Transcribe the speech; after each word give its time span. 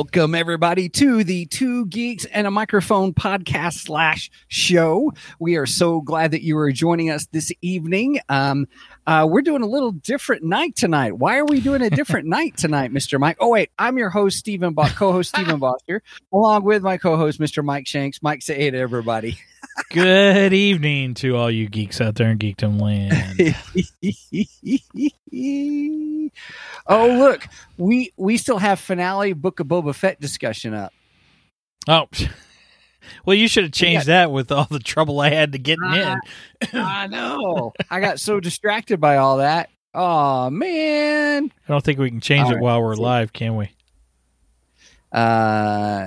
Welcome 0.00 0.34
everybody 0.34 0.88
to 0.88 1.22
the 1.24 1.44
Two 1.44 1.84
Geeks 1.84 2.24
and 2.24 2.46
a 2.46 2.50
Microphone 2.50 3.12
podcast 3.12 3.80
slash 3.80 4.30
show. 4.48 5.12
We 5.38 5.56
are 5.56 5.66
so 5.66 6.00
glad 6.00 6.30
that 6.30 6.42
you 6.42 6.56
are 6.56 6.72
joining 6.72 7.10
us 7.10 7.26
this 7.32 7.52
evening. 7.60 8.18
Um, 8.30 8.66
uh, 9.10 9.26
we're 9.26 9.42
doing 9.42 9.62
a 9.62 9.66
little 9.66 9.90
different 9.90 10.44
night 10.44 10.76
tonight. 10.76 11.18
Why 11.18 11.38
are 11.38 11.44
we 11.44 11.60
doing 11.60 11.82
a 11.82 11.90
different 11.90 12.28
night 12.28 12.56
tonight, 12.56 12.92
Mr. 12.92 13.18
Mike? 13.18 13.38
Oh 13.40 13.48
wait, 13.48 13.70
I'm 13.76 13.98
your 13.98 14.08
host, 14.08 14.38
Stephen, 14.38 14.72
Bo- 14.72 14.84
co-host 14.84 15.30
Stephen 15.30 15.58
Boster, 15.60 16.00
along 16.32 16.62
with 16.62 16.82
my 16.84 16.96
co-host, 16.96 17.40
Mr. 17.40 17.64
Mike 17.64 17.88
Shanks. 17.88 18.22
Mike, 18.22 18.40
say 18.42 18.54
hey 18.54 18.70
to 18.70 18.78
everybody. 18.78 19.36
Good 19.90 20.52
evening 20.52 21.14
to 21.14 21.36
all 21.36 21.50
you 21.50 21.68
geeks 21.68 22.00
out 22.00 22.14
there 22.14 22.30
in 22.30 22.38
Geekdom 22.38 22.80
Land. 22.80 23.56
oh 26.86 27.06
look, 27.08 27.48
we 27.78 28.12
we 28.16 28.36
still 28.36 28.58
have 28.58 28.78
finale 28.78 29.32
Book 29.32 29.58
of 29.58 29.66
Boba 29.66 29.92
Fett 29.92 30.20
discussion 30.20 30.72
up. 30.72 30.92
oh, 31.88 32.06
well, 33.24 33.36
you 33.36 33.48
should 33.48 33.64
have 33.64 33.72
changed 33.72 34.06
that 34.06 34.30
with 34.30 34.52
all 34.52 34.66
the 34.70 34.78
trouble 34.78 35.20
I 35.20 35.30
had 35.30 35.52
to 35.52 35.58
getting 35.58 35.92
in. 35.92 36.18
I 36.72 37.06
know. 37.06 37.72
I 37.90 38.00
got 38.00 38.20
so 38.20 38.40
distracted 38.40 39.00
by 39.00 39.16
all 39.16 39.38
that. 39.38 39.70
Oh 39.94 40.50
man. 40.50 41.44
I 41.46 41.72
don't 41.72 41.84
think 41.84 41.98
we 41.98 42.10
can 42.10 42.20
change 42.20 42.46
All 42.46 42.52
it 42.52 42.54
right. 42.56 42.62
while 42.62 42.82
we're 42.82 42.94
live, 42.94 43.32
can 43.32 43.56
we? 43.56 43.70
Uh 45.12 46.06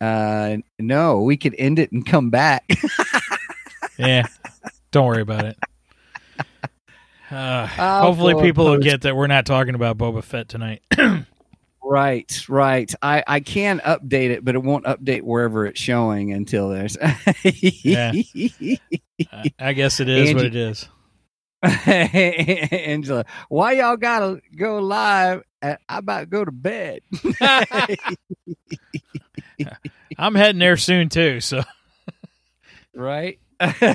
uh 0.00 0.56
no, 0.78 1.20
we 1.22 1.36
could 1.36 1.54
end 1.58 1.78
it 1.78 1.92
and 1.92 2.06
come 2.06 2.30
back. 2.30 2.64
Yeah, 3.98 4.24
don't 4.92 5.06
worry 5.06 5.22
about 5.22 5.44
it. 5.44 5.58
Uh, 7.30 7.64
hopefully, 8.02 8.34
people 8.42 8.64
will 8.64 8.78
get 8.78 9.02
that 9.02 9.14
we're 9.14 9.28
not 9.28 9.46
talking 9.46 9.76
about 9.76 9.96
Boba 9.96 10.20
Fett 10.24 10.48
tonight. 10.48 10.82
right, 11.82 12.48
right. 12.48 12.94
I 13.02 13.24
I 13.26 13.40
can 13.40 13.80
update 13.80 14.30
it, 14.30 14.44
but 14.44 14.54
it 14.54 14.62
won't 14.62 14.84
update 14.84 15.22
wherever 15.22 15.66
it's 15.66 15.80
showing 15.80 16.32
until 16.32 16.68
there's 16.68 16.96
Yeah. 17.44 18.12
I 19.58 19.72
guess 19.72 20.00
it 20.00 20.08
is 20.08 20.34
what 20.34 20.44
it 20.44 20.56
is. 20.56 20.88
Angela, 21.62 23.26
why 23.50 23.72
y'all 23.72 23.96
gotta 23.98 24.40
go 24.56 24.78
live? 24.78 25.42
Uh, 25.62 25.76
I 25.88 25.98
about 25.98 26.20
to 26.20 26.26
go 26.26 26.42
to 26.42 26.52
bed. 26.52 27.02
I'm 30.18 30.34
heading 30.34 30.58
there 30.58 30.78
soon 30.78 31.10
too. 31.10 31.40
So 31.40 31.62
right? 32.94 33.38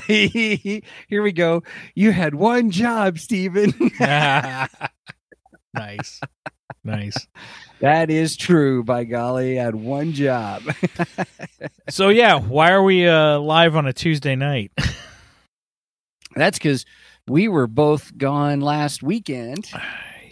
Here 0.06 1.23
we 1.23 1.31
go. 1.31 1.63
You 1.95 2.11
had 2.11 2.36
one 2.36 2.69
job, 2.69 3.17
Stephen. 3.17 3.73
nice, 5.73 6.22
nice. 6.84 7.28
That 7.85 8.09
is 8.09 8.35
true. 8.35 8.84
By 8.84 9.03
golly, 9.03 9.59
I 9.59 9.63
had 9.63 9.75
one 9.75 10.13
job. 10.13 10.63
So 11.88 12.09
yeah, 12.09 12.40
why 12.40 12.72
are 12.72 12.81
we 12.81 13.07
uh, 13.07 13.38
live 13.38 13.75
on 13.75 13.85
a 13.85 13.94
Tuesday 13.94 14.35
night? 14.35 14.72
That's 16.35 16.57
because 16.57 16.84
we 17.28 17.47
were 17.47 17.68
both 17.68 18.18
gone 18.18 18.62
last 18.62 19.03
weekend. 19.03 19.69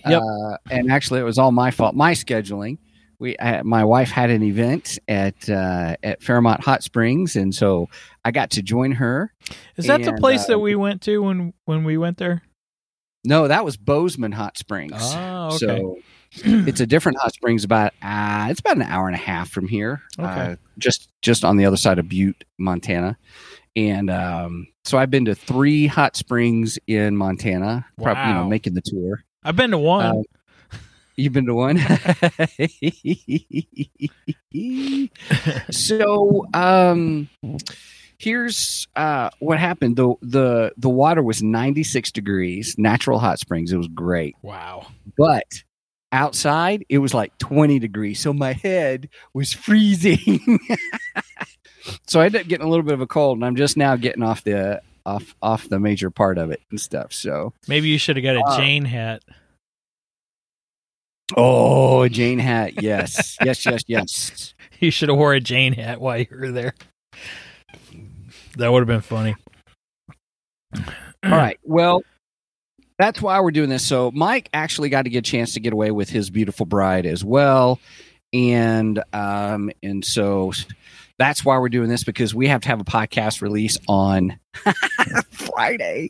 Yep. 0.05 0.21
Uh, 0.21 0.57
and 0.69 0.91
actually, 0.91 1.21
it 1.21 1.23
was 1.23 1.37
all 1.37 1.53
my 1.53 1.71
fault. 1.71 1.95
My 1.95 2.11
scheduling. 2.11 2.77
We, 3.19 3.37
I, 3.39 3.61
my 3.61 3.85
wife 3.85 4.09
had 4.09 4.31
an 4.31 4.43
event 4.43 4.99
at 5.07 5.49
uh, 5.49 5.95
at 6.03 6.21
Fairmont 6.21 6.59
Hot 6.65 6.83
Springs, 6.83 7.37
and 7.37 7.55
so 7.55 7.87
I 8.25 8.31
got 8.31 8.49
to 8.49 8.61
join 8.61 8.91
her. 8.91 9.31
Is 9.77 9.85
that 9.85 10.03
the 10.03 10.11
place 10.11 10.43
uh, 10.43 10.47
that 10.47 10.59
we 10.59 10.75
went 10.75 11.03
to 11.03 11.23
when 11.23 11.53
when 11.63 11.85
we 11.85 11.97
went 11.97 12.17
there? 12.17 12.41
No, 13.23 13.47
that 13.47 13.63
was 13.63 13.77
Bozeman 13.77 14.33
Hot 14.33 14.57
Springs. 14.57 14.91
Oh, 14.97 15.47
okay. 15.53 15.57
So 15.57 15.99
it's 16.67 16.79
a 16.79 16.87
different 16.87 17.17
hot 17.19 17.33
springs. 17.33 17.63
About 17.63 17.93
uh, 18.01 18.47
it's 18.49 18.59
about 18.59 18.77
an 18.77 18.83
hour 18.83 19.07
and 19.07 19.15
a 19.15 19.19
half 19.19 19.49
from 19.49 19.67
here. 19.67 20.01
Okay. 20.19 20.29
Uh, 20.29 20.55
just 20.77 21.09
just 21.21 21.45
on 21.45 21.57
the 21.57 21.65
other 21.65 21.77
side 21.77 21.99
of 21.99 22.09
Butte, 22.09 22.43
Montana. 22.57 23.17
And 23.75 24.09
um, 24.11 24.67
so 24.83 24.97
I've 24.99 25.09
been 25.09 25.25
to 25.25 25.33
three 25.35 25.87
hot 25.87 26.15
springs 26.15 26.77
in 26.87 27.17
Montana. 27.17 27.85
Probably, 28.01 28.23
you 28.23 28.33
know, 28.35 28.41
Wow. 28.43 28.49
making 28.49 28.73
the 28.75 28.81
tour. 28.81 29.23
I've 29.43 29.55
been 29.55 29.71
to 29.71 29.77
one. 29.79 30.05
Uh, 30.05 30.21
You've 31.15 31.33
been 31.33 31.45
to 31.45 31.53
one. 31.53 31.77
so 35.71 36.45
um 36.53 37.29
here's 38.17 38.87
uh 38.95 39.29
what 39.39 39.59
happened. 39.59 39.95
The 39.95 40.13
the 40.21 40.71
the 40.77 40.89
water 40.89 41.21
was 41.21 41.43
96 41.43 42.11
degrees, 42.11 42.75
natural 42.77 43.19
hot 43.19 43.39
springs. 43.39 43.71
It 43.71 43.77
was 43.77 43.87
great. 43.89 44.35
wow. 44.41 44.87
But 45.17 45.63
outside 46.13 46.85
it 46.87 46.99
was 46.99 47.13
like 47.13 47.37
20 47.39 47.79
degrees. 47.79 48.19
So 48.19 48.31
my 48.31 48.53
head 48.53 49.09
was 49.33 49.51
freezing. 49.51 50.59
so 52.07 52.21
I 52.21 52.25
ended 52.27 52.41
up 52.41 52.47
getting 52.47 52.65
a 52.65 52.69
little 52.69 52.85
bit 52.85 52.93
of 52.93 53.01
a 53.01 53.07
cold 53.07 53.37
and 53.37 53.45
I'm 53.45 53.55
just 53.55 53.75
now 53.75 53.95
getting 53.97 54.23
off 54.23 54.43
the 54.43 54.81
off 55.05 55.35
off 55.41 55.67
the 55.67 55.79
major 55.79 56.09
part 56.09 56.37
of 56.37 56.51
it 56.51 56.61
and 56.69 56.79
stuff. 56.79 57.11
So 57.11 57.51
Maybe 57.67 57.89
you 57.89 57.97
should 57.97 58.15
have 58.15 58.23
got 58.23 58.37
a 58.37 58.43
Uh, 58.45 58.57
Jayne 58.57 58.85
hat. 58.85 59.23
Oh, 61.35 62.03
a 62.03 62.09
Jayne 62.09 62.39
hat. 62.39 62.81
Yes. 62.81 63.37
yes, 63.43 63.65
yes, 63.65 63.81
yes. 63.87 64.53
You 64.79 64.91
should 64.91 65.07
have 65.07 65.17
wore 65.17 65.33
a 65.33 65.39
Jayne 65.39 65.71
hat 65.71 66.01
while 66.01 66.17
you 66.17 66.27
were 66.29 66.51
there. 66.51 66.73
That 68.57 68.69
would 68.69 68.79
have 68.79 68.87
been 68.87 68.99
funny. 68.99 69.35
All 70.75 71.31
right. 71.31 71.57
Well, 71.63 72.03
that's 73.05 73.21
why 73.21 73.39
we're 73.41 73.51
doing 73.51 73.69
this. 73.69 73.85
So 73.85 74.11
Mike 74.11 74.49
actually 74.53 74.89
got 74.89 75.01
to 75.03 75.09
get 75.09 75.19
a 75.19 75.21
chance 75.29 75.53
to 75.55 75.59
get 75.59 75.73
away 75.73 75.91
with 75.91 76.09
his 76.09 76.29
beautiful 76.29 76.65
bride 76.65 77.05
as 77.05 77.23
well, 77.23 77.79
and 78.31 79.03
um, 79.13 79.71
and 79.81 80.03
so 80.05 80.53
that's 81.19 81.45
why 81.45 81.57
we're 81.59 81.69
doing 81.69 81.89
this 81.89 82.03
because 82.03 82.33
we 82.33 82.47
have 82.47 82.61
to 82.61 82.67
have 82.69 82.81
a 82.81 82.85
podcast 82.85 83.41
release 83.41 83.77
on 83.87 84.39
Friday 85.31 86.09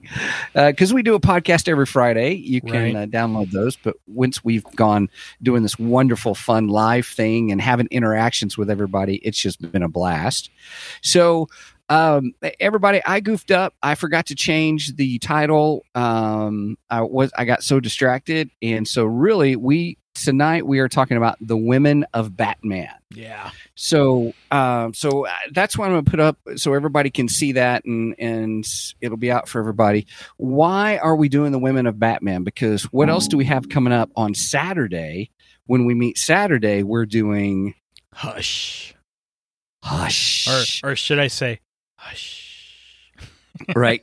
because 0.53 0.93
we 0.93 1.03
do 1.03 1.13
a 1.15 1.19
podcast 1.19 1.67
every 1.67 1.85
Friday. 1.85 2.35
You 2.35 2.61
can 2.61 2.71
Right. 2.71 2.95
uh, 2.95 3.05
download 3.07 3.51
those, 3.51 3.75
but 3.75 3.95
once 4.07 4.43
we've 4.43 4.63
gone 4.75 5.09
doing 5.41 5.61
this 5.63 5.77
wonderful, 5.77 6.35
fun 6.35 6.67
live 6.67 7.05
thing 7.05 7.51
and 7.51 7.61
having 7.61 7.87
interactions 7.91 8.57
with 8.57 8.69
everybody, 8.69 9.15
it's 9.17 9.37
just 9.37 9.61
been 9.71 9.83
a 9.83 9.89
blast. 9.89 10.49
So 11.01 11.49
um 11.89 12.31
everybody 12.59 13.01
i 13.05 13.19
goofed 13.19 13.51
up. 13.51 13.73
I 13.83 13.95
forgot 13.95 14.27
to 14.27 14.35
change 14.35 14.95
the 14.95 15.19
title. 15.19 15.83
Um 15.95 16.77
i 16.89 17.01
was 17.01 17.31
i 17.37 17.45
got 17.45 17.63
so 17.63 17.79
distracted. 17.79 18.49
And 18.61 18.87
so 18.87 19.03
really 19.05 19.55
we 19.55 19.97
tonight 20.15 20.65
we 20.67 20.77
are 20.79 20.87
talking 20.87 21.17
about 21.17 21.37
the 21.41 21.57
women 21.57 22.05
of 22.13 22.37
batman. 22.37 22.89
Yeah. 23.09 23.49
so 23.75 24.33
um 24.51 24.93
so 24.93 25.25
uh, 25.25 25.31
that's 25.51 25.77
what 25.77 25.85
i'm 25.85 25.91
gonna 25.91 26.03
put 26.03 26.19
up 26.19 26.37
so 26.55 26.73
everybody 26.73 27.09
can 27.09 27.27
see 27.27 27.53
that 27.53 27.83
and 27.85 28.15
and 28.19 28.63
it'll 29.01 29.17
be 29.17 29.31
out 29.31 29.47
for 29.49 29.59
everybody. 29.59 30.05
Why 30.37 30.97
are 30.97 31.15
we 31.15 31.29
doing 31.29 31.51
the 31.51 31.59
women 31.59 31.85
of 31.87 31.99
batman? 31.99 32.43
Because 32.43 32.83
what 32.93 33.09
else 33.09 33.27
do 33.27 33.37
we 33.37 33.45
have 33.45 33.69
coming 33.69 33.91
up 33.93 34.09
on 34.15 34.33
saturday? 34.35 35.31
When 35.65 35.85
we 35.85 35.95
meet 35.95 36.17
saturday 36.17 36.83
we're 36.83 37.05
doing 37.07 37.73
Hush. 38.13 38.93
hush. 39.83 40.47
Or 40.83 40.91
or 40.91 40.95
should 40.95 41.19
I 41.19 41.27
say 41.27 41.59
hush? 42.03 42.39
right 43.75 44.01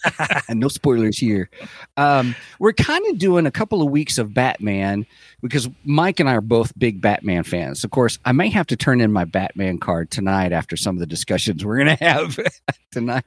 no 0.50 0.68
spoilers 0.68 1.16
here 1.16 1.48
um, 1.96 2.36
we're 2.58 2.72
kind 2.74 3.02
of 3.06 3.16
doing 3.18 3.46
a 3.46 3.50
couple 3.50 3.80
of 3.80 3.90
weeks 3.90 4.18
of 4.18 4.34
batman 4.34 5.06
because 5.40 5.70
mike 5.84 6.20
and 6.20 6.28
i 6.28 6.34
are 6.34 6.42
both 6.42 6.78
big 6.78 7.00
batman 7.00 7.42
fans 7.42 7.82
of 7.82 7.90
course 7.90 8.18
i 8.26 8.30
may 8.32 8.50
have 8.50 8.66
to 8.66 8.76
turn 8.76 9.00
in 9.00 9.10
my 9.10 9.24
batman 9.24 9.78
card 9.78 10.10
tonight 10.10 10.52
after 10.52 10.76
some 10.76 10.94
of 10.96 11.00
the 11.00 11.06
discussions 11.06 11.64
we're 11.64 11.82
going 11.82 11.96
to 11.96 12.04
have 12.04 12.38
tonight 12.92 13.24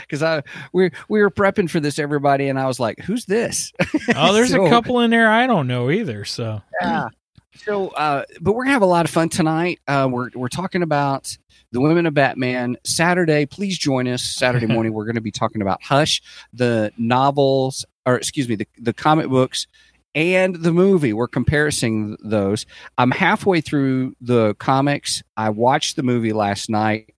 because 0.00 0.24
i 0.24 0.42
we 0.72 0.90
we 1.08 1.22
were 1.22 1.30
prepping 1.30 1.70
for 1.70 1.78
this 1.78 2.00
everybody 2.00 2.48
and 2.48 2.58
i 2.58 2.66
was 2.66 2.80
like 2.80 2.98
who's 2.98 3.24
this 3.26 3.72
Oh, 4.16 4.32
there's 4.32 4.50
So- 4.50 4.66
a 4.66 4.70
couple 4.70 4.98
in 5.00 5.10
there 5.10 5.30
I 5.30 5.46
don't 5.46 5.68
know 5.68 5.88
either. 5.88 6.24
So 6.24 6.60
yeah. 6.80 7.06
So, 7.54 7.88
uh, 7.88 8.24
but 8.40 8.54
we're 8.54 8.64
gonna 8.64 8.72
have 8.72 8.82
a 8.82 8.86
lot 8.86 9.04
of 9.04 9.10
fun 9.10 9.28
tonight. 9.28 9.78
Uh, 9.86 10.08
we're 10.10 10.30
we're 10.34 10.48
talking 10.48 10.82
about 10.82 11.36
the 11.72 11.80
Women 11.80 12.06
of 12.06 12.14
Batman 12.14 12.76
Saturday. 12.84 13.46
Please 13.46 13.78
join 13.78 14.06
us 14.06 14.22
Saturday 14.22 14.66
morning. 14.72 14.92
we're 14.92 15.04
going 15.04 15.16
to 15.16 15.20
be 15.20 15.32
talking 15.32 15.62
about 15.62 15.82
Hush, 15.82 16.22
the 16.52 16.92
novels, 16.96 17.84
or 18.06 18.16
excuse 18.16 18.48
me, 18.48 18.54
the 18.54 18.68
the 18.78 18.92
comic 18.92 19.28
books 19.28 19.66
and 20.14 20.56
the 20.56 20.72
movie. 20.72 21.12
We're 21.12 21.28
comparing 21.28 22.16
those. 22.22 22.66
I'm 22.98 23.10
halfway 23.10 23.60
through 23.60 24.14
the 24.20 24.54
comics. 24.54 25.22
I 25.36 25.50
watched 25.50 25.96
the 25.96 26.02
movie 26.02 26.32
last 26.32 26.68
night, 26.70 27.14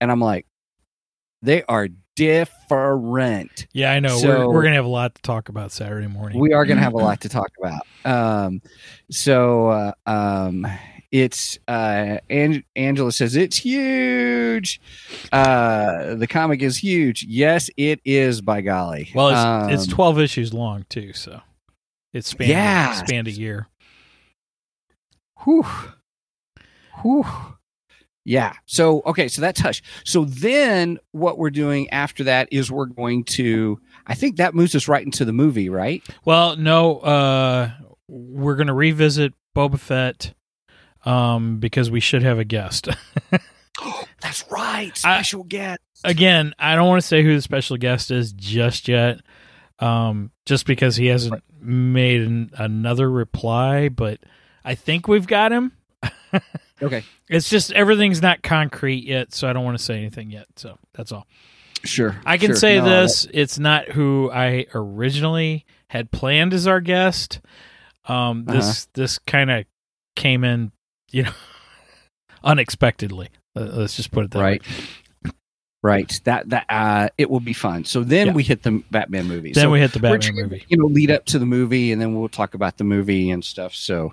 and 0.00 0.10
I'm 0.10 0.20
like, 0.20 0.46
they 1.42 1.62
are 1.64 1.88
different. 2.16 3.66
Yeah, 3.72 3.92
I 3.92 4.00
know. 4.00 4.16
So- 4.18 4.48
we're 4.48 4.54
we're 4.54 4.62
gonna 4.62 4.76
have 4.76 4.84
a 4.84 4.88
lot 4.88 5.14
to 5.14 5.22
talk 5.22 5.48
about 5.48 5.70
Saturday 5.72 6.06
morning. 6.08 6.40
We 6.40 6.52
are 6.52 6.64
going 6.64 6.78
to 6.78 6.82
have 6.82 6.94
a 6.94 6.96
lot 7.08 7.20
to 7.22 7.28
talk 7.28 7.50
about. 7.62 7.82
Um, 8.04 8.60
so 9.10 9.68
uh, 9.68 9.92
um, 10.06 10.66
it's 11.10 11.58
uh, 11.68 12.18
Ang- 12.28 12.64
Angela 12.76 13.12
says 13.12 13.34
it's 13.36 13.56
huge. 13.56 14.80
Uh, 15.32 16.14
the 16.14 16.26
comic 16.26 16.60
is 16.62 16.76
huge. 16.78 17.24
Yes, 17.28 17.70
it 17.76 18.00
is. 18.04 18.40
By 18.40 18.60
golly. 18.60 19.10
well, 19.14 19.28
it's 19.68 19.74
it's 19.74 19.88
Um, 19.90 19.94
twelve 19.94 20.18
issues 20.20 20.52
long 20.52 20.84
too, 20.88 21.12
so 21.12 21.40
it's 22.12 22.28
spanned 22.28 22.50
Yeah. 22.50 22.92
spanned 22.92 23.28
a 23.28 23.32
year. 23.32 23.68
Whew. 25.44 25.64
Whew. 27.02 27.24
Yeah. 28.24 28.52
So 28.66 29.02
okay, 29.06 29.28
so 29.28 29.40
that's 29.40 29.60
hush. 29.60 29.82
So 30.04 30.24
then 30.24 30.98
what 31.12 31.38
we're 31.38 31.50
doing 31.50 31.88
after 31.90 32.24
that 32.24 32.48
is 32.52 32.70
we're 32.70 32.86
going 32.86 33.24
to 33.24 33.80
I 34.06 34.14
think 34.14 34.36
that 34.36 34.54
moves 34.54 34.74
us 34.74 34.88
right 34.88 35.04
into 35.04 35.24
the 35.24 35.32
movie, 35.32 35.68
right? 35.70 36.02
Well, 36.24 36.56
no, 36.56 36.98
uh, 36.98 37.70
we're 38.08 38.56
gonna 38.56 38.74
revisit 38.74 39.32
Boba 39.56 39.78
Fett 39.78 40.34
um, 41.08 41.58
because 41.58 41.90
we 41.90 42.00
should 42.00 42.22
have 42.22 42.38
a 42.38 42.44
guest. 42.44 42.88
that's 44.20 44.44
right. 44.50 44.90
I- 44.92 44.94
Special 44.94 45.44
guest. 45.44 45.80
Again, 46.04 46.54
I 46.58 46.76
don't 46.76 46.86
want 46.88 47.00
to 47.02 47.06
say 47.06 47.22
who 47.24 47.34
the 47.34 47.42
special 47.42 47.76
guest 47.76 48.10
is 48.12 48.32
just 48.32 48.86
yet, 48.88 49.20
um, 49.80 50.30
just 50.46 50.64
because 50.66 50.94
he 50.96 51.06
hasn't 51.06 51.42
made 51.60 52.22
an, 52.22 52.50
another 52.56 53.10
reply. 53.10 53.88
But 53.88 54.20
I 54.64 54.74
think 54.76 55.08
we've 55.08 55.26
got 55.26 55.52
him. 55.52 55.72
Okay. 56.80 57.02
It's 57.28 57.50
just 57.50 57.72
everything's 57.72 58.22
not 58.22 58.40
concrete 58.44 59.02
yet, 59.04 59.34
so 59.34 59.48
I 59.50 59.52
don't 59.52 59.64
want 59.64 59.76
to 59.76 59.82
say 59.82 59.96
anything 59.96 60.30
yet. 60.30 60.46
So 60.54 60.78
that's 60.94 61.10
all. 61.10 61.26
Sure. 61.82 62.14
I 62.24 62.38
can 62.38 62.50
sure. 62.50 62.54
say 62.56 62.78
No, 62.78 62.84
this: 62.84 63.26
it's 63.34 63.58
not 63.58 63.88
who 63.88 64.30
I 64.32 64.66
originally 64.72 65.66
had 65.88 66.12
planned 66.12 66.54
as 66.54 66.68
our 66.68 66.80
guest. 66.80 67.40
Um, 68.04 68.44
Uh-huh. 68.46 68.58
this 68.58 68.86
this 68.94 69.18
kind 69.18 69.50
of 69.50 69.64
came 70.14 70.44
in, 70.44 70.70
you 71.10 71.24
know, 71.24 71.32
unexpectedly. 72.44 73.28
Uh, 73.56 73.62
let's 73.72 73.96
just 73.96 74.10
put 74.10 74.24
it 74.24 74.30
that 74.32 74.40
right. 74.40 74.62
way. 74.62 75.32
Right. 75.80 76.20
That 76.24 76.48
that 76.50 76.66
uh 76.68 77.08
it 77.18 77.30
will 77.30 77.40
be 77.40 77.52
fun. 77.52 77.84
So 77.84 78.02
then 78.02 78.28
Yeah. 78.28 78.32
we 78.32 78.42
hit 78.42 78.64
the 78.64 78.82
Batman 78.90 79.26
movie. 79.26 79.52
Then 79.52 79.62
so 79.62 79.70
we 79.70 79.78
hit 79.78 79.92
the 79.92 80.00
Batman 80.00 80.20
trying 80.20 80.36
movie. 80.36 80.64
You 80.68 80.76
know, 80.76 80.86
lead 80.86 81.10
up 81.12 81.24
to 81.26 81.38
the 81.38 81.46
movie 81.46 81.92
and 81.92 82.02
then 82.02 82.18
we'll 82.18 82.28
talk 82.28 82.54
about 82.54 82.78
the 82.78 82.84
movie 82.84 83.30
and 83.30 83.44
stuff. 83.44 83.74
So 83.74 84.12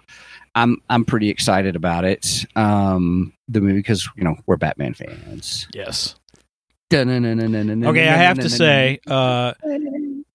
I'm 0.53 0.77
I'm 0.91 1.05
pretty 1.05 1.29
excited 1.29 1.75
about 1.75 2.05
it. 2.05 2.45
Um 2.55 3.33
the 3.47 3.61
movie 3.61 3.79
because 3.79 4.07
you 4.15 4.23
know, 4.23 4.35
we're 4.45 4.57
Batman 4.57 4.93
fans. 4.93 5.67
Yes. 5.73 6.15
Okay, 6.93 7.87
Okay, 7.87 8.07
I 8.07 8.17
have 8.17 8.37
to 8.39 8.49
say, 8.49 8.99
uh, 9.07 9.53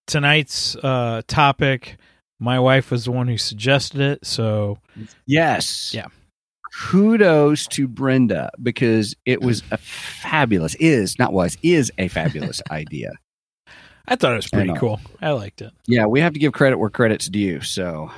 tonight's 0.06 0.74
uh, 0.76 1.22
topic. 1.28 1.96
My 2.40 2.58
wife 2.58 2.90
was 2.90 3.04
the 3.04 3.12
one 3.12 3.28
who 3.28 3.38
suggested 3.38 4.00
it, 4.00 4.26
so 4.26 4.78
yes. 5.26 5.94
Yeah. 5.94 6.08
Kudos 6.78 7.66
to 7.68 7.88
Brenda 7.88 8.50
because 8.62 9.14
it 9.26 9.42
was 9.42 9.62
a 9.70 9.76
fabulous 9.76 10.74
is 10.76 11.18
not 11.18 11.32
was 11.32 11.56
is 11.62 11.92
a 11.98 12.08
fabulous 12.08 12.62
idea. 12.70 13.12
I 14.06 14.16
thought 14.16 14.32
it 14.32 14.36
was 14.36 14.48
pretty 14.48 14.70
I 14.70 14.76
cool. 14.76 15.00
I 15.20 15.30
liked 15.32 15.62
it. 15.62 15.72
Yeah, 15.86 16.06
we 16.06 16.20
have 16.20 16.32
to 16.32 16.38
give 16.38 16.52
credit 16.52 16.78
where 16.78 16.90
credit's 16.90 17.28
due. 17.28 17.60
So, 17.60 18.10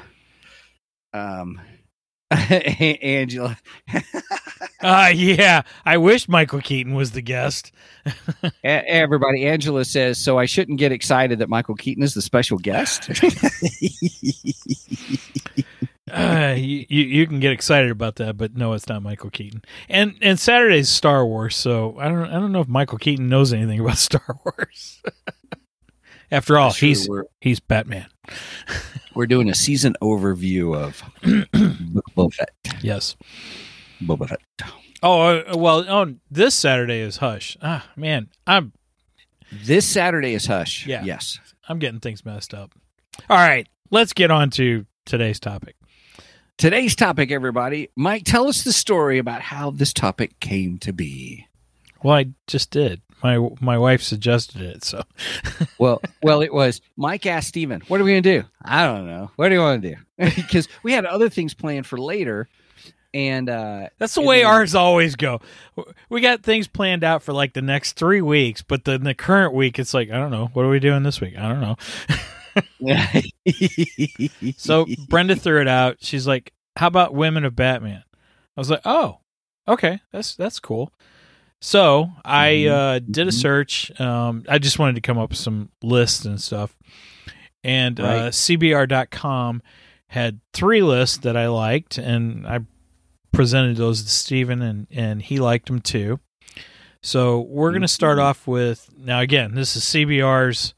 um, 1.12 1.60
Angela, 2.31 3.58
Uh, 4.82 5.12
yeah, 5.14 5.62
I 5.84 5.96
wish 5.96 6.28
Michael 6.28 6.60
Keaton 6.60 6.94
was 6.94 7.12
the 7.12 7.22
guest. 7.22 7.70
Everybody, 8.64 9.46
Angela 9.46 9.84
says, 9.84 10.19
so 10.19 10.38
I 10.38 10.46
shouldn't 10.46 10.78
get 10.78 10.90
excited 10.90 11.38
that 11.38 11.48
Michael 11.48 11.76
Keaton 11.76 12.02
is 12.02 12.14
the 12.14 12.22
special 12.22 12.58
guest. 12.58 13.08
Uh, 16.12 16.55
you, 16.59 16.85
you 16.88 17.26
can 17.26 17.41
get 17.41 17.53
excited 17.53 17.91
about 17.91 18.17
that, 18.17 18.37
but 18.37 18.55
no, 18.55 18.75
it's 18.75 18.87
not 18.87 19.03
Michael 19.03 19.31
Keaton. 19.31 19.62
And 19.88 20.17
and 20.20 20.38
Saturday's 20.38 20.91
Star 20.91 21.25
Wars, 21.25 21.56
so 21.56 21.97
I 21.99 22.09
don't 22.09 22.26
I 22.26 22.35
don't 22.35 22.53
know 22.53 22.61
if 22.61 22.69
Michael 22.69 22.99
Keaton 22.99 23.29
knows 23.29 23.53
anything 23.53 23.81
about 23.81 23.97
Star 23.99 24.38
Wars. 24.44 25.03
After 26.31 26.59
all, 26.59 26.70
Sure, 26.70 26.88
he's 26.88 27.09
he's 27.41 27.61
Batman. 27.61 28.06
we're 29.14 29.26
doing 29.26 29.49
a 29.49 29.55
season 29.55 29.97
overview 30.03 30.76
of 30.76 31.03
Boba 32.17 32.35
Fett. 32.35 32.50
Yes. 32.82 33.17
Boba 34.03 34.29
Fett. 34.29 34.41
Oh 35.03 35.20
uh, 35.20 35.56
well. 35.56 35.85
Oh, 35.88 36.15
this 36.31 36.55
Saturday 36.55 37.00
is 37.00 37.17
Hush. 37.19 37.56
Ah 37.62 37.87
man, 37.97 38.29
I'm 38.47 38.73
This 39.50 39.87
Saturday 39.87 40.35
is 40.35 40.47
Hush. 40.47 40.87
Yeah. 40.87 41.05
Yes. 41.05 41.38
I'm 41.69 41.79
getting 41.79 42.00
things 42.00 42.25
messed 42.25 42.53
up. 42.55 42.73
All 43.31 43.37
right, 43.37 43.67
let's 43.91 44.12
get 44.12 44.31
on 44.31 44.50
to 44.50 44.85
today's 45.06 45.41
topic. 45.41 45.76
Today's 46.58 46.94
topic, 46.94 47.31
everybody. 47.32 47.88
Mike, 47.96 48.22
tell 48.25 48.46
us 48.46 48.62
the 48.62 48.72
story 48.72 49.19
about 49.19 49.40
how 49.40 49.70
this 49.70 49.93
topic 49.93 50.38
came 50.38 50.78
to 50.78 50.93
be. 50.93 51.46
Well, 52.02 52.14
I 52.16 52.26
just 52.46 52.70
did. 52.70 53.00
My 53.22 53.38
my 53.60 53.78
wife 53.78 54.02
suggested 54.02 54.60
it, 54.62 54.84
so 54.84 55.02
Well, 55.78 56.00
well, 56.22 56.40
it 56.43 56.52
was 56.52 56.81
Mike 56.96 57.25
asked 57.26 57.49
Stephen, 57.49 57.81
what 57.88 58.00
are 58.00 58.04
we 58.04 58.10
going 58.12 58.22
to 58.22 58.40
do? 58.43 58.49
I 58.64 58.84
don't 58.84 59.06
know. 59.06 59.31
What 59.37 59.49
do 59.49 59.54
you 59.54 59.60
want 59.60 59.82
to 59.82 59.94
do? 59.94 60.00
because 60.43 60.69
we 60.82 60.93
had 60.93 61.04
other 61.06 61.28
things 61.28 61.54
planned 61.54 61.87
for 61.87 61.99
later. 61.99 62.49
And 63.14 63.48
uh, 63.50 63.88
that's 63.98 64.14
the 64.14 64.20
And 64.22 64.28
way 64.28 64.38
then- 64.43 64.46
ours 64.50 64.75
always 64.75 65.16
go. 65.16 65.40
We 66.08 66.20
got 66.20 66.43
things 66.43 66.66
planned 66.66 67.05
out 67.05 67.22
for 67.22 67.32
like 67.32 67.52
the 67.52 67.62
next 67.62 67.93
three 67.93 68.22
weeks, 68.22 68.62
but 68.62 68.84
then 68.84 69.05
the 69.05 69.14
current 69.14 69.52
week, 69.55 69.78
it's 69.78 69.94
like 69.94 70.10
I 70.10 70.14
don't 70.19 70.31
know. 70.31 70.46
What 70.52 70.64
are 70.64 70.70
we 70.70 70.81
doing 70.81 71.02
this 71.02 71.20
week? 71.20 71.37
I 71.38 71.48
don't 71.48 71.60
know. 71.60 71.76
So 74.56 74.87
Brenda 75.08 75.37
threw 75.37 75.60
it 75.60 75.69
out. 75.69 75.99
She's 76.00 76.26
like, 76.26 76.52
"How 76.76 76.87
about 76.87 77.14
Women 77.14 77.44
of 77.44 77.56
Batman?" 77.56 78.02
I 78.56 78.60
was 78.60 78.70
like, 78.70 78.82
"Oh, 78.84 79.19
okay, 79.69 80.00
that's 80.12 80.34
that's 80.34 80.58
cool." 80.60 80.93
So 81.60 82.10
I 82.25 82.49
Mhm. 82.49 82.70
uh, 82.70 82.99
did 82.99 83.28
a 83.28 83.31
Mhm. 83.31 83.34
search. 83.40 84.00
Um, 84.00 84.44
I 84.49 84.58
just 84.58 84.78
wanted 84.78 84.96
to 84.96 85.00
come 85.00 85.19
up 85.19 85.31
with 85.31 85.38
some 85.38 85.70
lists 85.82 86.24
and 86.24 86.41
stuff, 86.41 86.77
and 87.62 87.98
uh, 88.00 88.03
Right. 88.05 88.32
CBR.com 88.34 89.62
had 90.08 90.41
three 90.53 90.82
lists 90.82 91.19
that 91.19 91.36
I 91.36 91.46
liked, 91.48 91.98
and 91.98 92.46
I 92.46 92.60
presented 93.32 93.77
those 93.77 94.03
to 94.03 94.08
Stephen, 94.10 94.60
and 94.60 94.86
and 94.91 95.22
he 95.22 95.38
liked 95.38 95.67
them 95.67 95.81
too. 95.81 96.20
So 97.05 97.41
we're 97.41 97.70
going 97.72 97.82
to 97.82 97.88
start 97.88 98.19
off 98.20 98.46
with 98.46 98.88
now. 98.96 99.20
Again, 99.20 99.55
this 99.55 99.74
is 99.77 99.82
CBR's 99.84 100.74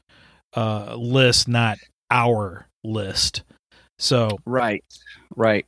uh, 0.55 0.95
list, 0.95 1.47
not 1.47 1.77
our 2.09 2.67
list. 2.83 3.43
So, 3.97 4.37
right, 4.45 4.83
right. 5.35 5.65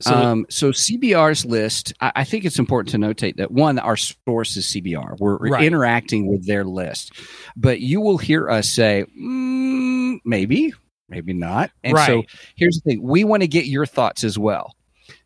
so 0.00 0.14
um, 0.14 0.46
so 0.48 0.70
CBR's 0.70 1.44
list, 1.44 1.92
I, 2.00 2.12
I 2.16 2.24
think 2.24 2.44
it's 2.44 2.58
important 2.58 2.90
to 2.92 2.98
notate 2.98 3.36
that 3.36 3.50
one, 3.50 3.78
our 3.78 3.96
source 3.96 4.56
is 4.56 4.66
CBR. 4.66 5.18
We're 5.18 5.36
Right. 5.36 5.64
interacting 5.64 6.26
with 6.26 6.46
their 6.46 6.64
list, 6.64 7.12
but 7.56 7.80
you 7.80 8.00
will 8.00 8.18
hear 8.18 8.48
us 8.48 8.68
say, 8.68 9.04
mm, 9.20 10.18
maybe, 10.24 10.72
maybe 11.08 11.32
not. 11.34 11.70
And 11.84 11.94
so 12.06 12.22
here's 12.56 12.80
the 12.80 12.90
thing 12.90 13.02
we 13.02 13.24
want 13.24 13.42
to 13.42 13.48
get 13.48 13.66
your 13.66 13.86
thoughts 13.86 14.24
as 14.24 14.38
well. 14.38 14.74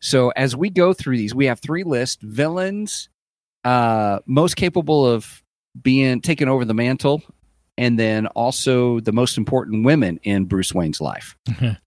So 0.01 0.29
as 0.29 0.55
we 0.55 0.69
go 0.69 0.93
through 0.93 1.17
these, 1.17 1.33
we 1.33 1.45
have 1.45 1.59
three 1.59 1.83
lists 1.83 2.21
villains, 2.21 3.09
uh, 3.63 4.19
most 4.25 4.55
capable 4.55 5.05
of 5.05 5.41
being 5.81 6.19
taking 6.21 6.47
over 6.49 6.65
the 6.65 6.73
mantle, 6.73 7.21
and 7.77 7.97
then 7.99 8.27
also 8.27 8.99
the 8.99 9.11
most 9.11 9.37
important 9.37 9.85
women 9.85 10.19
in 10.23 10.45
Bruce 10.45 10.73
Wayne's 10.73 11.01
life. 11.01 11.37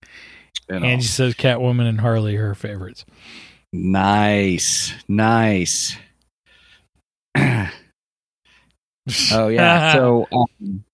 You 0.69 0.81
know. 0.81 0.87
Angie 0.87 1.07
says 1.07 1.35
Catwoman 1.35 1.89
and 1.89 2.01
Harley 2.01 2.37
are 2.37 2.49
her 2.49 2.55
favorites. 2.57 3.05
Nice, 3.73 4.93
nice. 5.07 5.97
oh 7.37 7.69
yeah. 9.49 9.93
so 9.93 10.27
um, 10.33 10.85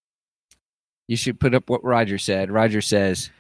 you 1.09 1.17
should 1.17 1.41
put 1.41 1.55
up 1.55 1.71
what 1.71 1.85
Roger 1.85 2.19
said. 2.19 2.51
Roger 2.51 2.83
says, 2.83 3.31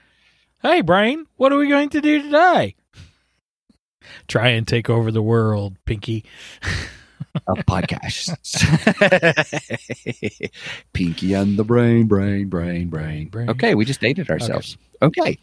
Hey, 0.63 0.81
Brian, 0.81 1.27
what 1.37 1.53
are 1.53 1.59
we 1.59 1.69
going 1.69 1.91
to 1.91 2.01
do 2.01 2.23
today? 2.23 2.77
Try 4.29 4.49
and 4.51 4.67
take 4.67 4.89
over 4.89 5.11
the 5.11 5.23
world, 5.23 5.77
Pinky. 5.85 6.25
"A 7.35 7.55
podcast." 7.65 8.37
Pinky 10.93 11.33
and 11.33 11.59
the 11.59 11.65
brain, 11.65 12.07
brain, 12.07 12.49
brain, 12.49 12.89
brain, 12.89 13.29
Brain. 13.29 13.51
Okay, 13.51 13.75
we 13.75 13.85
just 13.85 14.01
dated 14.01 14.31
ourselves. 14.31 14.77
Okay, 15.01 15.39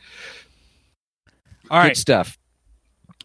all 1.69 1.79
right, 1.79 1.89
good 1.89 1.97
stuff. 1.97 2.37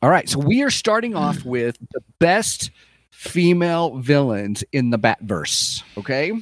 All 0.02 0.10
right, 0.10 0.28
so 0.28 0.38
we 0.38 0.62
are 0.62 0.70
starting 0.70 1.14
off 1.14 1.40
hmm. 1.40 1.48
with 1.48 1.78
the 1.92 2.02
best 2.18 2.70
female 3.10 3.96
villains 3.98 4.64
in 4.72 4.90
the 4.90 4.98
Batverse. 4.98 5.82
Okay. 5.96 6.32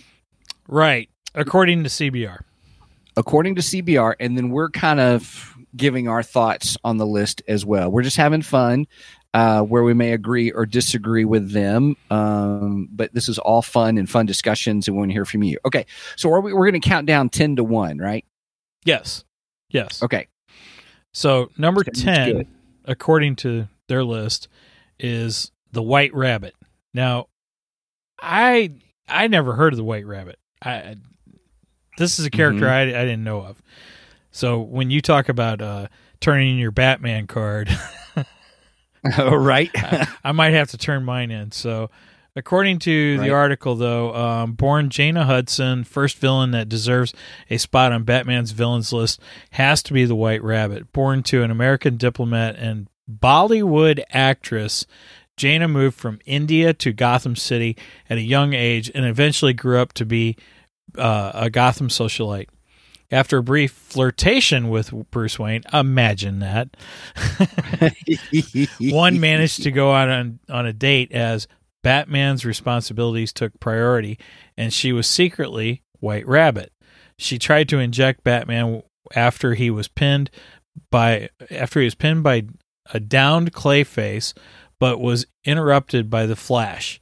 Right. 0.66 1.08
According 1.34 1.84
to 1.84 1.88
CBR. 1.88 2.40
according 3.16 3.54
to 3.56 3.62
CBR, 3.62 4.14
and 4.20 4.36
then 4.36 4.50
we're 4.50 4.70
kind 4.70 4.98
of 5.00 5.56
giving 5.76 6.08
our 6.08 6.22
thoughts 6.22 6.76
on 6.84 6.96
the 6.96 7.06
list 7.06 7.42
as 7.46 7.64
well. 7.64 7.90
We're 7.90 8.02
just 8.02 8.16
having 8.16 8.42
fun. 8.42 8.86
Uh, 9.34 9.62
where 9.62 9.82
we 9.82 9.94
may 9.94 10.12
agree 10.12 10.50
or 10.52 10.66
disagree 10.66 11.24
with 11.24 11.52
them, 11.52 11.96
um, 12.10 12.86
but 12.92 13.10
this 13.14 13.30
is 13.30 13.38
all 13.38 13.62
fun 13.62 13.96
and 13.96 14.10
fun 14.10 14.26
discussions, 14.26 14.86
and 14.86 14.94
we 14.94 14.98
want 14.98 15.08
to 15.08 15.14
hear 15.14 15.24
from 15.24 15.42
you. 15.42 15.56
Okay, 15.64 15.86
so 16.16 16.30
are 16.30 16.40
we, 16.42 16.52
we're 16.52 16.70
going 16.70 16.78
to 16.78 16.86
count 16.86 17.06
down 17.06 17.30
ten 17.30 17.56
to 17.56 17.64
one, 17.64 17.96
right? 17.96 18.26
Yes. 18.84 19.24
Yes. 19.70 20.02
Okay, 20.02 20.26
So 21.14 21.50
number 21.56 21.82
10, 21.82 22.32
good. 22.32 22.46
according 22.84 23.36
to 23.36 23.68
their 23.88 24.04
list, 24.04 24.48
is 24.98 25.50
the 25.72 25.82
White 25.82 26.12
Rabbit. 26.12 26.54
Now, 26.92 27.28
I 28.20 28.72
I 29.08 29.28
never 29.28 29.54
heard 29.54 29.72
of 29.72 29.78
the 29.78 29.84
White 29.84 30.04
Rabbit. 30.06 30.38
I 30.62 30.96
this 31.96 32.18
is 32.18 32.26
a 32.26 32.30
character 32.30 32.68
I, 32.68 32.82
I 32.82 32.84
didn't 33.04 33.24
know 33.24 33.40
of. 33.40 33.62
So 34.30 34.60
when 34.60 34.90
you 34.90 35.00
talk 35.00 35.30
about 35.30 35.62
uh, 35.62 35.88
turning 36.20 36.50
in 36.52 36.58
your 36.58 36.70
Batman 36.70 37.26
card, 37.26 37.70
right. 39.18 39.70
I 40.24 40.32
might 40.32 40.52
have 40.52 40.70
to 40.70 40.78
turn 40.78 41.04
mine 41.04 41.30
in. 41.30 41.50
So, 41.50 41.90
according 42.36 42.78
to 42.80 43.18
Right. 43.18 43.26
the 43.26 43.32
article, 43.34 43.74
though, 43.74 44.14
um, 44.14 44.52
born 44.52 44.90
Jaina 44.90 45.24
Hudson, 45.24 45.84
first 45.84 46.18
villain 46.18 46.52
that 46.52 46.68
deserves 46.68 47.12
a 47.50 47.58
spot 47.58 47.92
on 47.92 48.04
Batman's 48.04 48.52
villains 48.52 48.92
list 48.92 49.20
has 49.52 49.82
to 49.84 49.92
be 49.92 50.04
the 50.04 50.14
White 50.14 50.42
Rabbit. 50.42 50.92
Born 50.92 51.22
to 51.24 51.42
an 51.42 51.50
American 51.50 51.96
diplomat 51.96 52.56
and 52.56 52.88
Bollywood 53.10 54.02
actress, 54.10 54.86
Jaina 55.36 55.66
moved 55.66 55.98
from 55.98 56.20
India 56.24 56.72
to 56.74 56.92
Gotham 56.92 57.36
City 57.36 57.76
at 58.08 58.18
a 58.18 58.22
young 58.22 58.52
age 58.52 58.90
and 58.94 59.04
eventually 59.04 59.52
grew 59.52 59.78
up 59.80 59.92
to 59.94 60.04
be 60.04 60.36
uh, 60.96 61.32
a 61.34 61.50
Gotham 61.50 61.88
socialite. 61.88 62.48
After 63.12 63.36
a 63.36 63.42
brief 63.42 63.72
flirtation 63.72 64.70
with 64.70 64.90
Bruce 65.10 65.38
Wayne, 65.38 65.64
imagine 65.70 66.38
that. 66.38 66.70
One 68.80 69.20
managed 69.20 69.62
to 69.64 69.70
go 69.70 69.92
out 69.92 70.08
on, 70.08 70.38
on 70.48 70.64
a 70.64 70.72
date 70.72 71.12
as 71.12 71.46
Batman's 71.82 72.46
responsibilities 72.46 73.32
took 73.32 73.60
priority, 73.60 74.18
and 74.56 74.72
she 74.72 74.92
was 74.92 75.06
secretly 75.06 75.82
White 76.00 76.26
Rabbit. 76.26 76.72
She 77.18 77.38
tried 77.38 77.68
to 77.68 77.78
inject 77.78 78.24
Batman 78.24 78.82
after 79.14 79.54
he 79.54 79.70
was 79.70 79.88
pinned 79.88 80.30
by 80.90 81.28
after 81.50 81.80
he 81.80 81.84
was 81.84 81.94
pinned 81.94 82.22
by 82.22 82.46
a 82.94 83.00
downed 83.00 83.52
Clayface, 83.52 84.32
but 84.80 85.00
was 85.00 85.26
interrupted 85.44 86.08
by 86.08 86.24
the 86.24 86.36
Flash. 86.36 87.00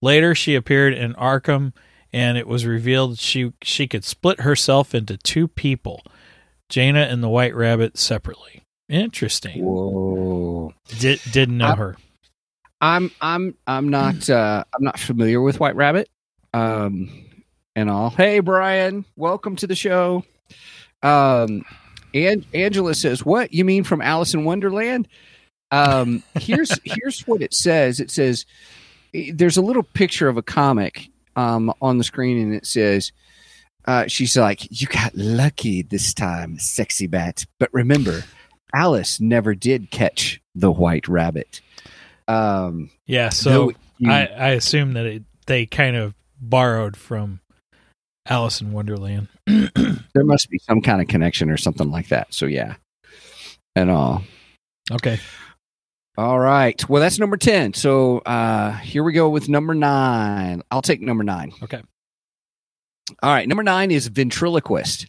Later, 0.00 0.34
she 0.34 0.54
appeared 0.54 0.94
in 0.94 1.14
Arkham, 1.14 1.72
and 2.12 2.36
it 2.38 2.46
was 2.46 2.66
revealed 2.66 3.18
she 3.18 3.52
she 3.62 3.86
could 3.86 4.04
split 4.04 4.40
herself 4.40 4.94
into 4.94 5.16
two 5.16 5.48
people, 5.48 6.02
Jaina 6.68 7.00
and 7.02 7.22
the 7.22 7.28
White 7.28 7.54
Rabbit 7.54 7.96
separately. 7.98 8.62
Interesting. 8.88 9.64
Whoa. 9.64 10.74
Did 10.98 11.20
didn't 11.32 11.58
know 11.58 11.68
I- 11.68 11.76
her. 11.76 11.96
I'm 12.80 13.10
I'm 13.20 13.54
I'm 13.66 13.88
not 13.90 14.28
uh 14.28 14.64
I'm 14.74 14.82
not 14.84 14.98
familiar 14.98 15.40
with 15.40 15.60
White 15.60 15.76
Rabbit. 15.76 16.08
Um 16.52 17.10
and 17.76 17.88
all. 17.88 18.10
Hey 18.10 18.40
Brian, 18.40 19.04
welcome 19.16 19.54
to 19.56 19.66
the 19.66 19.76
show. 19.76 20.24
Um 21.02 21.64
and 22.14 22.44
Angela 22.52 22.94
says, 22.94 23.24
"What? 23.24 23.54
You 23.54 23.64
mean 23.64 23.84
from 23.84 24.02
Alice 24.02 24.34
in 24.34 24.44
Wonderland?" 24.44 25.08
Um 25.70 26.22
here's 26.34 26.76
here's 26.84 27.20
what 27.22 27.40
it 27.40 27.54
says. 27.54 28.00
It 28.00 28.10
says 28.10 28.44
there's 29.14 29.56
a 29.56 29.62
little 29.62 29.82
picture 29.84 30.28
of 30.28 30.36
a 30.36 30.42
comic 30.42 31.08
um 31.36 31.72
on 31.80 31.98
the 31.98 32.04
screen 32.04 32.38
and 32.40 32.54
it 32.54 32.66
says 32.66 33.12
uh 33.86 34.06
she's 34.06 34.36
like, 34.36 34.68
"You 34.80 34.86
got 34.86 35.14
lucky 35.14 35.82
this 35.82 36.14
time, 36.14 36.58
sexy 36.58 37.06
bat. 37.06 37.44
But 37.58 37.68
remember, 37.72 38.24
Alice 38.74 39.20
never 39.20 39.54
did 39.54 39.90
catch 39.90 40.40
the 40.54 40.70
white 40.70 41.08
rabbit." 41.08 41.60
Um 42.28 42.90
Yeah, 43.06 43.30
so 43.30 43.72
you- 43.98 44.10
I, 44.10 44.26
I 44.26 44.48
assume 44.50 44.92
that 44.94 45.06
it, 45.06 45.22
they 45.46 45.66
kind 45.66 45.96
of 45.96 46.14
borrowed 46.40 46.96
from 46.96 47.40
Alice 48.26 48.60
in 48.60 48.72
Wonderland. 48.72 49.28
there 49.46 50.24
must 50.24 50.48
be 50.50 50.58
some 50.58 50.80
kind 50.80 51.00
of 51.00 51.08
connection 51.08 51.50
or 51.50 51.56
something 51.56 51.90
like 51.90 52.08
that. 52.08 52.32
So 52.32 52.46
yeah, 52.46 52.74
and 53.74 53.90
all. 53.90 54.22
Okay. 54.90 55.18
All 56.18 56.38
right. 56.38 56.88
Well, 56.88 57.00
that's 57.00 57.18
number 57.18 57.36
ten. 57.36 57.72
So 57.74 58.18
uh 58.18 58.72
here 58.72 59.02
we 59.02 59.12
go 59.12 59.28
with 59.30 59.48
number 59.48 59.74
nine. 59.74 60.62
I'll 60.70 60.82
take 60.82 61.00
number 61.00 61.24
nine. 61.24 61.52
Okay. 61.62 61.82
All 63.22 63.32
right. 63.32 63.48
Number 63.48 63.62
nine 63.62 63.90
is 63.90 64.08
ventriloquist. 64.08 65.06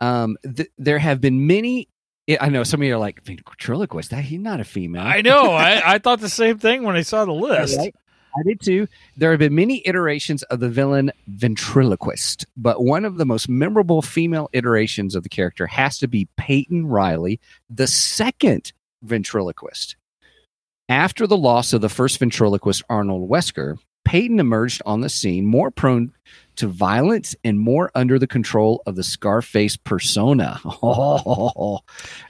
Um, 0.00 0.36
th- 0.44 0.70
there 0.78 0.98
have 0.98 1.20
been 1.20 1.46
many. 1.46 1.88
I 2.40 2.50
know 2.50 2.62
some 2.62 2.82
of 2.82 2.86
you 2.86 2.94
are 2.94 2.98
like 2.98 3.24
ventriloquist. 3.24 4.10
That 4.10 4.22
he's 4.24 4.38
not 4.38 4.60
a 4.60 4.64
female. 4.64 5.02
I 5.02 5.22
know. 5.22 5.50
I, 5.52 5.94
I 5.94 5.98
thought 5.98 6.20
the 6.20 6.28
same 6.28 6.58
thing 6.58 6.84
when 6.84 6.94
I 6.94 7.02
saw 7.02 7.24
the 7.24 7.32
list. 7.32 7.76
Right? 7.76 7.94
I 8.36 8.42
did 8.44 8.60
too. 8.60 8.86
There 9.16 9.30
have 9.30 9.40
been 9.40 9.54
many 9.54 9.82
iterations 9.84 10.42
of 10.44 10.60
the 10.60 10.68
villain 10.68 11.10
ventriloquist, 11.26 12.46
but 12.56 12.84
one 12.84 13.04
of 13.04 13.16
the 13.16 13.26
most 13.26 13.48
memorable 13.48 14.02
female 14.02 14.48
iterations 14.52 15.14
of 15.14 15.22
the 15.22 15.28
character 15.28 15.66
has 15.66 15.98
to 15.98 16.06
be 16.06 16.28
Peyton 16.36 16.86
Riley, 16.86 17.40
the 17.68 17.86
second 17.86 18.72
ventriloquist. 19.02 19.96
After 20.88 21.26
the 21.26 21.36
loss 21.36 21.72
of 21.72 21.80
the 21.80 21.88
first 21.88 22.18
ventriloquist, 22.18 22.82
Arnold 22.88 23.28
Wesker, 23.28 23.76
Peyton 24.04 24.40
emerged 24.40 24.80
on 24.86 25.02
the 25.02 25.10
scene 25.10 25.44
more 25.44 25.70
prone 25.70 26.12
to 26.56 26.66
violence 26.66 27.36
and 27.44 27.60
more 27.60 27.90
under 27.94 28.18
the 28.18 28.26
control 28.26 28.82
of 28.86 28.96
the 28.96 29.02
Scarface 29.04 29.76
persona. 29.76 30.58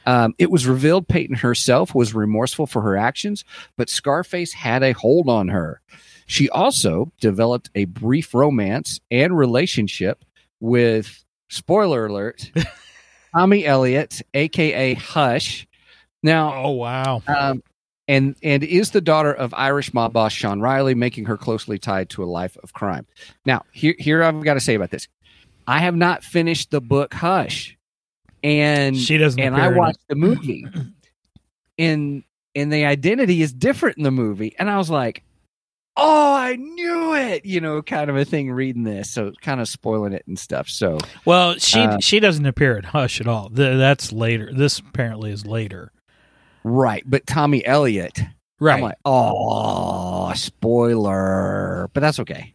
um, 0.07 0.35
it 0.39 0.51
was 0.51 0.67
revealed 0.67 1.07
Peyton 1.07 1.37
herself 1.37 1.95
was 1.95 2.15
remorseful 2.15 2.67
for 2.67 2.83
her 2.83 2.97
actions, 2.97 3.45
but 3.77 3.89
Scarface 3.89 4.53
had 4.53 4.83
a 4.83 4.93
hold 4.93 5.29
on 5.29 5.49
her. 5.49 5.81
She 6.27 6.51
also 6.51 7.13
developed 7.21 7.71
a 7.77 7.85
brief 7.85 8.35
romance 8.35 8.99
and 9.11 9.39
relationship 9.39 10.25
with, 10.59 11.25
spoiler 11.49 12.07
alert, 12.07 12.51
Tommy 13.37 13.65
Elliot, 13.65 14.21
aka 14.35 14.95
Hush. 14.95 15.67
Now, 16.25 16.53
Oh 16.65 16.71
wow. 16.73 17.23
um, 17.29 17.63
and 18.09 18.35
and 18.43 18.65
is 18.65 18.91
the 18.91 19.01
daughter 19.01 19.33
of 19.33 19.55
Irish 19.55 19.93
mob 19.95 20.15
boss 20.15 20.33
Sean 20.33 20.61
Riley, 20.61 20.95
making 20.95 21.27
her 21.27 21.37
closely 21.37 21.79
tied 21.79 22.09
to 22.11 22.25
a 22.25 22.27
life 22.27 22.57
of 22.63 22.73
crime. 22.73 23.07
Now, 23.45 23.65
here 23.71 23.95
here 23.99 24.23
I've 24.23 24.43
got 24.43 24.55
to 24.55 24.61
say 24.61 24.75
about 24.75 24.91
this. 24.91 25.07
I 25.67 25.81
have 25.81 25.95
not 25.95 26.25
finished 26.25 26.71
the 26.71 26.81
book 26.81 27.13
Hush, 27.13 27.77
and 28.43 28.97
She 28.97 29.19
doesn't 29.19 29.39
and 29.39 29.55
I 29.55 29.69
watched 29.69 30.09
the 30.09 30.15
movie, 30.15 30.67
and 31.79 32.25
and 32.55 32.73
the 32.73 32.87
identity 32.87 33.43
is 33.43 33.53
different 33.53 33.99
in 33.99 34.05
the 34.05 34.11
movie, 34.11 34.57
and 34.59 34.71
I 34.71 34.79
was 34.79 34.89
like, 34.89 35.23
oh, 35.99 36.35
I 36.35 36.57
knew 36.57 37.15
it, 37.15 37.45
you 37.45 37.61
know, 37.61 37.83
kind 37.83 38.09
of 38.09 38.17
a 38.17 38.25
thing. 38.25 38.51
Reading 38.51 38.85
this, 38.85 39.11
so 39.11 39.33
kind 39.43 39.61
of 39.61 39.69
spoiling 39.69 40.15
it 40.15 40.25
and 40.27 40.39
stuff. 40.39 40.71
So 40.71 40.99
Well, 41.27 41.59
she 41.59 41.81
Uh, 41.81 41.99
she 42.01 42.21
doesn't 42.21 42.47
appear 42.47 42.79
in 42.79 42.85
Hush 42.85 43.21
at 43.21 43.27
all. 43.29 43.51
Th- 43.51 43.77
that's 43.77 44.13
later. 44.13 44.51
This 44.55 44.79
apparently 44.79 45.31
is 45.31 45.45
later. 45.45 45.93
Right, 46.69 47.03
but 47.07 47.27
Tommy 47.27 47.65
Elliot, 47.65 48.21
Right. 48.61 48.77
I'm 48.77 48.83
like, 48.83 48.99
oh, 49.05 50.33
spoiler, 50.35 51.89
but 51.95 52.01
that's 52.01 52.19
okay. 52.21 52.55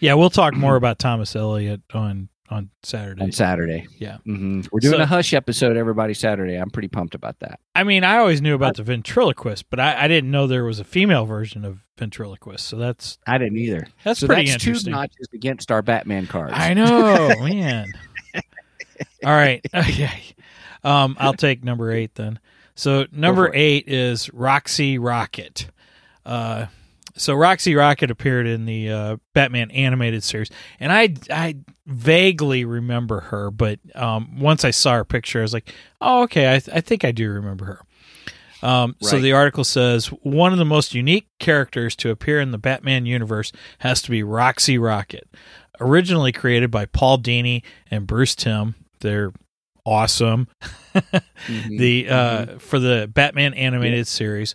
yeah, 0.00 0.14
we'll 0.14 0.30
talk 0.30 0.54
more 0.54 0.76
about 0.76 0.98
Thomas 0.98 1.34
Elliot 1.36 1.80
on 1.92 2.28
on 2.48 2.68
Saturday. 2.82 3.22
on 3.22 3.30
Saturday. 3.30 3.86
Yeah. 3.98 4.16
hmm 4.24 4.62
We're 4.72 4.80
doing 4.80 4.96
So- 4.96 5.02
a 5.02 5.06
Hush 5.06 5.32
episode, 5.34 5.76
everybody, 5.76 6.14
Saturday. 6.14 6.56
I'm 6.56 6.70
pretty 6.70 6.88
pumped 6.88 7.14
about 7.14 7.38
that. 7.40 7.60
I 7.76 7.84
mean, 7.84 8.02
I 8.02 8.16
always 8.16 8.42
knew 8.42 8.56
about 8.56 8.76
the 8.76 8.82
ventriloquist, 8.82 9.70
but 9.70 9.78
I, 9.78 10.04
I 10.04 10.08
didn't 10.08 10.32
know 10.32 10.48
there 10.48 10.64
was 10.64 10.80
a 10.80 10.84
female 10.84 11.26
version 11.26 11.64
of 11.64 11.78
ventriloquist. 11.96 12.66
So 12.66 12.76
that's 12.76 13.18
I 13.24 13.38
didn't 13.38 13.58
either. 13.58 13.86
that's 14.02 14.18
so 14.20 14.26
pretty 14.26 14.50
that's 14.50 14.64
two 14.64 14.70
interesting. 14.70 14.92
notches 14.94 15.28
against 15.32 15.70
our 15.70 15.80
Batman 15.82 16.26
cards. 16.26 16.54
I 16.56 16.74
know, 16.74 17.28
man. 17.40 17.92
All 19.24 19.32
right. 19.32 19.64
Okay. 19.74 20.10
Um, 20.82 21.14
I'll 21.20 21.34
take 21.34 21.62
number 21.62 21.92
eight 21.92 22.14
then. 22.14 22.38
So 22.80 23.06
number 23.12 23.50
eight 23.54 23.88
is 23.88 24.32
Roxy 24.32 24.96
Rocket. 24.98 25.68
Uh, 26.24 26.66
so 27.14 27.34
Roxy 27.34 27.74
Rocket 27.74 28.10
appeared 28.10 28.46
in 28.46 28.64
the 28.64 28.90
uh, 28.90 29.16
Batman 29.34 29.70
animated 29.72 30.24
series, 30.24 30.48
and 30.78 30.90
I 30.90 31.14
I 31.30 31.56
vaguely 31.86 32.64
remember 32.64 33.20
her, 33.20 33.50
but 33.50 33.80
um, 33.94 34.40
once 34.40 34.64
I 34.64 34.70
saw 34.70 34.94
her 34.94 35.04
picture, 35.04 35.40
I 35.40 35.42
was 35.42 35.52
like, 35.52 35.70
oh, 36.00 36.22
okay, 36.22 36.54
I, 36.54 36.58
th- 36.58 36.74
I 36.74 36.80
think 36.80 37.04
I 37.04 37.12
do 37.12 37.30
remember 37.30 37.66
her. 37.66 38.66
Um, 38.66 38.96
So 39.00 39.20
the 39.20 39.32
article 39.32 39.64
says 39.64 40.06
one 40.22 40.52
of 40.52 40.58
the 40.58 40.64
most 40.64 40.94
unique 40.94 41.28
characters 41.38 41.94
to 41.96 42.10
appear 42.10 42.40
in 42.40 42.50
the 42.50 42.58
Batman 42.58 43.04
universe 43.04 43.52
has 43.80 44.00
to 44.02 44.10
be 44.10 44.22
Roxy 44.22 44.78
Rocket. 44.78 45.28
Originally 45.80 46.32
created 46.32 46.70
by 46.70 46.86
Paul 46.86 47.18
Dini 47.18 47.62
and 47.90 48.06
Bruce 48.06 48.34
Timm, 48.34 48.74
they're 49.00 49.32
awesome. 49.84 50.48
Mhm. 51.46 51.78
The 51.78 52.08
uh, 52.08 52.46
for 52.58 52.78
the 52.78 53.10
Batman 53.12 53.54
animated 53.54 54.06
series, 54.06 54.54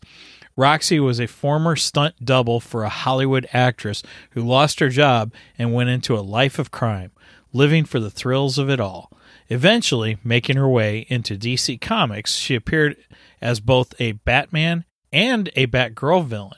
Roxy 0.58 1.00
was 1.00 1.20
a 1.20 1.27
former 1.27 1.75
stunt 1.75 2.15
double 2.24 2.60
for 2.60 2.84
a 2.84 2.89
Hollywood 2.89 3.48
actress 3.53 4.03
who 4.32 4.41
lost 4.41 4.79
her 4.79 4.89
job 4.89 5.34
and 5.58 5.74
went 5.74 5.89
into 5.89 6.15
a 6.15 6.22
life 6.22 6.60
of 6.60 6.72
crime, 6.72 7.12
living 7.53 7.86
for 7.86 8.00
the 8.00 8.10
thrills 8.10 8.58
of 8.58 8.70
it 8.70 8.79
all. 8.79 9.12
Eventually, 9.50 10.17
making 10.24 10.58
her 10.58 10.67
way 10.67 11.05
into 11.10 11.38
DC 11.38 11.79
Comics, 11.79 12.36
she 12.36 12.55
appeared 12.55 12.98
as 13.41 13.60
both 13.60 13.94
a 14.00 14.13
Batman 14.13 14.86
and 15.12 15.50
a 15.55 15.67
Batgirl 15.67 16.25
villain. 16.25 16.58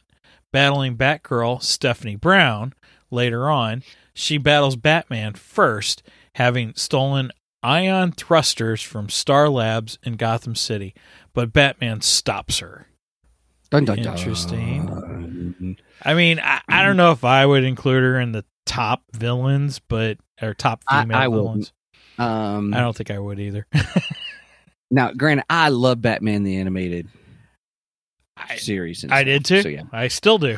Battling 0.54 0.96
Batgirl 0.96 1.62
Stephanie 1.62 2.16
Brown 2.16 2.74
later 3.12 3.50
on, 3.50 3.84
she 4.14 4.38
battles 4.38 4.76
Batman 4.76 5.34
first, 5.34 6.02
having 6.36 6.74
stolen 6.76 7.32
ion 7.64 8.12
thrusters 8.12 8.82
from 8.82 9.10
Star 9.10 9.50
Labs 9.50 9.98
in 10.04 10.14
Gotham 10.14 10.56
City, 10.56 10.94
but 11.34 11.54
Batman 11.54 12.02
stops 12.02 12.60
her. 12.60 12.88
Dun, 13.70 13.86
dun, 13.86 13.98
dun. 13.98 14.18
Interesting. 14.18 15.78
I 16.04 16.14
mean, 16.14 16.40
I, 16.40 16.62
I 16.70 16.84
don't 16.84 16.98
know 16.98 17.12
if 17.12 17.24
I 17.26 17.46
would 17.46 17.64
include 17.64 18.04
her 18.04 18.20
in 18.20 18.32
the 18.32 18.46
top 18.66 19.04
villains, 19.14 19.80
but 19.80 20.18
or 20.42 20.54
top 20.54 20.84
female 20.90 21.18
I 21.18 21.28
wouldn't. 21.28 21.46
villains. 21.46 21.74
Um, 22.18 22.74
I 22.74 22.80
don't 22.80 22.96
think 22.96 23.12
I 23.12 23.20
would 23.20 23.40
either. 23.40 23.68
now, 24.92 25.12
granted, 25.12 25.46
I 25.50 25.70
love 25.70 26.02
Batman 26.02 26.44
the 26.44 26.58
animated 26.58 27.08
I, 28.38 28.56
series. 28.56 29.06
I 29.10 29.24
did 29.24 29.46
too. 29.46 29.62
So 29.62 29.70
yeah, 29.70 29.84
I 29.92 30.08
still 30.08 30.38
do. 30.38 30.58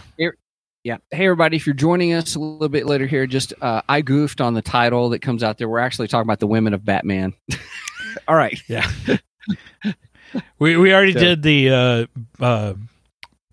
Yeah. 0.84 0.98
Hey, 1.12 1.26
everybody! 1.26 1.58
If 1.58 1.66
you're 1.66 1.74
joining 1.74 2.14
us 2.14 2.36
a 2.36 2.40
little 2.40 2.70
bit 2.70 2.86
later 2.86 3.06
here, 3.06 3.28
just 3.28 3.54
uh, 3.62 3.82
I 3.88 4.02
goofed 4.02 4.42
on 4.42 4.54
the 4.54 4.62
title 4.62 5.10
that 5.10 5.20
comes 5.20 5.44
out 5.44 5.58
there. 5.58 5.68
We're 5.70 5.80
actually 5.80 6.08
talking 6.08 6.28
about 6.28 6.40
the 6.40 6.48
women 6.48 6.74
of 6.74 6.86
Batman. 6.86 7.34
All 8.28 8.36
right. 8.36 8.60
Yeah. 8.68 8.90
we 10.60 10.78
we 10.78 10.94
already 10.94 11.14
So- 11.14 11.20
did 11.20 11.44
the 11.44 11.70
uh 11.70 12.06
uh 12.40 12.74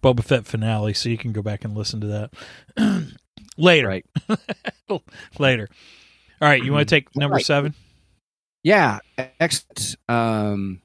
Boba 0.02 0.22
Fett 0.22 0.46
finale, 0.46 0.94
so 0.94 1.08
you 1.08 1.18
can 1.18 1.32
go 1.32 1.42
back 1.42 1.64
and 1.64 1.76
listen 1.76 2.00
to 2.02 2.06
that 2.76 3.12
later. 3.56 3.88
Right. 3.88 4.06
Later. 5.38 5.68
All 6.40 6.48
right, 6.48 6.62
you 6.62 6.72
want 6.72 6.88
to 6.88 6.94
take 6.94 7.16
number 7.16 7.36
right. 7.36 7.44
seven? 7.44 7.74
Yeah, 8.62 8.98
excellent. 9.40 9.96
Um, 10.08 10.82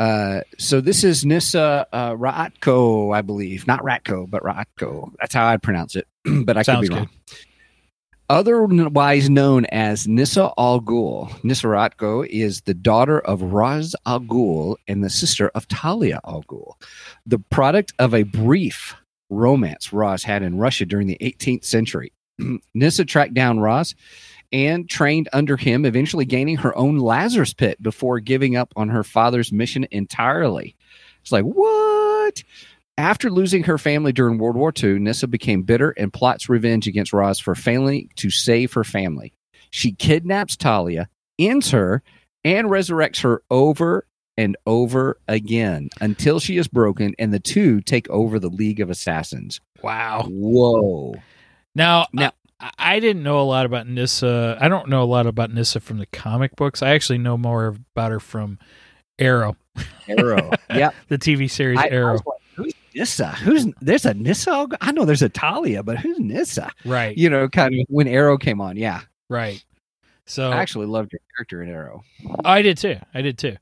uh, 0.00 0.40
so 0.56 0.80
this 0.80 1.04
is 1.04 1.26
Nyssa 1.26 1.86
uh, 1.92 2.12
Ratko, 2.12 3.14
I 3.14 3.20
believe, 3.20 3.66
not 3.66 3.80
Ratko, 3.80 4.30
but 4.30 4.42
Ratko. 4.42 5.12
That's 5.20 5.34
how 5.34 5.46
I'd 5.46 5.62
pronounce 5.62 5.94
it, 5.94 6.08
but 6.24 6.56
I 6.56 6.62
Sounds 6.62 6.88
could 6.88 6.94
be 6.94 6.98
wrong. 7.00 7.10
Otherwise 8.30 9.28
known 9.28 9.66
as 9.66 10.08
Nyssa 10.08 10.52
Al 10.56 10.80
Ghul, 10.80 11.44
Nyssa 11.44 11.66
Ratko 11.66 12.26
is 12.26 12.62
the 12.62 12.72
daughter 12.72 13.18
of 13.18 13.42
Raz 13.42 13.94
Al 14.06 14.20
Ghul 14.20 14.76
and 14.88 15.04
the 15.04 15.10
sister 15.10 15.50
of 15.54 15.68
Talia 15.68 16.20
Al 16.26 16.44
Ghul, 16.44 16.76
the 17.26 17.38
product 17.38 17.92
of 17.98 18.14
a 18.14 18.22
brief 18.22 18.94
romance 19.28 19.92
Raz 19.92 20.22
had 20.22 20.42
in 20.42 20.56
Russia 20.56 20.86
during 20.86 21.08
the 21.08 21.18
18th 21.20 21.66
century. 21.66 22.14
Nyssa 22.74 23.04
tracked 23.04 23.34
down 23.34 23.60
Raz 23.60 23.94
and 24.52 24.88
trained 24.88 25.28
under 25.32 25.56
him, 25.56 25.84
eventually 25.84 26.24
gaining 26.24 26.56
her 26.56 26.76
own 26.76 26.98
Lazarus 26.98 27.54
pit 27.54 27.80
before 27.82 28.20
giving 28.20 28.56
up 28.56 28.72
on 28.76 28.88
her 28.88 29.04
father's 29.04 29.52
mission 29.52 29.86
entirely. 29.90 30.76
It's 31.22 31.32
like, 31.32 31.44
what? 31.44 32.42
After 32.98 33.30
losing 33.30 33.62
her 33.64 33.78
family 33.78 34.12
during 34.12 34.38
World 34.38 34.56
War 34.56 34.72
II, 34.76 34.98
Nyssa 34.98 35.28
became 35.28 35.62
bitter 35.62 35.90
and 35.90 36.12
plots 36.12 36.48
revenge 36.48 36.86
against 36.86 37.12
Roz 37.12 37.38
for 37.38 37.54
failing 37.54 38.10
to 38.16 38.30
save 38.30 38.72
her 38.74 38.84
family. 38.84 39.32
She 39.70 39.92
kidnaps 39.92 40.56
Talia, 40.56 41.08
ends 41.38 41.70
her, 41.70 42.02
and 42.44 42.68
resurrects 42.68 43.22
her 43.22 43.42
over 43.50 44.06
and 44.36 44.56
over 44.66 45.18
again 45.28 45.90
until 46.00 46.40
she 46.40 46.56
is 46.56 46.66
broken 46.68 47.14
and 47.18 47.32
the 47.32 47.40
two 47.40 47.80
take 47.80 48.08
over 48.10 48.38
the 48.38 48.48
League 48.48 48.80
of 48.80 48.90
Assassins. 48.90 49.60
Wow. 49.82 50.26
Whoa. 50.28 51.14
Now, 51.74 52.06
Now- 52.12 52.32
I, 52.60 52.70
I 52.78 53.00
didn't 53.00 53.22
know 53.22 53.40
a 53.40 53.42
lot 53.44 53.66
about 53.66 53.86
Nyssa. 53.88 54.58
I 54.60 54.68
don't 54.68 54.88
know 54.88 55.02
a 55.02 55.04
lot 55.04 55.26
about 55.26 55.50
Nyssa 55.52 55.80
from 55.80 55.98
the 55.98 56.06
comic 56.06 56.54
books. 56.56 56.82
I 56.82 56.90
actually 56.90 57.18
know 57.18 57.36
more 57.36 57.66
about 57.66 58.10
her 58.10 58.20
from 58.20 58.58
Arrow, 59.18 59.56
Arrow. 60.08 60.50
yeah. 60.74 60.90
the 61.08 61.18
TV 61.18 61.50
series 61.50 61.78
I- 61.78 61.84
I 61.84 61.88
Arrow. 61.88 62.12
was 62.12 62.22
like, 62.26 62.38
who's 62.54 62.72
Nyssa? 62.94 63.28
Who's 63.32 63.66
there's 63.80 64.04
a 64.06 64.14
Nyssa? 64.14 64.68
I 64.80 64.92
know 64.92 65.04
there's 65.04 65.22
a 65.22 65.28
Talia, 65.28 65.82
but 65.82 65.98
who's 65.98 66.18
Nyssa? 66.18 66.70
right, 66.84 67.16
You 67.16 67.30
know, 67.30 67.48
kind 67.48 67.74
of 67.74 67.86
when 67.88 68.08
Arrow 68.08 68.36
came 68.38 68.60
on. 68.60 68.76
Yeah, 68.76 69.00
right. 69.28 69.62
So 70.26 70.50
I 70.50 70.56
actually 70.58 70.86
loved 70.86 71.12
your 71.12 71.20
character 71.36 71.62
in 71.62 71.68
Arrow. 71.70 72.04
I 72.44 72.62
did 72.62 72.78
too. 72.78 72.96
I 73.14 73.20
did 73.22 73.36
too. 73.38 73.56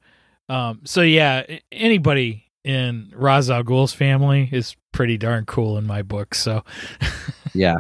Um, 0.51 0.81
so 0.85 1.01
yeah, 1.03 1.45
anybody 1.73 2.45
in 2.65 3.11
Ra's 3.15 3.51
al 3.51 3.63
Ghul's 3.63 3.93
family 3.95 4.49
is 4.53 4.77
pretty 4.93 5.17
darn 5.17 5.45
cool 5.47 5.79
in 5.79 5.87
my 5.87 6.03
book. 6.03 6.35
So, 6.35 6.65
Yeah, 7.55 7.77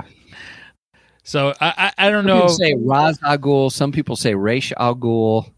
so 1.29 1.53
I 1.61 1.93
I, 1.99 2.07
I 2.07 2.11
don't 2.11 2.25
some 2.27 2.39
know. 2.39 2.49
say 2.49 2.75
Raz 2.79 3.19
Al 3.23 3.37
Ghul. 3.37 3.71
Some 3.71 3.93
people 3.93 4.17
say 4.17 4.35
Raish 4.35 4.73
Al 4.79 4.97
Ghul. 4.97 5.51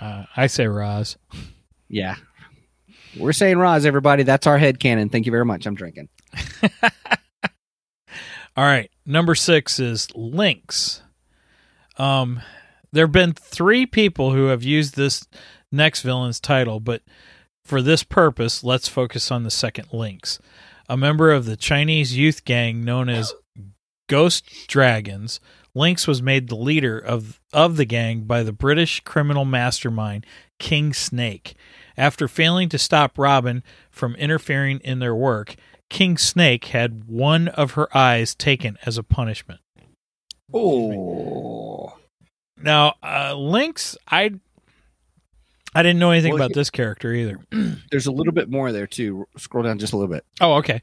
Uh, 0.00 0.24
I 0.36 0.48
say 0.48 0.66
Raz. 0.66 1.16
Yeah, 1.88 2.16
we're 3.16 3.32
saying 3.32 3.58
Raz. 3.58 3.86
Everybody, 3.86 4.24
that's 4.24 4.48
our 4.48 4.58
head 4.58 4.80
canon. 4.80 5.08
Thank 5.08 5.26
you 5.26 5.30
very 5.32 5.44
much. 5.44 5.64
I'm 5.64 5.76
drinking. 5.76 6.08
All 8.56 8.64
right, 8.64 8.90
number 9.04 9.36
six 9.36 9.78
is 9.78 10.08
Lynx. 10.16 11.02
Um, 11.98 12.40
there 12.90 13.04
have 13.06 13.12
been 13.12 13.32
three 13.32 13.86
people 13.86 14.32
who 14.32 14.46
have 14.46 14.64
used 14.64 14.96
this 14.96 15.24
next 15.70 16.02
villain's 16.02 16.40
title, 16.40 16.80
but 16.80 17.02
for 17.64 17.80
this 17.80 18.02
purpose, 18.02 18.64
let's 18.64 18.88
focus 18.88 19.30
on 19.30 19.44
the 19.44 19.50
second 19.50 19.92
Lynx, 19.92 20.40
a 20.88 20.96
member 20.96 21.30
of 21.30 21.44
the 21.44 21.56
Chinese 21.56 22.16
youth 22.16 22.44
gang 22.44 22.84
known 22.84 23.08
as 23.08 23.32
Ghost 24.08 24.44
Dragons. 24.68 25.40
Lynx 25.74 26.06
was 26.06 26.22
made 26.22 26.48
the 26.48 26.56
leader 26.56 26.98
of 26.98 27.40
of 27.52 27.76
the 27.76 27.84
gang 27.84 28.22
by 28.22 28.42
the 28.42 28.52
British 28.52 29.00
criminal 29.00 29.44
mastermind 29.44 30.24
King 30.58 30.92
Snake. 30.92 31.54
After 31.98 32.28
failing 32.28 32.68
to 32.70 32.78
stop 32.78 33.18
Robin 33.18 33.62
from 33.90 34.14
interfering 34.16 34.80
in 34.80 34.98
their 35.00 35.14
work, 35.14 35.54
King 35.90 36.16
Snake 36.18 36.66
had 36.66 37.04
one 37.04 37.48
of 37.48 37.72
her 37.72 37.94
eyes 37.96 38.34
taken 38.34 38.78
as 38.86 38.96
a 38.98 39.02
punishment. 39.02 39.60
Oh, 40.54 41.96
Now, 42.56 42.94
uh, 43.02 43.34
Lynx, 43.34 43.96
I 44.08 44.32
I 45.74 45.82
didn't 45.82 45.98
know 45.98 46.10
anything 46.10 46.32
Well, 46.34 46.42
about 46.42 46.54
this 46.54 46.70
character 46.70 47.12
either. 47.12 47.38
there's 47.90 48.06
a 48.06 48.12
little 48.12 48.32
bit 48.32 48.48
more 48.48 48.72
there 48.72 48.86
too. 48.86 49.26
Scroll 49.36 49.64
down 49.64 49.78
just 49.78 49.92
a 49.92 49.96
little 49.96 50.12
bit. 50.14 50.24
Oh, 50.40 50.54
okay. 50.54 50.80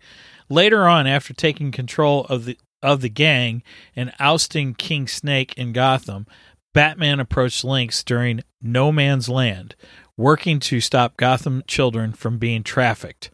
Later 0.49 0.87
on, 0.87 1.07
after 1.07 1.33
taking 1.33 1.71
control 1.71 2.25
of 2.25 2.45
the 2.45 2.57
of 2.83 3.01
the 3.01 3.09
gang 3.09 3.63
and 3.95 4.13
ousting 4.19 4.75
King 4.75 5.07
Snake 5.07 5.53
in 5.57 5.73
Gotham, 5.73 6.27
Batman 6.73 7.19
approached 7.19 7.63
Lynx 7.63 8.03
during 8.03 8.41
No 8.61 8.91
Man's 8.91 9.29
Land, 9.29 9.75
working 10.17 10.59
to 10.59 10.81
stop 10.81 11.17
Gotham 11.17 11.63
children 11.67 12.13
from 12.13 12.37
being 12.37 12.63
trafficked. 12.63 13.31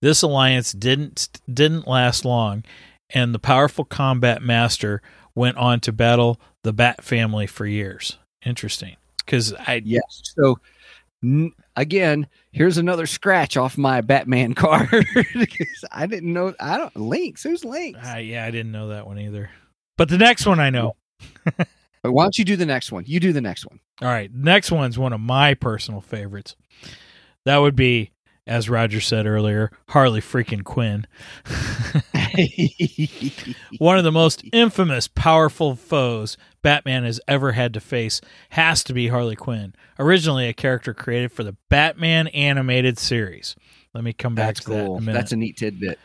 This 0.00 0.22
alliance 0.22 0.72
didn't 0.72 1.40
didn't 1.52 1.86
last 1.86 2.24
long, 2.24 2.64
and 3.10 3.34
the 3.34 3.38
powerful 3.38 3.84
combat 3.84 4.42
master 4.42 5.02
went 5.34 5.56
on 5.56 5.80
to 5.80 5.92
battle 5.92 6.40
the 6.62 6.72
Bat 6.72 7.04
family 7.04 7.46
for 7.46 7.66
years. 7.66 8.18
Interesting, 8.44 8.96
because 9.18 9.52
I 9.54 9.82
Yes. 9.84 10.02
So 10.36 10.58
again, 11.76 12.26
here's 12.52 12.78
another 12.78 13.06
scratch 13.06 13.56
off 13.56 13.76
my 13.78 14.00
Batman 14.00 14.54
card. 14.54 14.88
'Cause 14.90 15.84
I 15.90 16.06
didn't 16.06 16.32
know. 16.32 16.54
I 16.60 16.78
don't. 16.78 16.94
Lynx. 16.96 17.42
Who's 17.42 17.64
Lynx? 17.64 17.98
uh, 18.06 18.18
yeah 18.18 18.44
I 18.44 18.50
didn't 18.50 18.72
know 18.72 18.88
that 18.88 19.06
one 19.06 19.18
either. 19.18 19.50
But 19.98 20.08
the 20.08 20.18
next 20.18 20.46
one 20.46 20.58
I 20.60 20.70
know. 20.70 20.96
But 21.44 21.68
why 22.12 22.24
don't 22.24 22.36
you 22.38 22.44
do 22.44 22.56
the 22.56 22.66
next 22.66 22.90
one? 22.92 23.04
You 23.06 23.20
do 23.20 23.32
the 23.32 23.40
next 23.40 23.66
one. 23.66 23.78
All 24.00 24.08
right, 24.08 24.32
next 24.34 24.70
one's 24.72 24.98
one 24.98 25.12
of 25.12 25.20
my 25.20 25.54
personal 25.54 26.00
favorites. 26.00 26.56
That 27.44 27.58
would 27.58 27.76
be, 27.76 28.10
as 28.46 28.68
Roger 28.70 29.00
said 29.00 29.26
earlier, 29.26 29.70
Harley 29.88 30.20
freaking 30.20 30.64
Quinn. 30.64 31.06
one 33.78 33.98
of 33.98 34.04
the 34.04 34.12
most 34.12 34.44
infamous, 34.52 35.08
powerful 35.08 35.76
foes 35.76 36.36
Batman 36.62 37.04
has 37.04 37.20
ever 37.26 37.52
had 37.52 37.74
to 37.74 37.80
face 37.80 38.20
has 38.50 38.84
to 38.84 38.94
be 38.94 39.08
Harley 39.08 39.36
Quinn. 39.36 39.74
Originally 39.98 40.48
a 40.48 40.52
character 40.52 40.94
created 40.94 41.32
for 41.32 41.44
the 41.44 41.56
Batman 41.68 42.28
animated 42.28 42.98
series. 42.98 43.56
Let 43.94 44.04
me 44.04 44.12
come 44.12 44.34
back 44.34 44.54
That's 44.54 44.64
to 44.64 44.70
that 44.70 44.86
in 44.86 44.96
a 44.96 45.00
minute. 45.00 45.12
That's 45.12 45.32
a 45.32 45.36
neat 45.36 45.56
tidbit. 45.56 45.98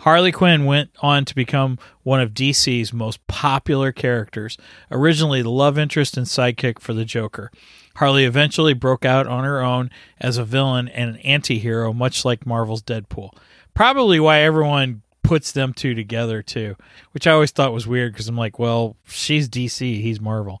Harley 0.00 0.32
Quinn 0.32 0.64
went 0.64 0.90
on 1.00 1.26
to 1.26 1.34
become 1.34 1.78
one 2.02 2.20
of 2.20 2.32
DC's 2.32 2.90
most 2.92 3.26
popular 3.26 3.92
characters, 3.92 4.56
originally 4.90 5.42
the 5.42 5.50
love 5.50 5.78
interest 5.78 6.16
and 6.16 6.26
sidekick 6.26 6.78
for 6.78 6.94
the 6.94 7.04
Joker. 7.04 7.50
Harley 7.96 8.24
eventually 8.24 8.72
broke 8.72 9.04
out 9.04 9.26
on 9.26 9.44
her 9.44 9.60
own 9.60 9.90
as 10.18 10.38
a 10.38 10.44
villain 10.44 10.88
and 10.88 11.10
an 11.10 11.16
anti 11.18 11.58
hero, 11.58 11.92
much 11.92 12.24
like 12.24 12.46
Marvel's 12.46 12.82
Deadpool. 12.82 13.34
Probably 13.74 14.18
why 14.18 14.40
everyone 14.40 15.02
puts 15.30 15.52
them 15.52 15.72
two 15.72 15.94
together, 15.94 16.42
too, 16.42 16.74
which 17.12 17.24
I 17.28 17.30
always 17.30 17.52
thought 17.52 17.72
was 17.72 17.86
weird 17.86 18.12
because 18.12 18.26
I'm 18.26 18.36
like, 18.36 18.58
well, 18.58 18.96
she's 19.06 19.48
DC, 19.48 19.78
he's 20.02 20.20
Marvel. 20.20 20.60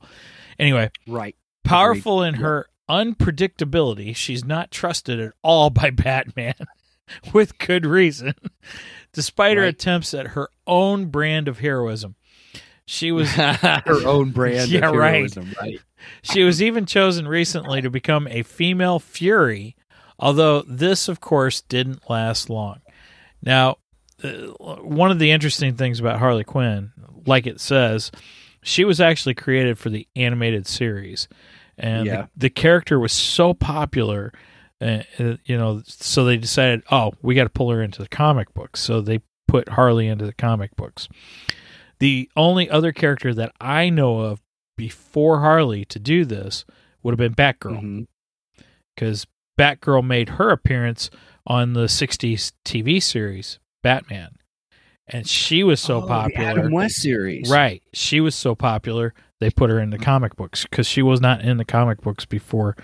Anyway, 0.60 0.92
Right. 1.08 1.34
powerful 1.64 2.22
in 2.22 2.34
Yeah. 2.36 2.40
her 2.42 2.66
unpredictability, 2.88 4.14
she's 4.14 4.44
not 4.44 4.70
trusted 4.70 5.18
at 5.18 5.32
all 5.42 5.70
by 5.70 5.90
Batman, 6.04 6.54
with 7.32 7.58
good 7.58 7.84
reason, 7.84 8.34
despite 9.12 9.56
her 9.56 9.64
attempts 9.64 10.14
at 10.14 10.28
her 10.28 10.48
own 10.68 11.06
brand 11.06 11.48
of 11.48 11.58
heroism. 11.58 12.14
She 12.86 13.10
was 13.10 13.28
her 13.32 13.82
own 14.06 14.30
brand 14.30 14.70
Yeah, 14.70 14.88
of 14.90 14.94
right. 14.94 15.14
heroism, 15.14 15.52
right? 15.60 15.80
she 16.22 16.44
was 16.44 16.62
even 16.62 16.86
chosen 16.86 17.26
recently 17.26 17.80
to 17.82 17.90
become 17.90 18.28
a 18.28 18.44
female 18.44 19.00
Fury, 19.00 19.74
although 20.16 20.62
this, 20.62 21.08
of 21.08 21.18
course, 21.18 21.60
didn't 21.62 22.08
last 22.08 22.48
long. 22.48 22.82
Now, 23.42 23.78
one 24.22 25.10
of 25.10 25.18
the 25.18 25.30
interesting 25.30 25.74
things 25.76 26.00
about 26.00 26.18
Harley 26.18 26.44
Quinn, 26.44 26.92
like 27.26 27.46
it 27.46 27.60
says, 27.60 28.10
she 28.62 28.84
was 28.84 29.00
actually 29.00 29.34
created 29.34 29.78
for 29.78 29.88
the 29.90 30.06
animated 30.16 30.66
series, 30.66 31.28
and 31.78 32.06
Yeah. 32.06 32.16
the, 32.16 32.28
the 32.36 32.50
character 32.50 32.98
was 32.98 33.12
so 33.12 33.54
popular. 33.54 34.32
Uh, 34.82 35.02
uh, 35.18 35.36
you 35.44 35.56
know, 35.58 35.82
so 35.86 36.24
they 36.24 36.36
decided, 36.38 36.82
oh, 36.90 37.12
we 37.22 37.34
got 37.34 37.44
to 37.44 37.50
pull 37.50 37.70
her 37.70 37.82
into 37.82 38.00
the 38.02 38.08
comic 38.08 38.52
books. 38.54 38.80
So 38.80 39.00
they 39.02 39.20
put 39.46 39.68
Harley 39.70 40.06
into 40.08 40.24
the 40.24 40.32
comic 40.32 40.74
books. 40.76 41.06
The 41.98 42.30
only 42.34 42.70
other 42.70 42.90
character 42.92 43.34
that 43.34 43.52
I 43.60 43.90
know 43.90 44.20
of 44.20 44.40
before 44.78 45.40
Harley 45.40 45.84
to 45.86 45.98
do 45.98 46.24
this 46.24 46.64
would 47.02 47.12
have 47.12 47.18
been 47.18 47.34
Batgirl 47.34 48.06
because 48.94 49.26
Batgirl 49.58 50.06
made 50.06 50.30
her 50.30 50.48
appearance 50.50 51.10
on 51.46 51.74
the 51.74 51.84
60s 51.84 52.52
TV 52.64 53.02
series 53.02 53.58
Batman. 53.82 54.36
And 55.08 55.26
she 55.28 55.64
was 55.64 55.80
so 55.80 56.02
Oh, 56.02 56.06
popular. 56.06 56.46
Adam 56.48 56.72
West 56.72 56.96
series, 56.96 57.50
Right. 57.50 57.82
She 57.92 58.20
was 58.20 58.34
so 58.34 58.54
popular, 58.54 59.12
they 59.40 59.50
put 59.50 59.68
her 59.70 59.80
in 59.80 59.90
the 59.90 59.98
comic 59.98 60.36
books 60.36 60.64
because 60.64 60.86
she 60.86 61.02
was 61.02 61.20
not 61.20 61.40
in 61.40 61.56
the 61.56 61.64
comic 61.64 62.00
books 62.00 62.24
before 62.24 62.76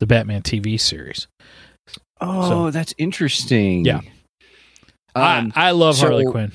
the 0.00 0.06
Batman 0.06 0.42
TV 0.42 0.78
series. 0.80 1.28
Oh, 2.20 2.48
So- 2.48 2.70
that's 2.70 2.94
interesting. 2.98 3.84
Yeah. 3.84 4.00
Um, 5.14 5.52
I, 5.54 5.68
I 5.68 5.70
love 5.70 5.96
so- 5.96 6.06
Harley 6.06 6.26
Quinn. 6.26 6.52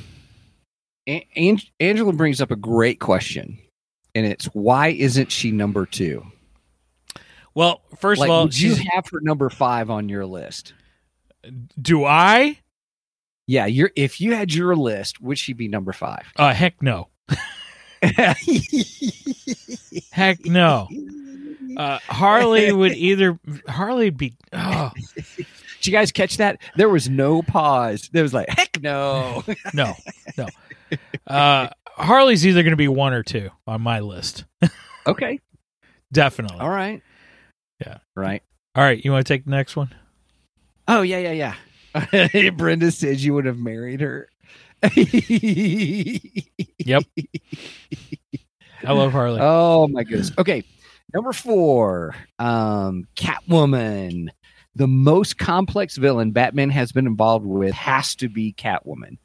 A- 1.08 1.28
An- 1.36 1.60
Angela 1.80 2.14
brings 2.14 2.40
up 2.42 2.52
a 2.52 2.56
great 2.56 3.00
question, 3.00 3.58
and 4.16 4.26
it's 4.26 4.46
why 4.48 4.90
isn't 4.90 5.32
she 5.32 5.52
number 5.52 5.86
two? 5.86 6.26
Well, 7.56 7.82
first 8.00 8.20
like, 8.20 8.30
of 8.30 8.32
all, 8.34 8.50
you 8.50 8.76
have 8.94 9.06
her 9.12 9.20
number 9.22 9.50
five 9.50 9.90
on 9.90 10.10
your 10.10 10.26
list? 10.26 10.74
do 11.82 12.06
I? 12.06 12.58
Yeah, 13.48 13.66
you're. 13.66 13.92
If 13.96 14.22
you 14.22 14.34
had 14.34 14.54
your 14.54 14.76
list, 14.76 15.22
would 15.22 15.38
she 15.38 15.54
be 15.54 15.68
number 15.68 15.92
five? 15.94 16.26
Uh, 16.38 16.54
heck 16.54 16.82
no. 16.82 17.10
Heck 20.12 20.46
no. 20.46 20.88
Uh, 21.78 22.00
Harley 22.08 22.72
would 22.72 22.94
either 22.94 23.40
Harley 23.68 24.10
be 24.12 24.36
oh 24.52 24.92
Did 25.84 25.88
you 25.88 25.92
guys 25.92 26.12
catch 26.12 26.38
that? 26.38 26.60
There 26.76 26.90
was 26.90 27.10
no 27.10 27.42
pause. 27.42 28.10
There 28.14 28.24
was 28.24 28.34
like, 28.34 28.48
heck 28.50 28.82
no. 28.82 29.44
no 29.74 29.96
no. 30.38 30.48
Uh, 31.28 31.70
Harley's 31.86 32.46
either 32.46 32.64
going 32.64 32.72
to 32.72 32.78
be 32.78 32.88
one 32.88 33.14
or 33.14 33.24
two 33.24 33.50
on 33.68 33.82
my 33.82 34.00
list. 34.00 34.46
okay. 35.08 35.40
Definitely. 36.12 36.60
All 36.60 36.70
right. 36.70 37.02
Yeah. 37.80 37.98
Right. 38.16 38.44
All 38.76 38.84
right, 38.84 39.04
you 39.04 39.12
want 39.12 39.26
to 39.26 39.34
take 39.34 39.46
the 39.46 39.52
next 39.52 39.76
one? 39.76 39.94
Oh 40.88 41.02
yeah, 41.02 41.20
yeah, 41.20 41.32
yeah. 41.32 41.56
Brenda 42.58 42.92
says 42.92 43.24
you 43.26 43.34
would 43.34 43.46
have 43.46 43.60
married 43.60 44.02
her. 44.02 44.30
Yep. 46.86 47.04
I 48.86 48.92
love 48.92 49.14
Harley. 49.14 49.40
Oh 49.42 49.88
my 49.88 50.04
goodness. 50.04 50.32
Okay. 50.38 50.66
Number 51.14 51.32
four, 51.32 52.14
um, 52.40 53.08
Catwoman. 53.16 54.28
The 54.76 54.88
most 54.88 55.38
complex 55.38 55.96
villain 55.98 56.32
Batman 56.32 56.70
has 56.72 56.92
been 56.92 57.08
involved 57.08 57.46
with 57.46 57.74
has 57.74 58.16
to 58.16 58.28
be 58.28 58.54
Catwoman. 58.54 59.18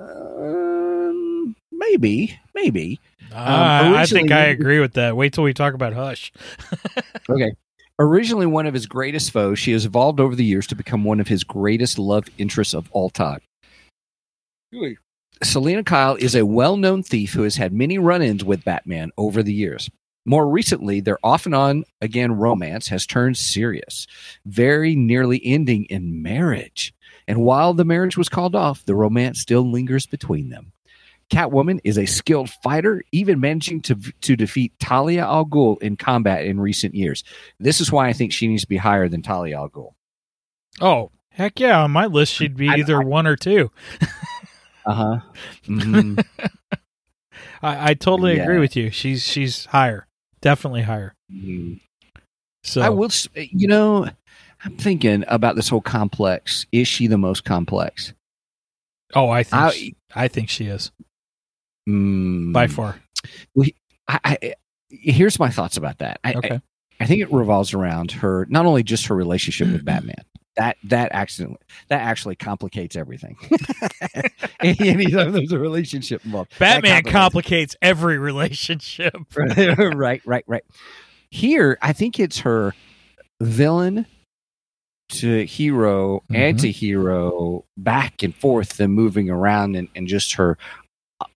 Um, 0.00 1.54
maybe, 1.70 2.38
maybe. 2.54 3.00
Ah, 3.34 3.98
I 3.98 4.06
think 4.06 4.30
I 4.30 4.44
agree 4.46 4.78
with 4.80 4.94
that. 4.94 5.16
Wait 5.16 5.32
till 5.32 5.44
we 5.44 5.52
talk 5.52 5.74
about 5.74 5.92
Hush. 5.92 6.32
Okay. 7.28 7.52
Originally 7.98 8.46
one 8.46 8.66
of 8.66 8.74
his 8.74 8.86
greatest 8.86 9.30
foes, 9.30 9.58
she 9.58 9.72
has 9.72 9.84
evolved 9.84 10.18
over 10.18 10.34
the 10.34 10.44
years 10.44 10.66
to 10.68 10.74
become 10.74 11.04
one 11.04 11.20
of 11.20 11.28
his 11.28 11.44
greatest 11.44 11.98
love 11.98 12.26
interests 12.38 12.74
of 12.74 12.90
all 12.92 13.10
time. 13.10 13.40
Really? 14.72 14.96
Selina 15.42 15.84
Kyle 15.84 16.14
is 16.14 16.34
a 16.34 16.46
well 16.46 16.76
known 16.76 17.02
thief 17.02 17.32
who 17.32 17.42
has 17.42 17.56
had 17.56 17.72
many 17.72 17.98
run 17.98 18.22
ins 18.22 18.44
with 18.44 18.64
Batman 18.64 19.10
over 19.18 19.42
the 19.42 19.52
years. 19.52 19.90
More 20.24 20.48
recently, 20.48 21.00
their 21.00 21.18
off 21.24 21.46
and 21.46 21.54
on 21.54 21.84
again 22.00 22.32
romance 22.32 22.88
has 22.88 23.06
turned 23.06 23.36
serious, 23.36 24.06
very 24.46 24.94
nearly 24.94 25.40
ending 25.44 25.84
in 25.86 26.22
marriage. 26.22 26.94
And 27.26 27.42
while 27.42 27.74
the 27.74 27.84
marriage 27.84 28.16
was 28.16 28.28
called 28.28 28.54
off, 28.54 28.84
the 28.84 28.94
romance 28.94 29.40
still 29.40 29.68
lingers 29.68 30.06
between 30.06 30.48
them. 30.48 30.72
Catwoman 31.32 31.80
is 31.82 31.96
a 31.98 32.04
skilled 32.06 32.50
fighter, 32.62 33.02
even 33.10 33.40
managing 33.40 33.80
to, 33.82 33.94
to 34.20 34.36
defeat 34.36 34.78
Talia 34.78 35.22
al 35.24 35.46
Ghul 35.46 35.80
in 35.82 35.96
combat 35.96 36.44
in 36.44 36.60
recent 36.60 36.94
years. 36.94 37.24
This 37.58 37.80
is 37.80 37.90
why 37.90 38.08
I 38.08 38.12
think 38.12 38.32
she 38.32 38.46
needs 38.48 38.62
to 38.62 38.68
be 38.68 38.76
higher 38.76 39.08
than 39.08 39.22
Talia 39.22 39.56
al 39.56 39.70
Ghul. 39.70 39.94
Oh, 40.80 41.10
heck 41.30 41.58
yeah. 41.58 41.82
On 41.82 41.90
my 41.90 42.04
list, 42.06 42.34
she'd 42.34 42.56
be 42.56 42.68
I- 42.68 42.76
either 42.76 43.00
one 43.00 43.26
or 43.26 43.36
two. 43.36 43.70
Uh 44.84 44.94
huh. 44.94 45.20
Mm-hmm. 45.68 46.18
I, 47.62 47.90
I 47.90 47.94
totally 47.94 48.36
agree 48.40 48.58
with 48.58 48.74
you. 48.74 48.90
She's 48.90 49.22
she's 49.22 49.66
higher. 49.66 50.08
Definitely 50.40 50.82
higher. 50.82 51.14
So 52.64 52.82
I 52.82 52.88
will, 52.88 53.08
you 53.36 53.68
know, 53.68 54.08
I'm 54.64 54.76
thinking 54.76 55.22
about 55.28 55.54
this 55.54 55.68
whole 55.68 55.80
complex. 55.82 56.66
Is 56.72 56.88
she 56.88 57.06
the 57.06 57.16
most 57.16 57.44
complex? 57.44 58.12
Oh, 59.14 59.28
I 59.28 59.44
think 59.44 59.62
I- 59.62 59.70
she, 59.70 59.96
I 60.16 60.26
think 60.26 60.48
she 60.48 60.66
is 60.66 60.90
Mm, 61.88 62.52
by 62.52 62.66
far. 62.66 63.00
I, 64.08 64.18
I, 64.24 64.54
here's 64.90 65.38
my 65.38 65.50
thoughts 65.50 65.76
about 65.76 65.98
that. 65.98 66.20
I, 66.24 66.34
Okay. 66.34 66.54
I, 66.54 66.60
I 67.00 67.06
think 67.06 67.20
it 67.22 67.32
revolves 67.32 67.74
around 67.74 68.12
her, 68.12 68.46
not 68.50 68.66
only 68.66 68.82
just 68.84 69.06
her 69.06 69.14
relationship 69.16 69.68
with 69.68 69.84
Batman. 69.84 70.16
That 70.56 70.76
that 70.84 71.12
accident 71.12 71.56
that 71.88 72.02
actually 72.02 72.36
complicates 72.36 72.94
everything. 72.94 73.38
Anytime 74.60 75.32
there's 75.32 75.50
a 75.50 75.58
relationship 75.58 76.22
involved, 76.26 76.58
Batman 76.58 77.04
complicates 77.04 77.12
complicates 77.12 77.76
every 77.80 78.18
relationship. 78.18 79.14
right, 79.34 80.20
right, 80.26 80.44
right. 80.46 80.64
Here, 81.30 81.78
I 81.80 81.94
think 81.94 82.20
it's 82.20 82.40
her 82.40 82.74
villain 83.40 84.04
to 85.08 85.46
hero, 85.46 86.22
Mhm. 86.30 86.36
anti-hero, 86.36 87.64
back 87.78 88.22
and 88.22 88.34
forth, 88.36 88.78
and 88.78 88.92
moving 88.92 89.30
around, 89.30 89.74
and, 89.74 89.88
and 89.96 90.06
just 90.06 90.34
her 90.34 90.58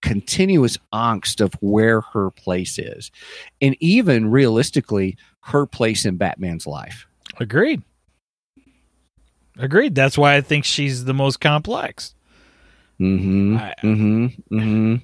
continuous 0.01 0.77
angst 0.93 1.41
of 1.41 1.53
where 1.61 2.01
her 2.01 2.31
place 2.31 2.77
is, 2.79 3.11
and 3.61 3.75
even 3.79 4.29
realistically, 4.31 5.17
her 5.41 5.65
place 5.65 6.05
in 6.05 6.17
Batman's 6.17 6.67
life. 6.67 7.07
Agreed. 7.39 7.81
Agreed. 9.57 9.95
That's 9.95 10.17
why 10.17 10.35
I 10.35 10.41
think 10.41 10.65
she's 10.65 11.05
the 11.05 11.13
most 11.13 11.39
complex. 11.39 12.13
Mm-hmm. 12.99 13.57
I- 13.57 13.73
mm-hmm. 13.83 14.25
Mm-hmm. 14.55 14.95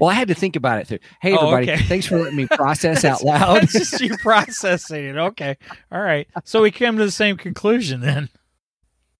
Well, 0.00 0.08
I 0.10 0.14
had 0.14 0.28
to 0.28 0.34
think 0.34 0.56
about 0.56 0.78
it. 0.80 0.88
Too. 0.88 0.98
Hey, 1.20 1.32
Oh, 1.36 1.48
everybody! 1.50 1.72
okay. 1.72 1.82
Thanks 1.88 2.06
for 2.06 2.18
letting 2.18 2.36
me 2.36 2.46
process 2.46 3.04
out 3.04 3.22
loud. 3.22 3.62
That's 3.62 3.72
just 3.90 4.00
you 4.00 4.16
processing 4.18 5.04
it. 5.04 5.16
Okay. 5.16 5.56
All 5.92 6.00
right. 6.00 6.26
So 6.44 6.62
we 6.62 6.70
came 6.70 6.96
to 6.96 7.04
the 7.04 7.10
same 7.10 7.36
conclusion 7.36 8.00
then. 8.00 8.28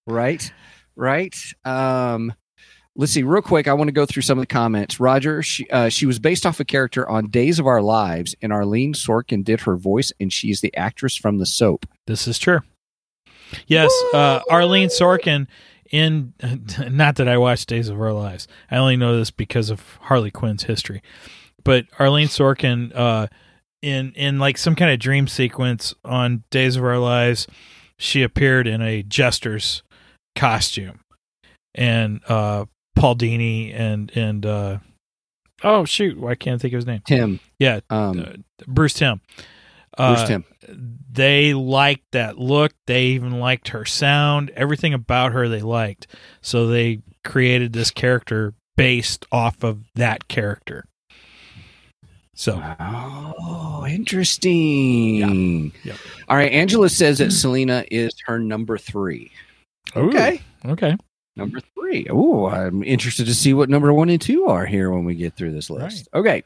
right 0.07 0.53
right 0.97 1.35
um 1.65 2.33
let's 2.97 3.13
see 3.13 3.23
real 3.23 3.43
quick 3.43 3.67
i 3.69 3.73
want 3.73 3.89
to 3.89 3.93
go 3.93 4.07
through 4.07 4.23
some 4.23 4.39
of 4.39 4.43
the 4.43 4.47
comments 4.47 5.01
roger 5.01 5.43
she, 5.43 5.69
uh, 5.71 5.89
she 5.89 6.07
was 6.07 6.19
based 6.19 6.47
off 6.47 6.61
a 6.61 6.65
character 6.65 7.09
on 7.09 7.29
days 7.29 7.59
of 7.59 7.67
our 7.67 7.83
lives 7.83 8.35
and 8.43 8.53
arlene 8.53 8.93
sorkin 8.93 9.43
did 9.45 9.61
her 9.63 9.77
voice 9.77 10.13
and 10.21 10.33
she's 10.33 10.61
the 10.61 10.75
actress 10.77 11.17
from 11.17 11.39
the 11.39 11.47
soap 11.47 11.87
This 12.07 12.27
is 12.29 12.39
true. 12.39 12.61
Yes, 13.67 13.91
uh, 14.13 14.41
Arlene 14.51 14.89
Sorkin 14.89 15.47
in 15.91 16.35
not 16.91 17.17
that 17.17 17.29
I 17.29 17.39
watched 17.39 17.69
Days 17.69 17.89
of 17.89 18.01
Our 18.01 18.13
Lives. 18.13 18.49
I 18.71 18.77
only 18.77 18.97
know 18.97 19.17
this 19.17 19.31
because 19.31 19.71
of 19.71 19.81
Harley 20.03 20.31
Quinn's 20.31 20.65
history. 20.65 21.03
But 21.63 21.87
Arlene 21.99 22.29
Sorkin 22.29 22.93
uh, 22.95 23.29
in 23.83 24.13
in 24.13 24.39
like 24.39 24.59
some 24.59 24.75
kind 24.75 24.91
of 24.91 24.99
dream 24.99 25.29
sequence 25.29 25.95
on 26.05 26.45
Days 26.51 26.77
of 26.77 26.85
Our 26.85 26.99
Lives, 26.99 27.47
she 27.99 28.23
appeared 28.23 28.67
in 28.67 28.83
a 28.83 29.03
jester's 29.03 29.83
costume. 30.35 31.01
And 31.75 32.21
uh 32.29 32.67
Paul 32.95 33.17
Dini 33.17 33.75
and 33.75 34.11
and 34.17 34.47
uh 34.47 34.79
oh 35.63 35.85
shoot, 35.85 36.19
why 36.19 36.35
can't 36.35 36.55
I 36.55 36.59
think 36.59 36.75
of 36.75 36.79
his 36.79 36.87
name? 36.87 37.03
timm 37.07 37.41
Yeah, 37.59 37.81
um 37.91 38.21
uh, 38.21 38.33
Bruce 38.67 38.95
Timm. 38.95 39.21
Bruce 39.97 40.21
Uh, 40.21 40.27
timm 40.27 40.45
they 41.13 41.55
liked 41.55 42.05
that 42.13 42.39
look. 42.39 42.73
They 42.87 43.05
even 43.07 43.39
liked 43.39 43.69
her 43.69 43.85
sound. 43.85 44.51
Everything 44.51 44.93
about 44.93 45.33
her 45.33 45.49
they 45.49 45.61
liked. 45.61 46.09
So 46.41 46.67
they 46.67 47.03
created 47.23 47.73
this 47.73 47.91
character 47.93 48.55
based 48.77 49.25
off 49.31 49.63
of 49.63 49.85
that 49.95 50.27
character. 50.27 50.87
So 52.35 52.61
oh 52.81 53.87
interesting 53.89 55.73
Yep. 55.85 55.97
all 56.29 56.37
right 56.37 56.51
angela 56.51 56.89
says 56.89 57.19
that 57.19 57.31
selina 57.31 57.85
is 57.93 58.13
her 58.27 58.41
number 58.41 58.77
three 58.77 59.31
okay 59.95 60.41
okay. 60.65 60.97
Number 61.37 61.61
three. 61.75 62.07
Oh, 62.11 62.47
I'm 62.47 62.83
interested 62.85 63.27
to 63.27 63.35
see 63.35 63.55
what 63.55 63.69
number 63.69 63.93
one 63.93 64.09
and 64.09 64.21
two 64.21 64.47
are 64.47 64.67
here 64.67 64.91
when 64.91 65.05
we 65.05 65.15
get 65.15 65.35
through 65.35 65.53
this 65.53 65.69
list. 65.71 66.09
Okay. 66.15 66.43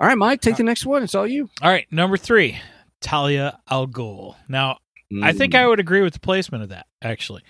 All 0.00 0.06
right, 0.08 0.18
Mike, 0.18 0.40
take 0.40 0.56
the 0.56 0.62
next 0.64 0.84
one. 0.86 1.02
It's 1.02 1.14
all 1.14 1.26
you. 1.26 1.48
All 1.62 1.70
right, 1.70 1.86
number 1.92 2.16
three, 2.16 2.58
Talia 3.00 3.58
al 3.70 3.86
Ghul. 3.86 4.34
Now, 4.48 4.78
I 5.22 5.32
think 5.32 5.52
Mm. 5.52 5.58
I 5.58 5.66
would 5.66 5.80
agree 5.80 6.02
with 6.02 6.14
the 6.14 6.20
placement 6.20 6.62
of 6.62 6.68
that. 6.70 6.86
Actually, 7.02 7.42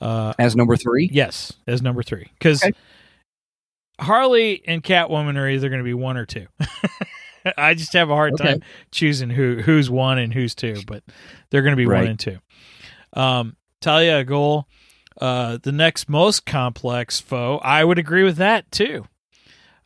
uh, 0.00 0.34
as 0.38 0.54
number 0.54 0.76
three. 0.76 1.08
yes, 1.12 1.52
as 1.66 1.80
number 1.82 2.02
three, 2.02 2.28
because 2.38 2.62
Okay. 2.62 2.72
Harley 4.00 4.62
and 4.66 4.82
Catwoman 4.82 5.36
are 5.36 5.48
either 5.48 5.68
going 5.68 5.78
to 5.78 5.84
be 5.84 5.94
one 5.94 6.16
or 6.16 6.26
two. 6.26 6.46
I 7.56 7.74
just 7.74 7.92
have 7.92 8.10
a 8.10 8.14
hard 8.14 8.34
Okay. 8.34 8.44
time 8.44 8.62
choosing 8.90 9.30
who 9.30 9.56
who's 9.62 9.88
one 9.90 10.18
and 10.18 10.32
who's 10.32 10.54
two, 10.54 10.82
but 10.86 11.02
they're 11.50 11.62
going 11.62 11.72
to 11.72 11.76
be 11.76 11.86
one 11.86 12.06
and 12.06 12.18
two. 12.18 12.38
Um, 13.12 13.56
Talia 13.80 14.18
al 14.18 14.24
Ghul, 14.24 14.64
uh, 15.20 15.58
the 15.62 15.72
next 15.72 16.08
most 16.08 16.44
complex 16.46 17.20
foe. 17.20 17.58
I 17.62 17.84
would 17.84 17.98
agree 17.98 18.24
with 18.24 18.36
that 18.36 18.70
too. 18.72 19.06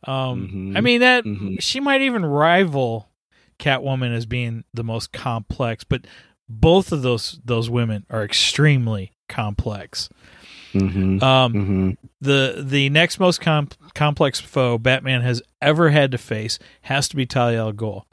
Um, 0.05 0.71
Mhm. 0.73 0.77
I 0.77 0.81
mean 0.81 1.01
that 1.01 1.23
Mhm. 1.25 1.61
she 1.61 1.79
might 1.79 2.01
even 2.01 2.25
rival 2.25 3.09
Catwoman 3.59 4.15
as 4.15 4.25
being 4.25 4.63
the 4.73 4.83
most 4.83 5.11
complex, 5.11 5.83
but 5.83 6.07
both 6.47 6.91
of 6.91 7.01
those 7.01 7.39
those 7.43 7.69
women 7.69 8.05
are 8.09 8.23
extremely 8.23 9.11
complex. 9.27 10.09
Mhm. 10.73 11.21
Um, 11.21 11.53
Mhm. 11.53 11.97
the 12.21 12.63
the 12.65 12.89
next 12.89 13.19
most 13.19 13.41
com- 13.41 13.69
complex 13.93 14.39
foe 14.39 14.77
Batman 14.77 15.21
has 15.21 15.41
ever 15.61 15.89
had 15.89 16.11
to 16.11 16.17
face 16.17 16.57
has 16.83 17.07
to 17.09 17.15
be 17.15 17.25
Talia 17.25 17.59
al 17.59 17.73
Ghul, 17.73 18.03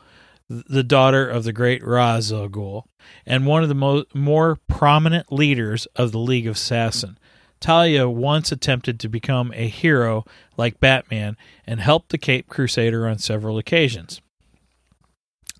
the 0.48 0.82
daughter 0.82 1.28
of 1.28 1.44
the 1.44 1.52
great 1.52 1.85
Ra's 1.85 2.32
al 2.32 2.48
Ghul, 2.48 2.85
and 3.24 3.46
one 3.46 3.62
of 3.62 3.68
the 3.68 3.74
mo- 3.74 4.04
more 4.14 4.59
prominent 4.68 5.32
leaders 5.32 5.87
of 5.96 6.12
the 6.12 6.18
League 6.18 6.46
of 6.46 6.56
Assassin. 6.56 7.18
Talia 7.59 8.09
once 8.09 8.52
attempted 8.52 9.00
to 9.00 9.09
become 9.09 9.52
a 9.54 9.68
hero 9.68 10.24
like 10.56 10.78
Batman 10.78 11.37
and 11.66 11.80
helped 11.80 12.11
the 12.11 12.18
Cape 12.18 12.48
Crusader 12.48 13.09
on 13.09 13.18
several 13.18 13.59
occasions. 13.59 14.20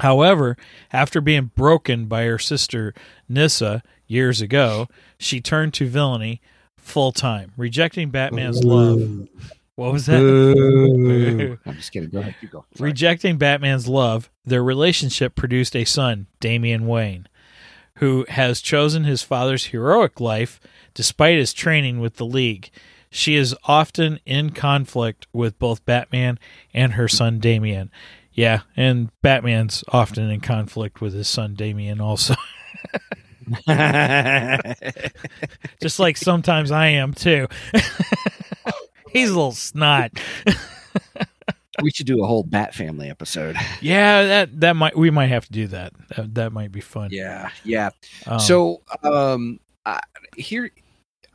However, 0.01 0.57
after 0.93 1.21
being 1.21 1.51
broken 1.57 2.05
by 2.05 2.25
her 2.25 2.39
sister 2.39 2.93
Nyssa 3.29 3.83
years 4.07 4.43
ago, 4.43 4.89
she 5.19 5.41
turned 5.41 5.73
to 5.75 5.89
villainy 5.89 6.43
full 6.77 7.13
time, 7.13 7.53
rejecting 7.57 8.11
Batman's 8.11 8.63
love. 8.63 9.29
What 9.77 9.93
was 9.93 10.07
that? 10.07 10.19
Boo. 10.19 11.59
I'm 11.67 11.75
just 11.75 11.93
kidding. 11.93 12.09
Go 12.09 12.21
ahead. 12.21 12.35
You 12.41 12.49
go. 12.49 12.65
Sorry. 12.75 12.91
Rejecting 12.91 13.37
Batman's 13.37 13.87
love, 13.87 14.31
their 14.45 14.65
relationship 14.65 15.35
produced 15.35 15.77
a 15.77 15.85
son, 15.85 16.27
Damian 16.41 16.87
Wayne, 16.87 17.29
who 17.97 18.25
has 18.31 18.63
chosen 18.63 19.05
his 19.05 19.23
father's 19.23 19.67
heroic 19.67 20.19
life 20.19 20.59
despite 20.95 21.37
his 21.37 21.53
training 21.53 22.01
with 22.01 22.17
the 22.17 22.25
League. 22.25 22.71
She 23.11 23.37
is 23.37 23.55
often 23.65 24.19
in 24.25 24.51
conflict 24.51 25.27
with 25.33 25.59
both 25.59 25.85
Batman 25.85 26.39
and 26.73 26.95
her 26.95 27.07
son 27.07 27.39
Damian. 27.39 27.91
Yeah, 28.33 28.63
and 28.77 29.11
Batman's 29.23 29.85
often 29.89 30.31
in 30.31 30.41
conflict 30.41 31.01
with 31.03 31.13
his 31.13 31.29
son 31.29 31.55
Damian 31.55 32.01
also. 32.01 32.35
Just 35.81 35.99
like 35.99 36.17
sometimes 36.17 36.71
I 36.71 36.89
am 36.89 37.15
too. 37.15 37.47
He's 39.17 39.31
a 39.31 39.35
little 39.35 39.53
snot. 39.53 40.13
we 41.83 41.91
should 41.91 42.07
do 42.07 42.23
a 42.23 42.27
whole 42.27 42.43
Bat 42.43 42.75
Family 42.75 43.09
episode. 43.09 43.57
Yeah, 43.81 44.25
that 44.25 44.61
that 44.61 44.77
might 44.77 44.97
we 44.97 45.11
might 45.11 45.29
have 45.29 45.47
to 45.47 45.53
do 45.53 45.67
that. 45.69 45.93
That, 46.15 46.35
that 46.35 46.53
might 46.53 46.71
be 46.71 46.81
fun. 46.81 47.09
Yeah, 47.13 47.51
yeah. 47.65 47.91
Um, 48.27 48.41
so 48.41 48.83
um, 49.03 49.59
I, 49.87 50.01
here, 50.37 50.71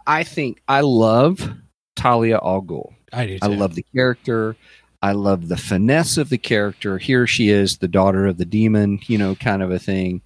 I 0.06 0.24
think 0.24 0.62
I 0.68 0.82
love 0.82 1.50
Talia 1.96 2.38
al 2.38 2.62
Ghul. 2.62 2.94
I 3.12 3.26
do. 3.26 3.40
Too. 3.40 3.46
I 3.46 3.48
love 3.48 3.74
the 3.74 3.86
character. 3.96 4.56
I 5.02 5.14
love 5.14 5.48
the 5.48 5.58
finesse 5.58 6.18
of 6.18 6.30
the 6.30 6.38
character. 6.38 7.00
Here 7.00 7.26
she 7.26 7.50
is, 7.50 7.78
the 7.78 7.88
daughter 7.88 8.28
of 8.28 8.38
the 8.38 8.46
demon, 8.46 9.00
you 9.08 9.18
know, 9.18 9.34
kind 9.34 9.64
of 9.64 9.72
a 9.72 9.80
thing. 9.80 10.22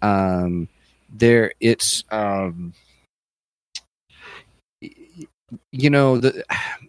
Um, 0.00 0.68
there, 1.10 1.52
it's, 1.60 2.02
um, 2.10 2.72
you 5.72 5.90
know, 5.90 6.18
the 6.18 6.44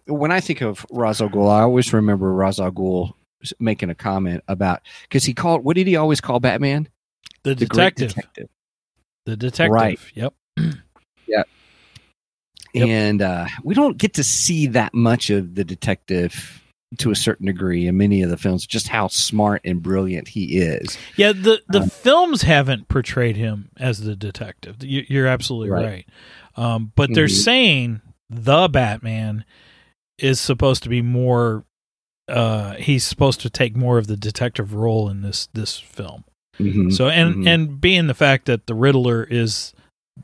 when 0.08 0.32
I 0.32 0.40
think 0.40 0.62
of 0.62 0.86
Ra's 0.92 1.22
al 1.22 1.30
Ghul, 1.30 1.50
I 1.52 1.62
always 1.62 1.94
remember 1.94 2.34
Ra's 2.34 2.60
al 2.60 2.72
Ghul 2.72 3.14
making 3.60 3.90
a 3.90 3.96
comment 3.96 4.44
about 4.48 4.82
because 5.04 5.24
he 5.24 5.34
called 5.34 5.64
what 5.64 5.76
did 5.76 5.88
he 5.88 5.96
always 5.96 6.20
call 6.22 6.40
Batman? 6.40 6.88
the 7.44 7.52
The 7.56 7.66
detective. 7.68 8.10
detective. 8.16 8.50
The 9.26 9.38
detective. 9.38 9.72
Right. 9.74 10.00
Yep. 10.16 10.34
Yep. 12.74 12.88
and 12.90 13.22
uh, 13.22 13.48
we 13.64 13.74
don't 13.74 13.98
get 13.98 14.16
to 14.16 14.24
see 14.24 14.68
that 14.68 14.94
much 14.94 15.30
of 15.30 15.56
the 15.56 15.64
detective 15.64 16.62
to 17.00 17.12
a 17.12 17.16
certain 17.16 17.46
degree 17.48 17.88
in 17.88 17.98
many 17.98 18.22
of 18.22 18.30
the 18.30 18.38
films 18.38 18.68
just 18.68 18.88
how 18.88 19.08
smart 19.08 19.62
and 19.66 19.82
brilliant 19.82 20.28
he 20.28 20.58
is 20.60 20.98
Yeah. 21.16 21.32
The 21.32 21.62
the 21.70 21.82
Um, 21.82 21.90
films 21.90 22.42
haven't 22.44 22.88
portrayed 22.88 23.36
him 23.36 23.70
as 23.78 24.02
the 24.02 24.16
detective. 24.16 24.78
You, 24.84 25.06
you're 25.08 25.28
absolutely 25.28 25.70
right. 25.70 25.86
Right. 25.86 26.06
Um, 26.56 26.92
but 26.96 27.14
they're 27.14 27.26
Mhm. 27.28 27.44
saying 27.44 28.02
the 28.30 28.68
Batman 28.68 29.46
is 30.20 30.40
supposed 30.40 30.84
to 30.84 30.90
be 30.90 31.02
more. 31.02 31.64
Uh, 32.28 32.74
he's 32.76 33.06
supposed 33.06 33.40
to 33.42 33.50
take 33.50 33.76
more 33.76 33.98
of 33.98 34.08
the 34.08 34.18
detective 34.18 34.74
role 34.74 35.10
in 35.10 35.22
this 35.22 35.48
this 35.54 35.78
film. 35.80 36.24
Mhm. 36.60 36.92
So 36.92 37.08
and 37.08 37.36
Mhm. 37.36 37.48
and 37.48 37.82
being 37.82 38.08
the 38.08 38.14
fact 38.14 38.46
that 38.48 38.66
the 38.68 38.74
Riddler 38.76 39.24
is 39.24 39.74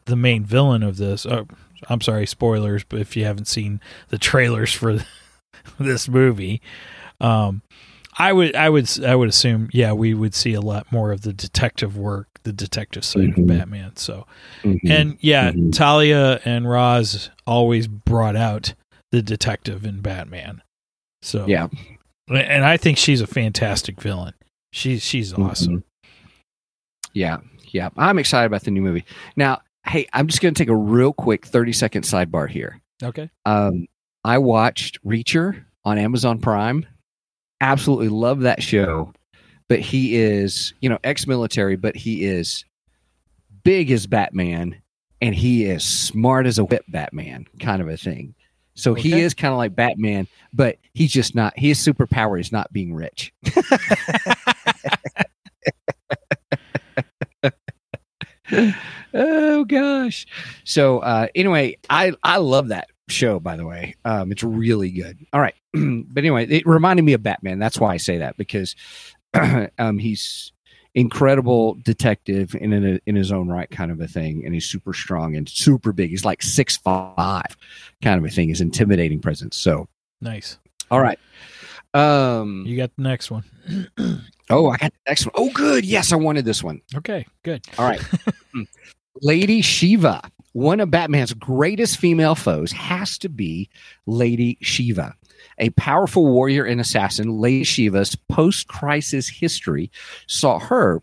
the 0.06 0.16
main 0.16 0.44
villain 0.44 0.84
of 0.84 0.98
this. 0.98 1.26
Uh, 1.26 1.44
I'm 1.90 2.02
sorry, 2.02 2.26
spoilers, 2.26 2.84
but 2.84 3.00
if 3.00 3.16
you 3.16 3.24
haven't 3.26 3.48
seen 3.48 3.80
the 4.10 4.18
trailers 4.18 4.74
for 4.74 5.06
this 5.80 6.10
movie, 6.10 6.62
um, 7.22 7.62
I 8.18 8.34
would 8.34 8.56
I 8.56 8.70
would 8.70 8.90
I 9.06 9.16
would 9.16 9.30
assume 9.30 9.70
yeah 9.72 9.94
we 9.94 10.14
would 10.14 10.34
see 10.34 10.54
a 10.54 10.62
lot 10.62 10.92
more 10.92 11.12
of 11.12 11.22
the 11.22 11.34
detective 11.34 11.96
work, 11.98 12.33
the 12.44 12.54
detective 12.54 13.04
side 13.06 13.30
Mhm. 13.32 13.38
of 13.38 13.48
Batman. 13.48 13.96
So 13.96 14.26
Mhm. 14.64 14.90
and 14.90 15.18
yeah, 15.22 15.52
Mhm. 15.52 15.72
Talia 15.74 16.40
and 16.46 16.70
Roz 16.70 17.30
always 17.48 17.88
brought 17.88 18.36
out 18.36 18.74
the 19.12 19.22
detective 19.22 19.86
in 19.86 20.02
Batman. 20.02 20.62
So 21.22 21.46
yeah 21.48 21.68
and 22.30 22.64
I 22.64 22.78
think 22.78 22.98
she's 22.98 23.20
a 23.22 23.28
fantastic 23.28 24.00
villain. 24.02 24.34
She's 24.72 25.04
she's 25.04 25.34
awesome. 25.34 25.84
yeah 27.14 27.38
yeah 27.68 27.90
i'm 27.98 28.18
excited 28.18 28.46
about 28.48 28.64
the 28.64 28.72
new 28.72 28.82
movie 28.82 29.06
now 29.36 29.62
hey 29.86 30.08
i'm 30.14 30.26
just 30.28 30.42
going 30.42 30.54
to 30.54 30.58
take 30.64 30.70
a 30.70 30.76
real 30.76 31.14
quick 31.14 31.46
30 31.46 31.72
second 31.74 32.04
sidebar 32.04 32.50
here 32.50 32.80
Okay. 33.04 33.30
um, 33.46 33.86
i 34.24 34.38
watched 34.40 35.04
reacher 35.06 35.64
on 35.86 35.98
amazon 36.00 36.40
prime 36.40 36.86
absolutely 37.62 38.10
love 38.10 38.42
that 38.42 38.64
show 38.64 39.14
but 39.68 39.80
he 39.80 40.16
is 40.16 40.74
you 40.82 40.90
know 40.90 41.00
ex-military 41.04 41.76
but 41.76 41.96
he 41.96 42.24
is 42.24 42.66
big 43.64 43.92
as 43.92 44.08
batman 44.08 44.82
and 45.22 45.34
he 45.34 45.66
is 45.66 45.84
smart 45.84 46.46
as 46.46 46.60
a 46.60 46.66
whip 46.66 46.84
batman 46.90 47.46
kind 47.60 47.82
of 47.82 47.88
a 47.88 47.96
thing. 47.98 48.36
So 48.76 48.96
he 48.96 49.22
is 49.22 49.34
kind 49.34 49.52
of 49.54 49.58
like 49.58 49.76
batman 49.76 50.28
but 50.52 50.78
he's 50.94 51.12
just 51.12 51.36
not 51.36 51.54
his 51.58 51.80
superpower 51.80 52.40
is 52.40 52.52
not 52.52 52.72
being 52.74 52.94
rich. 52.94 53.34
Oh 59.16 59.64
gosh. 59.66 60.26
So 60.64 61.00
uh 61.00 61.28
anyway 61.36 61.78
i 61.90 62.14
i 62.24 62.38
love 62.38 62.70
that 62.70 62.88
show 63.10 63.40
by 63.40 63.56
the 63.58 63.66
way. 63.66 63.96
Um 64.06 64.32
it's 64.32 64.44
really 64.44 64.90
good. 64.92 65.18
All 65.34 65.42
right. 65.42 65.56
But 65.74 66.24
anyway 66.24 66.48
it 66.48 66.66
reminded 66.66 67.04
me 67.04 67.14
of 67.14 67.24
batman. 67.24 67.60
That's 67.60 67.80
why 67.80 67.94
i 67.94 67.98
say 67.98 68.18
that 68.20 68.38
because 68.38 68.76
um 69.80 69.98
he's 69.98 70.52
incredible 70.96 71.76
detective 71.84 72.56
in 72.56 72.72
in, 72.72 72.86
a, 72.96 73.00
in 73.08 73.16
his 73.16 73.32
own 73.32 73.48
right 73.48 73.70
kind 73.72 73.92
of 73.92 74.00
a 74.00 74.08
thing 74.08 74.44
and 74.46 74.54
he's 74.54 74.66
super 74.66 74.94
strong 74.94 75.36
and 75.36 75.50
super 75.50 75.92
big 75.92 76.12
he's 76.12 76.24
like 76.26 76.42
six 76.44 76.78
five 76.78 77.58
kind 78.04 78.20
of 78.20 78.26
a 78.26 78.30
thing 78.30 78.50
his 78.50 78.62
intimidating 78.62 79.20
presence 79.20 79.58
so 79.58 79.88
Nice. 80.22 80.58
all 80.92 81.02
right 81.02 81.18
um 81.96 82.64
You 82.66 82.78
got 82.78 82.92
the 82.96 83.02
next 83.04 83.32
one. 83.32 83.44
oh 84.50 84.70
i 84.70 84.78
got 84.78 84.92
the 84.92 85.10
next 85.10 85.26
one. 85.26 85.34
Oh, 85.36 85.50
good 85.54 85.84
yes 85.86 86.12
i 86.14 86.16
wanted 86.16 86.46
this 86.46 86.64
one 86.64 86.82
Okay, 86.96 87.26
good. 87.44 87.66
All 87.80 87.86
right. 87.88 88.02
Lady 89.22 89.62
Shiva, 89.62 90.22
one 90.54 90.80
of 90.80 90.90
Batman's 90.90 91.34
greatest 91.34 91.98
female 91.98 92.34
foes, 92.36 92.72
has 92.72 93.18
to 93.20 93.30
be 93.30 93.70
Lady 94.08 94.58
Shiva. 94.62 95.16
A 95.58 95.70
powerful 95.72 96.26
warrior 96.26 96.64
and 96.66 96.82
assassin, 96.82 97.40
Lady 97.40 97.64
Shiva's 97.64 98.16
post 98.30 98.68
crisis 98.68 99.30
history 99.30 99.92
saw 100.28 100.60
her 100.60 101.02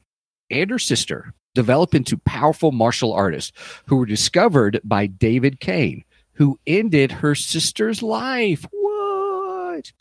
and 0.50 0.70
her 0.70 0.78
sister 0.78 1.34
develop 1.54 1.94
into 1.94 2.16
powerful 2.18 2.72
martial 2.72 3.12
artists 3.12 3.52
who 3.86 3.96
were 3.96 4.06
discovered 4.06 4.80
by 4.84 5.06
David 5.06 5.60
Cain, 5.60 6.04
who 6.32 6.58
ended 6.66 7.12
her 7.12 7.34
sister's 7.34 8.02
life. 8.02 8.64
What? 8.70 9.92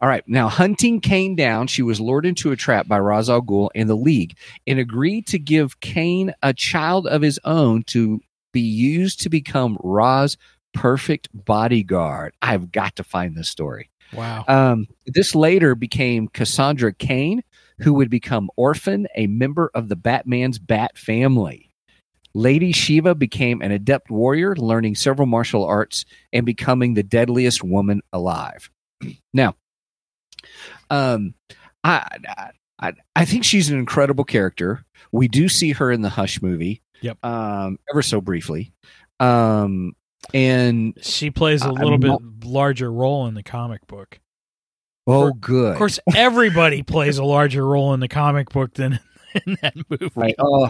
All 0.00 0.08
right. 0.08 0.24
Now, 0.26 0.48
hunting 0.48 1.00
Cain 1.00 1.36
down, 1.36 1.66
she 1.66 1.82
was 1.82 2.00
lured 2.00 2.26
into 2.26 2.52
a 2.52 2.56
trap 2.56 2.88
by 2.88 2.98
Ra's 2.98 3.30
al 3.30 3.42
Ghul 3.42 3.70
and 3.74 3.88
the 3.88 3.96
League 3.96 4.36
and 4.66 4.78
agreed 4.78 5.26
to 5.28 5.38
give 5.38 5.80
Cain 5.80 6.32
a 6.42 6.54
child 6.54 7.06
of 7.06 7.22
his 7.22 7.38
own 7.44 7.82
to 7.84 8.20
be 8.52 8.60
used 8.60 9.20
to 9.20 9.28
become 9.28 9.78
Ra's 9.82 10.36
perfect 10.72 11.28
bodyguard. 11.32 12.34
I've 12.42 12.72
got 12.72 12.96
to 12.96 13.04
find 13.04 13.36
this 13.36 13.50
story. 13.50 13.90
Wow. 14.12 14.44
Um, 14.48 14.86
this 15.06 15.34
later 15.34 15.74
became 15.74 16.28
Cassandra 16.28 16.92
Cain, 16.92 17.42
who 17.78 17.94
would 17.94 18.10
become 18.10 18.50
Orphan, 18.56 19.06
a 19.14 19.26
member 19.26 19.70
of 19.74 19.88
the 19.88 19.96
Batman's 19.96 20.58
Bat 20.58 20.98
family. 20.98 21.70
Lady 22.34 22.72
Shiva 22.72 23.14
became 23.14 23.60
an 23.60 23.72
adept 23.72 24.10
warrior, 24.10 24.54
learning 24.54 24.94
several 24.94 25.26
martial 25.26 25.64
arts 25.64 26.04
and 26.32 26.46
becoming 26.46 26.94
the 26.94 27.02
deadliest 27.02 27.64
woman 27.64 28.02
alive. 28.12 28.70
now, 29.34 29.56
um, 30.90 31.34
I, 31.82 32.06
I 32.78 32.92
I 33.14 33.24
think 33.24 33.44
she's 33.44 33.68
an 33.68 33.78
incredible 33.78 34.24
character. 34.24 34.84
We 35.12 35.28
do 35.28 35.48
see 35.48 35.72
her 35.72 35.90
in 35.92 36.02
the 36.02 36.08
Hush 36.08 36.40
movie. 36.40 36.82
Yep. 37.02 37.24
Um, 37.24 37.78
ever 37.90 38.02
so 38.02 38.20
briefly. 38.20 38.72
Um, 39.18 39.92
and 40.34 40.94
She 41.02 41.30
plays 41.30 41.62
a 41.62 41.68
I'm 41.68 41.74
little 41.74 41.98
bit 41.98 42.08
not- 42.08 42.22
larger 42.44 42.92
role 42.92 43.26
in 43.26 43.34
the 43.34 43.42
comic 43.42 43.86
book. 43.86 44.18
oh, 45.06 45.28
For- 45.30 45.34
good. 45.36 45.72
Of 45.72 45.78
course, 45.78 45.98
everybody 46.14 46.82
plays 46.82 47.18
a 47.18 47.24
larger 47.24 47.66
role 47.66 47.94
in 47.94 48.00
the 48.00 48.08
comic 48.08 48.50
book 48.50 48.74
than 48.74 48.98
in 49.46 49.56
that 49.62 49.74
movie. 49.88 50.10
Right. 50.14 50.34
Oh, 50.38 50.68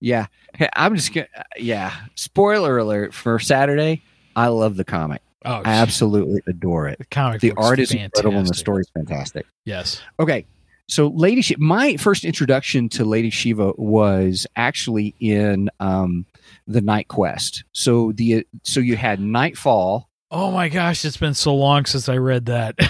yeah. 0.00 0.26
I'm 0.74 0.96
just 0.96 1.12
gonna. 1.14 1.28
Yeah. 1.56 1.92
Spoiler 2.16 2.78
alert 2.78 3.14
for 3.14 3.38
Saturday. 3.38 4.02
I 4.34 4.48
love 4.48 4.76
the 4.76 4.84
comic. 4.84 5.22
Oh, 5.44 5.62
I 5.64 5.72
absolutely 5.72 6.40
adore 6.46 6.86
it. 6.88 6.98
the 6.98 7.04
comic 7.06 7.40
The 7.40 7.52
art 7.56 7.78
is 7.80 7.92
incredible 7.92 8.38
and 8.38 8.46
the 8.46 8.54
story 8.54 8.82
is 8.82 8.90
fantastic. 8.94 9.44
Yes. 9.64 10.00
Okay. 10.20 10.46
So 10.88 11.08
Lady 11.08 11.42
Shiva, 11.42 11.60
my 11.60 11.96
first 11.96 12.24
introduction 12.24 12.88
to 12.90 13.04
Lady 13.04 13.30
Shiva 13.30 13.72
was 13.76 14.46
actually 14.56 15.14
in 15.20 15.68
um, 15.80 16.26
the 16.66 16.80
Knightquest. 16.80 17.64
So 17.72 18.12
the 18.12 18.46
so 18.62 18.80
you 18.80 18.96
had 18.96 19.20
Knightfall. 19.20 20.08
Oh 20.30 20.50
my 20.50 20.68
gosh, 20.68 21.04
it's 21.04 21.16
been 21.16 21.34
so 21.34 21.54
long 21.54 21.84
since 21.84 22.08
I 22.08 22.16
read 22.16 22.46
that. 22.46 22.76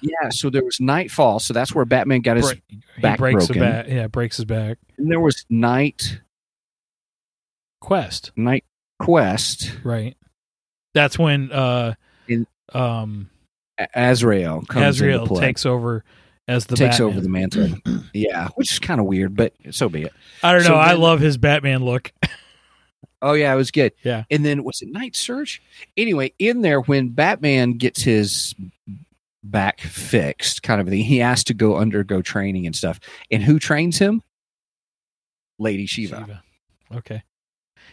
Yeah. 0.00 0.30
So 0.30 0.50
there 0.50 0.64
was 0.64 0.80
Knightfall. 0.80 1.38
So 1.38 1.54
that's 1.54 1.72
where 1.72 1.84
Batman 1.84 2.20
got 2.20 2.36
his. 2.38 2.52
Bre- 2.54 3.00
back 3.00 3.18
breaks 3.20 3.46
broken. 3.46 3.62
back. 3.62 3.86
Yeah, 3.86 4.08
breaks 4.08 4.36
his 4.36 4.44
back. 4.44 4.78
And 4.98 5.08
there 5.08 5.20
was 5.20 5.44
Night 5.48 6.18
Quest, 7.80 8.32
Night 8.34 8.64
Quest. 8.98 9.70
right? 9.84 10.16
That's 10.92 11.18
when 11.18 11.52
uh 11.52 11.94
In- 12.26 12.48
um 12.74 13.30
Azrael 13.94 14.62
comes 14.62 14.86
Azrael 14.86 15.26
takes 15.28 15.64
over 15.64 16.02
as 16.48 16.66
the 16.66 16.74
takes 16.74 16.96
Batman. 16.98 17.08
over 17.08 17.20
the 17.20 17.28
mantle. 17.28 17.68
yeah, 18.12 18.48
which 18.56 18.72
is 18.72 18.78
kind 18.80 18.98
of 18.98 19.06
weird, 19.06 19.36
but 19.36 19.52
so 19.70 19.88
be 19.88 20.02
it. 20.02 20.12
I 20.42 20.52
don't 20.52 20.62
know. 20.62 20.68
So 20.70 20.74
I 20.74 20.94
love 20.94 21.20
his 21.20 21.36
Batman 21.38 21.84
look. 21.84 22.12
Oh 23.22 23.32
yeah, 23.32 23.52
it 23.52 23.56
was 23.56 23.70
good. 23.70 23.92
Yeah. 24.02 24.24
And 24.30 24.44
then 24.44 24.62
was 24.62 24.82
it 24.82 24.88
Night 24.90 25.16
Surge? 25.16 25.62
Anyway, 25.96 26.32
in 26.38 26.60
there 26.62 26.80
when 26.80 27.08
Batman 27.08 27.72
gets 27.72 28.02
his 28.02 28.54
back 29.42 29.80
fixed, 29.80 30.62
kind 30.62 30.80
of 30.80 30.88
thing, 30.88 31.02
he 31.02 31.18
has 31.18 31.44
to 31.44 31.54
go 31.54 31.76
undergo 31.76 32.20
training 32.20 32.66
and 32.66 32.76
stuff. 32.76 33.00
And 33.30 33.42
who 33.42 33.58
trains 33.58 33.98
him? 33.98 34.22
Lady 35.58 35.86
Shiva. 35.86 36.18
Shiva. 36.18 36.42
Okay. 36.94 37.22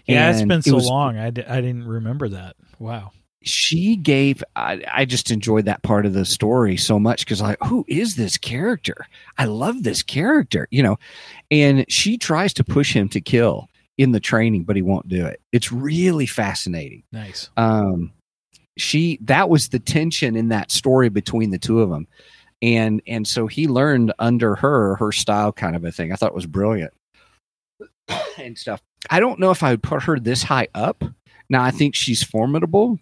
Yeah, 0.06 0.32
it's 0.32 0.42
been 0.42 0.60
it 0.60 0.66
so 0.66 0.76
was- 0.76 0.88
long. 0.88 1.18
I, 1.18 1.28
I 1.28 1.30
didn't 1.30 1.88
remember 1.88 2.30
that. 2.30 2.56
Wow. 2.80 3.12
She 3.46 3.98
gave. 3.98 4.42
I, 4.56 4.82
I 4.92 5.04
just 5.06 5.30
enjoyed 5.30 5.66
that 5.66 5.84
part 5.84 6.06
of 6.06 6.14
the 6.14 6.24
story 6.24 6.78
so 6.78 6.98
much 6.98 7.26
because 7.26 7.42
like, 7.42 7.58
who 7.64 7.84
is 7.90 8.16
this 8.16 8.38
character? 8.38 9.06
I 9.38 9.46
love 9.46 9.84
this 9.84 10.02
character, 10.02 10.68
you 10.72 10.82
know. 10.82 10.98
And 11.52 11.86
she 11.90 12.18
tries 12.18 12.54
to 12.54 12.64
push 12.64 12.94
him 12.94 13.10
to 13.10 13.20
kill 13.20 13.70
in 13.98 14.12
the 14.12 14.20
training, 14.20 14.64
but 14.64 14.76
he 14.76 14.82
won't 14.82 15.08
do 15.08 15.26
it. 15.26 15.40
It's 15.52 15.72
really 15.72 16.26
fascinating. 16.26 17.04
Nice. 17.12 17.50
um 17.58 18.12
she 18.78 19.20
that 19.22 19.50
was 19.50 19.70
the 19.70 19.80
tension 19.80 20.36
in 20.36 20.50
that 20.50 20.72
story 20.72 21.10
between 21.10 21.52
the 21.52 21.60
two 21.60 21.82
of 21.82 21.90
them 21.90 22.08
and 22.62 23.02
and 23.06 23.28
so 23.28 23.46
he 23.46 23.68
learned 23.68 24.12
under 24.20 24.56
her 24.56 24.96
her 24.96 25.12
style 25.12 25.52
kind 25.52 25.76
of 25.76 25.84
a 25.84 25.92
thing 25.92 26.12
i 26.12 26.16
thought 26.16 26.32
it 26.32 26.36
was 26.36 26.48
brilliant 26.48 26.94
and 28.40 28.58
stuff 28.58 28.82
i 29.12 29.20
don't 29.20 29.40
know 29.40 29.52
if 29.52 29.62
i 29.62 29.72
would 29.72 29.84
put 29.84 30.02
her 30.04 30.20
this 30.20 30.42
high 30.42 30.68
up 30.74 31.04
now 31.50 31.62
i 31.64 31.70
think 31.70 31.94
she's 31.94 32.24
formidable 32.24 32.98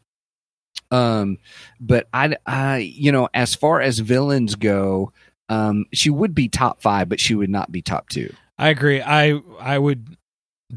um 0.91 1.37
but 1.79 2.07
i 2.13 2.35
i 2.45 2.77
you 2.77 3.11
know 3.11 3.29
as 3.33 3.55
far 3.55 3.79
as 3.79 3.99
villains 3.99 4.55
go 4.55 5.13
um 5.47 5.85
she 5.93 6.09
would 6.09 6.35
be 6.35 6.49
top 6.49 6.81
five 6.81 7.07
but 7.07 7.19
she 7.19 7.33
would 7.33 7.49
not 7.49 7.71
be 7.71 7.81
top 7.81 8.09
two 8.09 8.33
I 8.57 8.69
agree. 8.69 9.01
I 9.01 9.41
I 9.59 9.79
would 9.79 10.17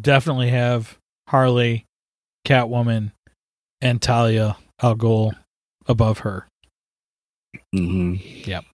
definitely 0.01 0.51
have 0.51 0.99
Harley, 1.29 1.85
Catwoman, 2.47 3.13
and 3.81 4.01
Talia 4.01 4.57
al 4.83 4.97
Ghul 4.97 5.35
above 5.87 6.21
her. 6.21 6.47
mm-hmm. 7.75 8.15
Yep. 8.49 8.65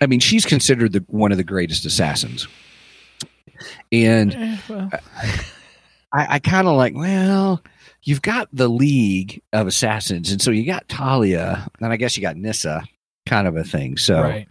i 0.00 0.06
mean 0.06 0.20
she's 0.20 0.44
considered 0.46 0.92
the 0.92 1.04
one 1.08 1.30
of 1.30 1.38
the 1.38 1.44
greatest 1.44 1.84
assassins 1.84 2.48
and 3.92 4.34
Eh, 4.34 4.56
well, 4.68 4.90
I, 6.12 6.26
I 6.34 6.38
kind 6.38 6.66
of 6.68 6.76
like, 6.76 6.94
well, 6.94 7.62
you've 8.04 8.22
got 8.22 8.48
the 8.52 8.68
League 8.68 9.42
of 9.52 9.66
Assassins, 9.66 10.30
and 10.30 10.40
so 10.40 10.50
you 10.50 10.64
got 10.64 10.88
Talia, 10.88 11.66
and 11.80 11.92
I 11.92 11.96
guess 11.96 12.16
you 12.16 12.22
got 12.22 12.36
Nyssa, 12.36 12.84
kind 13.26 13.46
of 13.46 13.56
a 13.56 13.64
thing. 13.64 13.96
So, 13.96 14.20
right. 14.22 14.48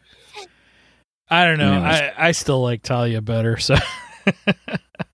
I 1.30 1.46
don't 1.46 1.58
know. 1.58 1.74
Anyways. 1.74 2.02
I, 2.02 2.13
I 2.17 2.32
still 2.34 2.62
like 2.62 2.84
Talia 2.84 3.22
better. 3.22 3.58
So, 3.58 3.76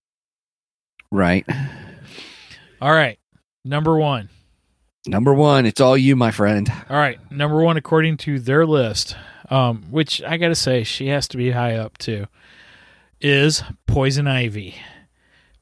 right, 1.13 1.45
all 2.81 2.91
right. 2.91 3.19
Number 3.65 3.97
one. 3.97 4.29
number 5.07 5.33
one, 5.33 5.65
it's 5.65 5.79
all 5.79 5.97
you, 5.97 6.15
my 6.17 6.31
friend. 6.31 6.69
All 6.89 6.97
right, 6.97 7.19
number 7.31 7.61
one 7.61 7.77
according 7.77 8.17
to 8.17 8.39
their 8.39 8.65
list, 8.65 9.15
um, 9.49 9.83
which 9.89 10.21
I 10.21 10.37
gotta 10.37 10.55
say 10.55 10.83
she 10.83 11.07
has 11.07 11.27
to 11.29 11.37
be 11.37 11.51
high 11.51 11.75
up 11.75 11.97
too, 11.97 12.27
is 13.21 13.63
Poison 13.87 14.27
Ivy. 14.27 14.75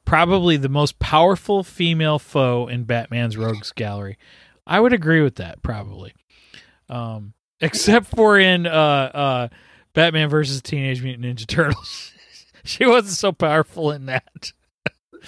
Probably 0.04 0.58
the 0.58 0.68
most 0.68 0.98
powerful 0.98 1.64
female 1.64 2.18
foe 2.18 2.68
in 2.68 2.86
Batman's 2.86 3.38
Rogues 3.38 3.72
Gallery. 3.72 4.18
I 4.66 4.80
would 4.80 4.94
agree 4.94 5.22
with 5.22 5.36
that, 5.36 5.62
probably. 5.62 6.14
Um, 6.90 7.34
except 7.62 8.08
for 8.08 8.40
in 8.40 8.66
uh, 8.66 8.70
uh, 9.14 9.48
Batman 9.94 10.30
versus 10.30 10.62
Teenage 10.62 11.04
Mutant 11.04 11.26
Ninja 11.26 11.46
Turtles. 11.46 12.14
she 12.64 12.86
wasn't 12.86 13.14
so 13.14 13.32
powerful 13.32 13.92
in 13.92 14.08
that. 14.08 14.54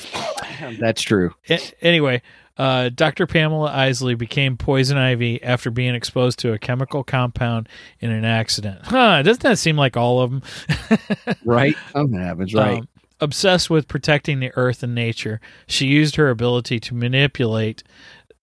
That's 0.80 1.02
true. 1.02 1.34
Anyway, 1.82 2.22
uh, 2.58 2.90
Dr. 2.90 3.26
Pamela 3.26 3.72
Isley 3.72 4.16
became 4.16 4.58
poison 4.58 4.98
ivy 4.98 5.42
after 5.42 5.72
being 5.72 5.96
exposed 5.96 6.40
to 6.40 6.54
a 6.54 6.60
chemical 6.60 7.04
compound 7.04 7.68
in 8.00 8.12
an 8.12 8.26
accident. 8.26 8.82
Huh? 8.86 9.24
Doesn't 9.24 9.44
that 9.44 9.58
seem 9.58 9.76
like 9.76 9.98
all 9.98 10.22
of 10.22 10.32
them? 10.32 10.42
Right, 11.46 11.76
something 11.92 12.20
happens. 12.20 12.54
Right, 12.54 12.80
Um, 12.80 12.88
obsessed 13.20 13.70
with 13.70 13.88
protecting 13.88 14.40
the 14.40 14.52
earth 14.56 14.84
and 14.84 14.94
nature, 14.96 15.42
she 15.68 15.88
used 15.88 16.16
her 16.16 16.30
ability 16.30 16.80
to 16.82 16.94
manipulate 16.96 17.84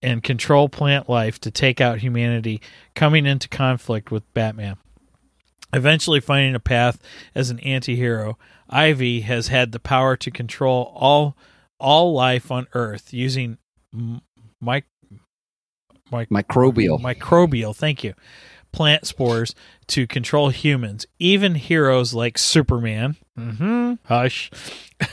and 0.02 0.22
control 0.22 0.68
plant 0.68 1.08
life 1.08 1.38
to 1.40 1.50
take 1.50 1.80
out 1.80 1.98
humanity, 1.98 2.60
coming 2.94 3.26
into 3.26 3.48
conflict 3.48 4.10
with 4.10 4.32
Batman. 4.34 4.76
Eventually 5.72 6.20
finding 6.20 6.54
a 6.54 6.60
path 6.60 6.98
as 7.34 7.50
an 7.50 7.60
anti-hero, 7.60 8.36
Ivy 8.70 9.22
has 9.22 9.48
had 9.48 9.72
the 9.72 9.80
power 9.80 10.16
to 10.16 10.30
control 10.30 10.92
all 10.94 11.36
all 11.78 12.12
life 12.12 12.50
on 12.50 12.66
Earth 12.74 13.12
using 13.12 13.58
m- 13.94 14.20
mic, 14.60 14.84
mic, 16.12 16.28
microbial. 16.28 17.00
microbial, 17.00 17.74
thank 17.74 18.04
you, 18.04 18.14
plant 18.72 19.06
spores 19.06 19.54
to 19.88 20.06
control 20.06 20.50
humans, 20.50 21.06
even 21.18 21.54
heroes 21.56 22.12
like 22.14 22.36
Superman. 22.38 23.16
Mm-hmm. 23.38 23.94
Hush. 24.04 24.50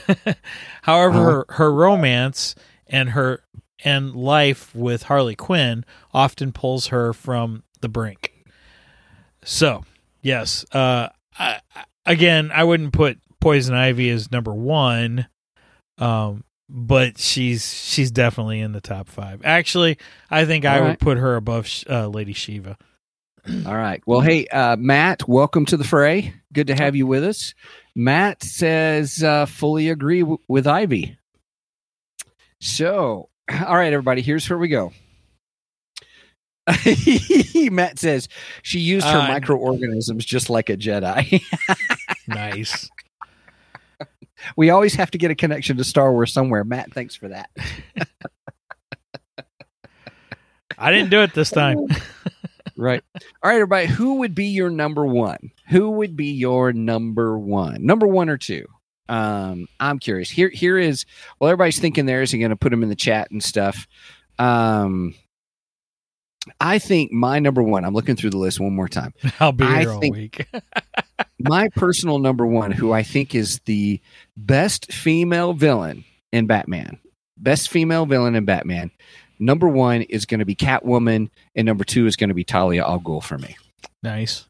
However, 0.82 1.22
her, 1.48 1.54
her 1.54 1.72
romance 1.72 2.54
and 2.86 3.10
her 3.10 3.42
and 3.84 4.14
life 4.14 4.74
with 4.74 5.04
Harley 5.04 5.36
Quinn 5.36 5.84
often 6.12 6.52
pulls 6.52 6.88
her 6.88 7.12
from 7.12 7.62
the 7.80 7.88
brink. 7.88 8.32
So, 9.44 9.84
yes, 10.20 10.64
uh, 10.72 11.08
I, 11.38 11.60
I- 11.74 11.84
again, 12.04 12.50
I 12.52 12.64
wouldn't 12.64 12.92
put 12.92 13.18
Poison 13.40 13.74
Ivy 13.74 14.08
is 14.08 14.30
number 14.32 14.52
one, 14.54 15.26
um, 15.98 16.44
but 16.68 17.18
she's 17.18 17.72
she's 17.72 18.10
definitely 18.10 18.60
in 18.60 18.72
the 18.72 18.80
top 18.80 19.08
five. 19.08 19.40
Actually, 19.44 19.98
I 20.30 20.44
think 20.44 20.64
I 20.64 20.80
All 20.80 20.86
would 20.88 20.98
put 20.98 21.18
her 21.18 21.36
above 21.36 21.68
uh, 21.88 22.08
Lady 22.08 22.32
Shiva. 22.32 22.76
All 23.66 23.76
right. 23.76 24.02
Well, 24.06 24.20
hey, 24.20 24.46
uh, 24.48 24.76
Matt, 24.76 25.26
welcome 25.26 25.64
to 25.66 25.76
the 25.78 25.84
fray. 25.84 26.34
Good 26.52 26.66
to 26.66 26.74
have 26.74 26.94
you 26.94 27.06
with 27.06 27.24
us. 27.24 27.54
Matt 27.94 28.42
says, 28.42 29.22
uh, 29.22 29.46
fully 29.46 29.88
agree 29.88 30.20
w- 30.20 30.38
with 30.48 30.66
Ivy. 30.66 31.16
So, 32.60 33.30
all 33.50 33.76
right, 33.76 33.92
everybody, 33.92 34.20
here's 34.20 34.48
where 34.50 34.58
we 34.58 34.68
go. 34.68 34.92
Matt 37.70 37.98
says 37.98 38.28
she 38.62 38.80
used 38.80 39.06
her 39.06 39.18
Uh, 39.20 39.28
microorganisms 39.28 40.24
just 40.26 40.50
like 40.50 40.68
a 40.68 40.76
Jedi. 40.76 41.42
Nice. 42.28 42.90
We 44.56 44.70
always 44.70 44.94
have 44.94 45.10
to 45.12 45.18
get 45.18 45.30
a 45.30 45.34
connection 45.34 45.76
to 45.76 45.84
Star 45.84 46.12
Wars 46.12 46.32
somewhere. 46.32 46.64
Matt, 46.64 46.92
thanks 46.92 47.14
for 47.14 47.28
that. 47.28 47.50
I 50.78 50.92
didn't 50.92 51.10
do 51.10 51.22
it 51.22 51.34
this 51.34 51.50
time. 51.50 51.78
Right. 52.80 53.02
All 53.42 53.50
right, 53.50 53.54
everybody, 53.56 53.86
who 53.86 54.18
would 54.20 54.36
be 54.36 54.46
your 54.46 54.70
number 54.70 55.04
one? 55.04 55.50
who 55.68 55.90
would 55.90 56.16
be 56.16 56.26
your 56.30 56.72
number 56.72 57.36
one? 57.36 57.84
Number 57.84 58.06
one 58.06 58.28
or 58.28 58.38
two? 58.38 58.66
Um, 59.08 59.66
I'm 59.80 59.98
curious. 59.98 60.30
Here, 60.30 60.48
here 60.48 60.78
is. 60.78 61.04
Well, 61.40 61.50
everybody's 61.50 61.80
thinking 61.80 62.06
there. 62.06 62.22
Is 62.22 62.32
and 62.32 62.40
going 62.40 62.50
to 62.50 62.56
put 62.56 62.70
them 62.70 62.84
in 62.84 62.88
the 62.88 62.94
chat 62.94 63.32
and 63.32 63.42
stuff. 63.42 63.88
Um, 64.38 65.14
I 66.60 66.78
think 66.78 67.10
my 67.10 67.40
number 67.40 67.64
one. 67.64 67.84
I'm 67.84 67.94
looking 67.94 68.14
through 68.14 68.30
the 68.30 68.38
list 68.38 68.60
one 68.60 68.76
more 68.76 68.88
time. 68.88 69.12
I'll 69.40 69.50
be 69.50 69.64
I 69.64 69.80
here 69.80 69.90
all 69.90 70.00
think- 70.00 70.14
week. 70.16 70.46
My 71.40 71.68
personal 71.76 72.18
number 72.18 72.46
one, 72.46 72.70
who 72.72 72.92
I 72.92 73.02
think 73.02 73.34
is 73.34 73.60
the 73.64 74.00
best 74.36 74.92
female 74.92 75.52
villain 75.52 76.04
in 76.32 76.46
Batman, 76.46 76.98
best 77.36 77.68
female 77.68 78.06
villain 78.06 78.34
in 78.34 78.44
Batman. 78.44 78.90
Number 79.38 79.68
one 79.68 80.02
is 80.02 80.24
going 80.26 80.40
to 80.40 80.44
be 80.46 80.56
Catwoman, 80.56 81.30
and 81.54 81.64
number 81.66 81.84
two 81.84 82.06
is 82.06 82.16
going 82.16 82.28
to 82.28 82.34
be 82.34 82.44
Talia 82.44 82.84
al 82.84 82.98
Ghul 83.00 83.22
for 83.22 83.38
me. 83.38 83.56
nice. 84.02 84.44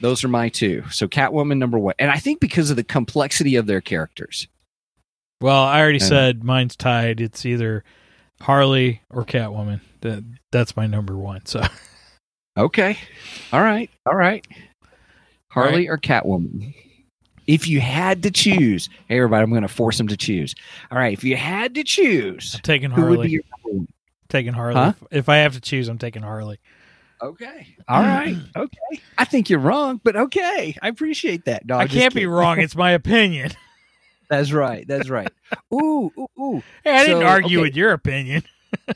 Those 0.00 0.24
are 0.24 0.28
my 0.28 0.48
two. 0.50 0.82
So 0.90 1.06
Catwoman 1.08 1.56
number 1.58 1.78
one, 1.78 1.94
and 1.98 2.10
I 2.10 2.18
think 2.18 2.40
because 2.40 2.68
of 2.70 2.76
the 2.76 2.84
complexity 2.84 3.56
of 3.56 3.66
their 3.66 3.80
characters. 3.80 4.48
Well, 5.40 5.62
I 5.62 5.80
already 5.80 5.98
And- 5.98 6.06
said 6.08 6.44
mine's 6.44 6.76
tied. 6.76 7.20
It's 7.20 7.46
either 7.46 7.84
Harley 8.40 9.02
or 9.10 9.24
Catwoman. 9.24 9.80
That 10.02 10.24
that's 10.52 10.76
my 10.76 10.86
number 10.86 11.16
one. 11.16 11.46
So 11.46 11.62
Okay, 12.56 12.98
all 13.52 13.62
right, 13.62 13.88
all 14.06 14.14
right. 14.16 14.46
Harley 15.54 15.88
or 15.88 15.96
Catwoman? 15.96 16.74
If 17.46 17.68
you 17.68 17.80
had 17.80 18.22
to 18.22 18.30
choose, 18.30 18.88
hey 19.08 19.16
everybody, 19.16 19.42
I'm 19.42 19.50
going 19.50 19.62
to 19.62 19.68
force 19.68 19.98
them 19.98 20.08
to 20.08 20.16
choose. 20.16 20.54
All 20.90 20.98
right, 20.98 21.12
if 21.12 21.24
you 21.24 21.36
had 21.36 21.74
to 21.76 21.84
choose, 21.84 22.54
I'm 22.54 22.62
taking 22.62 22.90
who 22.90 23.02
would 23.06 23.22
be 23.22 23.40
Harley. 23.62 23.74
your 23.74 23.86
taking 24.28 24.52
Harley. 24.52 24.74
Huh? 24.74 24.92
If, 25.10 25.28
I 25.28 25.36
have 25.38 25.54
to 25.54 25.60
choose, 25.60 25.88
I'm 25.88 25.98
taking 25.98 26.22
Harley. 26.22 26.58
Okay. 27.22 27.76
All 27.88 28.02
right. 28.02 28.36
Okay. 28.56 29.00
I 29.16 29.24
think 29.24 29.48
you're 29.48 29.60
wrong, 29.60 30.00
but 30.02 30.16
okay. 30.16 30.76
I 30.82 30.88
appreciate 30.88 31.44
that. 31.44 31.66
No, 31.66 31.76
I 31.76 31.86
can't 31.86 32.14
be 32.14 32.26
wrong. 32.26 32.58
It's 32.60 32.74
my 32.74 32.90
opinion. 32.92 33.52
That's 34.28 34.52
right. 34.52 34.86
That's 34.86 35.08
right. 35.08 35.30
Ooh, 35.72 36.10
ooh, 36.18 36.28
ooh. 36.40 36.62
Hey, 36.82 36.96
I 36.96 37.06
didn't 37.06 37.22
argue 37.22 37.58
okay. 37.58 37.68
with 37.68 37.76
your 37.76 37.92
opinion. 37.92 38.42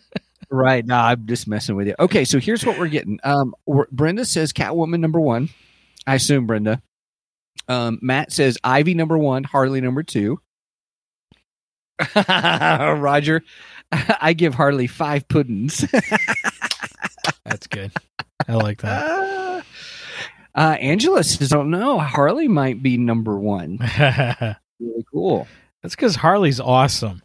Right. 0.50 0.86
No, 0.86 0.96
I'm 0.96 1.26
just 1.26 1.46
messing 1.46 1.76
with 1.76 1.88
you. 1.88 1.94
Okay, 1.98 2.24
so 2.24 2.38
here's 2.38 2.64
what 2.64 2.78
we're 2.78 2.88
getting. 2.88 3.20
Um, 3.22 3.54
we're- 3.66 3.88
Brenda 3.92 4.24
says 4.24 4.50
Catwoman 4.50 5.00
number 5.00 5.20
one. 5.20 5.50
I 6.08 6.14
assume 6.14 6.46
Brenda. 6.46 6.80
Um, 7.68 7.98
Matt 8.00 8.32
says 8.32 8.56
Ivy 8.64 8.94
number 8.94 9.18
one, 9.18 9.44
Harley 9.44 9.82
number 9.82 10.02
two. 10.02 10.40
Roger, 12.16 13.42
I 13.92 14.32
give 14.32 14.54
Harley 14.54 14.86
five 14.86 15.28
puddings. 15.28 15.84
That's 17.44 17.66
good. 17.66 17.92
I 18.48 18.54
like 18.54 18.80
that. 18.80 19.64
uh, 20.54 20.76
Angela 20.80 21.22
says, 21.24 21.50
"Don't 21.50 21.70
know. 21.70 21.98
Harley 21.98 22.48
might 22.48 22.82
be 22.82 22.96
number 22.96 23.38
one. 23.38 23.78
Really 24.80 25.04
cool." 25.12 25.46
That's 25.82 25.94
because 25.94 26.16
Harley's 26.16 26.60
awesome. 26.60 27.22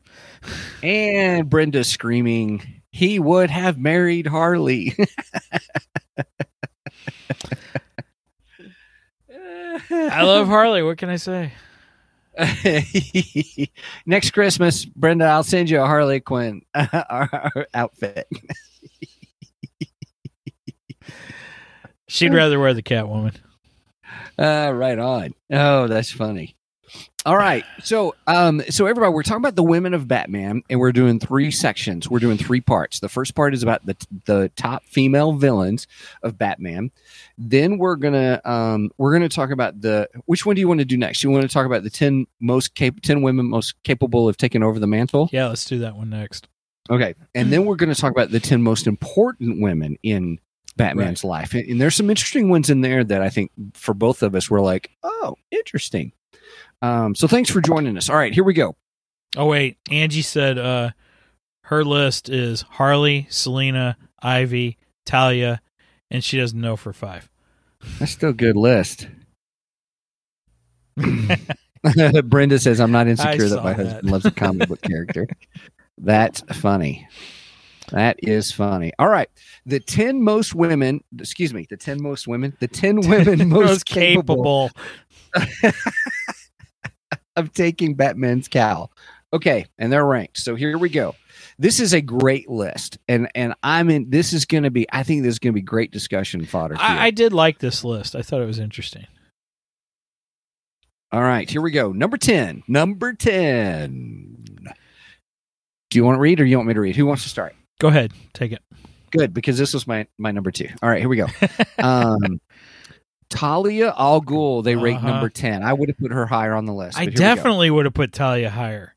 And 0.82 1.50
Brenda 1.50 1.86
screaming, 1.86 2.82
he 2.92 3.18
would 3.18 3.50
have 3.50 3.78
married 3.78 4.28
Harley. 4.28 4.98
I 9.92 10.24
love 10.24 10.48
Harley. 10.48 10.84
What 10.84 10.98
can 10.98 11.10
I 11.10 11.18
say? 11.18 11.52
Next 14.06 14.32
Christmas, 14.32 14.86
Brenda, 14.86 15.26
I'll 15.26 15.44
send 15.44 15.70
you 15.70 15.82
a 15.82 15.86
Harley 15.86 16.20
Quinn 16.20 16.64
outfit. 17.74 18.28
She'd 22.08 22.34
rather 22.34 22.60
wear 22.60 22.74
the 22.74 22.84
Catwoman. 22.84 23.36
Uh, 24.38 24.72
right 24.74 24.98
on. 24.98 25.34
Oh, 25.52 25.88
that's 25.88 26.12
funny. 26.12 26.56
All 27.26 27.38
right. 27.38 27.64
So, 27.82 28.16
um, 28.28 28.62
so 28.70 28.86
everybody, 28.86 29.14
we're 29.14 29.24
talking 29.24 29.42
about 29.42 29.56
the 29.56 29.64
women 29.64 29.94
of 29.94 30.10
Batman, 30.10 30.62
and 30.70 30.80
we're 30.80 30.92
doing 30.92 31.20
three 31.20 31.52
sections. 31.52 32.10
We're 32.10 32.20
doing 32.20 32.38
three 32.38 32.60
parts. 32.60 33.00
The 33.00 33.08
first 33.08 33.34
part 33.34 33.54
is 33.54 33.64
about 33.64 33.86
the 33.86 33.96
the 34.26 34.52
top 34.58 34.84
female 34.84 35.32
villains 35.32 35.88
of 36.22 36.38
Batman. 36.38 36.92
Then 37.38 37.78
we're 37.78 37.96
gonna 37.96 38.42
um, 38.44 38.92
we're 38.98 39.14
gonna 39.14 39.30
talk 39.30 39.52
about 39.52 39.80
the 39.80 40.10
which 40.26 40.46
one 40.46 40.56
do 40.56 40.60
you 40.60 40.68
want 40.68 40.82
to 40.82 40.86
do 40.86 40.98
next? 40.98 41.24
You 41.24 41.30
want 41.30 41.44
to 41.44 41.54
talk 41.54 41.66
about 41.66 41.84
the 41.84 41.90
ten 41.90 42.28
most 42.42 42.76
cap- 42.76 43.00
ten 43.02 43.22
women 43.22 43.50
most 43.50 43.82
capable 43.84 44.28
of 44.28 44.36
taking 44.36 44.62
over 44.62 44.78
the 44.78 44.88
mantle? 44.88 45.30
Yeah, 45.32 45.48
let's 45.48 45.64
do 45.64 45.80
that 45.80 45.96
one 45.96 46.10
next. 46.10 46.50
Okay, 46.90 47.16
and 47.34 47.54
then 47.54 47.64
we're 47.64 47.78
going 47.78 47.94
to 47.94 48.00
talk 48.00 48.12
about 48.12 48.32
the 48.32 48.42
ten 48.42 48.62
most 48.62 48.88
important 48.88 49.62
women 49.62 49.98
in 50.04 50.40
Batman's 50.76 51.24
life, 51.24 51.54
and, 51.54 51.66
and 51.70 51.80
there's 51.80 51.96
some 51.96 52.10
interesting 52.10 52.50
ones 52.50 52.70
in 52.70 52.82
there 52.82 53.06
that 53.06 53.22
I 53.22 53.30
think 53.30 53.52
for 53.74 53.94
both 53.94 54.22
of 54.24 54.36
us 54.36 54.50
we're 54.50 54.60
like, 54.60 54.92
oh, 55.04 55.38
interesting. 55.52 56.12
Um, 56.84 57.16
so 57.16 57.30
thanks 57.30 57.50
for 57.50 57.62
joining 57.62 57.98
us. 57.98 58.10
All 58.10 58.18
right, 58.18 58.34
here 58.34 58.44
we 58.44 58.54
go. 58.54 58.76
Oh 59.38 59.46
wait, 59.46 59.78
Angie 59.90 60.22
said 60.22 60.58
uh 60.60 60.92
her 61.64 61.86
list 61.86 62.28
is 62.28 62.62
Harley, 62.62 63.26
Selina, 63.30 63.98
Ivy, 64.22 64.78
Talia, 65.06 65.62
and 66.12 66.22
she 66.24 66.38
doesn't 66.38 66.60
know 66.60 66.76
for 66.76 66.92
five. 66.92 67.30
That's 68.00 68.12
still 68.12 68.32
a 68.32 68.34
good 68.34 68.58
list. 68.58 69.08
Brenda 72.26 72.60
says, 72.60 72.82
"I'm 72.82 72.92
not 72.92 73.08
insecure 73.08 73.48
that 73.48 73.64
my 73.64 73.74
that. 73.74 73.86
husband 73.86 74.12
loves 74.12 74.26
a 74.26 74.32
comic 74.32 74.68
book 74.68 74.82
character." 74.84 75.28
That's 75.98 76.42
funny. 76.60 77.08
That 77.92 78.18
is 78.22 78.52
funny. 78.52 78.92
All 79.00 79.10
right, 79.10 79.30
the 79.66 79.80
ten 79.80 80.22
most 80.22 80.54
women. 80.54 81.02
Excuse 81.18 81.54
me, 81.54 81.66
the 81.70 81.78
ten 81.78 82.02
most 82.04 82.28
women. 82.28 82.58
The 82.60 82.68
ten 82.68 83.00
women 83.08 83.48
most, 83.48 83.86
capable 83.86 84.70
of 87.36 87.54
taking 87.54 87.96
Batman's 87.96 88.48
cowl. 88.48 88.92
Okay, 89.32 89.66
and 89.80 89.92
they're 89.92 90.06
ranked. 90.06 90.38
So 90.38 90.56
here 90.56 90.78
we 90.78 90.90
go. 90.90 91.16
This 91.58 91.80
is 91.80 91.94
a 91.94 92.02
great 92.02 92.50
list, 92.50 92.98
and 93.08 93.30
and 93.36 93.56
I'm 93.64 93.90
in. 93.90 94.10
This 94.10 94.34
is 94.34 94.46
going 94.46 94.64
to 94.64 94.72
be. 94.72 94.88
I 94.92 95.04
think 95.04 95.24
this 95.24 95.34
is 95.34 95.40
going 95.40 95.54
to 95.54 95.60
be 95.60 95.62
great 95.62 95.92
discussion 95.92 96.46
fodder. 96.46 96.76
I, 96.78 97.08
I 97.08 97.12
did 97.12 97.34
like 97.34 97.60
this 97.60 97.84
list. 97.84 98.16
I 98.16 98.22
thought 98.22 98.42
it 98.42 98.48
was 98.48 98.60
interesting. 98.60 99.08
All 101.14 101.22
right, 101.22 101.48
here 101.48 101.62
we 101.62 101.70
go. 101.70 101.92
Number 101.92 102.18
10. 102.18 102.64
Number 102.68 103.14
10. 103.14 104.66
Do 105.92 106.00
you 106.00 106.04
want 106.04 106.16
to 106.16 106.20
read 106.20 106.40
or 106.40 106.46
you 106.46 106.58
want 106.58 106.68
me 106.68 106.74
to 106.74 106.82
read? 106.82 106.96
Who 106.96 107.06
wants 107.06 107.22
to 107.22 107.30
start? 107.30 107.54
Go 107.80 107.88
ahead, 107.90 108.14
take 108.34 108.52
it. 108.52 108.64
Good, 109.12 109.32
because 109.32 109.60
this 109.60 109.76
was 109.76 109.86
my, 109.86 110.08
my 110.18 110.32
number 110.32 110.50
two. 110.50 110.68
All 110.82 110.90
right, 110.90 111.00
here 111.00 111.10
we 111.10 111.18
go. 111.18 111.28
Um, 111.78 112.40
Talia 113.34 113.94
Al 113.98 114.22
Ghul, 114.22 114.64
they 114.64 114.76
rate 114.76 114.98
Uh-huh. 114.98 115.08
number 115.08 115.30
10. 115.30 115.64
I 115.64 115.74
would 115.74 115.90
have 115.90 115.98
put 115.98 116.12
her 116.12 116.26
higher 116.26 116.54
on 116.54 116.66
the 116.66 116.74
list. 116.74 116.98
I 116.98 117.06
but 117.06 117.14
here 117.18 117.30
we 117.30 117.36
go. 117.36 117.36
definitely 117.36 117.70
would 117.72 117.86
have 117.86 117.94
put 117.94 118.14
Talia 118.14 118.50
higher. 118.50 118.96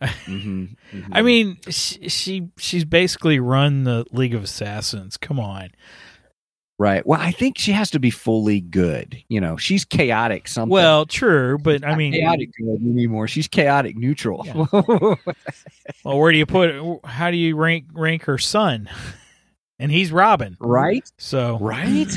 Mhm, 0.02 0.76
mhm. 0.92 1.08
I 1.10 1.22
mean, 1.22 1.56
she, 1.70 2.08
she 2.10 2.48
she's 2.58 2.84
basically 2.84 3.40
run 3.40 3.84
the 3.84 4.04
League 4.12 4.34
of 4.34 4.44
Assassins. 4.44 5.16
Come 5.16 5.40
on. 5.40 5.70
right. 6.78 7.04
Well, 7.06 7.18
I 7.18 7.32
think 7.32 7.56
she 7.56 7.72
has 7.72 7.90
to 7.92 7.98
be 7.98 8.10
fully 8.10 8.60
good. 8.60 9.16
You 9.30 9.40
know, 9.40 9.56
she's 9.56 9.86
chaotic 9.86 10.48
something. 10.48 10.70
Well, 10.70 11.06
true, 11.06 11.56
but 11.58 11.82
I 11.82 11.96
mean, 11.96 12.12
chaotic 12.12 12.50
good 12.58 12.82
anymore. 12.82 13.26
She's 13.26 13.48
chaotic 13.48 13.96
neutral. 13.96 14.44
well, 16.04 16.18
where 16.18 16.30
do 16.30 16.36
you 16.38 16.44
put? 16.46 16.74
How 17.04 17.30
do 17.30 17.36
you 17.38 17.56
rank 17.56 17.86
rank 17.94 18.24
her 18.24 18.38
son? 18.38 18.88
And 19.78 19.92
he's 19.92 20.10
Robin, 20.10 20.56
right? 20.58 21.04
so 21.18 21.58
Right? 21.60 22.08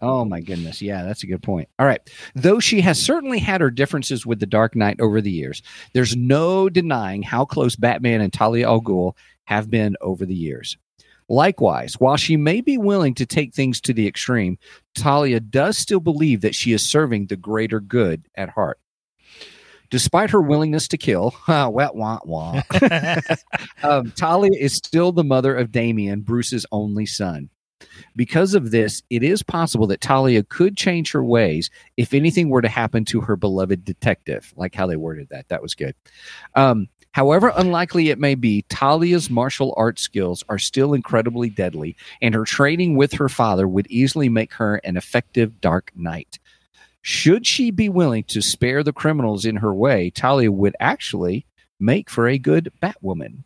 Oh 0.00 0.24
my 0.24 0.40
goodness. 0.40 0.82
Yeah, 0.82 1.04
that's 1.04 1.22
a 1.22 1.26
good 1.26 1.42
point. 1.42 1.68
All 1.78 1.86
right. 1.86 2.00
Though 2.34 2.60
she 2.60 2.80
has 2.82 3.00
certainly 3.00 3.38
had 3.38 3.60
her 3.60 3.70
differences 3.70 4.26
with 4.26 4.40
the 4.40 4.46
Dark 4.46 4.76
Knight 4.76 5.00
over 5.00 5.20
the 5.20 5.30
years, 5.30 5.62
there's 5.94 6.16
no 6.16 6.68
denying 6.68 7.22
how 7.22 7.44
close 7.44 7.76
Batman 7.76 8.20
and 8.20 8.32
Talia 8.32 8.66
al 8.66 8.80
Ghul 8.80 9.14
have 9.44 9.70
been 9.70 9.96
over 10.00 10.26
the 10.26 10.34
years. 10.34 10.76
Likewise, 11.28 11.94
while 11.94 12.16
she 12.16 12.36
may 12.36 12.60
be 12.60 12.78
willing 12.78 13.14
to 13.14 13.26
take 13.26 13.52
things 13.52 13.80
to 13.80 13.92
the 13.92 14.06
extreme, 14.06 14.58
Talia 14.94 15.40
does 15.40 15.76
still 15.76 15.98
believe 15.98 16.40
that 16.42 16.54
she 16.54 16.72
is 16.72 16.82
serving 16.82 17.26
the 17.26 17.36
greater 17.36 17.80
good 17.80 18.28
at 18.36 18.50
heart. 18.50 18.78
Despite 19.90 20.30
her 20.30 20.42
willingness 20.42 20.88
to 20.88 20.98
kill, 20.98 21.34
ah, 21.48 21.68
wah, 21.72 21.90
wah, 21.92 22.18
wah, 22.24 22.62
um, 23.82 24.12
Talia 24.12 24.56
is 24.58 24.74
still 24.74 25.12
the 25.12 25.24
mother 25.24 25.54
of 25.54 25.72
Damian, 25.72 26.20
Bruce's 26.20 26.66
only 26.70 27.06
son. 27.06 27.50
Because 28.14 28.54
of 28.54 28.70
this, 28.70 29.02
it 29.10 29.22
is 29.22 29.42
possible 29.42 29.86
that 29.88 30.00
Talia 30.00 30.42
could 30.42 30.76
change 30.76 31.12
her 31.12 31.24
ways 31.24 31.70
if 31.96 32.14
anything 32.14 32.48
were 32.48 32.62
to 32.62 32.68
happen 32.68 33.04
to 33.06 33.20
her 33.20 33.36
beloved 33.36 33.84
detective. 33.84 34.52
Like 34.56 34.74
how 34.74 34.86
they 34.86 34.96
worded 34.96 35.28
that. 35.30 35.48
That 35.48 35.62
was 35.62 35.74
good. 35.74 35.94
Um, 36.54 36.88
however 37.12 37.52
unlikely 37.56 38.10
it 38.10 38.18
may 38.18 38.34
be, 38.34 38.62
Talia's 38.68 39.30
martial 39.30 39.74
arts 39.76 40.02
skills 40.02 40.44
are 40.48 40.58
still 40.58 40.94
incredibly 40.94 41.50
deadly, 41.50 41.96
and 42.22 42.34
her 42.34 42.44
training 42.44 42.96
with 42.96 43.12
her 43.12 43.28
father 43.28 43.68
would 43.68 43.86
easily 43.88 44.28
make 44.28 44.54
her 44.54 44.76
an 44.76 44.96
effective 44.96 45.60
Dark 45.60 45.92
Knight. 45.94 46.38
Should 47.02 47.46
she 47.46 47.70
be 47.70 47.88
willing 47.88 48.24
to 48.24 48.42
spare 48.42 48.82
the 48.82 48.92
criminals 48.92 49.44
in 49.44 49.56
her 49.56 49.72
way, 49.72 50.10
Talia 50.10 50.50
would 50.50 50.74
actually 50.80 51.46
make 51.78 52.10
for 52.10 52.26
a 52.26 52.38
good 52.38 52.72
Batwoman. 52.82 53.44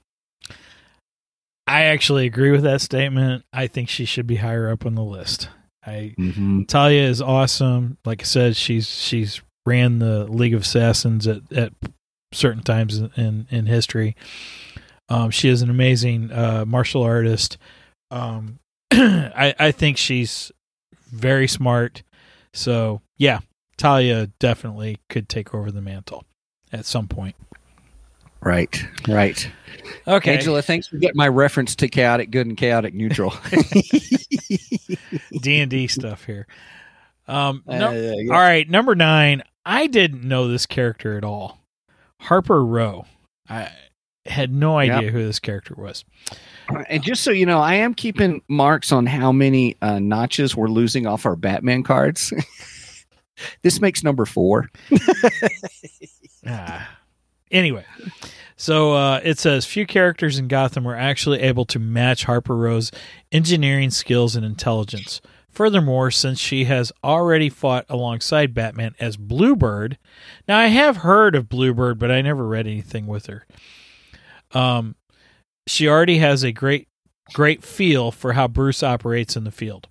I 1.71 1.83
actually 1.85 2.27
agree 2.27 2.51
with 2.51 2.63
that 2.65 2.81
statement. 2.81 3.45
I 3.53 3.67
think 3.69 3.89
she 3.89 4.05
should 4.05 4.27
be 4.27 4.37
higher 4.37 4.69
up 4.71 4.85
on 4.85 4.95
the 4.97 5.05
list. 5.05 5.49
I 5.87 6.15
Mhm. 6.19 6.67
Talia 6.67 7.03
is 7.03 7.23
awesome. 7.23 7.97
Like 8.05 8.23
I 8.23 8.25
said, 8.25 8.57
she's 8.57 8.89
she's 8.89 9.41
ran 9.67 9.99
the 10.01 10.25
League 10.27 10.55
of 10.55 10.63
Assassins 10.63 11.27
at, 11.27 11.51
at 11.53 11.73
certain 12.33 12.63
times 12.63 12.99
in 12.99 13.47
in 13.51 13.67
history. 13.67 14.17
Um, 15.09 15.31
she 15.31 15.49
is 15.49 15.63
an 15.63 15.71
amazing 15.71 16.31
uh, 16.33 16.65
martial 16.67 17.03
artist. 17.03 17.57
Um, 18.11 18.59
I 18.93 19.55
I 19.59 19.71
think 19.73 19.97
she's 19.97 20.51
very 21.13 21.47
smart. 21.49 22.03
So 22.53 23.01
yeah, 23.17 23.41
Talia 23.77 24.27
definitely 24.39 24.99
could 25.09 25.29
take 25.29 25.55
over 25.55 25.71
the 25.71 25.81
mantle 25.81 26.25
at 26.73 26.85
some 26.85 27.07
point. 27.09 27.37
Right, 28.43 28.83
right. 29.09 29.51
Okay, 30.07 30.35
Angela, 30.35 30.63
thanks 30.63 30.87
for 30.89 30.97
getting 30.97 31.17
my 31.17 31.29
reference 31.29 31.77
to 31.77 31.89
chaotic 31.89 32.31
good 32.31 32.47
and 32.47 32.57
chaotic 32.57 32.95
neutral. 32.95 33.35
D 35.41 35.61
and 35.61 35.71
D 35.71 35.87
stuff 35.87 36.25
here. 36.25 36.47
Um, 37.29 37.63
Uh, 37.69 37.75
yeah. 37.75 38.33
All 38.35 38.41
right, 38.41 38.69
number 38.69 38.95
nine. 38.95 39.43
I 39.65 39.87
didn't 39.87 40.25
know 40.25 40.49
this 40.49 40.67
character 40.67 41.17
at 41.19 41.25
all. 41.25 41.61
Harper 42.21 42.65
Rowe. 42.65 43.05
I 43.49 43.71
had 44.27 44.53
no 44.53 44.79
idea 44.79 45.03
Yep. 45.03 45.13
who 45.13 45.25
this 45.27 45.39
character 45.39 45.75
was. 45.77 46.05
And 46.89 47.03
just 47.03 47.23
so 47.23 47.31
you 47.31 47.47
know, 47.47 47.59
I 47.61 47.75
am 47.75 47.95
keeping 47.95 48.43
marks 48.49 48.93
on 48.93 49.07
how 49.07 49.33
many 49.33 49.77
uh, 49.83 49.99
notches 49.99 50.57
we're 50.57 50.69
losing 50.69 51.07
off 51.07 51.27
our 51.27 51.37
Batman 51.37 51.83
cards. 51.83 52.33
this 53.63 53.81
makes 53.81 54.03
number 54.03 54.25
four. 54.25 54.71
Ah. 56.47 56.89
Anyway, 57.51 57.85
so 58.57 58.93
uh, 58.93 59.21
it 59.25 59.39
says 59.39 59.65
few 59.65 59.87
characters 59.87 60.39
in 60.39 60.49
Gotham 60.49 60.85
were 60.85 60.97
actually 60.97 61.41
able 61.41 61.65
to 61.67 61.79
match 61.79 62.25
Harper 62.25 62.57
Rowe's 62.57 62.93
engineering 63.33 63.91
skills 63.91 64.37
and 64.37 64.45
intelligence. 64.45 65.21
Furthermore, 65.51 66.13
since 66.13 66.39
she 66.39 66.65
has 66.65 66.93
already 67.03 67.49
fought 67.49 67.85
alongside 67.89 68.55
Batman 68.55 68.95
as 69.01 69.17
Bluebird, 69.17 69.99
now 70.47 70.59
I 70.59 70.69
have 70.69 70.99
heard 70.99 71.35
of 71.35 71.49
Bluebird, 71.49 71.99
but 71.99 72.11
I 72.11 72.23
never 72.23 72.47
read 72.47 72.67
anything 72.69 73.07
with 73.07 73.27
her. 73.27 73.47
Um, 74.53 74.95
she 75.67 75.89
already 75.89 76.19
has 76.19 76.45
a 76.45 76.53
great, 76.53 76.87
great 77.33 77.65
feel 77.65 78.13
for 78.13 78.35
how 78.35 78.47
Bruce 78.47 78.83
operates 78.83 79.37
in 79.37 79.45
the 79.45 79.51
field. 79.51 79.89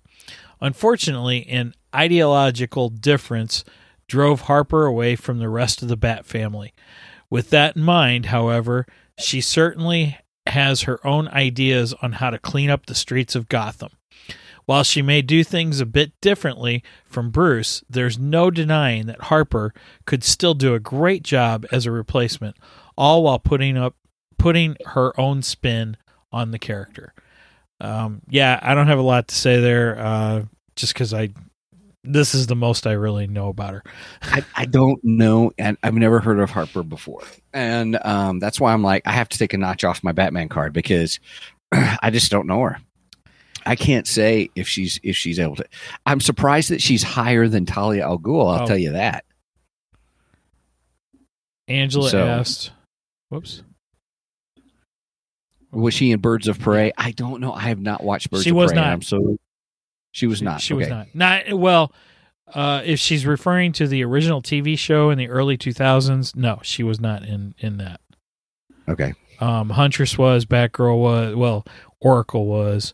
Unfortunately, 0.60 1.46
an 1.46 1.74
ideological 1.94 2.88
difference 2.88 3.64
drove 4.08 4.42
Harper 4.42 4.86
away 4.86 5.14
from 5.14 5.38
the 5.38 5.48
rest 5.48 5.82
of 5.82 5.88
the 5.88 5.96
Bat 5.96 6.24
family. 6.26 6.72
With 7.30 7.50
that 7.50 7.76
in 7.76 7.82
mind, 7.82 8.26
however, 8.26 8.86
she 9.18 9.40
certainly 9.40 10.18
has 10.46 10.82
her 10.82 11.04
own 11.06 11.28
ideas 11.28 11.94
on 12.02 12.12
how 12.12 12.30
to 12.30 12.38
clean 12.38 12.70
up 12.70 12.86
the 12.86 12.94
streets 12.94 13.34
of 13.34 13.48
Gotham. 13.48 13.92
While 14.66 14.84
she 14.84 15.02
may 15.02 15.22
do 15.22 15.42
things 15.42 15.80
a 15.80 15.86
bit 15.86 16.12
differently 16.20 16.82
from 17.04 17.30
Bruce, 17.30 17.82
there's 17.88 18.18
no 18.18 18.50
denying 18.50 19.06
that 19.06 19.22
Harper 19.22 19.72
could 20.06 20.22
still 20.22 20.54
do 20.54 20.74
a 20.74 20.80
great 20.80 21.22
job 21.22 21.66
as 21.72 21.86
a 21.86 21.90
replacement, 21.90 22.56
all 22.96 23.22
while 23.22 23.38
putting 23.38 23.76
up 23.76 23.96
putting 24.38 24.76
her 24.86 25.18
own 25.20 25.42
spin 25.42 25.96
on 26.32 26.50
the 26.50 26.58
character. 26.58 27.12
Um, 27.80 28.22
yeah, 28.28 28.58
I 28.62 28.74
don't 28.74 28.86
have 28.86 28.98
a 28.98 29.02
lot 29.02 29.28
to 29.28 29.34
say 29.34 29.60
there, 29.60 29.98
uh, 29.98 30.42
just 30.76 30.94
because 30.94 31.12
I 31.12 31.30
this 32.04 32.34
is 32.34 32.46
the 32.46 32.56
most 32.56 32.86
I 32.86 32.92
really 32.92 33.26
know 33.26 33.48
about 33.48 33.74
her. 33.74 33.82
I, 34.22 34.44
I 34.56 34.64
don't 34.66 35.02
know, 35.04 35.52
and 35.58 35.76
I've 35.82 35.94
never 35.94 36.20
heard 36.20 36.38
of 36.40 36.50
Harper 36.50 36.82
before, 36.82 37.22
and 37.52 37.98
um, 38.04 38.38
that's 38.38 38.58
why 38.60 38.72
I'm 38.72 38.82
like, 38.82 39.02
I 39.06 39.12
have 39.12 39.28
to 39.30 39.38
take 39.38 39.52
a 39.52 39.58
notch 39.58 39.84
off 39.84 40.02
my 40.02 40.12
Batman 40.12 40.48
card 40.48 40.72
because 40.72 41.20
I 41.72 42.10
just 42.10 42.30
don't 42.30 42.46
know 42.46 42.62
her. 42.62 42.78
I 43.66 43.76
can't 43.76 44.06
say 44.06 44.48
if 44.54 44.66
she's 44.66 44.98
if 45.02 45.16
she's 45.16 45.38
able 45.38 45.56
to. 45.56 45.66
I'm 46.06 46.20
surprised 46.20 46.70
that 46.70 46.80
she's 46.80 47.02
higher 47.02 47.46
than 47.46 47.66
Talia 47.66 48.04
al 48.04 48.18
Ghul. 48.18 48.50
I'll 48.56 48.62
Oh. 48.62 48.66
tell 48.66 48.78
you 48.78 48.92
that. 48.92 49.24
Angela 51.68 52.08
So- 52.10 52.26
asked, 52.26 52.72
"Whoops." 53.28 53.62
Was 55.72 55.94
she 55.94 56.10
in 56.10 56.18
Birds 56.20 56.48
of 56.48 56.58
Prey? 56.58 56.90
I 56.98 57.12
don't 57.12 57.40
know. 57.40 57.52
I 57.52 57.60
have 57.68 57.78
not 57.78 58.02
watched 58.02 58.28
Birds 58.30 58.42
She 58.42 58.50
of 58.50 58.56
was 58.56 58.72
Prey. 58.72 58.80
not. 58.80 58.88
I'm 58.92 59.02
so 59.02 59.36
she 60.12 60.26
was 60.26 60.42
not. 60.42 60.60
She 60.60 60.74
was 60.74 60.86
Okay. 60.86 60.94
not. 61.14 61.46
Not 61.48 61.58
well. 61.58 61.92
Uh, 62.52 62.82
if 62.84 62.98
she's 62.98 63.24
referring 63.26 63.70
to 63.72 63.86
the 63.86 64.02
original 64.04 64.42
TV 64.42 64.76
show 64.76 65.10
in 65.10 65.18
the 65.18 65.28
early 65.28 65.56
2000s, 65.56 66.34
no, 66.34 66.58
she 66.62 66.82
was 66.82 67.00
not 67.00 67.22
in 67.24 67.54
in 67.58 67.76
that. 67.78 68.00
Okay. 68.88 69.14
Um, 69.38 69.70
Huntress 69.70 70.18
was, 70.18 70.44
Batgirl 70.46 70.98
was, 70.98 71.34
well, 71.36 71.64
Oracle 72.00 72.46
was, 72.46 72.92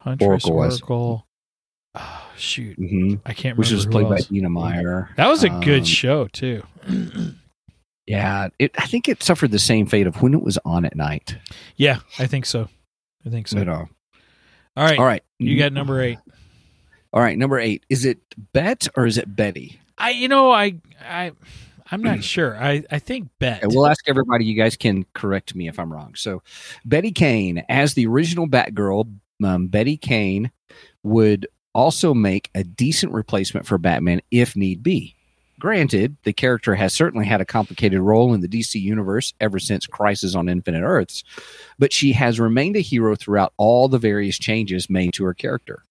Huntress, 0.00 0.26
Oracle 0.46 0.54
was. 0.56 0.80
Oracle. 0.80 1.26
Oh, 1.94 2.30
shoot, 2.36 2.76
hmm 2.76 3.16
I 3.26 3.34
can't 3.34 3.56
Which 3.58 3.68
remember. 3.70 3.76
was 3.76 3.84
who 3.84 3.90
played 3.90 4.08
by 4.08 4.16
else. 4.16 4.26
Dina 4.26 4.48
Meyer. 4.48 5.10
That 5.16 5.28
was 5.28 5.44
a 5.44 5.50
good 5.50 5.80
Um, 5.80 5.84
show 5.84 6.26
too. 6.28 6.62
Yeah, 8.06 8.48
it, 8.58 8.72
I 8.78 8.86
think 8.86 9.08
it 9.08 9.22
suffered 9.22 9.50
the 9.50 9.58
same 9.58 9.86
fate 9.86 10.06
of 10.06 10.20
when 10.20 10.34
it 10.34 10.42
was 10.42 10.58
on 10.64 10.84
at 10.84 10.96
night. 10.96 11.36
yeah, 11.76 12.00
I 12.18 12.26
think 12.26 12.44
so. 12.46 12.68
I 13.24 13.30
think 13.30 13.48
so. 13.48 13.58
But, 13.58 13.68
uh, 13.68 13.84
All 14.76 14.84
right, 14.84 14.98
all 14.98 15.04
right, 15.06 15.22
you 15.38 15.56
got 15.58 15.72
number 15.72 16.00
eight. 16.02 16.18
All 17.14 17.20
right, 17.22 17.38
number 17.38 17.60
eight. 17.60 17.86
Is 17.88 18.04
it 18.04 18.18
Bet 18.52 18.88
or 18.96 19.06
is 19.06 19.18
it 19.18 19.36
Betty? 19.36 19.80
I, 19.96 20.10
you 20.10 20.26
know, 20.26 20.50
I, 20.50 20.74
I, 21.08 21.30
I'm 21.92 22.02
not 22.02 22.24
sure. 22.24 22.56
I, 22.60 22.82
I 22.90 22.98
think 22.98 23.28
Bet. 23.38 23.62
Okay, 23.62 23.74
we'll 23.74 23.86
ask 23.86 24.08
everybody. 24.08 24.44
You 24.44 24.56
guys 24.56 24.76
can 24.76 25.06
correct 25.14 25.54
me 25.54 25.68
if 25.68 25.78
I'm 25.78 25.92
wrong. 25.92 26.16
So, 26.16 26.42
Betty 26.84 27.12
Kane, 27.12 27.64
as 27.68 27.94
the 27.94 28.08
original 28.08 28.48
Batgirl, 28.48 29.08
um, 29.44 29.68
Betty 29.68 29.96
Kane 29.96 30.50
would 31.04 31.46
also 31.72 32.14
make 32.14 32.50
a 32.52 32.64
decent 32.64 33.12
replacement 33.12 33.64
for 33.64 33.78
Batman 33.78 34.20
if 34.32 34.56
need 34.56 34.82
be. 34.82 35.14
Granted, 35.60 36.16
the 36.24 36.32
character 36.32 36.74
has 36.74 36.92
certainly 36.92 37.26
had 37.26 37.40
a 37.40 37.44
complicated 37.44 38.00
role 38.00 38.34
in 38.34 38.40
the 38.40 38.48
DC 38.48 38.74
universe 38.74 39.32
ever 39.40 39.60
since 39.60 39.86
Crisis 39.86 40.34
on 40.34 40.48
Infinite 40.48 40.82
Earths, 40.82 41.22
but 41.78 41.92
she 41.92 42.12
has 42.12 42.40
remained 42.40 42.74
a 42.74 42.80
hero 42.80 43.14
throughout 43.14 43.52
all 43.56 43.88
the 43.88 43.98
various 43.98 44.36
changes 44.36 44.90
made 44.90 45.14
to 45.14 45.24
her 45.24 45.32
character. 45.32 45.84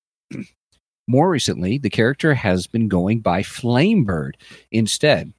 More 1.07 1.29
recently, 1.29 1.77
the 1.77 1.89
character 1.89 2.33
has 2.33 2.67
been 2.67 2.87
going 2.87 3.19
by 3.19 3.41
Flamebird 3.41 4.33
instead 4.71 5.33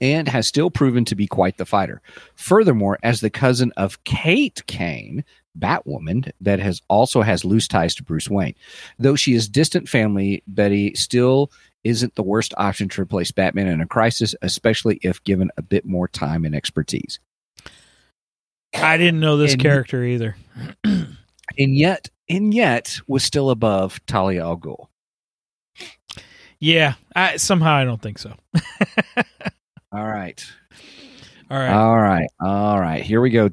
and 0.00 0.28
has 0.28 0.46
still 0.46 0.70
proven 0.70 1.04
to 1.06 1.14
be 1.14 1.26
quite 1.26 1.56
the 1.58 1.64
fighter. 1.64 2.02
Furthermore, 2.34 2.98
as 3.02 3.20
the 3.20 3.30
cousin 3.30 3.72
of 3.76 4.02
Kate 4.04 4.62
Kane, 4.66 5.24
Batwoman, 5.58 6.30
that 6.40 6.60
has 6.60 6.80
also 6.88 7.22
has 7.22 7.44
loose 7.44 7.68
ties 7.68 7.94
to 7.94 8.02
Bruce 8.02 8.28
Wayne. 8.28 8.54
Though 8.98 9.16
she 9.16 9.34
is 9.34 9.48
distant 9.48 9.88
family, 9.88 10.42
Betty 10.46 10.94
still 10.94 11.50
isn't 11.84 12.14
the 12.14 12.22
worst 12.22 12.54
option 12.56 12.88
to 12.90 13.02
replace 13.02 13.30
Batman 13.32 13.68
in 13.68 13.80
a 13.80 13.86
crisis, 13.86 14.34
especially 14.42 14.98
if 15.02 15.22
given 15.24 15.50
a 15.56 15.62
bit 15.62 15.84
more 15.84 16.08
time 16.08 16.44
and 16.44 16.54
expertise. 16.54 17.18
I 18.74 18.96
didn't 18.96 19.20
know 19.20 19.36
this 19.36 19.52
And- 19.52 19.62
character 19.62 20.04
either. 20.04 20.36
And 21.58 21.76
yet, 21.76 22.08
and 22.36 22.54
yet 22.54 23.00
was 23.06 23.22
still 23.24 23.50
above 23.50 24.04
Talia 24.06 24.42
al 24.44 24.56
Ghul. 24.56 24.88
Yeah, 26.58 26.94
I, 27.14 27.36
somehow 27.38 27.74
I 27.74 27.84
don't 27.84 28.00
think 28.00 28.18
so. 28.18 28.34
All 29.92 30.06
right. 30.06 30.44
All 31.50 31.58
right. 31.58 31.72
All 31.72 31.98
right. 32.00 32.28
All 32.40 32.80
right. 32.80 33.02
Here 33.02 33.20
we 33.20 33.30
go. 33.30 33.50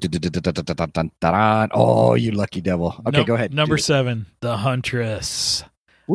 Oh, 1.74 2.14
you 2.14 2.32
lucky 2.32 2.62
devil. 2.62 3.02
Okay, 3.08 3.24
go 3.24 3.34
ahead. 3.34 3.54
Number 3.54 3.76
Do 3.76 3.80
it. 3.80 3.84
seven, 3.84 4.26
the 4.40 4.56
Huntress. 4.58 5.64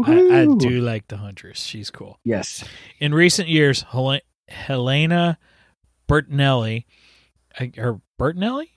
I, 0.06 0.12
I 0.40 0.46
do 0.56 0.80
like 0.80 1.08
the 1.08 1.18
Huntress. 1.18 1.60
She's 1.60 1.90
cool. 1.90 2.18
Yes. 2.24 2.64
In 3.00 3.12
recent 3.14 3.48
years, 3.48 3.82
Hel- 3.82 4.20
Helena 4.48 5.38
Bertinelli, 6.08 6.84
or 7.78 8.00
Bertinelli, 8.18 8.68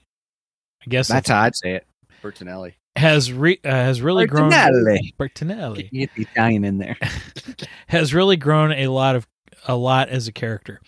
I 0.82 0.90
guess 0.90 1.08
That's 1.08 1.28
how 1.28 1.42
I'd 1.42 1.56
say 1.56 1.74
it. 1.74 1.86
Bertinelli. 2.22 2.74
Has 2.96 3.32
re- 3.32 3.60
uh, 3.64 3.70
has 3.70 4.02
really 4.02 4.26
grown. 4.26 4.50
Bertinelli. 4.50 5.14
Bertinelli 5.16 5.88
You 5.92 6.00
get 6.00 6.14
the 6.16 6.22
Italian 6.22 6.64
in 6.64 6.78
there. 6.78 6.96
has 7.86 8.12
really 8.12 8.36
grown 8.36 8.72
a 8.72 8.88
lot 8.88 9.14
of 9.14 9.26
a 9.66 9.76
lot 9.76 10.08
as 10.08 10.26
a 10.26 10.32
character. 10.32 10.80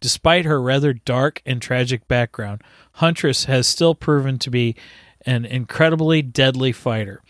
Despite 0.00 0.44
her 0.44 0.60
rather 0.60 0.92
dark 0.92 1.40
and 1.46 1.62
tragic 1.62 2.06
background, 2.06 2.62
Huntress 2.94 3.44
has 3.44 3.66
still 3.66 3.94
proven 3.94 4.38
to 4.40 4.50
be 4.50 4.76
an 5.24 5.46
incredibly 5.46 6.20
deadly 6.20 6.72
fighter, 6.72 7.22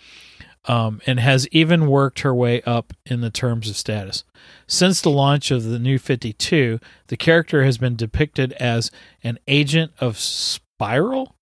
um, 0.65 1.01
and 1.07 1.21
has 1.21 1.47
even 1.53 1.87
worked 1.87 2.21
her 2.21 2.35
way 2.35 2.63
up 2.63 2.93
in 3.07 3.21
the 3.21 3.31
terms 3.31 3.71
of 3.71 3.77
status. 3.77 4.25
Since 4.67 5.01
the 5.01 5.11
launch 5.11 5.51
of 5.53 5.65
the 5.65 5.79
New 5.79 5.99
52, 5.99 6.81
the 7.07 7.17
character 7.17 7.65
has 7.65 7.79
been 7.79 7.95
depicted 7.95 8.53
as 8.55 8.91
an 9.23 9.39
agent 9.47 9.93
of 10.01 10.17
Spyral, 10.17 11.34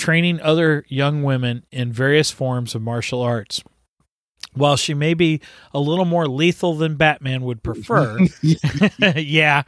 training 0.00 0.40
other 0.40 0.84
young 0.88 1.22
women 1.22 1.64
in 1.70 1.92
various 1.92 2.30
forms 2.30 2.74
of 2.74 2.82
martial 2.82 3.20
arts. 3.20 3.62
While 4.54 4.76
she 4.76 4.94
may 4.94 5.14
be 5.14 5.40
a 5.72 5.78
little 5.78 6.04
more 6.04 6.26
lethal 6.26 6.74
than 6.74 6.96
Batman 6.96 7.42
would 7.42 7.62
prefer, 7.62 8.18
yeah, 9.14 9.62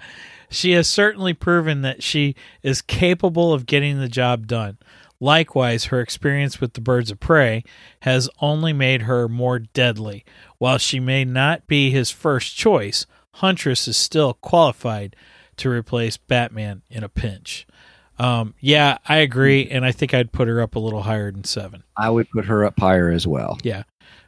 she 0.50 0.72
has 0.72 0.88
certainly 0.88 1.34
proven 1.34 1.82
that 1.82 2.02
she 2.02 2.34
is 2.62 2.82
capable 2.82 3.52
of 3.52 3.66
getting 3.66 4.00
the 4.00 4.08
job 4.08 4.46
done. 4.48 4.78
Likewise, 5.20 5.84
her 5.84 6.00
experience 6.00 6.60
with 6.60 6.72
the 6.72 6.80
birds 6.80 7.12
of 7.12 7.20
prey 7.20 7.62
has 8.00 8.28
only 8.40 8.72
made 8.72 9.02
her 9.02 9.28
more 9.28 9.60
deadly. 9.60 10.24
While 10.58 10.78
she 10.78 10.98
may 10.98 11.24
not 11.24 11.68
be 11.68 11.90
his 11.90 12.10
first 12.10 12.56
choice, 12.56 13.06
Huntress 13.34 13.86
is 13.86 13.96
still 13.96 14.34
qualified 14.34 15.14
to 15.58 15.70
replace 15.70 16.16
Batman 16.16 16.82
in 16.90 17.04
a 17.04 17.08
pinch. 17.08 17.66
Um, 18.22 18.54
yeah, 18.60 18.98
I 19.08 19.16
agree, 19.16 19.68
and 19.68 19.84
I 19.84 19.90
think 19.90 20.14
I'd 20.14 20.30
put 20.30 20.46
her 20.46 20.60
up 20.60 20.76
a 20.76 20.78
little 20.78 21.02
higher 21.02 21.32
than 21.32 21.42
seven. 21.42 21.82
I 21.96 22.08
would 22.08 22.30
put 22.30 22.44
her 22.44 22.64
up 22.64 22.78
higher 22.78 23.10
as 23.10 23.26
well. 23.26 23.58
Yeah, 23.64 23.82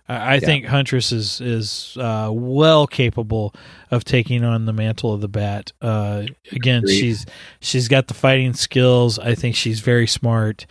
I, 0.09 0.35
I 0.35 0.41
think 0.41 0.65
Huntress 0.65 1.13
is 1.13 1.41
is 1.41 1.97
uh, 2.01 2.31
well 2.33 2.89
capable 2.89 3.55
of 3.93 4.05
taking 4.05 4.43
on 4.43 4.65
the 4.65 4.73
mantle 4.73 5.13
of 5.13 5.21
the 5.21 5.29
Bat. 5.29 5.73
Uh, 5.81 6.25
again, 6.51 6.83
Agreed. 6.83 6.99
she's 6.99 7.27
she's 7.61 7.87
got 7.87 8.09
the 8.09 8.15
fighting 8.15 8.53
skills. 8.55 9.21
I 9.21 9.37
think 9.37 9.55
she's 9.55 9.79
very 9.79 10.09
smart. 10.09 10.67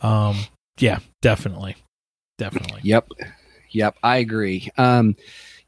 Um, 0.00 0.36
yeah, 0.78 1.00
definitely, 1.20 1.76
definitely. 2.38 2.80
Yep, 2.84 3.08
yep, 3.70 3.96
I 4.02 4.16
agree. 4.16 4.70
Um, 4.78 5.14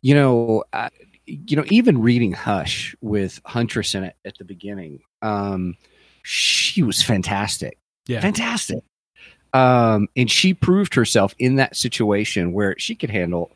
you 0.01 0.15
know, 0.15 0.65
uh, 0.73 0.89
you 1.27 1.57
know, 1.57 1.65
even 1.69 2.01
reading 2.01 2.33
Hush 2.33 2.97
with 3.03 3.43
Huntress 3.45 3.95
in 3.95 4.05
it 4.05 4.17
at 4.25 4.39
the 4.39 4.45
beginning, 4.47 5.01
um, 5.21 5.77
she 6.25 6.83
was 6.83 7.03
fantastic. 7.03 7.79
Yeah. 8.07 8.21
fantastic. 8.21 8.79
Um, 9.53 10.09
and 10.17 10.29
she 10.31 10.53
proved 10.53 10.95
herself 10.97 11.35
in 11.39 11.57
that 11.57 11.77
situation 11.77 12.53
where 12.53 12.75
she 12.79 12.97
could 12.97 13.11
handle. 13.11 13.53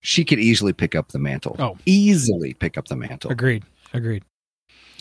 She 0.00 0.24
could 0.24 0.38
easily 0.38 0.72
pick 0.72 0.94
up 0.94 1.08
the 1.08 1.18
mantle. 1.18 1.56
Oh. 1.58 1.78
easily 1.86 2.52
pick 2.54 2.76
up 2.76 2.88
the 2.88 2.96
mantle. 2.96 3.30
Agreed. 3.32 3.64
Agreed. 3.94 4.24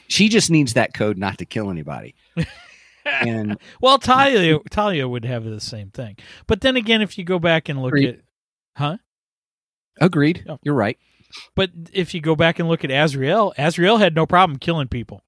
She 0.07 0.29
just 0.29 0.49
needs 0.49 0.73
that 0.73 0.93
code 0.93 1.17
not 1.17 1.37
to 1.39 1.45
kill 1.45 1.69
anybody. 1.69 2.15
and 3.05 3.57
Well, 3.81 3.97
Talia 3.99 4.59
Talia 4.71 5.07
would 5.07 5.25
have 5.25 5.43
the 5.43 5.59
same 5.59 5.89
thing. 5.89 6.15
But 6.47 6.61
then 6.61 6.77
again, 6.77 7.01
if 7.01 7.17
you 7.17 7.23
go 7.25 7.37
back 7.39 7.67
and 7.69 7.81
look 7.81 7.89
Agreed. 7.89 8.09
at, 8.09 8.19
huh? 8.77 8.97
agreed, 9.99 10.45
Oh. 10.47 10.59
you're 10.63 10.73
right. 10.75 10.97
But 11.55 11.71
if 11.91 12.13
you 12.13 12.21
go 12.21 12.35
back 12.35 12.59
and 12.59 12.69
look 12.69 12.85
at 12.85 12.91
Azrael, 12.91 13.53
Azrael 13.57 13.97
had 13.97 14.15
no 14.15 14.25
problem 14.25 14.57
killing 14.59 14.87
people. 14.87 15.21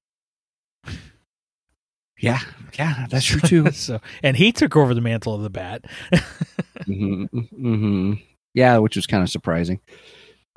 Yeah, 2.18 2.40
yeah, 2.78 3.06
that's 3.08 3.24
true 3.24 3.40
too. 3.40 3.70
so, 3.72 4.00
and 4.22 4.36
he 4.36 4.52
took 4.52 4.76
over 4.76 4.92
the 4.92 5.00
mantle 5.00 5.34
of 5.34 5.42
the 5.42 5.50
Bat. 5.50 5.86
hmm 6.84 7.24
hmm 7.24 8.12
Yeah, 8.52 8.78
which 8.78 8.96
was 8.96 9.06
kind 9.06 9.22
of 9.22 9.30
surprising. 9.30 9.80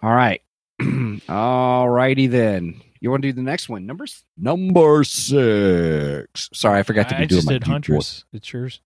All 0.01 0.13
right. 0.13 0.41
All 1.30 1.89
righty 1.89 2.28
then. 2.28 2.82
You 2.99 3.09
want 3.11 3.21
to 3.24 3.30
do 3.30 3.34
the 3.34 3.41
next 3.41 3.69
one? 3.69 3.86
Number 3.86 4.05
number 4.38 5.03
six. 5.03 6.49
Sorry, 6.53 6.80
I 6.80 6.84
forgot 6.84 7.09
to 7.09 7.15
be 7.15 7.24
I 7.24 7.26
doing 7.26 7.39
just 7.39 7.47
my 7.47 7.53
did 7.53 7.63
deep 7.63 7.67
voice. 7.67 7.80
Huntress. 7.82 8.26
It's 8.34 8.53
yours. 8.53 8.82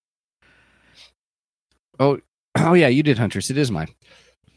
Oh, 1.99 2.19
oh 2.57 2.73
yeah, 2.73 2.87
you 2.87 3.03
did 3.03 3.17
Huntress. 3.17 3.49
It 3.49 3.57
is 3.57 3.71
mine. 3.71 3.89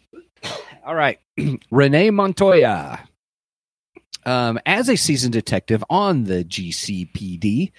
All 0.85 0.95
right, 0.95 1.19
Renee 1.71 2.11
Montoya. 2.11 3.01
Um, 4.31 4.61
as 4.65 4.89
a 4.89 4.95
seasoned 4.95 5.33
detective 5.33 5.83
on 5.91 6.23
the 6.23 6.45
GCPD, 6.45 7.73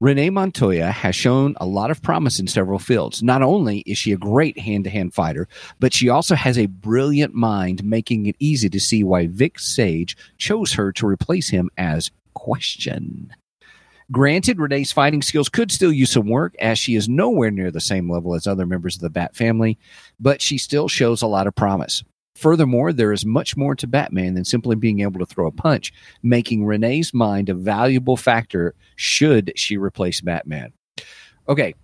Renee 0.00 0.30
Montoya 0.30 0.90
has 0.90 1.14
shown 1.14 1.54
a 1.60 1.66
lot 1.66 1.90
of 1.90 2.00
promise 2.00 2.40
in 2.40 2.46
several 2.46 2.78
fields. 2.78 3.22
Not 3.22 3.42
only 3.42 3.80
is 3.80 3.98
she 3.98 4.12
a 4.12 4.16
great 4.16 4.58
hand 4.58 4.84
to 4.84 4.90
hand 4.90 5.12
fighter, 5.12 5.48
but 5.80 5.92
she 5.92 6.08
also 6.08 6.34
has 6.34 6.56
a 6.56 6.64
brilliant 6.64 7.34
mind, 7.34 7.84
making 7.84 8.24
it 8.24 8.36
easy 8.38 8.70
to 8.70 8.80
see 8.80 9.04
why 9.04 9.26
Vic 9.26 9.58
Sage 9.58 10.16
chose 10.38 10.72
her 10.72 10.92
to 10.92 11.06
replace 11.06 11.50
him 11.50 11.68
as 11.76 12.10
Question. 12.32 13.34
Granted, 14.10 14.58
Renee's 14.58 14.92
fighting 14.92 15.20
skills 15.20 15.50
could 15.50 15.70
still 15.70 15.92
use 15.92 16.12
some 16.12 16.30
work, 16.30 16.54
as 16.58 16.78
she 16.78 16.94
is 16.94 17.06
nowhere 17.06 17.50
near 17.50 17.70
the 17.70 17.82
same 17.82 18.10
level 18.10 18.34
as 18.34 18.46
other 18.46 18.64
members 18.64 18.94
of 18.94 19.02
the 19.02 19.10
Bat 19.10 19.36
family, 19.36 19.78
but 20.18 20.40
she 20.40 20.56
still 20.56 20.88
shows 20.88 21.20
a 21.20 21.26
lot 21.26 21.46
of 21.46 21.54
promise. 21.54 22.02
Furthermore, 22.38 22.92
there 22.92 23.12
is 23.12 23.26
much 23.26 23.56
more 23.56 23.74
to 23.74 23.88
Batman 23.88 24.34
than 24.34 24.44
simply 24.44 24.76
being 24.76 25.00
able 25.00 25.18
to 25.18 25.26
throw 25.26 25.48
a 25.48 25.52
punch, 25.52 25.92
making 26.22 26.64
Renee's 26.64 27.12
mind 27.12 27.48
a 27.48 27.54
valuable 27.54 28.16
factor 28.16 28.76
should 28.94 29.52
she 29.56 29.76
replace 29.76 30.20
Batman. 30.20 30.72
Okay. 31.48 31.74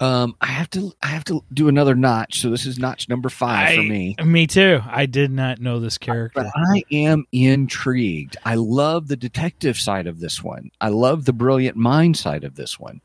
Um, 0.00 0.34
I 0.40 0.46
have 0.46 0.68
to 0.70 0.92
I 1.00 1.08
have 1.08 1.22
to 1.24 1.44
do 1.52 1.68
another 1.68 1.94
notch, 1.94 2.40
so 2.40 2.50
this 2.50 2.66
is 2.66 2.76
notch 2.76 3.08
number 3.08 3.28
five 3.28 3.76
for 3.76 3.82
me. 3.82 4.16
Me 4.24 4.48
too. 4.48 4.80
I 4.84 5.06
did 5.06 5.30
not 5.30 5.60
know 5.60 5.78
this 5.78 5.96
character. 5.96 6.42
But 6.42 6.52
I 6.52 6.82
am 6.90 7.24
intrigued. 7.30 8.36
I 8.44 8.56
love 8.56 9.06
the 9.06 9.16
detective 9.16 9.76
side 9.76 10.08
of 10.08 10.18
this 10.18 10.42
one. 10.42 10.70
I 10.80 10.88
love 10.88 11.24
the 11.24 11.32
brilliant 11.32 11.76
mind 11.76 12.16
side 12.16 12.42
of 12.42 12.56
this 12.56 12.80
one. 12.80 13.00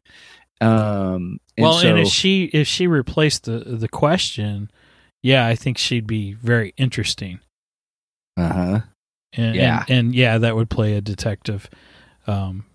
Um, 0.60 1.40
and 1.56 1.66
well, 1.66 1.74
so, 1.74 1.90
and 1.90 2.00
if 2.00 2.08
she 2.08 2.46
if 2.46 2.68
she 2.68 2.88
replaced 2.88 3.44
the 3.44 3.60
the 3.60 3.90
question, 3.90 4.72
yeah, 5.22 5.46
I 5.46 5.56
think 5.56 5.78
she'd 5.78 6.08
be 6.08 6.34
very 6.34 6.74
interesting. 6.78 7.40
uh-huh. 8.38 8.82
And, 9.34 9.56
Yeah. 9.56 9.86
and, 9.88 9.98
and 10.08 10.16
yeah, 10.16 10.38
that 10.40 10.56
would 10.56 10.70
play 10.70 10.96
a 10.96 11.02
detective 11.02 11.70
um, 12.26 12.66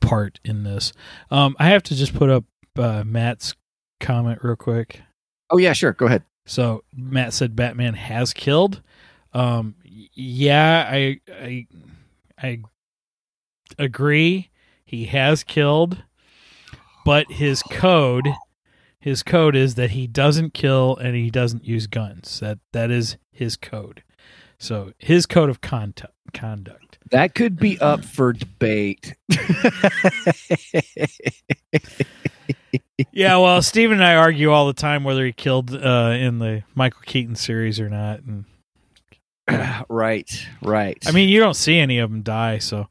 part 0.00 0.40
in 0.44 0.62
this. 0.64 0.92
Um, 1.30 1.56
I 1.58 1.68
have 1.68 1.82
to 1.84 1.94
just 1.94 2.12
put 2.14 2.28
up 2.28 2.44
uh, 2.78 3.02
Matt's 3.06 3.54
comment 4.00 4.40
real 4.42 4.56
quick. 4.56 5.00
Oh 5.50 5.56
yeah, 5.58 5.72
sure. 5.72 5.92
Go 5.92 6.06
ahead. 6.06 6.22
So 6.46 6.82
Matt 6.94 7.32
said 7.32 7.54
Batman 7.56 7.94
has 7.94 8.32
killed. 8.34 8.82
Um, 9.32 9.76
yeah, 9.84 10.86
I 10.90 11.20
I 11.30 11.66
I 12.42 12.60
agree. 13.78 14.50
He 14.84 15.06
has 15.06 15.44
killed, 15.44 16.02
but 17.04 17.30
his 17.30 17.62
code, 17.62 18.28
his 19.02 19.22
code 19.22 19.56
is 19.56 19.74
that 19.74 19.90
he 19.90 20.06
doesn't 20.06 20.54
kill 20.54 20.96
and 20.96 21.16
he 21.16 21.28
doesn't 21.30 21.64
use 21.64 21.86
guns. 21.86 22.40
That 22.40 22.60
that 22.72 22.90
is 22.90 23.16
his 23.32 23.56
code. 23.56 24.02
So 24.58 24.92
his 24.98 25.26
code 25.26 25.50
of 25.50 25.60
conduct. 25.60 26.14
Conduct. 26.32 26.98
That 27.10 27.34
could 27.34 27.58
be 27.58 27.78
up 27.80 28.04
for 28.04 28.32
debate. 28.32 29.14
Yeah, 33.10 33.36
well, 33.36 33.60
Steve 33.62 33.90
and 33.90 34.02
I 34.02 34.14
argue 34.14 34.50
all 34.50 34.66
the 34.66 34.72
time 34.72 35.04
whether 35.04 35.24
he 35.24 35.32
killed 35.32 35.74
uh, 35.74 36.14
in 36.16 36.38
the 36.38 36.62
Michael 36.74 37.02
Keaton 37.04 37.36
series 37.36 37.80
or 37.80 37.88
not, 37.90 38.20
and 38.20 38.44
right, 39.88 40.46
right. 40.62 40.98
I 41.06 41.10
mean, 41.10 41.28
you 41.28 41.40
don't 41.40 41.54
see 41.54 41.78
any 41.78 41.98
of 41.98 42.10
them 42.10 42.22
die, 42.22 42.58
so 42.58 42.88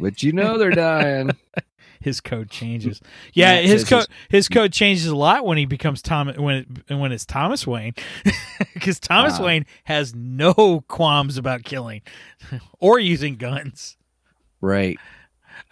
but 0.00 0.22
you 0.22 0.32
know 0.32 0.58
they're 0.58 0.70
dying. 0.70 1.30
his 2.00 2.20
code 2.20 2.50
changes. 2.50 3.00
Yeah, 3.32 3.54
Matt 3.54 3.64
his 3.66 3.84
code 3.84 4.06
his 4.28 4.48
code 4.48 4.72
changes 4.72 5.06
a 5.06 5.14
lot 5.16 5.44
when 5.46 5.58
he 5.58 5.66
becomes 5.66 6.02
Thomas 6.02 6.36
when 6.38 6.66
it, 6.88 6.94
when 6.94 7.12
it's 7.12 7.24
Thomas 7.26 7.66
Wayne, 7.66 7.94
because 8.74 8.98
Thomas 8.98 9.38
Wow. 9.38 9.46
Wayne 9.46 9.66
has 9.84 10.14
no 10.14 10.82
qualms 10.88 11.36
about 11.36 11.62
killing 11.64 12.02
or 12.80 12.98
using 12.98 13.36
guns. 13.36 13.96
right. 14.60 14.98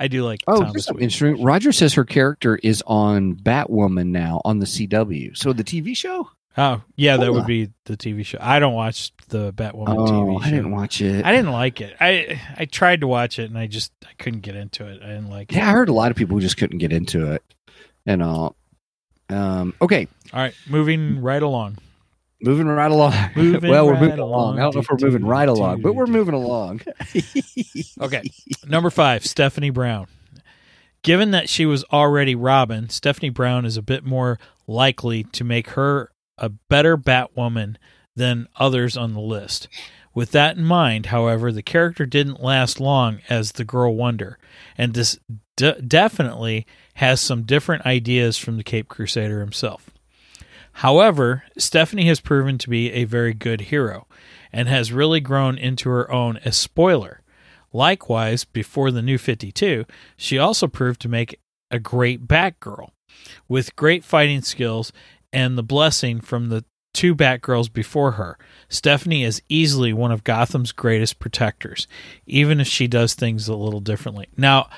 I 0.00 0.06
do 0.06 0.22
like 0.24 0.40
Oh, 0.46 0.62
Thomas 0.62 0.88
Wayne. 0.90 1.02
interesting. 1.02 1.42
Roger 1.44 1.72
says 1.72 1.94
her 1.94 2.04
character 2.04 2.56
is 2.62 2.82
on 2.86 3.34
Batwoman 3.34 4.08
now 4.08 4.40
on 4.44 4.58
the 4.60 4.66
CW. 4.66 5.36
So 5.36 5.52
the 5.52 5.64
TV 5.64 5.96
show? 5.96 6.30
Oh, 6.58 6.82
yeah, 6.96 7.16
that 7.18 7.32
would 7.32 7.46
be 7.46 7.70
the 7.84 7.96
TV 7.96 8.26
show. 8.26 8.38
I 8.40 8.58
don't 8.58 8.74
watch 8.74 9.12
the 9.28 9.52
Batwoman 9.52 9.96
oh, 9.96 10.06
TV 10.06 10.40
show. 10.40 10.46
I 10.46 10.50
didn't 10.50 10.72
watch 10.72 11.00
it. 11.00 11.24
I 11.24 11.30
didn't 11.30 11.52
like 11.52 11.80
it. 11.80 11.94
I 12.00 12.40
I 12.56 12.64
tried 12.64 13.02
to 13.02 13.06
watch 13.06 13.38
it 13.38 13.44
and 13.44 13.56
I 13.56 13.68
just 13.68 13.92
I 14.04 14.10
couldn't 14.18 14.40
get 14.40 14.56
into 14.56 14.84
it. 14.84 15.00
I 15.00 15.06
didn't 15.06 15.30
like 15.30 15.52
it. 15.52 15.56
Yeah, 15.56 15.68
I 15.68 15.72
heard 15.72 15.88
a 15.88 15.92
lot 15.92 16.10
of 16.10 16.16
people 16.16 16.36
who 16.36 16.40
just 16.40 16.56
couldn't 16.56 16.78
get 16.78 16.92
into 16.92 17.30
it 17.30 17.44
and 18.06 18.24
all. 18.24 18.56
Um, 19.30 19.74
okay, 19.80 20.08
All 20.32 20.40
right, 20.40 20.54
moving 20.68 21.22
right 21.22 21.42
along. 21.42 21.78
moving 22.42 22.66
right 22.66 22.90
along. 22.90 23.14
Moving 23.36 23.70
well, 23.70 23.86
we're 23.86 24.00
moving 24.00 24.18
along. 24.18 24.32
along. 24.32 24.58
I 24.58 24.62
don't 24.62 24.74
know 24.74 24.80
if 24.80 24.90
we're 24.90 25.06
moving 25.06 25.24
right 25.24 25.48
along, 25.48 25.82
but 25.82 25.94
we're 25.94 26.06
moving 26.06 26.34
along. 26.34 26.80
Okay. 28.00 28.22
Number 28.66 28.90
five, 28.90 29.26
Stephanie 29.26 29.70
Brown. 29.70 30.06
Given 31.02 31.32
that 31.32 31.48
she 31.48 31.66
was 31.66 31.84
already 31.92 32.34
Robin, 32.34 32.88
Stephanie 32.88 33.28
Brown 33.28 33.64
is 33.64 33.76
a 33.76 33.82
bit 33.82 34.04
more 34.04 34.38
likely 34.66 35.24
to 35.24 35.44
make 35.44 35.70
her 35.70 36.10
a 36.38 36.48
better 36.48 36.96
Batwoman 36.96 37.76
than 38.16 38.48
others 38.56 38.96
on 38.96 39.14
the 39.14 39.20
list. 39.20 39.68
With 40.14 40.32
that 40.32 40.56
in 40.56 40.64
mind, 40.64 41.06
however, 41.06 41.52
the 41.52 41.62
character 41.62 42.04
didn't 42.04 42.42
last 42.42 42.80
long 42.80 43.20
as 43.28 43.52
the 43.52 43.64
Girl 43.64 43.94
Wonder, 43.94 44.38
and 44.76 44.94
this 44.94 45.18
de- 45.56 45.80
definitely 45.80 46.66
has 46.94 47.20
some 47.20 47.44
different 47.44 47.86
ideas 47.86 48.36
from 48.36 48.56
the 48.56 48.64
Cape 48.64 48.88
Crusader 48.88 49.40
himself. 49.40 49.90
However, 50.72 51.44
Stephanie 51.56 52.06
has 52.06 52.20
proven 52.20 52.58
to 52.58 52.70
be 52.70 52.92
a 52.92 53.04
very 53.04 53.34
good 53.34 53.62
hero 53.62 54.06
and 54.52 54.68
has 54.68 54.92
really 54.92 55.20
grown 55.20 55.58
into 55.58 55.88
her 55.88 56.10
own 56.10 56.38
as 56.38 56.56
spoiler. 56.56 57.20
Likewise, 57.72 58.44
before 58.44 58.90
the 58.90 59.02
new 59.02 59.18
52, 59.18 59.84
she 60.16 60.38
also 60.38 60.66
proved 60.66 61.00
to 61.02 61.08
make 61.08 61.38
a 61.70 61.78
great 61.78 62.26
Batgirl 62.26 62.90
with 63.48 63.76
great 63.76 64.04
fighting 64.04 64.42
skills 64.42 64.92
and 65.32 65.56
the 65.58 65.62
blessing 65.62 66.20
from 66.20 66.48
the 66.48 66.64
two 66.94 67.14
Batgirls 67.14 67.72
before 67.72 68.12
her. 68.12 68.38
Stephanie 68.68 69.22
is 69.24 69.42
easily 69.48 69.92
one 69.92 70.10
of 70.10 70.24
Gotham's 70.24 70.72
greatest 70.72 71.18
protectors, 71.18 71.86
even 72.26 72.60
if 72.60 72.66
she 72.66 72.86
does 72.88 73.14
things 73.14 73.46
a 73.48 73.54
little 73.54 73.80
differently. 73.80 74.26
Now, 74.36 74.68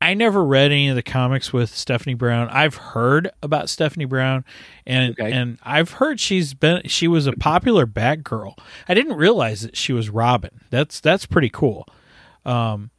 I 0.00 0.14
never 0.14 0.44
read 0.44 0.72
any 0.72 0.88
of 0.88 0.96
the 0.96 1.02
comics 1.02 1.52
with 1.52 1.70
Stephanie 1.70 2.14
Brown. 2.14 2.48
I've 2.48 2.74
heard 2.74 3.30
about 3.40 3.70
Stephanie 3.70 4.04
Brown, 4.04 4.44
and 4.84 5.12
Okay. 5.12 5.30
and 5.32 5.58
I've 5.62 5.92
heard 5.92 6.18
she's 6.18 6.54
been 6.54 6.82
she 6.86 7.06
was 7.06 7.28
a 7.28 7.32
popular 7.34 7.86
Batgirl. 7.86 8.58
I 8.88 8.94
didn't 8.94 9.16
realize 9.16 9.60
that 9.62 9.76
she 9.76 9.92
was 9.92 10.10
Robin. 10.10 10.62
That's 10.70 10.98
that's 10.98 11.24
pretty 11.24 11.50
cool. 11.50 11.86
Um, 12.44 12.90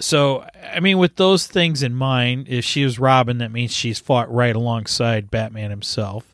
so 0.00 0.44
I 0.74 0.80
mean, 0.80 0.98
with 0.98 1.16
those 1.16 1.46
things 1.46 1.82
in 1.82 1.94
mind, 1.94 2.48
if 2.48 2.64
she 2.64 2.84
was 2.84 2.98
Robin, 2.98 3.38
that 3.38 3.52
means 3.52 3.72
she's 3.74 3.98
fought 3.98 4.32
right 4.32 4.54
alongside 4.56 5.30
Batman 5.30 5.70
himself. 5.70 6.26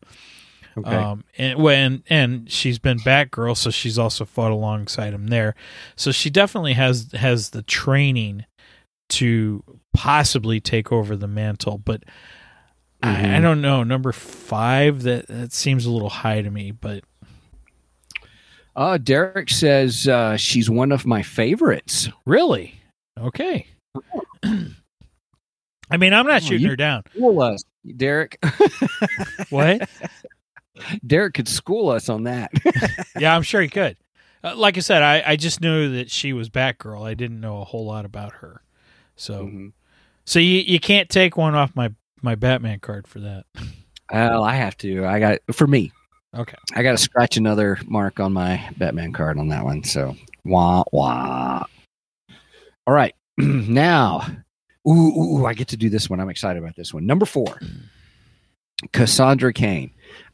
Okay. 0.76 0.94
Um, 0.94 1.24
and 1.36 1.58
when 1.60 2.04
and 2.08 2.50
she's 2.50 2.78
been 2.78 2.98
Batgirl, 2.98 3.56
so 3.56 3.70
she's 3.70 3.98
also 3.98 4.24
fought 4.24 4.52
alongside 4.52 5.12
him 5.12 5.26
there. 5.26 5.54
So 5.96 6.12
she 6.12 6.30
definitely 6.30 6.74
has 6.74 7.10
has 7.12 7.50
the 7.50 7.62
training 7.62 8.44
to 9.10 9.64
possibly 9.92 10.60
take 10.60 10.92
over 10.92 11.16
the 11.16 11.26
mantle. 11.26 11.78
But 11.78 12.04
I, 13.02 13.10
I 13.10 13.38
Mhm. 13.38 13.42
don't 13.42 13.60
know. 13.60 13.82
Number 13.82 14.12
five, 14.12 15.02
that 15.02 15.26
that 15.26 15.52
seems 15.52 15.84
a 15.84 15.90
little 15.90 16.10
high 16.10 16.42
to 16.42 16.50
me. 16.50 16.70
But 16.70 17.02
uh, 18.76 18.98
Derek 18.98 19.50
says 19.50 20.06
uh, 20.06 20.36
she's 20.36 20.70
one 20.70 20.92
of 20.92 21.04
my 21.06 21.22
favorites. 21.22 22.08
really, 22.24 22.77
okay. 23.26 23.66
I 25.90 25.96
mean, 25.96 26.12
I'm 26.12 26.26
not 26.26 26.42
Oh, 26.42 26.46
shooting 26.46 26.68
her 26.68 26.76
down. 26.76 27.02
School 27.14 27.40
us, 27.42 27.62
Derek. 27.96 28.38
What? 29.50 29.88
Derek 31.06 31.34
could 31.34 31.48
school 31.48 31.88
us 31.88 32.08
on 32.08 32.24
that. 32.24 32.52
yeah, 33.18 33.34
I'm 33.34 33.42
sure 33.42 33.60
he 33.62 33.68
could. 33.68 33.96
Uh, 34.44 34.54
like 34.56 34.76
I 34.76 34.80
said, 34.80 35.02
I, 35.02 35.22
I 35.32 35.36
just 35.36 35.60
knew 35.60 35.90
that 35.96 36.10
she 36.10 36.32
was 36.32 36.50
Batgirl. 36.50 37.04
I 37.04 37.14
didn't 37.14 37.40
know 37.40 37.60
a 37.60 37.64
whole 37.64 37.86
lot 37.86 38.04
about 38.04 38.34
her. 38.34 38.62
So 39.16 39.44
Mhm. 39.46 39.72
so 40.24 40.38
you 40.38 40.60
you 40.60 40.78
can't 40.78 41.08
take 41.08 41.36
one 41.36 41.54
off 41.54 41.74
my 41.74 41.92
my 42.22 42.34
Batman 42.36 42.78
card 42.80 43.08
for 43.08 43.20
that. 43.20 43.44
Well, 44.12 44.44
I 44.44 44.54
have 44.54 44.76
to. 44.78 45.04
I 45.06 45.18
got 45.18 45.38
for 45.52 45.66
me. 45.66 45.92
Okay. 46.36 46.56
I 46.74 46.82
got 46.82 46.92
to 46.92 46.98
scratch 46.98 47.36
another 47.36 47.78
mark 47.86 48.20
on 48.20 48.32
my 48.32 48.68
Batman 48.76 49.12
card 49.12 49.38
on 49.38 49.48
that 49.48 49.64
one. 49.64 49.82
So 49.82 50.14
wah 50.44 50.84
wah. 50.92 51.64
All 52.88 52.94
right, 52.94 53.14
now, 53.36 54.26
ooh, 54.88 54.92
ooh, 54.92 55.40
ooh, 55.40 55.44
I 55.44 55.52
get 55.52 55.68
to 55.68 55.76
do 55.76 55.90
this 55.90 56.08
one. 56.08 56.20
I'm 56.20 56.30
excited 56.30 56.58
about 56.58 56.74
this 56.74 56.94
one. 56.94 57.04
Number 57.04 57.26
four, 57.26 57.60
Cassandra 58.94 59.52
Cain. 59.52 59.90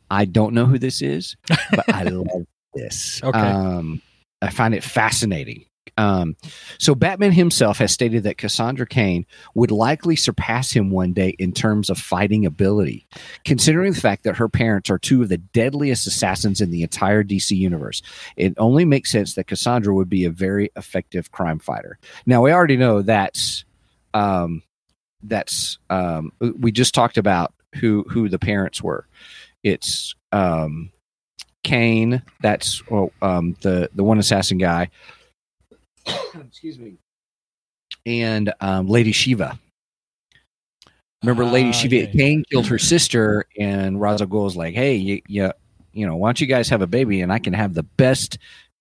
I 0.08 0.24
don't 0.24 0.54
know 0.54 0.64
who 0.64 0.78
this 0.78 1.02
is, 1.02 1.36
but 1.48 1.92
I 1.92 2.04
love 2.04 2.46
this. 2.72 3.20
Okay. 3.24 3.36
Um, 3.36 4.00
I 4.40 4.50
find 4.50 4.72
it 4.72 4.84
fascinating. 4.84 5.64
Um, 5.96 6.36
so 6.78 6.94
Batman 6.94 7.32
himself 7.32 7.78
has 7.78 7.92
stated 7.92 8.24
that 8.24 8.38
Cassandra 8.38 8.86
Cain 8.86 9.26
would 9.54 9.70
likely 9.70 10.16
surpass 10.16 10.72
him 10.72 10.90
one 10.90 11.12
day 11.12 11.30
in 11.38 11.52
terms 11.52 11.90
of 11.90 11.98
fighting 11.98 12.44
ability, 12.46 13.06
considering 13.44 13.92
the 13.92 14.00
fact 14.00 14.24
that 14.24 14.36
her 14.36 14.48
parents 14.48 14.90
are 14.90 14.98
two 14.98 15.22
of 15.22 15.28
the 15.28 15.38
deadliest 15.38 16.06
assassins 16.06 16.60
in 16.60 16.70
the 16.70 16.82
entire 16.82 17.22
DC 17.22 17.56
universe. 17.56 18.02
It 18.36 18.54
only 18.58 18.84
makes 18.84 19.12
sense 19.12 19.34
that 19.34 19.46
Cassandra 19.46 19.94
would 19.94 20.08
be 20.08 20.24
a 20.24 20.30
very 20.30 20.70
effective 20.76 21.30
crime 21.30 21.58
fighter. 21.58 21.98
Now 22.26 22.42
we 22.42 22.52
already 22.52 22.76
know 22.76 23.02
that's 23.02 23.64
um, 24.12 24.62
that's 25.22 25.78
um, 25.90 26.32
we 26.40 26.72
just 26.72 26.94
talked 26.94 27.18
about 27.18 27.54
who 27.76 28.04
who 28.08 28.28
the 28.28 28.38
parents 28.38 28.82
were. 28.82 29.06
It's 29.62 30.14
um, 30.32 30.92
Cain. 31.62 32.22
That's 32.42 32.86
well, 32.88 33.10
um, 33.22 33.56
the 33.62 33.90
the 33.94 34.04
one 34.04 34.18
assassin 34.18 34.58
guy. 34.58 34.90
Excuse 36.48 36.78
me. 36.78 36.96
And 38.06 38.52
um, 38.60 38.86
Lady 38.86 39.12
Shiva. 39.12 39.58
Remember, 41.22 41.44
Lady 41.46 41.70
Ah, 41.70 41.72
Shiva 41.72 41.96
yeah. 41.96 42.06
Cain 42.06 42.44
killed 42.50 42.66
her 42.66 42.78
sister, 42.78 43.46
and 43.58 43.98
Ra's 44.00 44.20
al 44.20 44.28
Ghul 44.28 44.44
was 44.44 44.56
like, 44.56 44.74
"Hey, 44.74 44.94
you, 44.94 45.22
you, 45.26 45.50
you 45.94 46.06
know, 46.06 46.16
why 46.16 46.28
don't 46.28 46.40
you 46.40 46.46
guys 46.46 46.68
have 46.68 46.82
a 46.82 46.86
baby, 46.86 47.22
and 47.22 47.32
I 47.32 47.38
can 47.38 47.54
have 47.54 47.72
the 47.74 47.82
best 47.82 48.36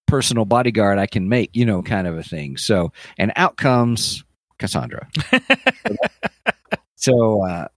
personal 0.07 0.43
bodyguard 0.43 0.99
I 0.99 1.07
can 1.07 1.30
make, 1.30 1.51
you 1.53 1.65
know, 1.65 1.82
kind 1.82 2.05
of 2.05 2.17
a 2.17 2.24
thing." 2.24 2.57
So, 2.57 2.91
and 3.17 3.32
out 3.38 3.55
comes 3.55 4.26
Cassandra. 4.59 5.07
so, 6.95 7.45
uh, 7.47 7.67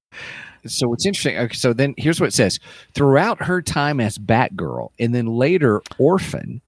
so 0.66 0.88
what's 0.88 1.06
interesting? 1.06 1.38
Okay, 1.38 1.54
so 1.54 1.72
then 1.72 1.94
here's 1.96 2.20
what 2.20 2.28
it 2.28 2.34
says: 2.34 2.58
throughout 2.92 3.42
her 3.44 3.62
time 3.62 4.00
as 4.00 4.18
Batgirl, 4.18 4.88
and 4.98 5.14
then 5.14 5.26
later 5.26 5.80
Orphan, 5.98 6.60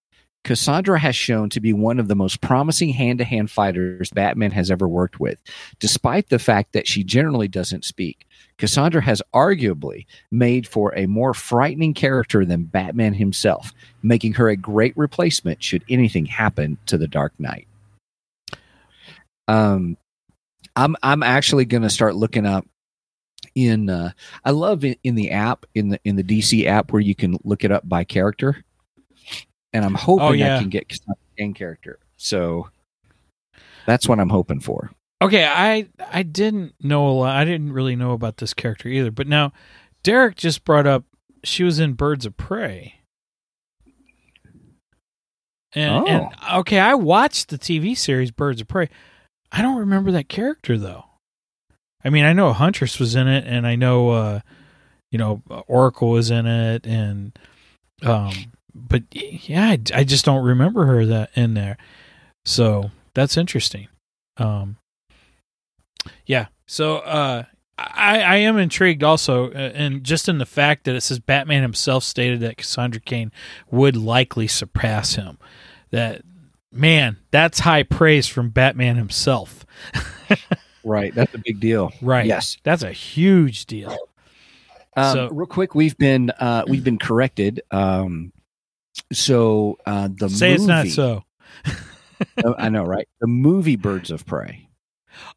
Cassandra 0.45 0.99
has 0.99 1.15
shown 1.15 1.51
to 1.51 1.61
be 1.61 1.73
one 1.73 1.99
of 1.99 2.09
the 2.09 2.15
most 2.15 2.41
promising 2.41 2.91
hand-to-hand 2.91 3.51
fighters 3.51 4.11
Batman 4.11 4.51
has 4.53 4.71
ever 4.71 4.89
worked 4.89 5.21
with. 5.21 5.39
Despite 5.79 6.29
the 6.29 6.39
fact 6.39 6.73
that 6.73 6.87
she 6.87 7.05
generally 7.05 7.49
doesn't 7.49 7.85
speak, 7.85 8.27
Cassandra 8.57 9.03
has 9.03 9.23
arguably 9.35 10.07
made 10.31 10.67
for 10.67 10.97
a 10.97 11.07
more 11.07 11.35
frightening 11.35 11.93
character 11.93 12.45
than 12.45 12.65
Batman 12.65 13.15
himself, 13.15 13.73
making 14.03 14.35
her 14.35 14.49
a 14.49 14.57
great 14.57 14.97
replacement 14.97 15.63
should 15.63 15.85
anything 15.89 16.27
happen 16.27 16.79
to 16.87 16.97
the 16.97 17.09
Dark 17.09 17.33
Knight. 17.39 17.67
Um, 19.49 19.97
I'm 20.77 20.97
I'm 21.03 21.23
actually 21.23 21.65
going 21.65 21.83
to 21.83 21.91
start 21.91 22.15
looking 22.15 22.47
up 22.47 22.67
in 23.55 23.91
uh, 23.91 24.13
I 24.45 24.51
love 24.51 24.85
in, 24.85 24.97
in 25.03 25.15
the 25.15 25.31
app 25.31 25.67
in 25.75 25.89
the 25.89 26.01
in 26.05 26.17
the 26.17 26.23
DC 26.23 26.67
app 26.67 26.93
where 26.93 27.03
you 27.03 27.15
can 27.15 27.39
look 27.45 27.65
it 27.65 27.73
up 27.73 27.89
by 27.89 28.05
character, 28.05 28.65
and 29.73 29.85
I'm 29.85 29.95
hoping 29.95 30.27
Oh, 30.27 30.33
yeah. 30.33 30.57
I 30.57 30.61
can 30.61 30.69
get 30.69 30.93
in 31.37 31.55
character. 31.55 31.99
So 32.17 32.69
that's 33.87 34.09
what 34.09 34.19
I'm 34.21 34.29
hoping 34.31 34.61
for. 34.61 34.91
Okay, 35.21 35.45
I 35.45 35.89
I 36.13 36.23
didn't 36.23 36.75
know 36.81 37.09
a 37.09 37.11
lot. 37.11 37.37
I 37.37 37.45
didn't 37.45 37.73
really 37.73 37.97
know 37.97 38.13
about 38.13 38.37
this 38.37 38.55
character 38.55 38.89
either. 38.89 39.11
But 39.11 39.27
now 39.27 39.53
Derek 40.03 40.37
just 40.37 40.65
brought 40.65 40.87
up 40.87 41.05
she 41.45 41.65
was 41.65 41.79
in 41.81 41.93
Birds 41.95 42.27
of 42.27 42.37
Prey. 42.37 42.95
And, 45.75 45.91
Oh. 45.95 46.07
and 46.07 46.29
okay, 46.61 46.79
I 46.79 46.95
watched 46.95 47.49
the 47.49 47.59
TV 47.59 47.97
series 47.97 48.31
Birds 48.31 48.61
of 48.61 48.69
Prey. 48.69 48.89
I 49.53 49.63
don't 49.63 49.79
remember 49.79 50.11
that 50.13 50.29
character 50.29 50.79
though. 50.79 51.05
I 52.05 52.11
mean, 52.11 52.25
I 52.25 52.33
know 52.33 52.53
Huntress 52.53 52.99
was 53.01 53.15
in 53.17 53.27
it, 53.27 53.45
and 53.47 53.67
I 53.67 53.75
know, 53.75 54.11
uh, 54.11 54.41
you 55.11 55.19
know, 55.19 55.43
Oracle 55.67 56.11
was 56.11 56.31
in 56.31 56.47
it, 56.47 56.87
and 56.87 57.37
um, 58.05 58.33
but 58.75 59.03
yeah, 59.13 59.67
I, 59.71 59.79
I 59.95 60.05
just 60.05 60.25
don't 60.25 60.45
remember 60.45 60.87
her 60.87 61.07
that 61.07 61.31
in 61.35 61.55
there. 61.55 61.77
So 62.45 62.91
that's 63.15 63.37
interesting. 63.37 63.89
Um, 64.37 64.77
yeah. 66.27 66.47
So 66.67 66.97
uh, 66.99 67.45
I 67.77 68.21
I 68.21 68.37
am 68.37 68.59
intrigued 68.59 69.03
also, 69.03 69.51
uh, 69.51 69.73
and 69.75 70.05
just 70.05 70.29
in 70.29 70.39
the 70.39 70.47
fact 70.47 70.85
that 70.85 70.95
it 70.95 71.01
says 71.03 71.19
Batman 71.19 71.63
himself 71.63 72.05
stated 72.05 72.41
that 72.41 72.57
Cassandra 72.57 73.01
Cain 73.01 73.33
would 73.71 73.97
likely 73.97 74.47
surpass 74.47 75.15
him. 75.15 75.39
That 75.91 76.23
man, 76.73 77.17
that's 77.31 77.61
high 77.61 77.83
praise 77.83 78.27
from 78.27 78.51
Batman 78.51 78.97
himself. 78.97 79.65
Right, 80.85 81.15
that's 81.15 81.35
a 81.35 81.39
big 81.39 81.61
deal. 81.61 81.93
Right. 82.01 82.25
Yes. 82.25 82.57
That's 82.63 82.83
a 82.83 82.93
huge 82.93 83.67
deal. 83.67 83.95
Um, 84.97 85.13
So- 85.13 85.29
real 85.31 85.47
quick, 85.47 85.75
we've 85.75 85.99
been 85.99 86.31
uh, 86.31 86.65
we've 86.67 86.85
been 86.85 86.99
corrected. 86.99 87.61
Um, 87.71 88.33
so 89.13 89.79
uh, 89.87 90.09
the 90.11 90.29
Say 90.29 90.51
movie, 90.51 90.55
it's 90.57 90.65
not 90.67 90.87
so. 90.89 91.25
Oh, 92.45 92.55
I 92.59 92.69
know, 92.69 92.83
right? 92.85 93.07
The 93.21 93.29
movie 93.29 93.77
Birds 93.77 94.11
of 94.11 94.27
Prey. 94.27 94.69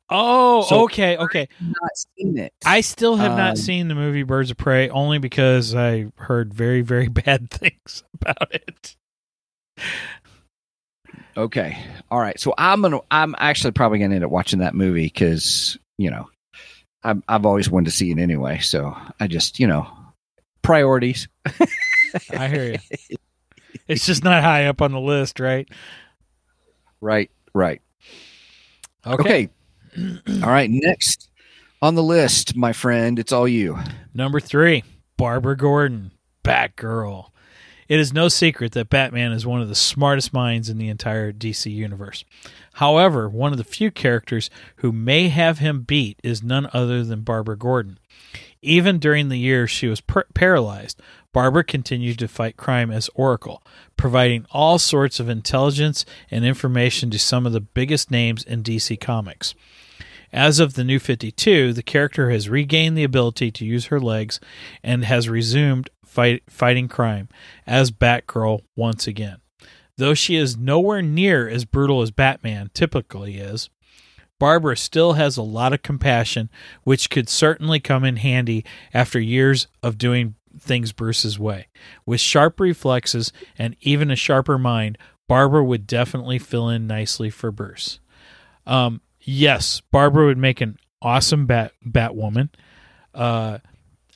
Oh, 0.09 0.64
So- 0.64 0.84
okay, 0.86 1.16
okay. 1.16 1.47
Not 1.59 1.91
seen 2.18 2.38
it. 2.39 2.53
I 2.66 2.82
still 2.82 3.16
have 3.18 3.34
Um, 3.34 3.38
not 3.38 3.57
seen 3.59 3.88
the 3.88 3.93
movie 3.95 4.24
Birds 4.24 4.49
of 4.49 4.57
Prey 4.57 4.89
only 4.89 5.20
because 5.20 5.76
I 5.76 6.07
heard 6.16 6.53
very, 6.53 6.82
very 6.82 7.07
bad 7.26 7.51
things 7.51 8.03
about 8.20 8.51
it. 8.53 8.95
Okay. 11.38 11.78
All 12.09 12.20
right. 12.20 12.39
So 12.39 12.53
I'm 12.57 12.82
gonna. 12.82 12.99
I'm 13.12 13.36
actually 13.38 13.72
probably 13.72 13.99
gonna 13.99 14.16
end 14.16 14.24
up 14.24 14.32
watching 14.32 14.59
that 14.59 14.74
movie 14.76 15.05
because 15.05 15.78
you 15.97 16.09
know, 16.09 16.30
I've 17.03 17.22
I've 17.28 17.45
always 17.45 17.70
wanted 17.70 17.86
to 17.86 17.95
see 17.95 18.12
it 18.12 18.18
anyway. 18.18 18.57
So 18.59 18.95
I 19.20 19.28
just 19.28 19.59
you 19.59 19.68
know, 19.68 19.88
priorities. 20.64 21.28
I 22.38 22.47
hear 22.47 22.72
you. 22.74 23.18
It's 23.92 24.06
just 24.06 24.24
not 24.24 24.42
high 24.42 24.68
up 24.68 24.82
on 24.82 24.94
the 24.94 25.02
list, 25.02 25.42
right? 25.42 25.68
Right. 27.02 27.30
Right. 27.54 27.82
Okay. 29.06 29.50
Okay. 29.98 30.20
all 30.44 30.50
right. 30.50 30.70
Next 30.72 31.30
on 31.82 31.96
the 31.96 32.04
list, 32.04 32.56
my 32.56 32.72
friend, 32.72 33.20
it's 33.20 33.34
all 33.34 33.50
you. 33.50 33.78
Number 34.14 34.39
three, 34.39 34.86
Barbara 35.18 35.58
Gordon, 35.58 36.12
Batgirl. 36.42 37.32
It 37.89 38.00
is 38.00 38.14
no 38.14 38.30
secret 38.30 38.72
that 38.72 38.89
Batman 38.89 39.34
is 39.34 39.46
one 39.46 39.62
of 39.62 39.68
the 39.68 39.76
smartest 39.76 40.32
minds 40.32 40.70
in 40.70 40.78
the 40.78 40.88
entire 40.88 41.34
DC 41.34 41.70
universe. 41.70 42.24
However, 42.76 43.28
one 43.28 43.52
of 43.52 43.58
the 43.58 43.66
few 43.66 43.92
characters 43.92 44.50
who 44.78 44.94
may 44.94 45.28
have 45.28 45.58
him 45.58 45.82
beat 45.82 46.18
is 46.24 46.42
none 46.42 46.70
other 46.72 47.04
than 47.04 47.22
Barbara 47.22 47.58
Gordon. 47.58 48.00
Even 48.62 49.00
during 49.00 49.28
the 49.28 49.38
years 49.39 49.70
she 49.70 49.88
was 49.88 50.00
per- 50.00 50.28
paralyzed, 50.34 51.02
Barbara 51.34 51.64
continued 51.64 52.20
to 52.20 52.28
fight 52.28 52.58
crime 52.58 52.92
as 52.92 53.10
Oracle, 53.16 53.64
providing 53.96 54.46
all 54.52 54.78
sorts 54.78 55.20
of 55.20 55.30
intelligence 55.30 56.06
and 56.30 56.44
information 56.44 57.10
to 57.12 57.20
some 57.20 57.46
of 57.46 57.54
the 57.54 57.62
biggest 57.62 58.12
names 58.12 58.44
in 58.44 58.64
DC 58.64 59.00
Comics. 59.00 59.56
As 60.34 60.60
of 60.60 60.74
the 60.74 60.84
new 60.84 61.00
52, 61.00 61.74
the 61.74 61.84
character 61.84 62.30
has 62.30 62.50
regained 62.50 62.98
the 62.98 63.04
ability 63.04 63.52
to 63.52 63.66
use 63.66 63.86
her 63.86 64.00
legs 64.00 64.40
and 64.84 65.06
has 65.06 65.30
resumed 65.30 65.90
fight, 66.06 66.44
fighting 66.50 66.88
crime 66.88 67.30
as 67.66 67.92
Batgirl 67.92 68.62
once 68.76 69.08
again. 69.08 69.38
Though 69.98 70.14
she 70.14 70.36
is 70.36 70.58
nowhere 70.58 71.02
near 71.02 71.48
as 71.48 71.66
brutal 71.66 72.02
as 72.02 72.12
Batman 72.12 72.72
typically 72.74 73.38
is, 73.38 73.70
Barbara 74.40 74.76
still 74.76 75.14
has 75.14 75.38
a 75.38 75.44
lot 75.44 75.74
of 75.74 75.84
compassion, 75.84 76.50
which 76.84 77.10
could 77.10 77.30
certainly 77.30 77.80
come 77.80 78.04
in 78.04 78.16
handy 78.16 78.66
after 78.94 79.20
years 79.20 79.68
of 79.84 80.00
doing 80.00 80.36
things 80.60 80.91
Bruce's 80.91 81.39
way. 81.39 81.68
With 82.06 82.20
sharp 82.20 82.60
reflexes 82.60 83.32
and 83.58 83.76
even 83.82 84.12
a 84.12 84.16
sharper 84.16 84.58
mind, 84.58 84.97
Barbara 85.28 85.64
would 85.64 85.88
definitely 85.88 86.39
fill 86.39 86.70
in 86.70 86.88
nicely 86.88 87.30
for 87.30 87.52
Bruce. 87.52 87.99
Um, 88.66 89.02
yes, 89.22 89.82
Barbara 89.91 90.26
would 90.26 90.38
make 90.38 90.62
an 90.62 90.78
awesome 91.02 91.45
Bat 91.45 91.74
Batwoman. 91.86 92.49
Uh, 93.14 93.60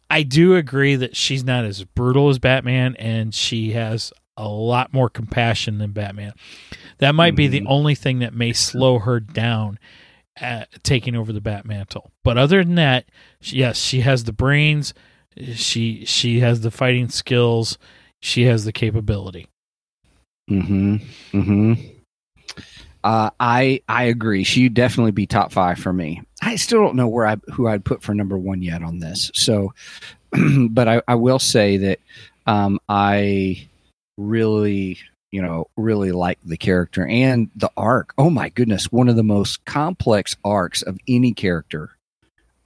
I 0.09 0.23
do 0.23 0.55
agree 0.55 0.95
that 0.95 1.15
she's 1.15 1.43
not 1.43 1.65
as 1.65 1.83
brutal 1.83 2.29
as 2.29 2.39
Batman, 2.39 2.95
and 2.97 3.33
she 3.33 3.71
has 3.71 4.13
a 4.37 4.47
lot 4.47 4.93
more 4.93 5.09
compassion 5.09 5.77
than 5.77 5.91
Batman. 5.91 6.33
That 6.99 7.15
might 7.15 7.35
be 7.35 7.47
the 7.47 7.65
only 7.65 7.95
thing 7.95 8.19
that 8.19 8.33
may 8.33 8.53
slow 8.53 8.99
her 8.99 9.19
down 9.19 9.79
at 10.37 10.83
taking 10.83 11.15
over 11.15 11.31
the 11.31 11.41
Bat 11.41 11.65
mantle. 11.65 12.11
But 12.23 12.37
other 12.37 12.63
than 12.63 12.75
that, 12.75 13.05
yes, 13.41 13.77
she 13.77 14.01
has 14.01 14.25
the 14.25 14.33
brains. 14.33 14.93
She 15.53 16.05
she 16.05 16.39
has 16.39 16.61
the 16.61 16.71
fighting 16.71 17.09
skills. 17.09 17.77
She 18.21 18.43
has 18.43 18.65
the 18.65 18.71
capability. 18.71 19.47
Mm-hmm. 20.49 20.95
Mm-hmm. 21.37 21.73
Uh, 23.03 23.29
I 23.39 23.81
I 23.87 24.05
agree. 24.05 24.43
She'd 24.43 24.73
definitely 24.73 25.11
be 25.11 25.27
top 25.27 25.51
five 25.51 25.77
for 25.77 25.93
me. 25.93 26.21
I 26.41 26.55
still 26.55 26.81
don't 26.81 26.95
know 26.95 27.07
where 27.07 27.27
I 27.27 27.37
who 27.51 27.67
I'd 27.67 27.85
put 27.85 28.01
for 28.01 28.15
number 28.15 28.37
one 28.37 28.61
yet 28.61 28.81
on 28.81 28.99
this. 28.99 29.29
So, 29.33 29.73
but 30.69 30.87
I, 30.87 31.01
I 31.07 31.15
will 31.15 31.39
say 31.39 31.77
that 31.77 31.99
um, 32.47 32.79
I 32.89 33.67
really 34.17 34.97
you 35.31 35.41
know 35.41 35.67
really 35.77 36.11
like 36.11 36.39
the 36.43 36.57
character 36.57 37.05
and 37.05 37.51
the 37.55 37.69
arc. 37.77 38.13
Oh 38.17 38.29
my 38.29 38.49
goodness, 38.49 38.91
one 38.91 39.09
of 39.09 39.15
the 39.15 39.23
most 39.23 39.63
complex 39.65 40.35
arcs 40.43 40.81
of 40.81 40.97
any 41.07 41.33
character, 41.33 41.91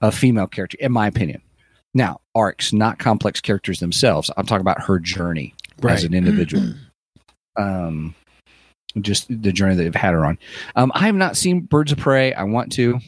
a 0.00 0.12
female 0.12 0.46
character, 0.46 0.78
in 0.80 0.92
my 0.92 1.06
opinion. 1.06 1.42
Now, 1.94 2.20
arcs, 2.34 2.72
not 2.72 2.98
complex 2.98 3.40
characters 3.40 3.80
themselves. 3.80 4.30
I'm 4.36 4.46
talking 4.46 4.60
about 4.60 4.82
her 4.82 4.98
journey 4.98 5.54
as 5.86 6.04
an 6.04 6.14
individual. 6.14 6.74
um, 7.56 8.14
just 9.00 9.26
the 9.28 9.52
journey 9.52 9.74
that 9.76 9.82
they've 9.82 9.94
had 9.94 10.14
her 10.14 10.24
on. 10.24 10.38
Um, 10.76 10.92
I 10.94 11.06
have 11.06 11.14
not 11.14 11.36
seen 11.36 11.60
Birds 11.60 11.92
of 11.92 11.98
Prey. 11.98 12.32
I 12.32 12.44
want 12.44 12.72
to. 12.72 12.98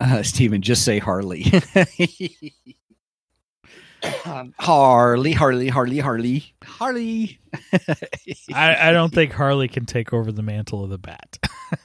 Uh, 0.00 0.22
Stephen, 0.24 0.62
just 0.62 0.84
say 0.84 0.98
Harley. 0.98 1.52
um, 4.24 4.54
Harley, 4.58 5.32
Harley, 5.32 5.68
Harley, 5.68 5.98
Harley, 5.98 6.54
Harley. 6.64 7.38
I, 8.54 8.88
I 8.88 8.92
don't 8.92 9.12
think 9.12 9.32
Harley 9.32 9.68
can 9.68 9.86
take 9.86 10.12
over 10.12 10.30
the 10.32 10.42
mantle 10.42 10.84
of 10.84 10.90
the 10.90 10.98
Bat. 10.98 11.38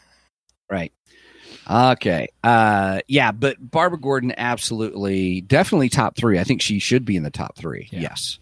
Right. 0.72 0.92
Okay. 1.70 2.28
Uh 2.44 3.00
yeah, 3.08 3.32
but 3.32 3.58
Barbara 3.60 4.00
Gordon 4.00 4.34
absolutely 4.38 5.42
definitely 5.42 5.90
top 5.90 6.16
3. 6.18 6.40
I 6.40 6.44
think 6.44 6.62
she 6.62 6.80
should 6.80 7.06
be 7.06 7.16
in 7.16 7.24
the 7.24 7.32
top 7.32 7.56
3. 7.58 7.90
Yeah. 7.92 8.00
Yes. 8.02 8.40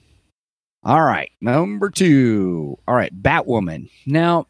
All 0.84 1.02
right. 1.04 1.32
Number 1.42 1.90
2. 1.90 2.78
All 2.88 2.96
right, 2.96 3.14
Batwoman. 3.22 3.90
Now, 4.08 4.48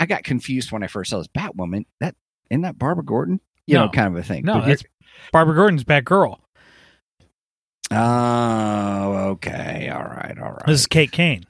I 0.00 0.06
got 0.06 0.24
confused 0.24 0.72
when 0.72 0.82
I 0.82 0.88
first 0.88 1.10
saw 1.10 1.18
this 1.18 1.28
Batwoman. 1.28 1.84
That 2.00 2.16
isn't 2.50 2.62
that 2.62 2.78
Barbara 2.78 3.04
Gordon? 3.04 3.40
You 3.66 3.74
No. 3.76 3.84
know, 3.86 3.90
kind 3.92 4.08
of 4.08 4.16
a 4.16 4.24
thing. 4.26 4.44
No, 4.44 4.60
that's 4.64 4.82
Barbara 5.32 5.54
Gordon's 5.54 5.84
Batgirl. 5.84 6.38
Oh, 7.92 9.12
okay. 9.32 9.90
All 9.92 10.02
right. 10.04 10.36
All 10.40 10.52
right. 10.52 10.66
This 10.66 10.80
is 10.80 10.86
Kate 10.86 11.10
Kane. 11.12 11.44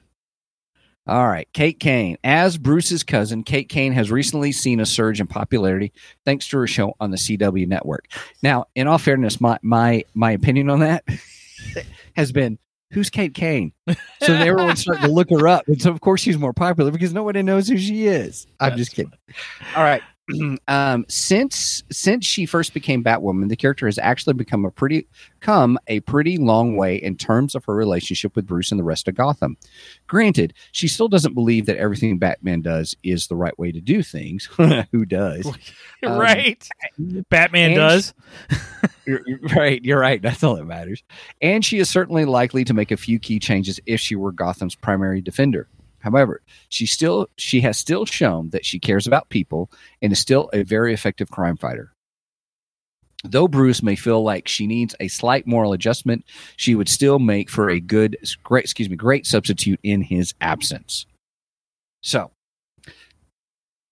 All 1.07 1.27
right, 1.27 1.47
Kate 1.53 1.79
Kane. 1.79 2.17
As 2.23 2.57
Bruce's 2.57 3.03
cousin, 3.03 3.43
Kate 3.43 3.67
Kane 3.67 3.91
has 3.93 4.11
recently 4.11 4.51
seen 4.51 4.79
a 4.79 4.85
surge 4.85 5.19
in 5.19 5.27
popularity 5.27 5.91
thanks 6.25 6.47
to 6.49 6.57
her 6.57 6.67
show 6.67 6.93
on 6.99 7.09
the 7.09 7.17
CW 7.17 7.67
network. 7.67 8.05
Now, 8.43 8.65
in 8.75 8.87
all 8.87 8.99
fairness, 8.99 9.41
my 9.41 9.57
my 9.63 10.03
my 10.13 10.31
opinion 10.31 10.69
on 10.69 10.79
that 10.81 11.03
has 12.15 12.31
been 12.31 12.59
who's 12.91 13.09
Kate 13.09 13.33
Kane? 13.33 13.73
So 13.87 13.95
then 14.27 14.47
everyone 14.47 14.75
started 14.75 15.01
to 15.03 15.11
look 15.11 15.29
her 15.31 15.47
up. 15.47 15.67
And 15.67 15.81
so 15.81 15.89
of 15.89 16.01
course 16.01 16.21
she's 16.21 16.37
more 16.37 16.53
popular 16.53 16.91
because 16.91 17.13
nobody 17.13 17.41
knows 17.41 17.67
who 17.67 17.77
she 17.77 18.05
is. 18.05 18.45
I'm 18.59 18.77
just 18.77 18.93
kidding. 18.93 19.13
All 19.75 19.83
right. 19.83 20.01
um, 20.67 21.05
since 21.07 21.83
since 21.91 22.25
she 22.25 22.45
first 22.45 22.73
became 22.73 23.03
Batwoman, 23.03 23.49
the 23.49 23.55
character 23.55 23.85
has 23.85 23.97
actually 23.97 24.33
become 24.33 24.65
a 24.65 24.71
pretty 24.71 25.07
come 25.39 25.77
a 25.87 25.99
pretty 26.01 26.37
long 26.37 26.75
way 26.75 26.95
in 26.95 27.15
terms 27.17 27.55
of 27.55 27.65
her 27.65 27.73
relationship 27.73 28.35
with 28.35 28.47
Bruce 28.47 28.71
and 28.71 28.79
the 28.79 28.83
rest 28.83 29.07
of 29.07 29.15
Gotham. 29.15 29.57
Granted, 30.07 30.53
she 30.71 30.87
still 30.87 31.07
doesn't 31.07 31.33
believe 31.33 31.65
that 31.65 31.77
everything 31.77 32.17
Batman 32.17 32.61
does 32.61 32.95
is 33.03 33.27
the 33.27 33.35
right 33.35 33.57
way 33.57 33.71
to 33.71 33.81
do 33.81 34.03
things. 34.03 34.49
Who 34.91 35.05
does? 35.05 35.47
Um, 36.03 36.17
right. 36.17 36.67
Batman 37.29 37.73
and 37.73 37.75
does. 37.75 38.13
You're, 39.05 39.21
you're 39.27 39.39
right. 39.55 39.83
You're 39.85 39.99
right. 39.99 40.19
That's 40.19 40.43
all 40.43 40.55
that 40.55 40.65
matters. 40.65 41.03
And 41.43 41.63
she 41.63 41.77
is 41.77 41.91
certainly 41.91 42.25
likely 42.25 42.63
to 42.63 42.73
make 42.73 42.89
a 42.89 42.97
few 42.97 43.19
key 43.19 43.37
changes 43.37 43.79
if 43.85 43.99
she 43.99 44.15
were 44.15 44.31
Gotham's 44.31 44.73
primary 44.73 45.21
defender. 45.21 45.67
However, 46.01 46.41
she 46.69 46.85
still 46.85 47.27
she 47.37 47.61
has 47.61 47.77
still 47.77 48.05
shown 48.05 48.49
that 48.49 48.65
she 48.65 48.79
cares 48.79 49.07
about 49.07 49.29
people 49.29 49.71
and 50.01 50.11
is 50.11 50.19
still 50.19 50.49
a 50.53 50.63
very 50.63 50.93
effective 50.93 51.31
crime 51.31 51.57
fighter. 51.57 51.93
Though 53.23 53.47
Bruce 53.47 53.83
may 53.83 53.95
feel 53.95 54.23
like 54.23 54.47
she 54.47 54.65
needs 54.65 54.95
a 54.99 55.07
slight 55.07 55.45
moral 55.45 55.73
adjustment, 55.73 56.25
she 56.57 56.73
would 56.73 56.89
still 56.89 57.19
make 57.19 57.49
for 57.49 57.69
a 57.69 57.79
good 57.79 58.17
great 58.43 58.65
excuse 58.65 58.89
me, 58.89 58.95
great 58.95 59.27
substitute 59.27 59.79
in 59.83 60.01
his 60.01 60.33
absence. 60.41 61.05
So 62.01 62.31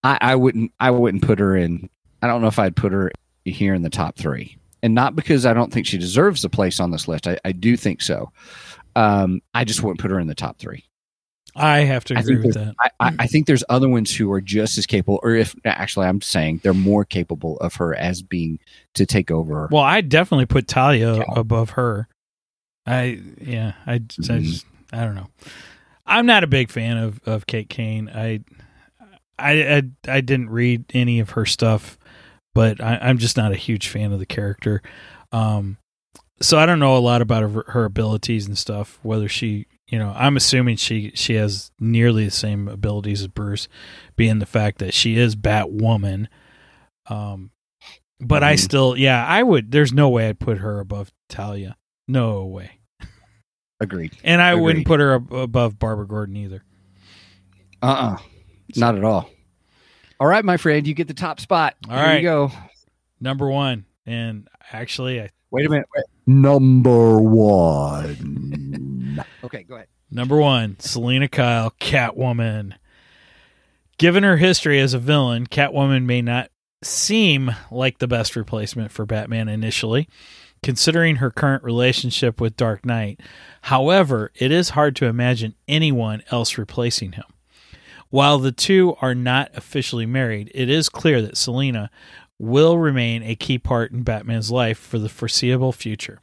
I, 0.03 0.17
I 0.19 0.35
wouldn't 0.35 0.71
I 0.79 0.91
wouldn't 0.91 1.23
put 1.23 1.39
her 1.39 1.55
in 1.55 1.89
I 2.21 2.27
don't 2.27 2.41
know 2.41 2.47
if 2.47 2.59
I'd 2.59 2.75
put 2.75 2.91
her 2.91 3.11
here 3.45 3.73
in 3.73 3.83
the 3.83 3.89
top 3.89 4.17
three. 4.17 4.57
And 4.81 4.95
not 4.95 5.15
because 5.15 5.45
I 5.45 5.53
don't 5.53 5.71
think 5.71 5.85
she 5.85 5.97
deserves 5.97 6.43
a 6.43 6.49
place 6.49 6.79
on 6.79 6.91
this 6.91 7.07
list. 7.07 7.27
I, 7.27 7.37
I 7.43 7.51
do 7.51 7.75
think 7.75 8.01
so. 8.01 8.31
Um, 8.95 9.41
I 9.53 9.65
just 9.65 9.83
wouldn't 9.83 9.99
put 9.99 10.11
her 10.11 10.19
in 10.19 10.27
the 10.27 10.35
top 10.35 10.57
three. 10.57 10.85
I 11.55 11.79
have 11.79 12.03
to 12.05 12.17
agree 12.17 12.37
with 12.37 12.53
that. 12.55 12.75
I, 12.79 12.89
I, 12.99 13.15
I 13.19 13.27
think 13.27 13.47
there's 13.47 13.63
other 13.69 13.89
ones 13.89 14.15
who 14.15 14.31
are 14.31 14.41
just 14.41 14.77
as 14.77 14.85
capable, 14.85 15.19
or 15.23 15.31
if 15.35 15.55
actually 15.65 16.07
I'm 16.07 16.21
saying 16.21 16.61
they're 16.63 16.73
more 16.73 17.05
capable 17.05 17.57
of 17.57 17.75
her 17.75 17.93
as 17.95 18.21
being 18.21 18.59
to 18.95 19.05
take 19.05 19.31
over. 19.31 19.67
Well, 19.71 19.83
I 19.83 20.01
definitely 20.01 20.45
put 20.45 20.67
Talia 20.67 21.17
Yeah. 21.17 21.23
above 21.35 21.71
her. 21.71 22.07
I 22.85 23.21
yeah, 23.41 23.73
I, 23.85 23.99
just- 23.99 24.29
I 24.31 24.39
just 24.39 24.65
I 24.93 25.03
don't 25.05 25.15
know. 25.15 25.27
I'm 26.05 26.25
not 26.25 26.43
a 26.43 26.47
big 26.47 26.69
fan 26.71 26.97
of 26.97 27.19
of 27.25 27.45
Kate 27.45 27.69
Kane. 27.69 28.09
I 28.09 28.39
I 29.37 29.51
I, 29.77 29.83
I 30.07 30.21
didn't 30.21 30.49
read 30.49 30.85
any 30.93 31.19
of 31.19 31.31
her 31.31 31.45
stuff, 31.45 31.97
but 32.55 32.81
I, 32.81 32.97
I'm 33.01 33.17
just 33.19 33.37
not 33.37 33.51
a 33.51 33.55
huge 33.55 33.87
fan 33.87 34.11
of 34.11 34.19
the 34.19 34.25
character. 34.25 34.81
Um, 35.31 35.77
so 36.41 36.57
I 36.57 36.65
don't 36.65 36.79
know 36.79 36.97
a 36.97 36.99
lot 36.99 37.21
about 37.21 37.43
her, 37.43 37.63
her 37.67 37.85
abilities 37.85 38.47
and 38.47 38.57
stuff. 38.57 38.97
Whether 39.03 39.27
she, 39.29 39.67
you 39.89 39.97
know, 39.99 40.13
I'm 40.15 40.37
assuming 40.37 40.77
she 40.77 41.11
she 41.15 41.33
has 41.35 41.71
nearly 41.79 42.25
the 42.25 42.31
same 42.31 42.67
abilities 42.67 43.21
as 43.21 43.27
Bruce, 43.27 43.67
being 44.15 44.39
the 44.39 44.45
fact 44.45 44.77
that 44.79 44.93
she 44.93 45.17
is 45.17 45.35
Batwoman. 45.35 46.27
Um, 47.07 47.51
but 48.19 48.43
I 48.43 48.53
Mhm. 48.53 48.59
still, 48.59 48.97
yeah, 48.97 49.25
I 49.25 49.41
would. 49.43 49.71
There's 49.71 49.91
no 49.91 50.09
way 50.09 50.29
I'd 50.29 50.39
put 50.39 50.59
her 50.59 50.79
above 50.79 51.11
Talia. 51.27 51.75
No 52.07 52.45
way. 52.45 52.71
Agreed. 53.79 54.15
And 54.23 54.41
I 54.41 54.55
wouldn't 54.55 54.85
put 54.85 54.99
her 54.99 55.15
ab- 55.15 55.31
above 55.33 55.79
Barbara 55.79 56.05
Gordon 56.07 56.35
either. 56.37 56.63
Uh 57.81 57.85
uh 57.85 58.17
Not 58.75 58.95
at 58.97 59.03
all. 59.03 59.29
All 60.19 60.27
right, 60.27 60.43
my 60.43 60.57
friend, 60.57 60.85
you 60.85 60.93
get 60.93 61.07
the 61.07 61.13
top 61.13 61.39
spot. 61.39 61.75
All 61.89 61.95
Here 61.95 62.05
right. 62.05 62.15
you 62.17 62.23
go. 62.23 62.51
Number 63.21 63.49
one, 63.49 63.85
and 64.05 64.47
actually, 64.73 65.21
I 65.21 65.29
Wait 65.51 65.65
a 65.65 65.69
minute. 65.69 65.87
Wait. 65.95 66.03
Number 66.27 67.19
one. 67.21 68.85
Okay, 69.43 69.63
go 69.63 69.75
ahead. 69.75 69.87
Number 70.11 70.37
one, 70.37 70.79
Selina 70.79 71.27
Kyle, 71.27 71.71
Catwoman. 71.79 72.73
Given 73.97 74.23
her 74.23 74.37
history 74.37 74.79
as 74.79 74.93
a 74.93 74.99
villain, 74.99 75.45
Catwoman 75.45 76.05
may 76.05 76.21
not 76.21 76.49
seem 76.81 77.51
like 77.69 77.99
the 77.99 78.07
best 78.07 78.35
replacement 78.35 78.91
for 78.91 79.05
Batman 79.05 79.49
initially, 79.49 80.07
considering 80.63 81.17
her 81.17 81.29
current 81.29 81.63
relationship 81.63 82.39
with 82.39 82.55
Dark 82.55 82.85
Knight. 82.85 83.19
However, 83.63 84.31
it 84.35 84.51
is 84.51 84.69
hard 84.69 84.95
to 84.97 85.05
imagine 85.05 85.55
anyone 85.67 86.23
else 86.31 86.57
replacing 86.57 87.13
him. 87.13 87.25
While 88.09 88.39
the 88.39 88.51
two 88.51 88.95
are 89.01 89.13
not 89.13 89.51
officially 89.53 90.05
married, 90.05 90.51
it 90.55 90.69
is 90.69 90.89
clear 90.89 91.21
that 91.21 91.37
Selena 91.37 91.91
will 92.39 92.77
remain 92.77 93.21
a 93.21 93.35
key 93.35 93.59
part 93.59 93.91
in 93.91 94.01
Batman's 94.01 94.49
life 94.49 94.79
for 94.79 94.97
the 94.97 95.09
foreseeable 95.09 95.73
future. 95.73 96.21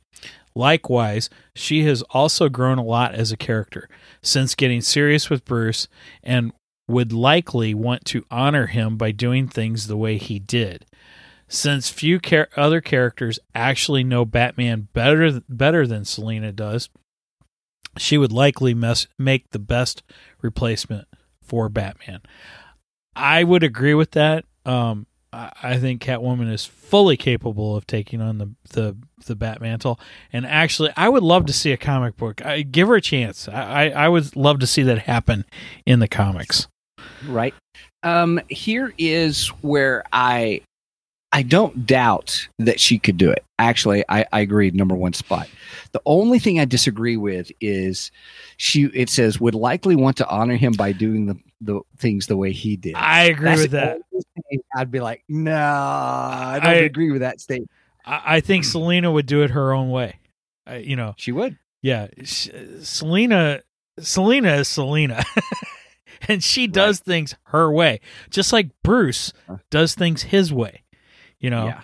Likewise, 0.57 1.29
she 1.55 1.85
has 1.85 2.01
also 2.11 2.49
grown 2.49 2.79
a 2.79 2.83
lot 2.83 3.15
as 3.15 3.31
a 3.31 3.37
character 3.37 3.91
since 4.23 4.55
getting 4.55 4.81
serious 4.81 5.29
with 5.29 5.45
Bruce 5.45 5.87
and 6.23 6.51
would 6.89 7.13
likely 7.13 7.75
want 7.75 8.07
to 8.07 8.25
honor 8.31 8.67
him 8.67 8.97
by 8.97 9.11
doing 9.11 9.49
things 9.49 9.87
the 9.87 9.99
way 9.99 10.17
he 10.17 10.39
did. 10.39 10.87
Since 11.47 11.91
few 11.91 12.19
char- 12.19 12.49
other 12.57 12.81
characters 12.81 13.39
actually 13.55 14.03
know 14.03 14.25
Batman 14.25 14.89
better 14.95 15.43
better 15.47 15.87
than 15.87 16.07
Selina 16.07 16.53
does, 16.53 16.89
she 17.99 18.17
would 18.17 18.33
likely 18.33 18.73
mess, 18.73 19.07
make 19.19 19.51
the 19.51 19.59
best 19.59 20.03
replacement 20.41 21.07
for 21.43 21.69
Batman. 21.69 22.23
I 23.15 23.45
would 23.45 23.63
agree 23.63 23.95
with 23.95 24.13
that. 24.13 24.47
Um, 24.65 25.07
I, 25.33 25.79
think 25.79 26.01
Catwoman 26.03 26.51
is 26.51 26.65
fully 26.65 27.17
capable 27.17 27.77
of 27.77 27.87
taking 27.87 28.21
on 28.23 28.39
the 28.39 28.51
the 28.71 28.97
the 29.27 29.37
Batmantle, 29.37 30.01
and 30.33 30.47
actually, 30.47 30.91
I 30.97 31.09
would 31.09 31.23
love 31.23 31.47
to 31.47 31.53
see 31.53 31.73
a 31.73 31.77
comic 31.77 32.17
book. 32.17 32.45
I, 32.45 32.63
give 32.63 32.89
her 32.89 32.95
a 32.95 33.03
chance. 33.03 33.49
I, 33.49 33.89
I 33.89 34.05
I 34.05 34.09
would 34.09 34.35
love 34.35 34.61
to 34.61 34.67
see 34.67 34.83
that 34.85 35.01
happen 35.01 35.45
in 35.85 35.99
the 35.99 36.09
comics. 36.09 36.69
right 37.27 37.55
um 38.03 38.41
here 38.49 38.93
is 38.99 39.49
where 39.63 40.05
i 40.13 40.61
i 41.33 41.43
don't 41.43 41.87
doubt 41.87 42.49
that 42.59 42.79
she 42.79 42.99
could 42.99 43.17
do 43.17 43.31
it 43.31 43.45
actually 43.59 44.05
i 44.09 44.25
i 44.33 44.41
agree 44.41 44.71
number 44.71 44.95
one 44.95 45.13
spot 45.13 45.49
the 45.93 46.01
only 46.07 46.39
thing 46.39 46.61
i 46.61 46.65
disagree 46.65 47.17
with 47.17 47.51
is 47.61 48.11
she 48.59 48.85
it 48.95 49.09
says 49.09 49.41
would 49.41 49.55
likely 49.55 49.97
want 49.97 50.17
to 50.17 50.29
honor 50.29 50.57
him 50.57 50.73
by 50.73 50.93
doing 50.93 51.27
the 51.27 51.37
the 51.61 51.81
things 51.97 52.27
the 52.27 52.37
way 52.37 52.53
he 52.53 52.77
did 52.77 52.95
I 52.95 53.25
agree 53.25 53.49
That's 53.49 53.63
with 53.63 53.71
that. 53.73 53.99
I'd 54.77 54.91
be 54.91 55.01
like 55.01 55.25
no 55.29 55.53
i 55.55 56.59
don't 56.63 56.71
I- 56.71 56.75
agree 56.75 57.11
with 57.11 57.21
that 57.23 57.41
statement 57.41 57.71
I, 58.05 58.37
I 58.37 58.41
think 58.41 58.65
Selina 58.65 59.11
would 59.11 59.27
do 59.27 59.43
it 59.43 59.51
her 59.51 59.73
own 59.73 59.91
way. 59.91 60.21
Uh, 60.71 60.75
you 60.75 60.95
know, 60.95 61.15
she 61.17 61.33
would 61.33 61.59
yeah, 61.83 62.07
S- 62.19 62.49
Selina, 62.83 63.63
Selina 63.99 64.55
is 64.55 64.69
Selina, 64.69 65.25
and 66.29 66.43
she 66.43 66.67
does 66.69 67.01
things 67.01 67.35
her 67.47 67.71
way, 67.71 68.01
just 68.31 68.53
like 68.53 68.71
Bruce 68.85 69.33
does 69.71 69.95
things 69.97 70.23
his 70.23 70.53
way. 70.53 70.83
You 71.41 71.51
know, 71.51 71.67
yeah 71.67 71.81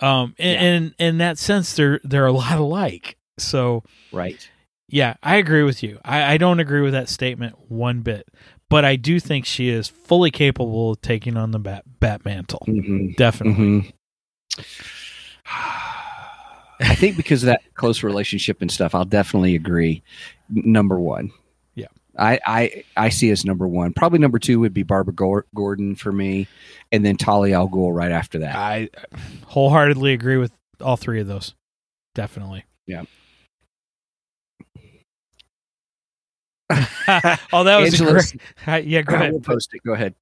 um, 0.00 0.34
and, 0.38 0.54
Yeah. 0.60 0.62
and 0.62 0.94
in 0.98 1.18
that 1.18 1.36
sense, 1.38 1.74
they're 1.74 2.00
they're 2.04 2.24
a 2.26 2.32
lot 2.32 2.58
alike. 2.58 3.16
So 3.38 3.84
right 4.12 4.48
yeah, 4.88 5.14
I 5.22 5.36
agree 5.36 5.62
with 5.64 5.82
you. 5.82 5.98
I, 6.04 6.34
I 6.34 6.36
don't 6.38 6.60
agree 6.60 6.80
with 6.80 6.92
that 6.92 7.08
statement 7.10 7.56
one 7.68 8.00
bit, 8.00 8.28
but 8.68 8.84
I 8.84 8.96
do 8.96 9.20
think 9.20 9.44
she 9.46 9.68
is 9.68 9.88
fully 9.88 10.30
capable 10.30 10.92
of 10.92 11.00
taking 11.00 11.36
on 11.36 11.50
the 11.52 11.58
bat 11.58 11.84
bat 12.00 12.24
mantle. 12.24 12.62
hmm 12.66 13.12
Definitely. 13.16 13.54
hmm 13.64 13.80
I 16.78 16.94
think 16.94 17.16
because 17.16 17.42
of 17.42 17.46
that 17.46 17.62
close 17.74 18.02
relationship 18.02 18.60
and 18.60 18.70
stuff, 18.70 18.94
I'll 18.94 19.04
definitely 19.06 19.54
agree. 19.54 20.02
Number 20.50 21.00
one, 21.00 21.30
Yeah. 21.74 21.86
I 22.18 22.38
I 22.46 22.84
I 22.96 23.08
see 23.08 23.30
as 23.30 23.44
number 23.44 23.66
one. 23.66 23.92
Probably 23.94 24.18
number 24.18 24.38
two 24.38 24.60
would 24.60 24.74
be 24.74 24.82
Barbara 24.82 25.14
Gordon 25.54 25.94
for 25.96 26.12
me, 26.12 26.48
and 26.92 27.04
then 27.04 27.16
Talia 27.16 27.56
al 27.56 27.68
Ghul 27.68 27.94
right 27.94 28.12
after 28.12 28.40
that. 28.40 28.56
I 28.56 28.90
wholeheartedly 29.46 30.12
agree 30.12 30.36
with 30.36 30.52
all 30.80 30.96
three 30.96 31.20
of 31.20 31.26
those. 31.26 31.54
Definitely. 32.14 32.64
Yeah. 32.86 33.04
oh, 37.52 37.64
that 37.64 37.78
was 37.78 37.94
Angela- 37.94 38.12
great. 38.12 38.40
Hi- 38.64 38.78
Yeah, 38.86 39.02
go 39.02 39.14
ahead. 39.14 39.32
We'll 39.32 39.40
post 39.40 39.70
it. 39.74 39.82
Go 39.84 39.92
ahead. 39.92 40.14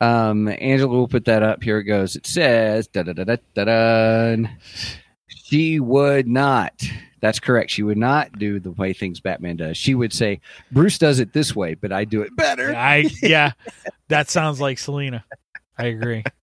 Um, 0.00 0.48
Angela 0.48 0.88
will 0.88 1.08
put 1.08 1.24
that 1.24 1.42
up. 1.42 1.62
Here 1.62 1.78
it 1.78 1.84
goes. 1.84 2.14
It 2.16 2.26
says, 2.26 2.86
da 2.88 3.02
da 3.02 3.12
da 3.12 3.24
da 3.24 3.36
da 3.54 3.64
da. 3.64 4.48
She 5.26 5.80
would 5.80 6.28
not. 6.28 6.84
That's 7.20 7.40
correct. 7.40 7.70
She 7.72 7.82
would 7.82 7.98
not 7.98 8.38
do 8.38 8.60
the 8.60 8.70
way 8.70 8.92
things 8.92 9.18
Batman 9.18 9.56
does. 9.56 9.76
She 9.76 9.96
would 9.96 10.12
say, 10.12 10.40
Bruce 10.70 10.98
does 10.98 11.18
it 11.18 11.32
this 11.32 11.54
way, 11.56 11.74
but 11.74 11.90
I 11.92 12.04
do 12.04 12.22
it 12.22 12.34
better. 12.36 12.72
I 12.74 13.08
yeah, 13.22 13.52
that 14.06 14.30
sounds 14.30 14.60
like 14.60 14.78
Selina. 14.78 15.24
I 15.76 15.86
agree. 15.86 16.24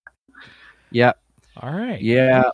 Yep. 0.91 1.19
All 1.57 1.73
right. 1.73 1.99
Yeah. 1.99 2.51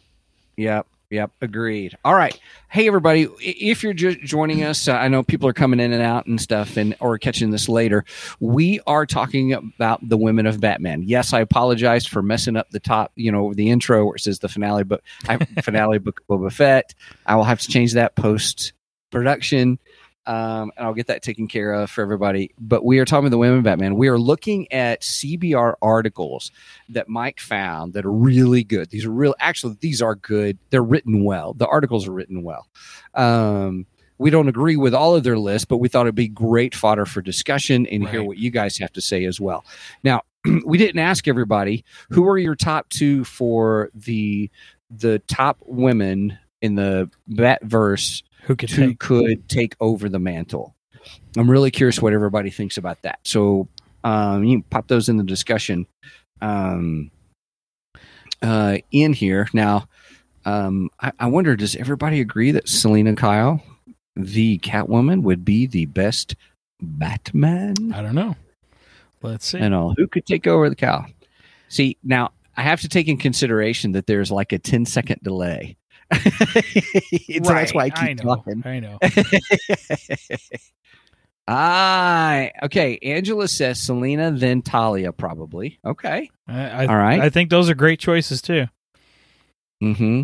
Yep. 0.58 0.88
Yep. 1.12 1.32
Agreed. 1.42 1.98
All 2.06 2.16
right. 2.16 2.40
Hey, 2.70 2.88
everybody. 2.88 3.28
If 3.42 3.84
you're 3.84 3.92
just 3.92 4.22
joining 4.22 4.64
us, 4.64 4.88
uh, 4.88 4.94
I 4.94 5.10
know 5.10 5.24
people 5.24 5.50
are 5.50 5.54
coming 5.54 5.82
in 5.82 5.92
and 5.92 6.02
out 6.02 6.26
and 6.26 6.40
stuff 6.40 6.78
and 6.78 6.96
or 7.02 7.18
catching 7.18 7.52
this 7.52 7.68
later. 7.68 8.06
We 8.40 8.80
are 8.88 9.06
talking 9.06 9.52
about 9.52 10.08
the 10.08 10.16
women 10.16 10.46
of 10.46 10.62
Batman. 10.62 11.04
Yes, 11.04 11.34
I 11.34 11.42
apologize 11.42 12.06
for 12.06 12.22
messing 12.22 12.56
up 12.56 12.70
the 12.70 12.80
top, 12.80 13.12
you 13.18 13.30
know, 13.30 13.54
the 13.54 13.70
intro 13.70 14.06
where 14.06 14.16
it 14.16 14.22
says 14.22 14.40
the 14.40 14.48
finale 14.48 14.86
book, 14.86 15.04
I, 15.28 15.38
finale 15.62 16.00
book 16.00 16.22
of 16.22 16.28
Boba 16.28 16.50
Fett. 16.50 16.96
I 17.26 17.36
will 17.36 17.44
have 17.44 17.60
to 17.60 17.68
change 17.68 17.92
that 17.94 18.16
post 18.16 18.72
production. 19.12 19.80
Um, 20.28 20.72
and 20.78 20.86
I'll 20.86 20.94
get 20.94 21.08
that 21.08 21.24
taken 21.24 21.48
care 21.48 21.74
of 21.74 21.90
for 21.90 22.02
everybody. 22.02 22.52
But 22.60 22.86
we 22.86 23.00
are 23.00 23.06
talking 23.06 23.26
about 23.26 23.32
the 23.32 23.38
women 23.38 23.64
Batman. 23.64 23.96
We 23.96 24.08
are 24.08 24.20
looking 24.20 24.72
at 24.72 25.02
CBR 25.02 25.76
articles 25.82 26.52
that 26.90 27.10
Mike 27.10 27.40
found 27.40 27.94
that 27.94 28.06
are 28.06 28.12
really 28.12 28.64
good. 28.64 28.90
These 28.90 29.06
are 29.06 29.12
real. 29.12 29.34
Actually, 29.40 29.78
these 29.80 30.02
are 30.02 30.16
good. 30.16 30.60
They're 30.70 30.84
written 30.84 31.24
well. 31.24 31.54
The 31.54 31.68
articles 31.68 32.08
are 32.08 32.12
written 32.12 32.44
well. 32.44 32.68
Um, 33.16 33.88
we 34.22 34.30
don't 34.30 34.48
agree 34.48 34.76
with 34.76 34.94
all 34.94 35.16
of 35.16 35.24
their 35.24 35.40
lists, 35.40 35.66
but 35.66 35.78
we 35.78 35.88
thought 35.88 36.06
it'd 36.06 36.14
be 36.14 36.28
great 36.28 36.76
fodder 36.76 37.08
for 37.08 37.24
discussion 37.24 37.88
and 37.88 38.08
hear 38.08 38.24
what 38.24 38.38
you 38.38 38.52
guys 38.52 38.78
have 38.78 38.94
to 38.94 39.02
say 39.02 39.26
as 39.26 39.42
well. 39.42 39.66
Now, 40.04 40.22
we 40.66 40.78
didn't 40.78 41.00
ask 41.00 41.28
everybody 41.28 41.84
who 42.12 42.28
are 42.28 42.38
your 42.38 42.56
top 42.56 42.88
two 42.90 43.24
for 43.24 43.90
the 43.96 44.52
the 44.92 45.20
top 45.20 45.58
women 45.66 46.38
in 46.62 46.76
the 46.76 47.10
Bat 47.28 47.64
verse 47.64 48.22
Who 48.44 48.56
could 48.56 48.70
who 48.70 48.88
take? 48.88 49.00
could 49.00 49.50
take 49.50 49.76
over 49.80 50.10
the 50.10 50.20
mantle. 50.20 50.76
I'm 51.38 51.50
really 51.50 51.72
curious 51.72 52.02
what 52.02 52.14
everybody 52.14 52.50
thinks 52.50 52.78
about 52.78 53.02
that. 53.04 53.20
So 53.24 53.68
um, 54.04 54.44
you 54.44 54.64
pop 54.70 54.88
those 54.88 55.10
in 55.10 55.18
the 55.18 55.24
discussion 55.24 55.88
um, 56.42 57.12
uh, 58.42 58.78
in 58.92 59.14
here. 59.14 59.48
Now, 59.54 59.88
um, 60.46 60.90
I, 61.00 61.12
I 61.20 61.28
wonder, 61.28 61.56
does 61.56 61.76
everybody 61.76 62.20
agree 62.20 62.52
that 62.52 62.68
Selina 62.68 63.16
Kyle, 63.16 63.62
the 64.16 64.58
Catwoman, 64.60 65.22
would 65.24 65.46
be 65.46 65.68
the 65.68 65.86
best 65.86 66.36
Batman? 66.82 67.94
I 67.94 68.02
don't 68.02 68.16
know. 68.16 68.36
Let's 69.22 69.46
see. 69.46 69.60
And 69.60 69.74
all 69.74 69.94
who 69.98 70.08
could 70.08 70.26
take 70.26 70.48
over 70.48 70.70
the 70.70 70.76
cowl? 70.76 71.06
See, 71.70 71.98
now 72.04 72.32
I 72.58 72.64
have 72.64 72.82
to 72.82 72.90
take 72.90 73.08
in 73.08 73.18
consideration 73.18 73.92
that 73.94 74.08
there's 74.08 74.32
like 74.32 74.52
a 74.52 74.60
10 74.60 74.86
second 74.86 75.22
delay. 75.24 75.78
so 77.44 77.54
that's 77.54 77.74
why 77.74 77.86
I 77.86 77.90
keep 77.90 78.24
know. 78.24 78.36
talking. 78.36 78.64
I 78.66 78.80
know. 78.80 79.00
I 81.48 82.52
okay. 82.64 82.98
Angela 83.02 83.48
says 83.48 83.80
Selina, 83.80 84.32
then 84.32 84.62
Talia, 84.62 85.12
probably. 85.12 85.80
Okay. 85.86 86.30
I, 86.48 86.70
I, 86.70 86.86
All 86.88 86.98
right. 86.98 87.20
I 87.20 87.30
think 87.30 87.50
those 87.50 87.70
are 87.70 87.76
great 87.76 88.00
choices 88.00 88.42
too. 88.42 88.68
Mm-hmm. 89.84 90.24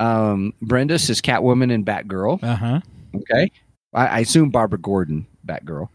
Um, 0.00 0.52
Brenda 0.60 0.98
says 0.98 1.20
Catwoman 1.20 1.72
and 1.72 1.84
Batgirl. 1.84 2.42
Uh 2.42 2.56
huh. 2.56 2.80
Okay. 3.14 3.50
I, 3.94 4.06
I 4.06 4.18
assume 4.20 4.50
Barbara 4.50 4.78
Gordon, 4.78 5.26
Batgirl. 5.46 5.88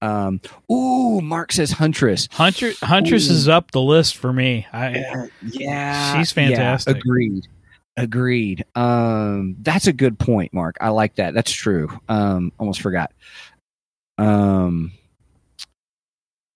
Um, 0.00 0.40
ooh, 0.70 1.20
Mark 1.22 1.52
says 1.52 1.72
Huntress. 1.72 2.28
Hunter 2.30 2.72
Huntress 2.82 3.30
Ooh. 3.30 3.32
is 3.32 3.48
up 3.48 3.70
the 3.70 3.80
list 3.80 4.16
for 4.16 4.32
me. 4.32 4.66
I 4.72 4.90
Yeah, 4.90 5.26
yeah, 5.42 6.18
She's 6.18 6.30
fantastic. 6.30 6.96
yeah, 6.96 7.00
agreed. 7.00 7.48
Agreed. 7.96 8.64
Um, 8.74 9.56
that's 9.60 9.86
a 9.86 9.92
good 9.92 10.18
point, 10.18 10.52
Mark. 10.52 10.76
I 10.80 10.88
like 10.88 11.16
that. 11.16 11.34
That's 11.34 11.52
true. 11.52 11.88
Um, 12.08 12.52
almost 12.58 12.80
forgot. 12.80 13.12
Um, 14.18 14.92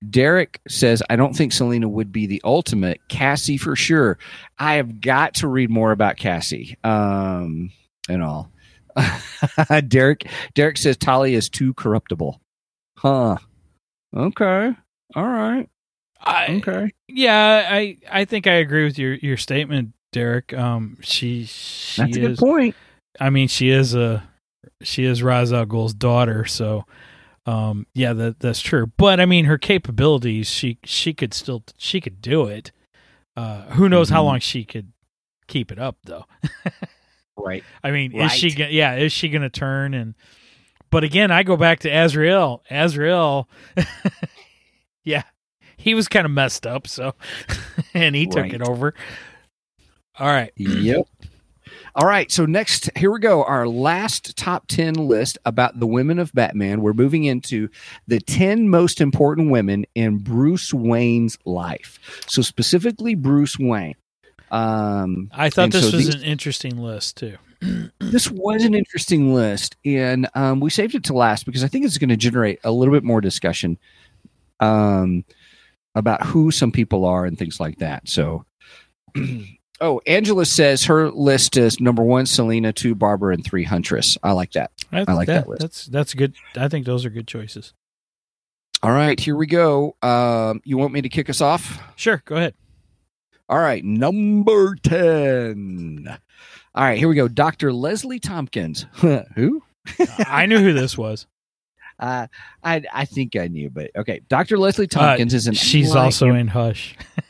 Derek 0.08 0.60
says, 0.68 1.02
I 1.10 1.16
don't 1.16 1.34
think 1.34 1.52
Selina 1.52 1.88
would 1.88 2.12
be 2.12 2.26
the 2.26 2.40
ultimate. 2.44 3.00
Cassie 3.08 3.56
for 3.56 3.76
sure. 3.76 4.18
I 4.58 4.74
have 4.74 5.00
got 5.00 5.34
to 5.34 5.48
read 5.48 5.70
more 5.70 5.92
about 5.92 6.16
Cassie. 6.16 6.76
Um, 6.84 7.70
and 8.08 8.22
all. 8.22 8.50
Derek 9.88 10.26
Derek 10.54 10.76
says 10.76 10.96
Talia 10.96 11.36
is 11.36 11.48
too 11.48 11.74
corruptible. 11.74 12.40
Huh. 12.96 13.36
Okay. 14.16 14.72
All 15.14 15.26
right. 15.26 15.68
I 16.20 16.46
Okay. 16.56 16.90
yeah, 17.06 17.68
I 17.70 17.98
I 18.10 18.24
think 18.24 18.46
I 18.48 18.54
agree 18.54 18.84
with 18.84 18.98
your 18.98 19.14
your 19.14 19.36
statement, 19.36 19.92
Derek. 20.12 20.52
Um, 20.54 20.96
she 21.00 21.44
she 21.44 22.02
That's 22.02 22.16
a 22.16 22.20
good 22.20 22.38
point. 22.38 22.74
I 23.20 23.30
mean, 23.30 23.48
she 23.48 23.70
is 23.70 23.94
a 23.94 24.28
she 24.82 25.04
is 25.04 25.22
Ra's 25.22 25.52
al 25.52 25.66
Ghul's 25.66 25.94
daughter, 25.94 26.44
so 26.44 26.84
um, 27.46 27.86
yeah, 27.94 28.12
that 28.12 28.40
that's 28.40 28.60
true. 28.60 28.90
But 28.96 29.20
I 29.20 29.26
mean, 29.26 29.44
her 29.46 29.58
capabilities, 29.58 30.48
she 30.48 30.78
she 30.84 31.12
could 31.14 31.32
still 31.34 31.64
she 31.76 32.00
could 32.00 32.20
do 32.20 32.46
it. 32.46 32.72
Uh, 33.36 33.62
who 33.70 33.88
knows 33.88 34.08
how 34.10 34.22
Mhm. 34.22 34.26
long 34.26 34.40
she 34.40 34.64
could 34.64 34.92
keep 35.46 35.70
it 35.72 35.78
up, 35.78 35.96
though. 36.04 36.24
Right. 37.40 37.62
I 37.84 37.92
mean, 37.92 38.12
is 38.20 38.32
she? 38.32 38.48
Right. 38.48 38.56
go- 38.58 38.66
Yeah, 38.66 38.96
is 38.96 39.12
she 39.12 39.28
going 39.28 39.42
to 39.42 39.48
turn? 39.48 39.94
And 39.94 40.16
but 40.90 41.04
again, 41.04 41.30
I 41.30 41.44
go 41.44 41.56
back 41.56 41.78
to 41.80 41.88
Azrael. 41.88 42.64
Azrael, 42.68 43.48
yeah, 45.04 45.22
he 45.76 45.94
was 45.94 46.08
kind 46.08 46.24
of 46.24 46.32
messed 46.32 46.66
up, 46.66 46.88
so 46.88 47.14
and 47.94 48.16
he 48.16 48.26
took 48.26 48.52
it 48.52 48.60
over. 48.60 48.92
All 50.18 50.26
right, 50.28 50.52
Yep. 50.56 51.06
All 51.94 52.06
right, 52.06 52.30
so 52.30 52.46
next, 52.46 52.90
here 52.96 53.10
we 53.10 53.18
go. 53.18 53.42
Our 53.44 53.66
last 53.66 54.36
top 54.36 54.68
10 54.68 54.94
list 54.94 55.36
about 55.44 55.80
the 55.80 55.86
women 55.86 56.18
of 56.18 56.32
Batman. 56.32 56.80
We're 56.80 56.92
moving 56.92 57.24
into 57.24 57.68
the 58.06 58.20
10 58.20 58.68
most 58.68 59.00
important 59.00 59.50
women 59.50 59.84
in 59.94 60.18
Bruce 60.18 60.72
Wayne's 60.72 61.38
life. 61.44 61.98
So, 62.28 62.40
specifically, 62.40 63.14
Bruce 63.16 63.58
Wayne. 63.58 63.96
Um, 64.50 65.28
I 65.32 65.50
thought 65.50 65.72
this 65.72 65.90
so 65.90 65.96
was 65.96 66.06
these- 66.06 66.14
an 66.14 66.22
interesting 66.22 66.78
list 66.78 67.16
too. 67.16 67.36
this 67.98 68.30
was 68.30 68.64
an 68.64 68.74
interesting 68.74 69.34
list, 69.34 69.76
and 69.84 70.28
um, 70.34 70.60
we 70.60 70.70
saved 70.70 70.94
it 70.94 71.04
to 71.04 71.12
last 71.14 71.44
because 71.46 71.64
I 71.64 71.68
think 71.68 71.84
it's 71.84 71.98
going 71.98 72.10
to 72.10 72.16
generate 72.16 72.60
a 72.62 72.70
little 72.70 72.94
bit 72.94 73.02
more 73.02 73.20
discussion 73.20 73.76
um, 74.60 75.24
about 75.96 76.22
who 76.24 76.52
some 76.52 76.70
people 76.70 77.04
are 77.04 77.24
and 77.24 77.36
things 77.36 77.58
like 77.58 77.78
that. 77.78 78.08
So, 78.08 78.44
oh, 79.80 80.00
Angela 80.06 80.44
says 80.44 80.84
her 80.84 81.10
list 81.10 81.56
is 81.56 81.80
number 81.80 82.02
one, 82.02 82.26
Selina, 82.26 82.72
two, 82.72 82.94
Barbara, 82.94 83.34
and 83.34 83.44
three, 83.44 83.64
Huntress. 83.64 84.18
I 84.22 84.32
like 84.32 84.52
that. 84.52 84.70
I 84.92 85.12
like 85.12 85.26
that 85.26 85.48
list. 85.48 85.60
That's 85.60 85.86
that's 85.86 86.14
good. 86.14 86.34
I 86.56 86.68
think 86.68 86.86
those 86.86 87.04
are 87.04 87.10
good 87.10 87.28
choices. 87.28 87.74
All 88.82 88.92
right, 88.92 89.18
here 89.18 89.34
we 89.34 89.46
go. 89.46 89.96
Um, 90.02 90.60
you 90.64 90.78
want 90.78 90.92
me 90.92 91.02
to 91.02 91.08
kick 91.08 91.28
us 91.28 91.40
off? 91.40 91.82
Sure, 91.96 92.22
go 92.24 92.36
ahead. 92.36 92.54
All 93.48 93.58
right, 93.58 93.82
number 93.84 94.76
10. 94.76 96.06
All 96.74 96.84
right, 96.84 96.98
here 96.98 97.08
we 97.08 97.16
go. 97.16 97.26
Dr. 97.26 97.72
Leslie 97.72 98.20
Tompkins. 98.20 98.86
Who? 99.34 99.62
I 100.18 100.46
knew 100.46 100.58
who 100.58 100.72
this 100.72 100.96
was. 100.96 101.26
Uh, 102.00 102.28
I 102.62 102.80
I 102.94 103.06
think 103.06 103.34
I 103.34 103.48
knew, 103.48 103.70
but 103.70 103.90
okay. 103.96 104.20
Dr. 104.28 104.56
Leslie 104.56 104.86
Tompkins 104.86 105.34
is 105.34 105.48
an. 105.48 105.54
She's 105.54 105.96
also 105.96 106.28
in 106.32 106.46
Hush. 106.46 106.96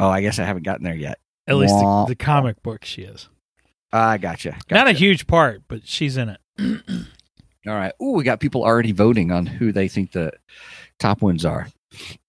Oh, 0.00 0.08
I 0.08 0.20
guess 0.20 0.38
I 0.38 0.44
haven't 0.44 0.64
gotten 0.64 0.84
there 0.84 0.94
yet. 0.94 1.18
At 1.46 1.56
least 1.56 1.74
the, 1.74 2.06
the 2.08 2.16
comic 2.16 2.62
book 2.62 2.84
she 2.84 3.02
is. 3.02 3.28
I 3.92 4.18
gotcha. 4.18 4.56
Not 4.70 4.88
a 4.88 4.92
huge 4.92 5.26
part, 5.26 5.62
but 5.68 5.86
she's 5.86 6.16
in 6.16 6.30
it. 6.30 6.40
All 7.66 7.74
right. 7.74 7.92
Ooh, 8.02 8.12
we 8.12 8.24
got 8.24 8.40
people 8.40 8.62
already 8.64 8.92
voting 8.92 9.30
on 9.30 9.46
who 9.46 9.72
they 9.72 9.88
think 9.88 10.12
the 10.12 10.32
top 10.98 11.22
ones 11.22 11.44
are. 11.44 11.68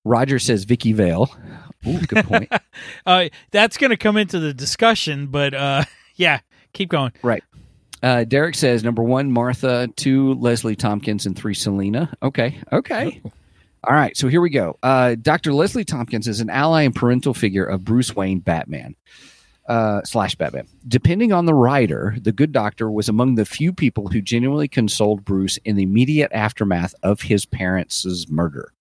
Roger 0.03 0.37
says 0.37 0.63
Vicky 0.63 0.93
Vale. 0.93 1.35
Ooh, 1.87 1.99
good 2.01 2.25
point. 2.25 2.51
uh, 3.05 3.29
that's 3.51 3.77
going 3.77 3.89
to 3.89 3.97
come 3.97 4.17
into 4.17 4.39
the 4.39 4.53
discussion, 4.53 5.27
but 5.27 5.53
uh, 5.53 5.83
yeah, 6.15 6.39
keep 6.73 6.89
going. 6.89 7.11
Right. 7.23 7.43
Uh, 8.03 8.23
Derek 8.23 8.55
says 8.55 8.83
number 8.83 9.01
one, 9.01 9.31
Martha, 9.31 9.89
two, 9.95 10.35
Leslie 10.35 10.75
Tompkins, 10.75 11.25
and 11.25 11.35
three, 11.35 11.55
Selina. 11.55 12.13
Okay. 12.21 12.59
Okay. 12.71 13.21
All 13.87 13.93
right, 13.93 14.17
so 14.17 14.27
here 14.27 14.41
we 14.41 14.49
go. 14.49 14.79
Uh, 14.81 15.15
Dr. 15.15 15.53
Leslie 15.53 15.85
Tompkins 15.85 16.27
is 16.27 16.39
an 16.39 16.49
ally 16.49 16.83
and 16.83 16.95
parental 16.95 17.35
figure 17.35 17.65
of 17.65 17.83
Bruce 17.83 18.15
Wayne 18.15 18.39
Batman 18.39 18.95
uh, 19.67 20.01
slash 20.03 20.35
Batman. 20.35 20.67
Depending 20.87 21.31
on 21.31 21.45
the 21.45 21.53
writer, 21.53 22.15
the 22.19 22.31
good 22.31 22.51
doctor 22.51 22.89
was 22.89 23.09
among 23.09 23.35
the 23.35 23.45
few 23.45 23.71
people 23.71 24.07
who 24.07 24.21
genuinely 24.21 24.67
consoled 24.67 25.23
Bruce 25.23 25.57
in 25.65 25.75
the 25.75 25.83
immediate 25.83 26.31
aftermath 26.33 26.95
of 27.03 27.21
his 27.21 27.45
parents' 27.45 28.25
murder. 28.27 28.71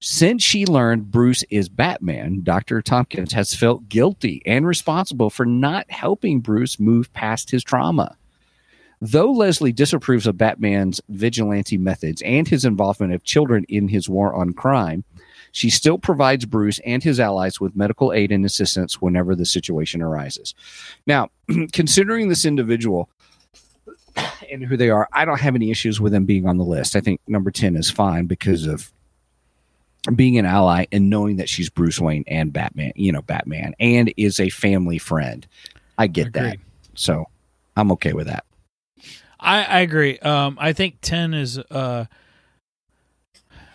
Since 0.00 0.44
she 0.44 0.64
learned 0.64 1.10
Bruce 1.10 1.42
is 1.50 1.68
Batman, 1.68 2.42
Dr. 2.44 2.80
Tompkins 2.80 3.32
has 3.32 3.54
felt 3.54 3.88
guilty 3.88 4.40
and 4.46 4.64
responsible 4.64 5.30
for 5.30 5.44
not 5.44 5.90
helping 5.90 6.38
Bruce 6.38 6.78
move 6.78 7.12
past 7.12 7.50
his 7.50 7.64
trauma. 7.64 8.16
Though 9.00 9.30
Leslie 9.30 9.72
disapproves 9.72 10.26
of 10.26 10.36
Batman's 10.36 11.00
vigilante 11.08 11.78
methods 11.78 12.20
and 12.22 12.48
his 12.48 12.64
involvement 12.64 13.12
of 13.12 13.22
children 13.22 13.64
in 13.68 13.88
his 13.88 14.08
war 14.08 14.34
on 14.34 14.52
crime, 14.52 15.04
she 15.52 15.70
still 15.70 15.98
provides 15.98 16.44
Bruce 16.44 16.80
and 16.84 17.02
his 17.02 17.20
allies 17.20 17.60
with 17.60 17.76
medical 17.76 18.12
aid 18.12 18.32
and 18.32 18.44
assistance 18.44 19.00
whenever 19.00 19.34
the 19.34 19.46
situation 19.46 20.02
arises. 20.02 20.54
Now, 21.06 21.30
considering 21.72 22.28
this 22.28 22.44
individual 22.44 23.08
and 24.50 24.64
who 24.64 24.76
they 24.76 24.90
are, 24.90 25.08
I 25.12 25.24
don't 25.24 25.40
have 25.40 25.54
any 25.54 25.70
issues 25.70 26.00
with 26.00 26.12
them 26.12 26.24
being 26.24 26.46
on 26.46 26.58
the 26.58 26.64
list. 26.64 26.96
I 26.96 27.00
think 27.00 27.20
number 27.26 27.50
10 27.50 27.76
is 27.76 27.90
fine 27.90 28.26
because 28.26 28.66
of 28.66 28.92
being 30.14 30.38
an 30.38 30.46
ally 30.46 30.86
and 30.92 31.10
knowing 31.10 31.36
that 31.36 31.48
she's 31.48 31.68
Bruce 31.68 32.00
Wayne 32.00 32.24
and 32.26 32.52
Batman, 32.52 32.92
you 32.96 33.12
know, 33.12 33.22
Batman, 33.22 33.74
and 33.78 34.12
is 34.16 34.40
a 34.40 34.48
family 34.48 34.98
friend. 34.98 35.46
I 35.98 36.06
get 36.06 36.32
that. 36.34 36.58
So 36.94 37.26
I'm 37.76 37.92
okay 37.92 38.12
with 38.12 38.26
that. 38.26 38.44
I, 39.40 39.62
I 39.64 39.78
agree. 39.80 40.18
Um, 40.18 40.56
I 40.60 40.72
think 40.72 40.98
ten 41.00 41.32
is. 41.34 41.58
Uh, 41.58 42.06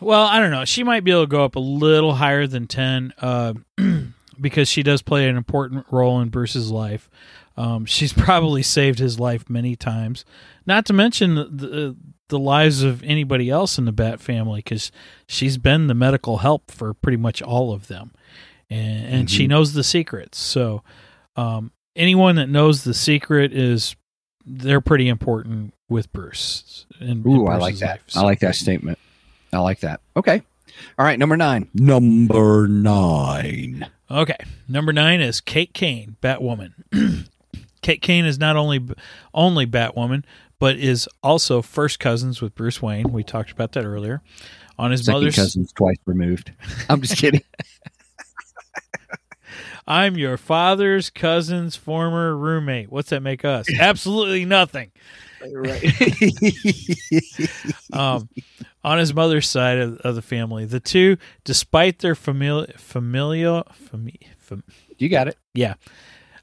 well, 0.01 0.23
I 0.25 0.39
don't 0.39 0.51
know. 0.51 0.65
She 0.65 0.83
might 0.83 1.03
be 1.03 1.11
able 1.11 1.23
to 1.23 1.27
go 1.27 1.45
up 1.45 1.55
a 1.55 1.59
little 1.59 2.15
higher 2.15 2.45
than 2.47 2.67
ten, 2.67 3.13
uh, 3.19 3.53
because 4.41 4.67
she 4.67 4.83
does 4.83 5.01
play 5.01 5.27
an 5.29 5.37
important 5.37 5.85
role 5.91 6.19
in 6.19 6.29
Bruce's 6.29 6.69
life. 6.69 7.09
Um, 7.55 7.85
she's 7.85 8.11
probably 8.17 8.63
saved 8.63 8.99
his 8.99 9.19
life 9.19 9.49
many 9.49 9.75
times. 9.75 10.25
Not 10.65 10.85
to 10.87 10.93
mention 10.93 11.35
the 11.35 11.45
the, 11.45 11.95
the 12.29 12.39
lives 12.39 12.83
of 12.83 13.01
anybody 13.03 13.49
else 13.49 13.77
in 13.77 13.85
the 13.85 13.91
Bat 13.93 14.19
family, 14.19 14.59
because 14.59 14.91
she's 15.27 15.57
been 15.57 15.87
the 15.87 15.93
medical 15.93 16.37
help 16.39 16.69
for 16.71 16.93
pretty 16.93 17.17
much 17.17 17.41
all 17.41 17.71
of 17.71 17.87
them, 17.87 18.11
and, 18.69 19.05
and 19.05 19.29
she 19.31 19.45
Mhm. 19.45 19.49
knows 19.49 19.73
the 19.73 19.83
secrets. 19.83 20.37
So, 20.39 20.83
um, 21.37 21.71
anyone 21.95 22.35
that 22.35 22.49
knows 22.49 22.83
the 22.83 22.93
secret 22.93 23.53
is 23.53 23.95
they're 24.45 24.81
pretty 24.81 25.07
important 25.09 25.73
with 25.89 26.11
Bruce. 26.11 26.85
In, 26.99 27.09
in 27.09 27.27
Ooh, 27.27 27.47
I 27.47 27.57
like 27.57 27.77
that. 27.77 28.01
life. 28.07 28.17
I 28.17 28.21
like 28.21 28.39
that 28.39 28.55
statement. 28.55 28.99
I 29.51 29.59
like 29.59 29.81
that. 29.81 30.01
Okay. 30.17 30.41
All 30.97 31.05
right, 31.05 31.19
number 31.19 31.37
nine. 31.37 31.69
Number 31.73 32.67
nine. 32.67 33.87
Okay, 34.09 34.37
number 34.67 34.91
nine 34.91 35.21
is 35.21 35.41
Kate 35.41 35.73
Kane, 35.73 36.17
Batwoman. 36.21 36.73
Kate 37.81 38.01
Kane 38.01 38.25
is 38.25 38.39
not 38.39 38.55
only 38.55 38.81
only 39.33 39.67
Batwoman, 39.67 40.23
but 40.59 40.77
is 40.77 41.07
also 41.21 41.61
first 41.61 41.99
cousins 41.99 42.41
with 42.41 42.55
Bruce 42.55 42.81
Wayne. 42.81 43.11
We 43.11 43.23
talked 43.23 43.51
about 43.51 43.73
that 43.73 43.85
earlier. 43.85 44.21
On 44.79 44.89
his 44.89 45.05
Second 45.05 45.19
mother's, 45.19 45.35
cousins 45.35 45.71
twice 45.71 45.97
removed. 46.05 46.51
I'm 46.89 47.01
just 47.01 47.17
kidding. 47.17 47.41
I'm 49.87 50.17
your 50.17 50.37
father's 50.37 51.09
cousin's 51.09 51.75
former 51.75 52.35
roommate. 52.35 52.91
What's 52.91 53.09
that 53.09 53.21
make 53.21 53.43
us? 53.43 53.65
Absolutely 53.79 54.45
nothing. 54.45 54.91
right. 55.53 55.83
um, 57.93 58.29
on 58.83 58.97
his 58.97 59.13
mother's 59.13 59.49
side 59.49 59.79
of, 59.79 59.97
of 59.97 60.15
the 60.15 60.21
family. 60.21 60.65
The 60.65 60.79
two, 60.79 61.17
despite 61.43 61.99
their 61.99 62.15
familial 62.15 62.67
familial 62.77 63.65
fami, 63.91 64.15
fam, 64.37 64.63
you 64.97 65.09
got 65.09 65.27
it. 65.27 65.37
Yeah, 65.53 65.75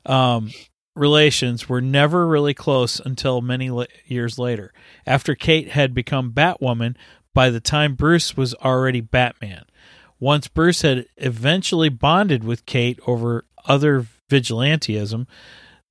um, 0.06 0.50
relations, 0.94 1.68
were 1.68 1.80
never 1.80 2.26
really 2.26 2.54
close 2.54 3.00
until 3.00 3.40
many 3.40 3.70
la- 3.70 3.84
years 4.06 4.38
later. 4.38 4.72
After 5.06 5.34
Kate 5.34 5.70
had 5.70 5.94
become 5.94 6.32
Batwoman, 6.32 6.96
by 7.34 7.50
the 7.50 7.60
time 7.60 7.94
Bruce 7.94 8.36
was 8.36 8.54
already 8.54 9.00
Batman. 9.00 9.64
Once 10.20 10.48
Bruce 10.48 10.82
had 10.82 11.06
eventually 11.16 11.88
bonded 11.88 12.44
with 12.44 12.66
Kate 12.66 13.00
over 13.06 13.46
other 13.64 14.06
vigilantism, 14.30 15.26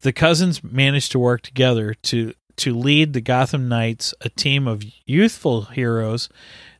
the 0.01 0.13
cousins 0.13 0.63
managed 0.63 1.11
to 1.11 1.19
work 1.19 1.41
together 1.41 1.93
to 1.95 2.33
to 2.57 2.75
lead 2.75 3.13
the 3.13 3.21
Gotham 3.21 3.69
Knights, 3.69 4.13
a 4.19 4.27
team 4.27 4.67
of 4.67 4.83
youthful 5.05 5.65
heroes 5.65 6.27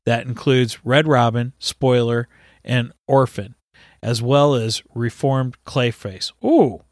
that 0.06 0.28
includes 0.28 0.86
Red 0.86 1.08
Robin, 1.08 1.54
Spoiler, 1.58 2.28
and 2.66 2.92
Orphan, 3.08 3.56
as 4.04 4.22
well 4.22 4.56
as 4.56 4.84
reformed 4.94 5.56
Clayface. 5.64 6.34
Ooh, 6.44 6.84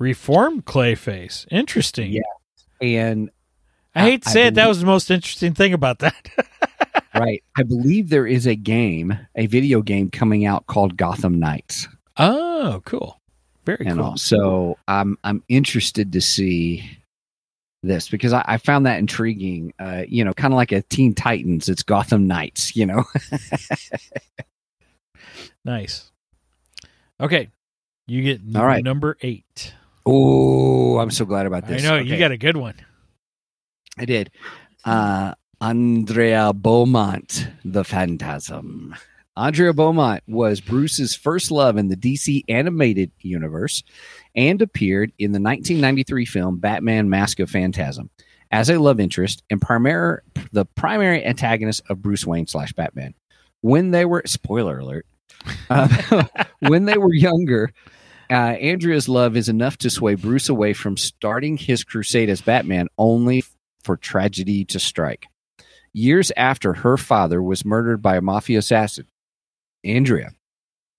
reformed 0.00 0.64
Clayface. 0.64 1.46
Interesting. 1.52 2.12
Yeah. 2.12 2.22
And 2.80 3.30
I 3.94 4.02
hate 4.02 4.22
to 4.22 4.30
I 4.30 4.32
say 4.32 4.46
it, 4.48 4.54
that 4.54 4.68
was 4.68 4.80
the 4.80 4.86
most 4.86 5.10
interesting 5.10 5.54
thing 5.54 5.72
about 5.72 6.00
that. 6.00 6.28
right, 7.22 7.42
I 7.56 7.62
believe 7.62 8.08
there 8.08 8.26
is 8.26 8.46
a 8.46 8.54
game, 8.56 9.16
a 9.36 9.46
video 9.46 9.82
game 9.82 10.10
coming 10.10 10.44
out 10.46 10.66
called 10.66 10.96
Gotham 10.96 11.38
Knights. 11.38 11.88
oh, 12.16 12.82
cool. 12.84 13.20
Very 13.64 13.86
and 13.86 13.98
cool. 13.98 14.16
So 14.16 14.76
I'm 14.88 15.16
I'm 15.24 15.42
interested 15.48 16.12
to 16.12 16.20
see 16.20 16.98
this 17.82 18.08
because 18.08 18.32
I, 18.34 18.44
I 18.46 18.56
found 18.58 18.84
that 18.86 18.98
intriguing. 18.98 19.72
Uh, 19.78 20.04
you 20.06 20.22
know, 20.24 20.34
kind 20.34 20.52
of 20.52 20.56
like 20.56 20.72
a 20.72 20.82
Teen 20.82 21.14
Titans. 21.14 21.68
It's 21.68 21.82
Gotham 21.82 22.26
Knights. 22.26 22.76
You 22.76 22.86
know. 22.86 23.04
Nice. 25.64 26.10
Okay. 27.20 27.48
You 28.06 28.22
get 28.22 28.40
n- 28.46 28.56
All 28.56 28.66
right. 28.66 28.84
number 28.84 29.16
eight. 29.22 29.72
oh, 30.04 30.98
I'm 30.98 31.10
so 31.10 31.24
glad 31.24 31.46
about 31.46 31.66
this. 31.66 31.82
I 31.84 31.88
know 31.88 31.96
you 31.96 32.18
got 32.18 32.32
a 32.32 32.36
good 32.36 32.56
one. 32.56 32.74
I 33.96 34.04
did. 34.04 34.30
Uh, 34.84 35.34
Andrea 35.60 36.52
Beaumont, 36.52 37.48
the 37.64 37.84
Phantasm. 37.84 38.94
Andrea 39.36 39.72
Beaumont 39.72 40.22
was 40.28 40.60
Bruce's 40.60 41.14
first 41.14 41.50
love 41.50 41.76
in 41.76 41.88
the 41.88 41.96
DC 41.96 42.42
animated 42.48 43.10
universe 43.20 43.82
and 44.34 44.62
appeared 44.62 45.12
in 45.18 45.32
the 45.32 45.40
1993 45.40 46.24
film 46.24 46.58
Batman 46.58 47.08
Mask 47.10 47.40
of 47.40 47.50
Phantasm 47.50 48.10
as 48.50 48.70
a 48.70 48.78
love 48.78 49.00
interest 49.00 49.42
and 49.50 49.60
primary, 49.60 50.20
the 50.52 50.64
primary 50.64 51.24
antagonist 51.24 51.82
of 51.88 52.00
Bruce 52.02 52.26
Wayne 52.26 52.46
slash 52.46 52.72
Batman. 52.72 53.14
When 53.60 53.90
they 53.90 54.04
were, 54.04 54.22
spoiler 54.26 54.78
alert, 54.78 55.06
uh, 55.70 56.24
when 56.60 56.84
they 56.84 56.98
were 56.98 57.14
younger, 57.14 57.72
Uh, 58.30 58.56
Andrea's 58.56 59.06
love 59.06 59.36
is 59.36 59.50
enough 59.50 59.76
to 59.78 59.90
sway 59.90 60.14
Bruce 60.14 60.48
away 60.48 60.72
from 60.72 60.96
starting 60.96 61.58
his 61.58 61.84
crusade 61.84 62.30
as 62.30 62.40
Batman, 62.40 62.88
only 62.96 63.44
for 63.82 63.98
tragedy 63.98 64.64
to 64.64 64.80
strike. 64.80 65.26
Years 65.94 66.32
after 66.36 66.74
her 66.74 66.96
father 66.96 67.40
was 67.40 67.64
murdered 67.64 68.02
by 68.02 68.16
a 68.16 68.20
mafia 68.20 68.58
assassin, 68.58 69.06
Andrea 69.84 70.32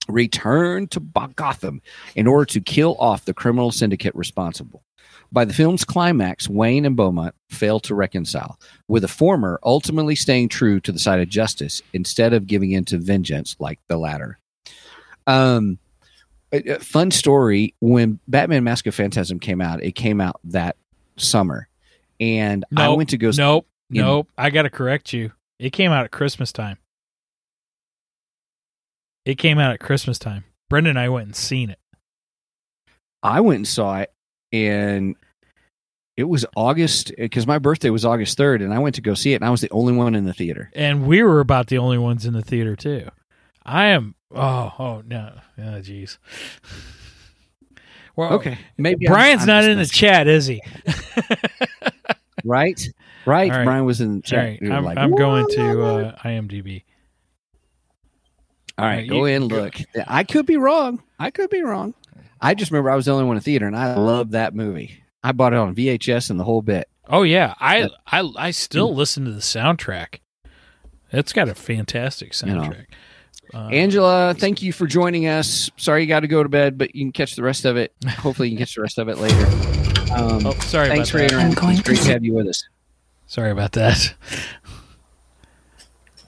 returned 0.07 0.91
to 0.91 0.99
Gotham 1.35 1.81
in 2.15 2.27
order 2.27 2.45
to 2.45 2.61
kill 2.61 2.95
off 2.97 3.26
the 3.26 3.34
criminal 3.34 3.72
syndicate 3.72 4.15
responsible. 4.15 4.84
By 5.31 5.43
the 5.43 5.53
film's 5.53 5.84
climax, 5.84 6.47
Wayne 6.47 6.85
and 6.85 6.95
Beaumont 6.95 7.35
fail 7.49 7.80
to 7.81 7.95
reconcile, 7.95 8.59
with 8.88 9.01
the 9.01 9.07
former 9.07 9.59
ultimately 9.63 10.15
staying 10.15 10.49
true 10.49 10.80
to 10.81 10.91
the 10.91 10.99
side 10.99 11.19
of 11.19 11.27
justice 11.27 11.81
instead 11.93 12.34
of 12.34 12.47
giving 12.47 12.72
in 12.72 12.85
to 12.85 12.97
vengeance 12.97 13.55
like 13.59 13.80
the 13.88 13.97
latter. 13.97 14.39
Um, 15.27 15.80
fun 16.80 17.11
story 17.11 17.73
when 17.80 18.19
Batman 18.27 18.63
Mask 18.63 18.88
of 18.88 18.95
Phantasm 18.95 19.39
came 19.39 19.61
out, 19.61 19.84
it 19.84 19.93
came 19.93 20.22
out 20.22 20.39
that 20.45 20.77
summer. 21.17 21.67
And 22.19 22.63
I 22.77 22.89
went 22.89 23.09
to 23.09 23.17
go 23.17 23.31
Nope. 23.31 23.67
Nope. 23.89 24.27
I 24.37 24.49
got 24.49 24.63
to 24.63 24.69
correct 24.69 25.13
you. 25.13 25.31
It 25.59 25.71
came 25.71 25.91
out 25.91 26.05
at 26.05 26.11
Christmas 26.11 26.51
time. 26.51 26.77
It 29.25 29.35
came 29.37 29.57
out 29.57 29.71
at 29.71 29.79
Christmas 29.79 30.19
time. 30.19 30.43
Brendan 30.69 30.91
and 30.91 30.99
I 30.99 31.09
went 31.09 31.27
and 31.27 31.35
seen 31.35 31.69
it. 31.69 31.79
I 33.23 33.41
went 33.41 33.57
and 33.57 33.67
saw 33.67 33.99
it, 33.99 34.13
and 34.51 35.15
it 36.17 36.25
was 36.25 36.45
August 36.55 37.11
uh, 37.11 37.15
because 37.17 37.47
my 37.47 37.57
birthday 37.57 37.89
was 37.89 38.05
August 38.05 38.37
third, 38.37 38.61
and 38.61 38.73
I 38.73 38.79
went 38.79 38.95
to 38.95 39.01
go 39.01 39.13
see 39.15 39.33
it, 39.33 39.37
and 39.37 39.45
I 39.45 39.49
was 39.49 39.61
the 39.61 39.69
only 39.71 39.93
one 39.93 40.13
in 40.15 40.25
the 40.25 40.33
theater. 40.33 40.69
And 40.75 41.07
we 41.07 41.23
were 41.23 41.39
about 41.39 41.67
the 41.67 41.77
only 41.79 41.97
ones 41.97 42.25
in 42.25 42.33
the 42.33 42.41
theater, 42.43 42.75
too. 42.75 43.09
I 43.65 43.85
am. 43.85 44.15
Oh, 44.33 44.73
oh, 44.77 45.03
no. 45.05 45.33
Oh, 45.57 45.61
jeez. 45.81 46.17
Well, 48.17 48.31
Okay, 48.35 48.57
maybe 48.77 49.05
I'm- 49.07 49.13
Brian's 49.13 49.41
I'm 49.41 49.47
not 49.47 49.59
just 49.63 49.69
in 49.71 49.77
the 49.77 49.85
chat, 49.87 50.25
is 50.27 50.45
he? 50.47 50.61
right, 52.45 52.80
right. 53.26 53.51
All 53.51 53.57
right. 53.57 53.65
Brian 53.65 53.85
was 53.85 53.99
in 54.01 54.17
the 54.17 54.22
chat. 54.22 54.59
right. 54.61 54.72
I'm, 54.72 54.84
like, 54.85 54.97
I'm 54.97 55.11
going 55.15 55.45
to 55.51 55.84
uh, 55.84 56.15
IMDb. 56.23 56.84
All 58.77 58.85
right, 58.85 59.07
go 59.07 59.26
you- 59.26 59.35
in 59.35 59.47
go- 59.47 59.61
look. 59.63 59.76
I 60.07 60.23
could 60.23 60.45
be 60.45 60.57
wrong. 60.57 61.01
I 61.17 61.31
could 61.31 61.49
be 61.49 61.61
wrong. 61.61 61.93
I 62.41 62.53
just 62.53 62.72
remember 62.72 62.91
I 62.91 62.95
was 62.95 63.05
the 63.05 63.11
only 63.13 63.23
one 63.26 63.35
in 63.35 63.39
the 63.39 63.43
theater, 63.43 63.65
and 63.67 63.76
I 63.76 63.95
loved 63.95 64.31
that 64.31 64.53
movie. 64.53 65.01
I 65.23 65.31
bought 65.31 65.53
it 65.53 65.59
on 65.59 65.73
VHS 65.73 66.30
and 66.30 66.39
the 66.39 66.43
whole 66.43 66.61
bit. 66.61 66.88
Oh 67.07 67.23
yeah, 67.23 67.53
I 67.59 67.89
I 68.05 68.30
I 68.38 68.51
still 68.51 68.91
Mm. 68.91 68.95
listen 68.95 69.26
to 69.26 69.31
the 69.31 69.39
soundtrack. 69.39 70.19
It's 71.11 71.31
got 71.34 71.47
a 71.49 71.55
fantastic 71.55 72.34
You 72.41 72.53
know. 72.53 72.61
soundtrack. 72.63 72.85
Uh, 73.53 73.67
Angela, 73.67 74.35
thank 74.38 74.61
you 74.61 74.73
for 74.73 74.88
joining 74.88 75.27
us. 75.27 75.69
Sorry 75.77 76.01
you 76.01 76.07
got 76.07 76.22
to 76.22 76.27
go 76.27 76.43
to 76.43 76.49
bed, 76.49 76.77
but 76.77 76.93
you 76.95 77.05
can 77.05 77.11
catch 77.13 77.35
the 77.35 77.43
rest 77.43 77.63
of 77.63 77.77
it. 77.77 77.93
Hopefully, 78.07 78.49
you 78.49 78.57
can 78.57 78.65
catch 78.65 78.76
the 78.76 78.81
rest 78.81 78.97
of 78.97 79.07
it 79.07 79.17
later. 79.19 79.94
Um, 80.15 80.45
oh, 80.47 80.51
sorry 80.61 80.87
thanks 80.89 81.09
about 81.09 81.11
for 81.11 81.17
that. 81.17 81.31
interacting. 81.31 81.47
I'm 81.49 81.53
going 81.53 81.77
It's 81.77 81.81
great 81.87 81.97
to 81.99 82.03
to 82.05 82.11
have 82.13 82.23
you 82.23 82.33
with 82.33 82.47
us. 82.47 82.63
Sorry 83.27 83.51
about 83.51 83.71
that. 83.73 84.13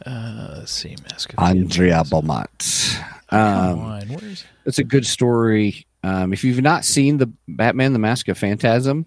Uh, 0.06 0.56
let's 0.60 0.72
see, 0.72 0.96
Mask 1.10 1.34
of 1.34 1.40
Andrea 1.40 1.96
Phantasm. 1.96 2.22
Beaumont. 2.22 3.00
Come 3.30 3.40
Um, 3.40 3.80
on, 3.80 4.08
where's 4.08 4.46
it's 4.66 4.80
a 4.80 4.84
good 4.86 5.06
story. 5.06 5.86
Um, 6.02 6.32
if 6.32 6.46
you've 6.46 6.62
not 6.62 6.86
seen 6.86 7.18
the 7.18 7.30
Batman: 7.50 7.92
The 7.92 8.00
Mask 8.00 8.30
of 8.30 8.38
Phantasm, 8.38 9.06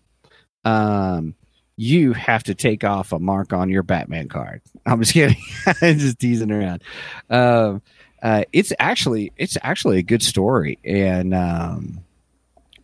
um, 0.67 1.35
you 1.77 2.13
have 2.13 2.43
to 2.45 2.55
take 2.55 2.85
off 2.85 3.13
a 3.13 3.19
mark 3.19 3.55
on 3.55 3.71
your 3.71 3.83
Batman 3.83 4.29
card. 4.29 4.61
I'm 4.87 5.01
just 5.01 5.15
kidding. 5.15 5.41
I'm 5.81 5.99
just 5.99 6.19
teasing 6.19 6.51
around. 6.53 6.83
Um, 7.31 7.81
uh, 8.23 8.45
it's 8.53 8.75
actually 8.79 9.33
it's 9.39 9.57
actually 9.63 9.99
a 9.99 10.03
good 10.03 10.23
story, 10.23 10.79
and 10.85 11.33
um, 11.33 12.01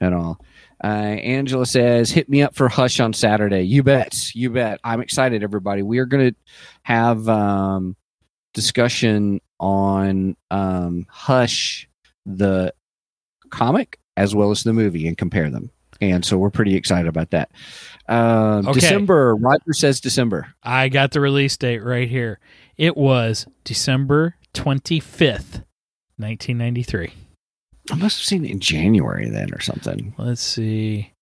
and 0.00 0.14
all. 0.14 0.40
Uh, 0.86 1.16
Angela 1.18 1.66
says, 1.66 2.12
"Hit 2.12 2.28
me 2.28 2.42
up 2.42 2.54
for 2.54 2.68
Hush 2.68 3.00
on 3.00 3.12
Saturday." 3.12 3.62
You 3.62 3.82
bet, 3.82 4.32
you 4.36 4.50
bet. 4.50 4.78
I'm 4.84 5.00
excited, 5.00 5.42
everybody. 5.42 5.82
We 5.82 5.98
are 5.98 6.06
going 6.06 6.30
to 6.30 6.36
have 6.84 7.28
um, 7.28 7.96
discussion 8.54 9.40
on 9.58 10.36
um, 10.52 11.06
Hush, 11.08 11.88
the 12.24 12.72
comic, 13.50 13.98
as 14.16 14.32
well 14.32 14.52
as 14.52 14.62
the 14.62 14.72
movie, 14.72 15.08
and 15.08 15.18
compare 15.18 15.50
them. 15.50 15.70
And 16.00 16.24
so 16.24 16.38
we're 16.38 16.50
pretty 16.50 16.76
excited 16.76 17.08
about 17.08 17.30
that. 17.30 17.50
Um, 18.08 18.68
Okay. 18.68 18.78
December. 18.78 19.34
Roger 19.34 19.72
says 19.72 20.00
December. 20.00 20.54
I 20.62 20.88
got 20.88 21.10
the 21.10 21.20
release 21.20 21.56
date 21.56 21.82
right 21.82 22.08
here. 22.08 22.38
It 22.76 22.96
was 22.96 23.48
December 23.64 24.36
twenty 24.52 25.00
fifth, 25.00 25.64
nineteen 26.16 26.58
ninety 26.58 26.84
three. 26.84 27.12
I 27.90 27.94
must 27.94 28.18
have 28.18 28.26
seen 28.26 28.44
it 28.44 28.50
in 28.50 28.60
January 28.60 29.28
then, 29.28 29.52
or 29.52 29.60
something. 29.60 30.14
Let's 30.18 30.42
see. 30.42 31.12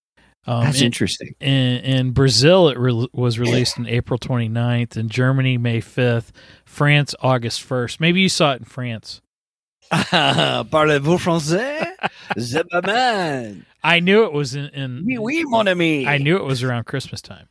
Um, 0.46 0.64
That's 0.64 0.80
in, 0.80 0.86
interesting. 0.86 1.34
in, 1.40 1.78
in 1.78 2.10
Brazil, 2.12 2.68
it 2.68 2.78
re- 2.78 3.08
was 3.12 3.38
released 3.38 3.78
on 3.78 3.86
April 3.86 4.18
29th. 4.18 4.96
In 4.96 5.08
Germany, 5.08 5.56
May 5.56 5.80
5th. 5.80 6.30
France, 6.64 7.14
August 7.20 7.66
1st. 7.66 8.00
Maybe 8.00 8.20
you 8.20 8.28
saw 8.28 8.52
it 8.52 8.60
in 8.60 8.64
France. 8.64 9.22
Parlez-vous 9.92 11.18
français? 11.18 11.90
The 12.36 12.64
Batman. 12.70 13.66
I 13.82 14.00
knew 14.00 14.24
it 14.24 14.32
was 14.32 14.54
in. 14.54 14.66
in 14.68 15.04
Oui, 15.04 15.18
oui, 15.18 15.44
mon 15.44 15.68
ami. 15.68 16.06
I 16.06 16.18
knew 16.18 16.36
it 16.36 16.44
was 16.44 16.62
around 16.62 16.84
Christmas 16.84 17.20
time. 17.20 17.48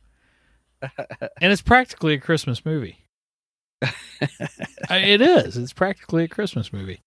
and 0.82 1.52
it's 1.52 1.62
practically 1.62 2.14
a 2.14 2.18
Christmas 2.18 2.64
movie. 2.64 2.98
It 4.90 5.20
is. 5.20 5.56
It's 5.56 5.72
practically 5.72 6.24
a 6.24 6.28
Christmas 6.28 6.72
movie. 6.72 7.00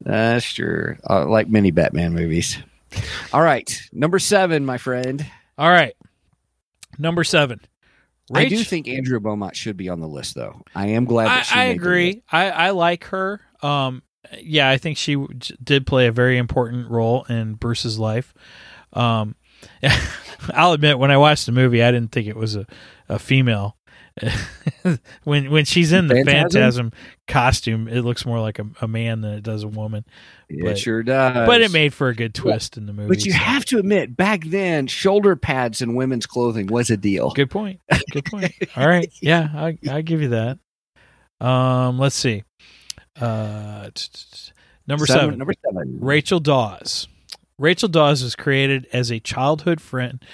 That's 0.00 0.52
true. 0.52 0.96
Uh, 1.08 1.26
like 1.26 1.48
many 1.48 1.70
Batman 1.70 2.14
movies. 2.14 2.58
All 3.32 3.42
right, 3.42 3.80
number 3.92 4.18
seven, 4.18 4.64
my 4.64 4.78
friend. 4.78 5.24
All 5.58 5.68
right. 5.68 5.94
Number 6.98 7.24
seven. 7.24 7.60
I 8.32 8.46
do 8.46 8.62
think 8.62 8.88
Andrea 8.88 9.20
Beaumont 9.20 9.56
should 9.56 9.76
be 9.76 9.88
on 9.88 10.00
the 10.00 10.08
list, 10.08 10.34
though. 10.34 10.62
I 10.74 10.88
am 10.88 11.06
glad 11.06 11.28
I, 11.28 11.34
that 11.36 11.46
she. 11.46 11.54
I 11.58 11.68
list. 11.68 11.76
agree. 11.76 12.22
I, 12.30 12.50
I 12.50 12.70
like 12.70 13.04
her. 13.04 13.40
Um, 13.62 14.02
yeah, 14.40 14.68
I 14.68 14.76
think 14.76 14.98
she 14.98 15.14
w- 15.14 15.38
did 15.62 15.86
play 15.86 16.06
a 16.06 16.12
very 16.12 16.36
important 16.36 16.90
role 16.90 17.24
in 17.24 17.54
Bruce's 17.54 17.98
life. 17.98 18.34
Um, 18.92 19.34
I'll 20.54 20.72
admit, 20.72 20.98
when 20.98 21.10
I 21.10 21.16
watched 21.16 21.46
the 21.46 21.52
movie, 21.52 21.82
I 21.82 21.90
didn't 21.90 22.12
think 22.12 22.26
it 22.26 22.36
was 22.36 22.54
a, 22.54 22.66
a 23.08 23.18
female. 23.18 23.77
when 25.24 25.50
when 25.50 25.64
she's 25.64 25.92
in 25.92 26.06
the 26.06 26.14
Phantasm? 26.14 26.32
phantasm 26.50 26.92
costume, 27.26 27.88
it 27.88 28.02
looks 28.02 28.24
more 28.26 28.40
like 28.40 28.58
a, 28.58 28.66
a 28.80 28.88
man 28.88 29.20
than 29.20 29.32
it 29.34 29.42
does 29.42 29.62
a 29.62 29.68
woman. 29.68 30.04
It 30.48 30.64
But- 30.64 30.78
sure 30.78 31.02
does. 31.02 31.46
But 31.46 31.60
it 31.62 31.72
made 31.72 31.92
for 31.94 32.08
a 32.08 32.14
good 32.14 32.34
twist 32.34 32.76
in 32.76 32.86
the 32.86 32.92
movie. 32.92 33.08
But 33.08 33.24
you 33.24 33.32
so- 33.32 33.38
have 33.38 33.64
to 33.66 33.78
admit, 33.78 34.16
back 34.16 34.44
then, 34.44 34.86
shoulder 34.86 35.36
pads 35.36 35.82
in 35.82 35.94
women's 35.94 36.26
clothing 36.26 36.66
was 36.68 36.90
a 36.90 36.96
deal. 36.96 37.30
Good 37.30 37.50
point. 37.50 37.80
Good 38.12 38.24
point. 38.24 38.52
All 38.76 38.86
right. 38.88 39.10
Yeah, 39.20 39.48
I 39.54 39.78
I 39.90 40.02
give 40.02 40.22
you 40.22 40.28
that. 40.28 40.58
Um, 41.40 41.98
let's 41.98 42.16
see. 42.16 42.44
Uh, 43.20 43.84
t- 43.94 44.08
t- 44.12 44.24
t- 44.30 44.52
number 44.86 45.06
seven. 45.06 45.38
Number 45.38 45.54
seven. 45.64 45.98
Rachel 46.00 46.40
Dawes. 46.40 47.08
Rachel 47.58 47.88
Dawes 47.88 48.22
was 48.22 48.36
created 48.36 48.86
as 48.92 49.10
a 49.10 49.18
childhood 49.18 49.80
friend 49.80 50.24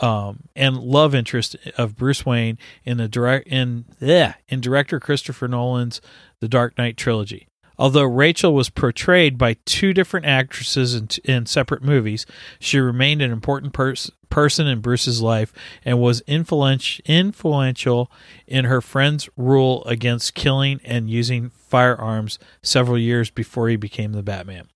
um, 0.00 0.44
and 0.54 0.76
love 0.76 1.14
interest 1.14 1.56
of 1.76 1.96
Bruce 1.96 2.24
Wayne 2.24 2.58
in 2.84 2.98
the 2.98 3.08
direct 3.08 3.48
in 3.48 3.84
yeah, 4.00 4.34
in 4.48 4.60
director 4.60 5.00
Christopher 5.00 5.48
Nolan's 5.48 6.00
The 6.40 6.48
Dark 6.48 6.78
Knight 6.78 6.96
trilogy. 6.96 7.48
Although 7.80 8.04
Rachel 8.04 8.54
was 8.54 8.70
portrayed 8.70 9.38
by 9.38 9.56
two 9.64 9.94
different 9.94 10.26
actresses 10.26 10.96
in, 10.96 11.08
in 11.24 11.46
separate 11.46 11.82
movies, 11.82 12.26
she 12.58 12.80
remained 12.80 13.22
an 13.22 13.30
important 13.30 13.72
pers- 13.72 14.10
person 14.30 14.66
in 14.66 14.80
Bruce's 14.80 15.22
life 15.22 15.52
and 15.84 16.00
was 16.00 16.20
influential 16.26 17.04
influential 17.06 18.10
in 18.48 18.64
her 18.64 18.80
friend's 18.80 19.28
rule 19.36 19.84
against 19.84 20.34
killing 20.34 20.80
and 20.84 21.08
using 21.08 21.50
firearms 21.50 22.38
several 22.62 22.98
years 22.98 23.30
before 23.30 23.68
he 23.68 23.76
became 23.76 24.12
the 24.12 24.24
Batman. 24.24 24.66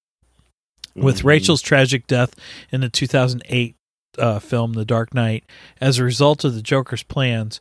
With 0.94 1.20
Mhm. 1.20 1.24
Rachel's 1.24 1.62
tragic 1.62 2.06
death 2.06 2.34
in 2.70 2.82
the 2.82 2.88
2008 2.88 3.74
uh, 4.18 4.38
film 4.38 4.74
The 4.74 4.84
Dark 4.84 5.14
Knight, 5.14 5.44
as 5.80 5.98
a 5.98 6.04
result 6.04 6.44
of 6.44 6.54
the 6.54 6.62
Joker's 6.62 7.02
plans, 7.02 7.60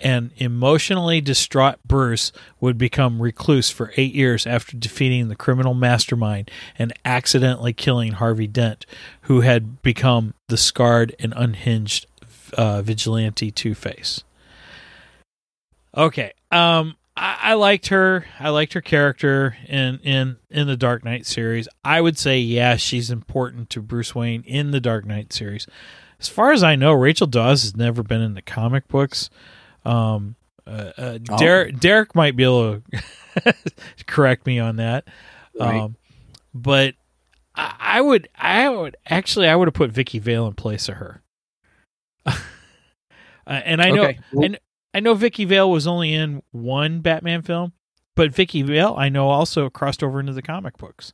an 0.00 0.32
emotionally 0.36 1.20
distraught 1.20 1.78
Bruce 1.86 2.32
would 2.60 2.76
become 2.76 3.22
recluse 3.22 3.70
for 3.70 3.92
eight 3.96 4.14
years 4.14 4.46
after 4.46 4.76
defeating 4.76 5.28
the 5.28 5.36
criminal 5.36 5.74
mastermind 5.74 6.50
and 6.76 6.92
accidentally 7.04 7.72
killing 7.72 8.12
Harvey 8.12 8.48
Dent, 8.48 8.84
who 9.22 9.42
had 9.42 9.80
become 9.82 10.34
the 10.48 10.56
scarred 10.56 11.14
and 11.18 11.32
unhinged 11.36 12.06
uh, 12.58 12.82
vigilante 12.82 13.50
Two 13.50 13.74
Face. 13.74 14.24
Okay, 15.96 16.32
um, 16.50 16.96
I, 17.16 17.38
I 17.42 17.54
liked 17.54 17.88
her. 17.88 18.24
I 18.40 18.48
liked 18.50 18.72
her 18.72 18.80
character 18.80 19.56
in 19.66 19.98
in 20.00 20.36
in 20.50 20.66
the 20.66 20.76
Dark 20.76 21.04
Knight 21.04 21.26
series. 21.26 21.68
I 21.84 22.00
would 22.00 22.16
say, 22.18 22.38
yeah, 22.38 22.76
she's 22.76 23.10
important 23.10 23.70
to 23.70 23.80
Bruce 23.82 24.14
Wayne 24.14 24.42
in 24.46 24.70
the 24.70 24.80
Dark 24.80 25.04
Knight 25.04 25.32
series. 25.32 25.66
As 26.18 26.28
far 26.28 26.52
as 26.52 26.62
I 26.62 26.76
know, 26.76 26.92
Rachel 26.92 27.26
Dawes 27.26 27.62
has 27.62 27.76
never 27.76 28.02
been 28.02 28.20
in 28.20 28.34
the 28.34 28.42
comic 28.42 28.86
books. 28.88 29.28
Um, 29.84 30.36
uh, 30.66 30.92
uh, 30.96 31.18
Oh. 31.28 31.36
Derek 31.38 31.80
Derek 31.80 32.14
might 32.14 32.36
be 32.36 32.44
able 32.44 32.80
to 33.42 33.54
correct 34.06 34.46
me 34.46 34.58
on 34.58 34.76
that. 34.76 35.06
Right. 35.58 35.80
Um, 35.80 35.96
but 36.54 36.94
I, 37.54 37.74
I 37.78 38.00
would, 38.00 38.28
I 38.36 38.68
would 38.70 38.96
actually, 39.04 39.48
I 39.48 39.56
would 39.56 39.68
have 39.68 39.74
put 39.74 39.90
Vicky 39.90 40.18
Vale 40.18 40.46
in 40.46 40.54
place 40.54 40.88
of 40.88 40.94
her. 40.96 41.22
uh, 42.26 42.32
and 43.46 43.82
I 43.82 43.90
know, 43.90 44.04
Okay. 44.04 44.18
And 44.42 44.58
I 44.94 45.00
know 45.00 45.14
Vicky 45.14 45.44
Vale 45.44 45.70
was 45.70 45.86
only 45.86 46.12
in 46.12 46.42
one 46.50 47.00
Batman 47.00 47.42
film, 47.42 47.72
but 48.14 48.32
Vicky 48.32 48.62
Vale, 48.62 48.94
I 48.96 49.08
know, 49.08 49.28
also 49.28 49.70
crossed 49.70 50.02
over 50.02 50.20
into 50.20 50.32
the 50.32 50.42
comic 50.42 50.76
books. 50.76 51.12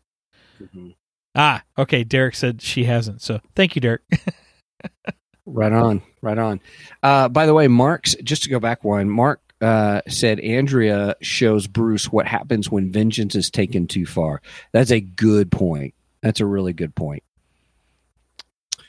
Ah, 1.35 1.63
okay. 1.77 2.03
Derek 2.05 2.35
said 2.35 2.61
she 2.61 2.85
hasn't, 2.85 3.23
so 3.23 3.41
thank 3.55 3.77
you, 3.77 3.81
Derek. 3.81 4.03
Right 5.51 5.73
on, 5.73 6.03
right 6.21 6.37
on. 6.37 6.61
Uh, 7.03 7.29
by 7.29 7.47
the 7.47 7.55
way, 7.55 7.69
Mark's 7.69 8.15
just 8.17 8.43
to 8.43 8.51
go 8.51 8.61
back 8.61 8.85
one. 8.85 9.09
Mark 9.09 9.41
uh, 9.63 10.03
said 10.07 10.41
Andrea 10.41 11.17
shows 11.23 11.67
Bruce 11.67 12.13
what 12.13 12.27
happens 12.27 12.71
when 12.71 12.93
vengeance 12.93 13.35
is 13.35 13.51
taken 13.51 13.87
too 13.87 14.05
far. 14.05 14.43
That's 14.73 14.91
a 14.91 15.01
good 15.01 15.51
point. 15.51 15.95
That's 16.21 16.41
a 16.41 16.47
really 16.47 16.75
good 16.75 16.95
point. 16.95 17.23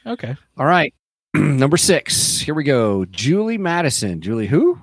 okay. 0.05 0.35
All 0.57 0.65
right, 0.65 0.93
number 1.33 1.77
six. 1.77 2.39
Here 2.39 2.53
we 2.53 2.65
go. 2.65 3.05
Julie 3.05 3.57
Madison. 3.57 4.19
Julie 4.19 4.47
who? 4.47 4.78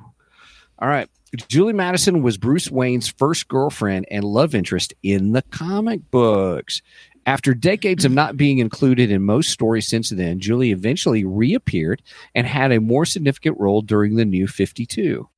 All 0.78 0.89
right. 0.89 1.09
Julie 1.48 1.73
Madison 1.73 2.23
was 2.23 2.39
Bruce 2.39 2.70
Wayne's 2.70 3.09
first 3.09 3.48
girlfriend 3.48 4.07
and 4.11 4.24
love 4.24 4.55
interest 4.55 4.94
in 5.03 5.32
the 5.32 5.43
comic 5.43 6.11
books. 6.11 6.82
After 7.27 7.55
decades 7.55 8.05
of 8.05 8.12
not 8.12 8.36
being 8.36 8.59
included 8.59 9.11
in 9.11 9.24
most 9.24 9.51
stories 9.51 9.89
since 9.89 10.11
then, 10.11 10.39
Julie 10.39 10.70
eventually 10.70 11.24
reappeared 11.24 12.01
and 12.35 12.47
had 12.47 12.70
a 12.70 12.81
more 12.81 13.05
significant 13.05 13.59
role 13.59 13.82
during 13.82 14.15
the 14.15 14.24
New 14.24 14.47
52. 14.47 15.28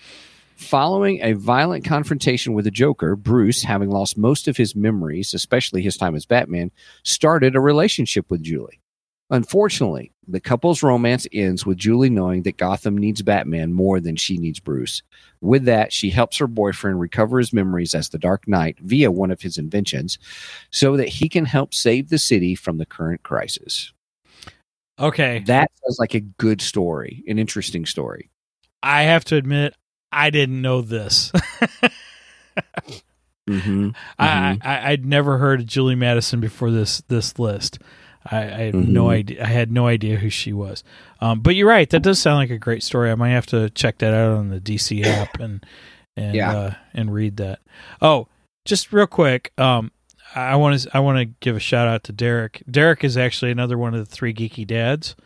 Following 0.57 1.21
a 1.23 1.33
violent 1.33 1.85
confrontation 1.85 2.53
with 2.53 2.67
the 2.67 2.71
Joker, 2.71 3.17
Bruce, 3.17 3.63
having 3.63 3.91
lost 3.91 4.19
most 4.19 4.49
of 4.49 4.57
his 4.57 4.77
memories, 4.77 5.33
especially 5.33 5.81
his 5.83 5.97
time 5.97 6.15
as 6.15 6.27
Batman, 6.27 6.73
started 7.05 7.57
a 7.57 7.61
relationship 7.61 8.31
with 8.31 8.43
Julie. 8.43 8.81
Unfortunately, 9.31 10.11
the 10.27 10.41
couple's 10.41 10.83
romance 10.83 11.27
ends 11.33 11.67
with 11.67 11.77
Julie 11.77 12.09
knowing 12.09 12.43
that 12.43 12.57
Gotham 12.57 12.97
needs 12.97 13.21
Batman 13.21 13.73
more 13.73 14.01
than 14.01 14.17
she 14.17 14.39
needs 14.39 14.59
Bruce. 14.59 15.03
With 15.41 15.65
that, 15.65 15.93
she 15.93 16.11
helps 16.11 16.39
her 16.39 16.47
boyfriend 16.47 16.99
recover 16.99 17.39
his 17.39 17.53
memories 17.53 17.95
as 17.95 18.09
the 18.09 18.19
Dark 18.19 18.49
Knight 18.49 18.79
via 18.81 19.11
one 19.11 19.31
of 19.31 19.43
his 19.43 19.59
inventions 19.59 20.19
so 20.71 20.97
that 20.97 21.09
he 21.09 21.29
can 21.29 21.45
help 21.45 21.75
save 21.75 22.09
the 22.09 22.19
city 22.19 22.55
from 22.55 22.79
the 22.79 22.87
current 22.87 23.23
crisis. 23.23 23.93
Okay. 24.99 25.41
That 25.47 25.71
sounds 25.83 25.99
like 25.99 26.15
a 26.15 26.21
good 26.21 26.61
story, 26.61 27.23
an 27.29 27.39
interesting 27.39 27.87
story. 27.87 28.31
I 28.83 29.03
have 29.03 29.25
to 29.27 29.37
admit, 29.37 29.75
I 30.11 30.31
didn't 30.31 30.63
know 30.63 30.81
this. 30.81 31.33
Mm-hmm. 33.49 33.91
I, 34.19 34.59
I 34.63 34.91
I'd 34.91 35.07
never 35.07 35.39
heard 35.39 35.61
of 35.61 35.67
Julie 35.67 35.95
Madison 35.95 36.39
before 36.39 36.71
this 36.71 37.01
this 37.09 37.39
list. 37.39 37.79
I, 38.31 38.39
I 38.43 38.61
have 38.67 38.75
no 38.75 39.05
Mhm. 39.07 39.11
idea. 39.13 39.45
I 39.45 39.49
had 39.49 39.71
no 39.73 39.87
idea 39.87 40.17
who 40.17 40.29
she 40.31 40.53
was. 40.53 40.85
Um, 41.21 41.41
but 41.41 41.55
you're 41.55 41.69
right. 41.69 41.89
That 41.91 42.03
does 42.03 42.19
sound 42.19 42.37
like 42.39 42.51
a 42.51 42.59
great 42.59 42.83
story. 42.83 43.11
I 43.11 43.15
might 43.15 43.31
have 43.31 43.47
to 43.47 43.71
check 43.71 43.99
that 43.99 44.13
out 44.15 44.37
on 44.37 44.49
the 44.51 44.61
DC 44.61 45.03
app 45.07 45.41
and 45.41 45.65
and 46.17 46.35
Yeah. 46.35 46.51
uh, 46.57 46.75
and 46.95 47.13
read 47.15 47.37
that. 47.39 47.61
Oh, 48.03 48.29
just 48.65 48.93
real 48.93 49.07
quick. 49.07 49.53
Um, 49.57 49.93
I 50.35 50.57
want 50.57 50.81
to 50.81 50.91
I 50.95 51.01
want 51.01 51.19
to 51.19 51.25
give 51.41 51.57
a 51.57 51.61
shout 51.61 51.89
out 51.89 52.05
to 52.05 52.13
Derek. 52.13 52.63
Derek 52.71 53.03
is 53.05 53.17
actually 53.17 53.51
another 53.51 53.79
one 53.79 53.95
of 53.95 54.01
the 54.01 54.15
three 54.15 54.35
geeky 54.35 54.67
dads. 54.67 55.17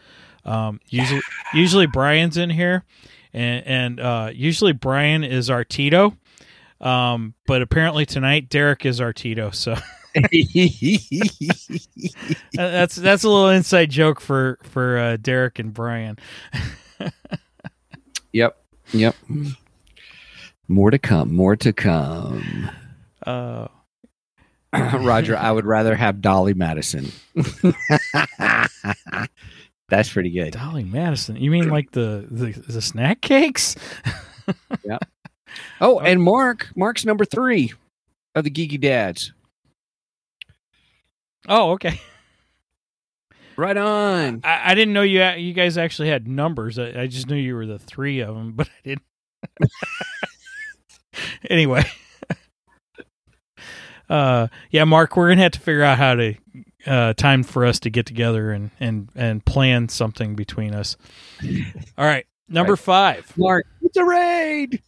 Um, 0.44 0.80
usually 0.88 1.22
usually 1.54 1.86
Brian's 1.86 2.36
in 2.36 2.50
here, 2.50 2.84
and 3.32 3.66
and 3.66 4.00
uh, 4.00 4.30
usually 4.32 4.72
Brian 4.72 5.24
is 5.24 5.50
our 5.50 5.64
Tito. 5.64 6.16
Um, 6.80 7.34
but 7.46 7.62
apparently 7.62 8.06
tonight 8.06 8.48
Derek 8.48 8.84
is 8.86 9.00
our 9.00 9.12
Tito. 9.12 9.50
So. 9.50 9.76
That's 12.54 12.96
that's 12.96 13.24
a 13.24 13.28
little 13.28 13.48
inside 13.48 13.90
joke 13.90 14.20
for 14.20 14.58
for 14.62 14.98
uh, 14.98 15.16
Derek 15.16 15.58
and 15.58 15.72
Brian. 15.72 16.18
yep. 18.32 18.62
Yep. 18.92 19.16
More 20.68 20.90
to 20.90 20.98
come. 20.98 21.34
More 21.34 21.56
to 21.56 21.72
come. 21.72 22.70
Uh, 23.26 23.68
Roger, 24.72 25.36
I 25.36 25.50
would 25.50 25.66
rather 25.66 25.94
have 25.94 26.20
Dolly 26.20 26.54
Madison. 26.54 27.10
That's 29.88 30.12
pretty 30.12 30.30
good. 30.30 30.52
Dolly 30.52 30.84
Madison. 30.84 31.36
You 31.36 31.50
mean 31.50 31.68
like 31.68 31.92
the 31.92 32.26
the, 32.30 32.52
the 32.52 32.82
snack 32.82 33.20
cakes? 33.20 33.76
Yeah. 34.84 34.98
Oh, 35.80 35.98
and 36.00 36.22
Mark, 36.22 36.68
Mark's 36.76 37.04
number 37.04 37.24
three 37.24 37.72
of 38.34 38.44
the 38.44 38.50
Geeky 38.50 38.80
Dads. 38.80 39.32
Oh, 41.48 41.72
okay. 41.72 42.00
Right 43.54 43.76
on. 43.76 44.40
I, 44.44 44.70
I 44.72 44.74
didn't 44.74 44.94
know 44.94 45.02
you 45.02 45.22
you 45.22 45.52
guys 45.52 45.76
actually 45.76 46.08
had 46.08 46.26
numbers. 46.26 46.78
I, 46.78 47.02
I 47.02 47.06
just 47.06 47.28
knew 47.28 47.36
you 47.36 47.54
were 47.54 47.66
the 47.66 47.78
three 47.78 48.20
of 48.20 48.34
them, 48.34 48.52
but 48.56 48.66
I 48.68 48.88
didn't. 48.88 49.02
anyway, 51.50 51.84
uh, 54.08 54.48
yeah, 54.70 54.84
Mark, 54.84 55.18
we're 55.18 55.28
gonna 55.28 55.42
have 55.42 55.52
to 55.52 55.60
figure 55.60 55.82
out 55.82 55.98
how 55.98 56.14
to 56.14 56.34
uh, 56.86 57.12
time 57.12 57.42
for 57.42 57.66
us 57.66 57.78
to 57.80 57.90
get 57.90 58.06
together 58.06 58.52
and 58.52 58.70
and 58.80 59.10
and 59.14 59.44
plan 59.44 59.90
something 59.90 60.34
between 60.34 60.74
us. 60.74 60.96
All 61.98 62.06
right, 62.06 62.24
number 62.48 62.72
Right. 62.72 62.78
five. 62.78 63.32
Mark, 63.36 63.66
it's 63.82 63.98
a 63.98 64.04
raid. 64.04 64.80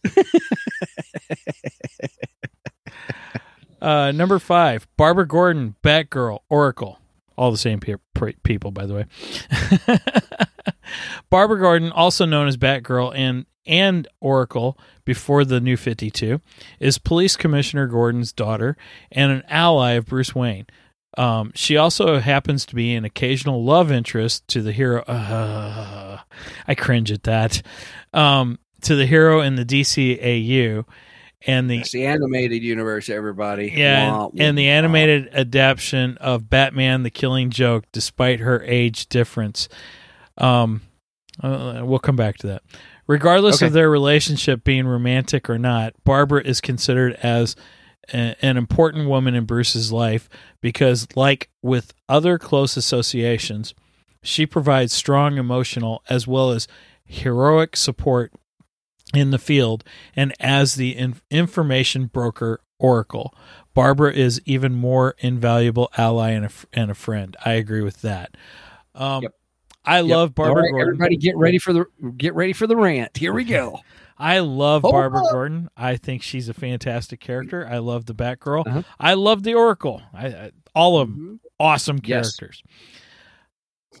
Uh, 3.85 4.11
number 4.11 4.39
five, 4.39 4.87
Barbara 4.97 5.27
Gordon, 5.27 5.75
Batgirl, 5.83 6.39
Oracle. 6.49 6.97
All 7.37 7.51
the 7.51 7.57
same 7.57 7.79
pe- 7.79 7.97
pre- 8.15 8.35
people, 8.41 8.71
by 8.71 8.87
the 8.87 8.95
way. 8.95 9.05
Barbara 11.29 11.59
Gordon, 11.59 11.91
also 11.91 12.25
known 12.25 12.47
as 12.47 12.57
Batgirl 12.57 13.13
and 13.15 13.45
and 13.67 14.07
Oracle 14.19 14.77
before 15.05 15.45
the 15.45 15.59
New 15.59 15.77
52, 15.77 16.41
is 16.79 16.97
Police 16.97 17.35
Commissioner 17.35 17.85
Gordon's 17.85 18.33
daughter 18.33 18.75
and 19.11 19.31
an 19.31 19.43
ally 19.49 19.91
of 19.91 20.07
Bruce 20.07 20.33
Wayne. 20.33 20.65
Um, 21.15 21.51
she 21.53 21.77
also 21.77 22.19
happens 22.19 22.65
to 22.67 22.75
be 22.75 22.95
an 22.95 23.05
occasional 23.05 23.63
love 23.63 23.91
interest 23.91 24.47
to 24.49 24.63
the 24.63 24.71
hero. 24.71 25.03
Uh, 25.03 26.19
I 26.67 26.73
cringe 26.75 27.11
at 27.11 27.23
that. 27.23 27.61
Um, 28.13 28.57
to 28.81 28.95
the 28.95 29.05
hero 29.05 29.41
in 29.41 29.55
the 29.55 29.65
DCAU, 29.65 30.85
and 31.45 31.69
the 31.69 31.79
It's 31.79 31.91
the 31.91 32.05
animated 32.05 32.63
universe, 32.63 33.09
everybody. 33.09 33.73
yeah, 33.75 34.11
Wah, 34.11 34.27
and, 34.29 34.41
and 34.41 34.57
the 34.57 34.67
wah. 34.67 34.71
animated 34.73 35.29
adaptation 35.33 36.17
of 36.17 36.49
Batman: 36.49 37.03
The 37.03 37.09
Killing 37.09 37.49
Joke, 37.49 37.85
despite 37.91 38.39
her 38.39 38.63
age 38.63 39.07
difference. 39.07 39.69
Um, 40.37 40.81
uh, 41.41 41.81
we'll 41.83 41.99
come 41.99 42.15
back 42.15 42.37
to 42.37 42.47
that. 42.47 42.63
Regardless 43.07 43.57
Okay. 43.57 43.67
of 43.67 43.73
their 43.73 43.89
relationship 43.89 44.63
being 44.63 44.87
romantic 44.87 45.49
or 45.49 45.59
not, 45.59 45.93
Barbara 46.03 46.41
is 46.43 46.59
considered 46.59 47.13
as 47.21 47.55
a, 48.11 48.35
an 48.41 48.57
important 48.57 49.07
woman 49.09 49.35
in 49.35 49.45
Bruce's 49.45 49.91
life 49.91 50.27
because, 50.61 51.07
like 51.15 51.49
with 51.61 51.93
other 52.09 52.37
close 52.39 52.75
associations, 52.77 53.73
she 54.23 54.45
provides 54.47 54.91
strong 54.91 55.37
emotional 55.37 56.01
as 56.09 56.25
well 56.27 56.49
as 56.51 56.67
heroic 57.05 57.75
support 57.75 58.31
in 59.15 59.31
the 59.31 59.37
field 59.39 59.83
and 60.15 60.33
as 60.39 60.75
the 60.75 60.95
in- 60.95 61.15
information 61.31 62.05
broker 62.07 62.61
oracle 62.79 63.33
barbara 63.73 64.11
is 64.13 64.41
even 64.45 64.73
more 64.73 65.15
invaluable 65.19 65.89
ally 65.97 66.31
and 66.31 66.43
a, 66.45 66.47
f- 66.47 66.65
and 66.73 66.91
a 66.91 66.95
friend 66.95 67.35
i 67.45 67.51
agree 67.53 67.81
with 67.81 68.01
that 68.01 68.35
um, 68.93 69.23
Yep. 69.23 69.33
i 69.85 69.99
Yep. 70.01 70.07
love 70.15 70.35
barbara 70.35 70.63
right, 70.63 70.71
gordon 70.71 70.87
Everybody, 70.95 71.17
get 71.17 71.37
ready 71.37 71.57
for 71.57 71.73
the 71.73 71.85
get 72.17 72.33
ready 72.35 72.53
for 72.53 72.67
the 72.67 72.75
rant. 72.75 73.15
Here 73.17 73.33
we 73.33 73.43
go. 73.43 73.79
i 74.17 74.39
love 74.39 74.81
Hold 74.83 74.93
barbara 74.93 75.25
up. 75.25 75.31
gordon 75.31 75.69
i 75.75 75.97
think 75.97 76.21
she's 76.23 76.47
a 76.47 76.53
fantastic 76.53 77.19
character 77.19 77.67
i 77.69 77.79
love 77.79 78.05
the 78.05 78.15
batgirl 78.15 78.65
Uh-huh. 78.65 78.83
i 78.99 79.13
love 79.13 79.43
the 79.43 79.53
oracle 79.55 80.01
I, 80.13 80.27
I 80.27 80.51
all 80.73 80.99
of 80.99 81.09
them 81.09 81.39
awesome 81.59 81.99
Yes. 82.03 82.37
characters 82.37 82.63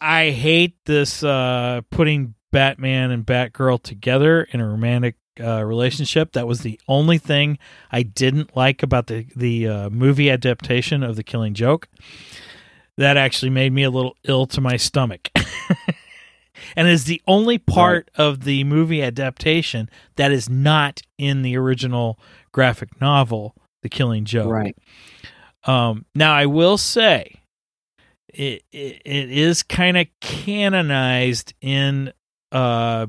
i 0.01 0.29
hate 0.29 0.77
this 0.85 1.23
uh, 1.23 1.81
putting 1.89 2.34
batman 2.51 3.11
and 3.11 3.25
batgirl 3.25 3.81
together 3.81 4.43
in 4.51 4.59
a 4.59 4.67
romantic 4.67 5.15
uh, 5.39 5.63
relationship. 5.63 6.31
That 6.31 6.47
was 6.47 6.61
the 6.61 6.79
only 6.87 7.17
thing 7.17 7.57
i 7.91 8.03
didn't 8.03 8.55
like 8.55 8.81
about 8.83 9.07
the 9.07 9.27
the 9.35 9.67
uh, 9.67 9.89
movie 9.89 10.29
adaptation 10.29 11.03
of 11.03 11.15
the 11.15 11.23
killing 11.23 11.53
joke. 11.53 11.87
That 12.97 13.17
actually 13.17 13.49
made 13.49 13.73
me 13.73 13.83
a 13.83 13.89
little 13.89 14.15
ill 14.23 14.45
to 14.47 14.61
my 14.61 14.77
stomach. 14.77 15.29
And 16.75 16.87
is 16.87 17.05
the 17.05 17.21
only 17.27 17.57
part 17.57 18.09
of 18.15 18.43
the 18.43 18.63
movie 18.63 19.01
adaptation 19.01 19.89
that 20.15 20.31
is 20.31 20.49
not 20.49 21.01
in 21.17 21.41
the 21.41 21.57
original 21.57 22.19
graphic 22.51 22.99
novel 23.01 23.55
the 23.81 23.89
killing 23.89 24.25
joke. 24.25 24.51
Right. 24.51 24.77
um, 25.65 26.05
now 26.15 26.33
I 26.33 26.45
will 26.45 26.77
say, 26.77 27.41
it 28.29 28.63
it, 28.71 29.01
it 29.05 29.31
is 29.31 29.63
kind 29.63 29.97
of 29.97 30.07
canonized 30.21 31.53
in 31.61 32.13
uh, 32.55 33.07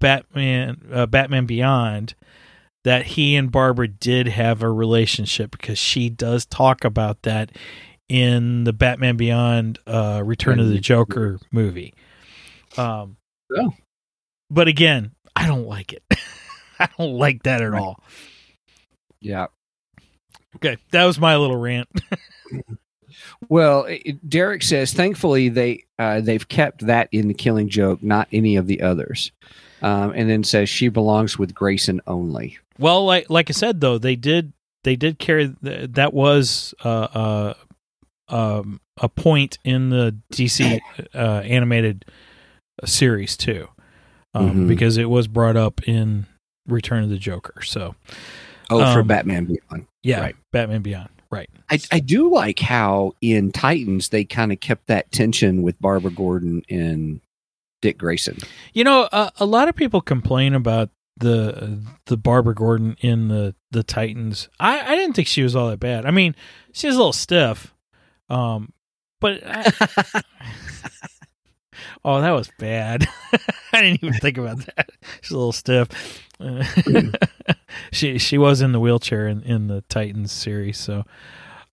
Batman 0.00 0.82
uh, 0.92 1.06
Batman 1.06 1.46
Beyond 1.46 2.14
that 2.84 3.06
he 3.06 3.36
and 3.36 3.50
Barbara 3.52 3.88
did 3.88 4.26
have 4.28 4.62
a 4.62 4.70
relationship 4.70 5.52
because 5.52 5.78
she 5.78 6.08
does 6.10 6.44
talk 6.46 6.84
about 6.84 7.22
that 7.22 7.52
in 8.08 8.64
the 8.64 8.72
Batman 8.72 9.16
Beyond 9.16 9.78
uh, 9.86 10.20
Return 10.24 10.58
of 10.60 10.68
the 10.68 10.78
Joker 10.80 11.38
movie. 11.50 11.94
Um, 12.76 13.16
Oh. 13.56 13.72
but 14.50 14.66
again, 14.66 15.12
I 15.36 15.46
don't 15.46 15.66
like 15.66 15.92
it. 15.92 16.02
I 16.80 16.88
don't 16.98 17.12
like 17.14 17.42
that 17.44 17.60
at 17.62 17.74
all. 17.74 18.02
Yeah. 19.20 19.46
Okay, 20.56 20.78
that 20.90 21.04
was 21.04 21.18
my 21.20 21.36
little 21.36 21.56
rant. 21.56 21.88
Well, 23.48 23.84
it, 23.84 24.28
Derek 24.28 24.62
says, 24.62 24.92
thankfully 24.92 25.48
they 25.48 25.84
uh, 25.98 26.20
they've 26.20 26.46
kept 26.48 26.86
that 26.86 27.08
in 27.12 27.28
the 27.28 27.34
Killing 27.34 27.68
Joke, 27.68 28.02
not 28.02 28.28
any 28.32 28.56
of 28.56 28.66
the 28.66 28.82
others. 28.82 29.32
Um, 29.82 30.12
and 30.14 30.30
then 30.30 30.44
says 30.44 30.68
she 30.68 30.88
belongs 30.88 31.38
with 31.38 31.54
Grayson 31.54 32.00
only. 32.06 32.58
Well, 32.78 33.04
like 33.04 33.28
like 33.28 33.50
I 33.50 33.52
said 33.52 33.80
though, 33.80 33.98
they 33.98 34.14
did 34.16 34.52
they 34.84 34.94
did 34.96 35.18
carry 35.18 35.54
th- 35.64 35.90
that 35.92 36.14
was 36.14 36.72
uh, 36.84 36.88
uh, 36.88 37.54
um, 38.28 38.80
a 39.00 39.08
point 39.08 39.58
in 39.64 39.90
the 39.90 40.16
DC 40.32 40.80
uh, 41.14 41.18
animated 41.18 42.04
series 42.84 43.36
too, 43.36 43.68
um, 44.34 44.50
Mhm. 44.64 44.68
because 44.68 44.96
it 44.96 45.10
was 45.10 45.28
brought 45.28 45.56
up 45.56 45.86
in 45.88 46.26
Return 46.68 47.02
of 47.04 47.10
the 47.10 47.18
Joker. 47.18 47.62
So 47.62 47.94
Oh, 48.70 48.78
for 48.94 49.00
Um, 49.00 49.06
Batman 49.06 49.44
Beyond. 49.46 49.86
yeah, 50.02 50.20
Right. 50.20 50.36
Batman 50.52 50.82
Beyond, 50.82 51.10
right? 51.32 51.50
I, 51.70 51.80
I 51.90 51.98
do 51.98 52.30
like 52.30 52.60
how 52.60 53.14
in 53.20 53.50
Titans 53.50 54.10
they 54.10 54.24
kind 54.24 54.52
of 54.52 54.60
kept 54.60 54.86
that 54.86 55.10
tension 55.10 55.62
with 55.62 55.80
Barbara 55.80 56.12
Gordon 56.12 56.62
and 56.70 57.20
Dick 57.80 57.98
Grayson. 57.98 58.38
You 58.74 58.84
know, 58.84 59.08
uh, 59.10 59.30
a 59.38 59.46
lot 59.46 59.68
of 59.68 59.74
people 59.74 60.00
complain 60.00 60.54
about 60.54 60.90
the 61.16 61.78
the 62.06 62.16
Barbara 62.16 62.54
Gordon 62.54 62.96
in 63.00 63.28
the 63.28 63.54
the 63.70 63.82
Titans. 63.82 64.48
I 64.60 64.80
I 64.80 64.94
didn't 64.94 65.16
think 65.16 65.26
she 65.28 65.42
was 65.42 65.56
all 65.56 65.70
that 65.70 65.80
bad. 65.80 66.06
I 66.06 66.10
mean, 66.10 66.36
she 66.72 66.86
was 66.86 66.96
a 66.96 66.98
little 66.98 67.12
stiff, 67.12 67.74
um, 68.28 68.72
but 69.20 69.42
I, 69.44 69.72
oh, 72.04 72.20
that 72.20 72.30
was 72.30 72.50
bad. 72.58 73.08
I 73.72 73.80
didn't 73.80 74.04
even 74.04 74.20
think 74.20 74.38
about 74.38 74.58
that. 74.66 74.90
She's 75.22 75.32
a 75.32 75.38
little 75.38 75.52
stiff. 75.52 75.88
She 77.92 78.18
she 78.18 78.38
was 78.38 78.60
in 78.60 78.72
the 78.72 78.80
wheelchair 78.80 79.26
in, 79.28 79.42
in 79.42 79.66
the 79.68 79.82
Titans 79.88 80.32
series, 80.32 80.78
so. 80.78 81.04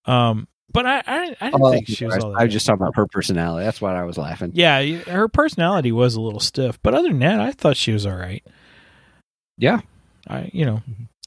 Um, 0.05 0.47
but 0.71 0.85
I 0.85 1.01
I, 1.07 1.35
I 1.41 1.49
didn't 1.51 1.61
Oh, 1.63 1.71
think 1.71 1.87
she 1.87 2.05
was 2.05 2.23
all 2.23 2.31
that. 2.31 2.39
I 2.39 2.43
was 2.45 2.53
just 2.53 2.65
talking 2.65 2.81
about 2.81 2.95
her 2.95 3.07
personality. 3.07 3.65
That's 3.65 3.81
why 3.81 3.95
I 3.99 4.03
was 4.03 4.17
laughing. 4.17 4.51
yeah, 4.53 4.81
her 4.83 5.27
personality 5.27 5.91
was 5.91 6.15
a 6.15 6.21
little 6.21 6.39
stiff, 6.39 6.79
but 6.83 6.93
other 6.93 7.07
than 7.09 7.19
that, 7.19 7.39
I 7.39 7.51
thought 7.51 7.75
she 7.77 7.91
was 7.91 8.05
all 8.05 8.15
right. 8.15 8.45
Yeah. 9.57 9.81
I 10.27 10.49
you 10.53 10.65
know 10.65 10.81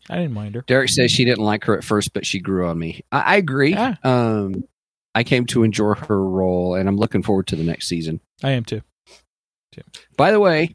I 0.09 0.17
didn't 0.17 0.33
mind 0.35 0.55
her. 0.55 0.63
Derek 0.67 0.89
says 0.91 1.11
she 1.11 1.25
didn't 1.25 1.45
like 1.45 1.65
her 1.65 1.77
at 1.77 1.85
first, 1.85 2.13
but 2.13 2.25
she 2.27 2.39
grew 2.41 2.67
on 2.69 2.79
me. 2.79 3.03
I, 3.11 3.21
I 3.21 3.37
agree. 3.37 3.73
Yeah. 3.73 3.97
Um, 4.05 4.65
I 5.15 5.25
came 5.25 5.45
to 5.47 5.63
enjoy 5.65 5.95
her 5.95 6.25
role, 6.25 6.75
and 6.75 6.89
I'm 6.89 6.97
looking 6.97 7.23
forward 7.23 7.47
to 7.49 7.57
the 7.57 7.65
next 7.65 7.87
season. 7.89 8.21
I 8.43 8.53
am 8.53 8.65
too. 8.65 8.81
By 10.17 10.31
the 10.31 10.41
way, 10.41 10.75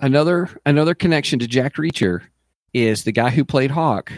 another 0.00 0.48
another 0.66 0.94
connection 0.94 1.38
to 1.40 1.46
Jack 1.46 1.74
Reacher 1.76 2.22
is 2.72 3.04
the 3.04 3.12
guy 3.12 3.30
who 3.30 3.44
played 3.44 3.70
Hawk 3.70 4.12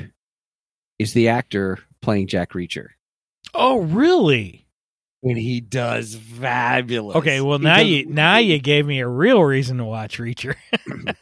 is 0.99 1.13
the 1.15 1.29
actor 1.29 1.79
playing 2.01 2.27
Jack 2.29 2.53
Reacher, 2.53 2.89
Oh 3.55 3.79
really? 3.79 4.67
and 5.25 5.39
he 5.39 5.61
does 5.61 6.17
fabulous. 6.17 7.17
Okay, 7.17 7.41
well 7.41 7.59
He 7.59 7.65
now 7.65 7.77
does- 7.79 7.87
you 7.87 8.07
now 8.07 8.37
you 8.39 8.59
gave 8.59 8.87
me 8.87 9.01
a 9.01 9.09
real 9.09 9.43
reason 9.43 9.79
to 9.79 9.85
watch 9.85 10.19
Reacher 10.19 10.55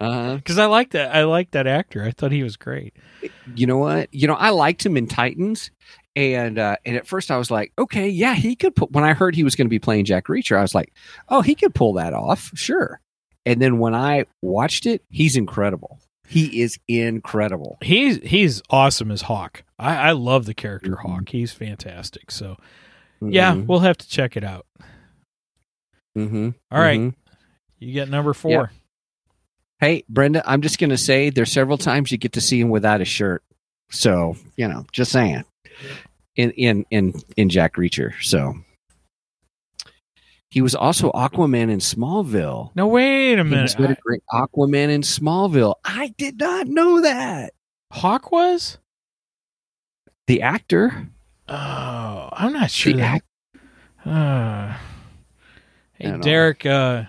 Uh-huh. 0.00 0.36
because 0.36 0.58
I 0.58 0.64
like 0.66 0.90
that 0.92 1.14
I 1.14 1.24
like 1.24 1.50
that 1.50 1.66
actor. 1.66 2.02
I 2.02 2.10
thought 2.12 2.32
he 2.32 2.42
was 2.42 2.56
great. 2.56 2.96
You 3.54 3.66
know 3.66 3.76
what? 3.78 4.12
You 4.14 4.28
know 4.28 4.34
I 4.34 4.50
liked 4.50 4.84
him 4.84 4.96
in 4.96 5.06
Titans, 5.06 5.70
and 6.16 6.58
uh, 6.58 6.76
and 6.86 6.96
at 6.96 7.06
first 7.06 7.30
I 7.30 7.36
was 7.36 7.50
like, 7.50 7.72
okay, 7.78 8.08
yeah, 8.08 8.34
he 8.34 8.56
could. 8.56 8.74
Put, 8.74 8.92
when 8.92 9.04
I 9.04 9.12
heard 9.12 9.34
he 9.34 9.44
was 9.44 9.56
going 9.56 9.66
to 9.66 9.70
be 9.70 9.78
playing 9.78 10.06
Jack 10.06 10.26
Reacher, 10.28 10.56
I 10.56 10.62
was 10.62 10.74
like, 10.74 10.92
oh, 11.28 11.42
he 11.42 11.54
could 11.54 11.74
pull 11.74 11.94
that 11.94 12.14
off, 12.14 12.50
sure. 12.54 13.00
And 13.44 13.60
then 13.60 13.78
when 13.78 13.94
I 13.94 14.24
watched 14.40 14.86
it, 14.86 15.02
he's 15.10 15.36
incredible. 15.36 16.00
He 16.30 16.60
is 16.62 16.78
incredible. 16.86 17.76
He's 17.82 18.18
he's 18.22 18.62
awesome 18.70 19.10
as 19.10 19.22
Hawk. 19.22 19.64
I, 19.78 19.96
I 19.96 20.12
love 20.12 20.46
the 20.46 20.54
character 20.54 20.92
Mhm. 20.92 21.00
Hawk. 21.02 21.28
He's 21.30 21.52
fantastic. 21.52 22.30
So 22.30 22.56
yeah, 23.20 23.54
Mhm. 23.54 23.66
we'll 23.66 23.80
have 23.80 23.98
to 23.98 24.08
check 24.08 24.36
it 24.36 24.44
out. 24.44 24.64
Mhm. 26.16 26.54
All 26.70 26.80
right, 26.80 27.00
Mhm. 27.00 27.14
you 27.78 27.92
get 27.92 28.08
number 28.08 28.32
four. 28.32 28.70
Hey, 29.80 30.04
Brenda, 30.08 30.42
I'm 30.48 30.60
just 30.62 30.78
going 30.78 30.90
to 30.90 30.98
say 30.98 31.30
there's 31.30 31.50
several 31.52 31.78
times 31.78 32.12
you 32.12 32.18
get 32.18 32.32
to 32.34 32.40
see 32.40 32.60
him 32.60 32.68
without 32.68 33.00
a 33.00 33.04
shirt. 33.06 33.42
So, 33.90 34.36
you 34.56 34.68
know, 34.68 34.84
just 34.92 35.10
saying. 35.10 35.44
In 36.36 36.50
in 36.52 36.84
in 36.90 37.14
in 37.36 37.48
Jack 37.48 37.74
Reacher. 37.74 38.12
So 38.22 38.54
he 40.50 40.60
was 40.60 40.74
also 40.74 41.10
Aquaman 41.12 41.70
in 41.70 41.78
Smallville. 41.78 42.70
No, 42.74 42.86
wait 42.88 43.38
a 43.38 43.44
minute. 43.44 43.74
He 43.76 43.82
was 43.82 43.96
great 44.02 44.22
Aquaman 44.32 44.88
in 44.90 45.02
Smallville. 45.02 45.74
I 45.84 46.08
did 46.18 46.38
not 46.38 46.66
know 46.66 47.00
that. 47.02 47.54
Hawk 47.92 48.30
was? 48.32 48.78
The 50.26 50.42
actor, 50.42 51.08
Oh, 51.48 52.28
I'm 52.32 52.52
not 52.52 52.70
sure. 52.70 52.92
the 52.92 53.02
act- 53.02 53.26
Uh, 54.06 54.76
hey. 55.94 56.16
Derek, 56.18 56.64
uh, 56.64 57.04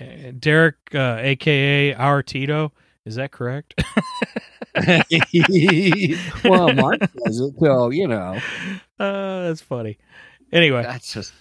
uh, 0.00 0.04
Derek, 0.38 0.76
uh, 0.94 1.18
aka 1.20 1.92
our 1.94 2.22
Tito, 2.22 2.72
is 3.04 3.16
that 3.16 3.30
correct? 3.32 3.74
well, 6.44 6.72
Mark 6.74 7.00
says 7.24 7.40
it, 7.40 7.54
so 7.60 7.90
you 7.90 8.08
know. 8.08 8.40
uh, 8.98 9.42
that's 9.42 9.60
funny. 9.60 9.98
Anyway, 10.50 10.82
That's 10.82 11.12
just 11.12 11.32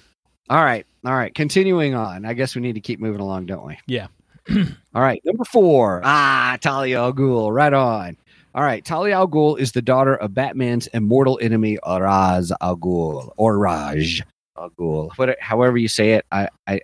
all 0.49 0.63
right. 0.63 0.85
All 1.05 1.13
right. 1.13 1.33
Continuing 1.33 1.95
on. 1.95 2.25
I 2.25 2.33
guess 2.33 2.55
we 2.55 2.61
need 2.61 2.73
to 2.73 2.81
keep 2.81 2.99
moving 2.99 3.21
along, 3.21 3.45
don't 3.47 3.65
we? 3.65 3.77
Yeah. 3.87 4.07
all 4.51 5.01
right. 5.01 5.21
Number 5.25 5.43
four. 5.45 6.01
Ah, 6.03 6.57
Talia 6.61 6.99
al 6.99 7.13
Ghul. 7.13 7.53
Right 7.53 7.73
on. 7.73 8.17
All 8.55 8.63
right. 8.63 8.83
Talia 8.83 9.15
al 9.15 9.27
Ghul 9.27 9.59
is 9.59 9.71
the 9.71 9.81
daughter 9.81 10.15
of 10.15 10.33
Batman's 10.33 10.87
immortal 10.87 11.39
enemy, 11.41 11.77
Ra's 11.85 12.51
al 12.61 12.77
Ghul, 12.77 13.31
or 13.37 13.57
Raj 13.57 14.21
al 14.57 14.69
Ghul. 14.71 15.11
What, 15.17 15.37
however 15.39 15.77
you 15.77 15.87
say 15.87 16.11
it, 16.11 16.25
I, 16.31 16.49
I, 16.67 16.81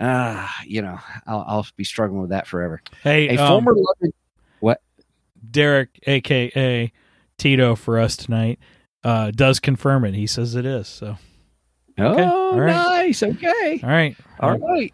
ah, 0.00 0.54
you 0.64 0.82
know, 0.82 0.98
I'll, 1.26 1.44
I'll 1.46 1.66
be 1.76 1.84
struggling 1.84 2.20
with 2.20 2.30
that 2.30 2.46
forever. 2.46 2.82
hey, 3.02 3.28
A 3.28 3.40
um, 3.40 3.48
former 3.48 3.74
loving. 3.74 4.12
What 4.60 4.82
Derek, 5.50 5.98
aka 6.06 6.92
Tito, 7.38 7.74
for 7.74 7.98
us 7.98 8.16
tonight, 8.16 8.58
uh, 9.02 9.30
does 9.30 9.60
confirm 9.60 10.04
it. 10.04 10.14
He 10.14 10.26
says 10.26 10.54
it 10.54 10.66
is. 10.66 10.86
So, 10.86 11.16
okay, 12.00 12.22
Oh, 12.24 12.52
all 12.52 12.60
right. 12.60 12.72
nice. 12.72 13.22
Okay. 13.22 13.80
all 13.82 13.88
right, 13.90 14.16
All 14.40 14.58
right. 14.58 14.92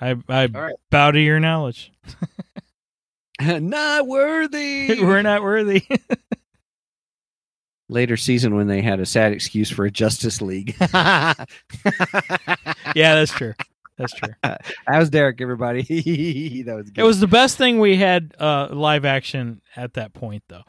I 0.00 0.16
I 0.28 0.46
right. 0.46 0.74
bow 0.90 1.10
to 1.10 1.20
your 1.20 1.40
knowledge. 1.40 1.92
Not 3.40 4.06
worthy. 4.06 4.98
We're 5.02 5.22
not 5.22 5.42
worthy. 5.42 5.82
later 7.88 8.16
season 8.16 8.54
when 8.54 8.66
they 8.66 8.82
had 8.82 9.00
a 9.00 9.06
sad 9.06 9.32
excuse 9.32 9.70
for 9.70 9.84
a 9.86 9.90
Justice 9.90 10.40
League. 10.42 10.76
yeah, 10.80 11.34
that's 12.94 13.32
true. 13.32 13.54
That's 13.96 14.12
true. 14.14 14.32
That 14.42 14.62
was 14.88 15.10
Derek, 15.10 15.40
everybody. 15.40 16.62
that 16.64 16.74
was 16.74 16.90
good. 16.90 17.00
It 17.00 17.04
was 17.04 17.20
the 17.20 17.26
best 17.26 17.58
thing 17.58 17.80
we 17.80 17.96
had 17.96 18.34
uh, 18.38 18.68
live 18.70 19.04
action 19.04 19.60
at 19.76 19.94
that 19.94 20.12
point, 20.14 20.42
though. 20.48 20.62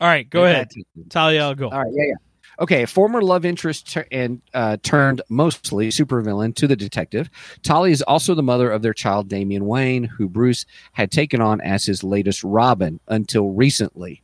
All 0.00 0.08
right, 0.08 0.28
go 0.28 0.44
ahead, 0.44 0.68
Talia. 1.10 1.42
I'll 1.42 1.54
go. 1.54 1.68
All 1.70 1.82
right, 1.82 1.92
yeah, 1.92 2.04
yeah. 2.06 2.14
Okay, 2.58 2.86
former 2.86 3.20
love 3.20 3.44
interest 3.44 3.92
tur- 3.92 4.06
and 4.10 4.40
uh, 4.54 4.78
turned 4.82 5.20
mostly 5.28 5.88
supervillain 5.88 6.54
to 6.56 6.66
the 6.66 6.76
detective. 6.76 7.28
Talia 7.62 7.92
is 7.92 8.02
also 8.02 8.34
the 8.34 8.42
mother 8.42 8.70
of 8.70 8.82
their 8.82 8.94
child 8.94 9.28
Damian 9.28 9.66
Wayne, 9.66 10.04
who 10.04 10.28
Bruce 10.28 10.64
had 10.92 11.10
taken 11.10 11.40
on 11.40 11.60
as 11.60 11.84
his 11.86 12.02
latest 12.02 12.42
Robin 12.42 13.00
until 13.08 13.50
recently. 13.50 14.22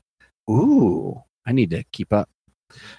Ooh, 0.51 1.23
I 1.47 1.53
need 1.53 1.71
to 1.71 1.85
keep 1.93 2.13
up. 2.13 2.29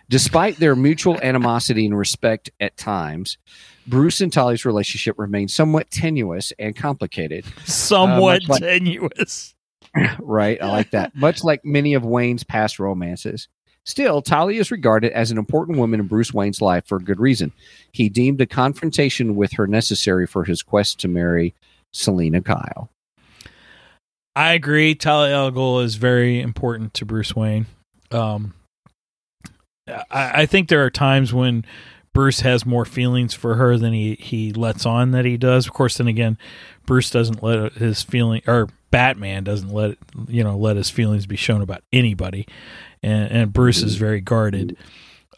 Despite 0.07 0.57
their 0.57 0.75
mutual 0.75 1.19
animosity 1.21 1.87
and 1.87 1.97
respect 1.97 2.51
at 2.59 2.77
times, 2.77 3.39
Bruce 3.87 4.21
and 4.21 4.31
Talia's 4.31 4.65
relationship 4.65 5.17
remains 5.17 5.53
somewhat 5.53 5.89
tenuous 5.89 6.53
and 6.59 6.75
complicated. 6.75 7.45
Somewhat 7.65 8.41
much 8.43 8.49
like- 8.49 8.61
tenuous. 8.61 9.55
right? 10.19 10.61
I 10.61 10.67
like 10.67 10.91
that. 10.91 11.15
Much 11.15 11.43
like 11.43 11.63
many 11.63 11.93
of 11.93 12.03
Wayne's 12.03 12.43
past 12.43 12.79
romances. 12.79 13.47
Still, 13.85 14.21
Talia 14.21 14.61
is 14.61 14.71
regarded 14.71 15.11
as 15.11 15.29
an 15.29 15.37
important 15.37 15.77
woman 15.77 15.99
in 15.99 16.07
Bruce 16.07 16.33
Wayne's 16.33 16.61
life 16.61 16.85
for 16.85 16.97
a 16.97 17.03
good 17.03 17.19
reason. 17.19 17.51
He 17.91 18.07
deemed 18.07 18.39
a 18.39 18.45
confrontation 18.45 19.35
with 19.35 19.53
her 19.53 19.67
necessary 19.67 20.25
for 20.25 20.45
his 20.45 20.63
quest 20.63 20.99
to 21.01 21.07
marry 21.07 21.53
Selina 21.91 22.41
Kyle. 22.41 22.89
I 24.35 24.53
agree. 24.53 24.95
Talia 24.95 25.35
al 25.35 25.51
Ghul 25.51 25.83
is 25.83 25.95
very 25.95 26.41
important 26.41 26.93
to 26.95 27.05
Bruce 27.05 27.35
Wayne. 27.35 27.65
Um, 28.09 28.53
I, 29.87 30.03
I 30.41 30.45
think 30.45 30.69
there 30.69 30.83
are 30.85 30.89
times 30.89 31.33
when 31.33 31.65
Bruce 32.13 32.39
has 32.41 32.65
more 32.65 32.85
feelings 32.85 33.33
for 33.33 33.55
her 33.55 33.77
than 33.77 33.91
he, 33.91 34.15
he 34.15 34.53
lets 34.53 34.85
on 34.85 35.11
that 35.11 35.25
he 35.25 35.35
does. 35.35 35.67
Of 35.67 35.73
course, 35.73 35.97
then 35.97 36.07
again, 36.07 36.37
Bruce 36.85 37.09
doesn't 37.09 37.43
let 37.43 37.73
his 37.73 38.01
feeling 38.01 38.41
or 38.47 38.69
Batman 38.91 39.43
doesn't 39.43 39.73
let 39.73 39.97
you 40.27 40.43
know 40.43 40.55
let 40.55 40.75
his 40.75 40.91
feelings 40.91 41.25
be 41.25 41.35
shown 41.35 41.63
about 41.63 41.83
anybody, 41.91 42.47
and, 43.03 43.29
and 43.31 43.53
Bruce 43.53 43.83
is 43.83 43.95
very 43.95 44.21
guarded. 44.21 44.75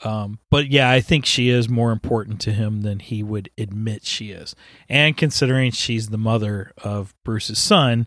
Um, 0.03 0.39
but 0.51 0.67
yeah, 0.69 0.89
I 0.89 1.01
think 1.01 1.25
she 1.25 1.49
is 1.49 1.67
more 1.67 1.91
important 1.91 2.39
to 2.41 2.51
him 2.51 2.81
than 2.81 2.99
he 2.99 3.23
would 3.23 3.49
admit 3.57 4.05
she 4.05 4.31
is. 4.31 4.55
And 4.87 5.17
considering 5.17 5.71
she's 5.71 6.09
the 6.09 6.17
mother 6.17 6.71
of 6.83 7.13
Bruce's 7.23 7.57
son, 7.59 8.05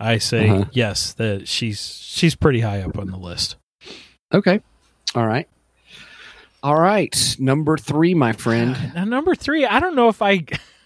I 0.00 0.18
say 0.18 0.48
Uh-huh. 0.48 0.64
yes 0.72 1.12
that 1.14 1.46
she's 1.48 1.80
she's 2.02 2.34
pretty 2.34 2.60
high 2.60 2.80
up 2.82 2.98
on 2.98 3.08
the 3.08 3.16
list. 3.18 3.56
Okay. 4.32 4.60
All 5.14 5.26
right. 5.26 5.48
All 6.62 6.78
right. 6.80 7.36
Number 7.38 7.76
three, 7.76 8.14
my 8.14 8.32
friend. 8.32 8.76
Now, 8.94 9.04
number 9.04 9.34
three, 9.34 9.66
I 9.66 9.78
don't 9.80 9.94
know 9.96 10.08
if 10.08 10.22
I 10.22 10.44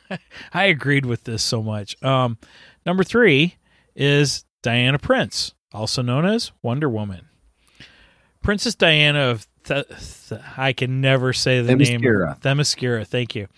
I 0.55 0.65
agreed 0.65 1.07
with 1.07 1.25
this 1.25 1.43
so 1.43 1.63
much. 1.63 2.03
Um, 2.03 2.39
number 2.85 3.05
three 3.05 3.57
is 3.95 4.45
Diana 4.63 4.99
Prince, 4.99 5.55
also 5.73 6.03
known 6.03 6.25
as 6.27 6.51
Wonder 6.63 6.89
Woman. 6.89 7.27
Princess 8.43 8.75
Diana 8.75 9.21
of 9.21 9.47
Th- 9.65 9.87
Th- 10.29 10.41
I 10.57 10.73
can 10.73 11.01
never 11.01 11.33
say 11.33 11.61
the 11.61 11.77
name. 11.77 12.01
Themyscira. 12.01 12.41
Themyscira. 12.41 13.07
Thank 13.07 13.35
you. 13.35 13.49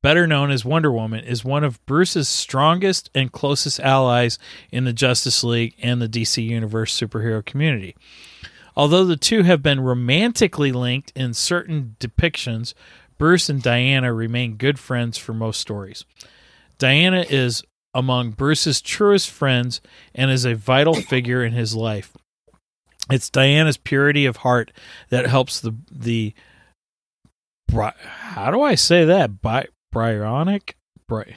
Better 0.00 0.26
known 0.26 0.50
as 0.50 0.64
Wonder 0.64 0.92
Woman, 0.92 1.24
is 1.24 1.44
one 1.44 1.64
of 1.64 1.84
Bruce's 1.84 2.28
strongest 2.28 3.10
and 3.14 3.32
closest 3.32 3.80
allies 3.80 4.38
in 4.70 4.84
the 4.84 4.92
Justice 4.92 5.42
League 5.42 5.74
and 5.82 6.00
the 6.00 6.08
DC 6.08 6.44
Universe 6.44 6.96
superhero 6.98 7.44
community. 7.44 7.96
Although 8.76 9.04
the 9.04 9.16
two 9.16 9.42
have 9.42 9.60
been 9.60 9.80
romantically 9.80 10.70
linked 10.70 11.10
in 11.16 11.34
certain 11.34 11.96
depictions, 11.98 12.74
Bruce 13.18 13.48
and 13.48 13.60
Diana 13.60 14.12
remain 14.12 14.54
good 14.56 14.78
friends 14.78 15.18
for 15.18 15.34
most 15.34 15.60
stories. 15.60 16.04
Diana 16.78 17.24
is 17.28 17.64
among 17.92 18.30
Bruce's 18.30 18.80
truest 18.80 19.28
friends 19.28 19.80
and 20.14 20.30
is 20.30 20.44
a 20.44 20.54
vital 20.54 20.94
figure 20.94 21.42
in 21.42 21.52
his 21.54 21.74
life. 21.74 22.16
It's 23.10 23.30
Diana's 23.30 23.76
purity 23.76 24.26
of 24.26 24.38
heart 24.38 24.72
that 25.08 25.26
helps 25.26 25.60
the 25.60 25.74
the 25.90 26.34
how 27.70 28.50
do 28.50 28.62
I 28.62 28.74
say 28.74 29.04
that? 29.04 29.42
By 29.42 29.66
Byronic? 29.94 30.74
Bry- 31.06 31.36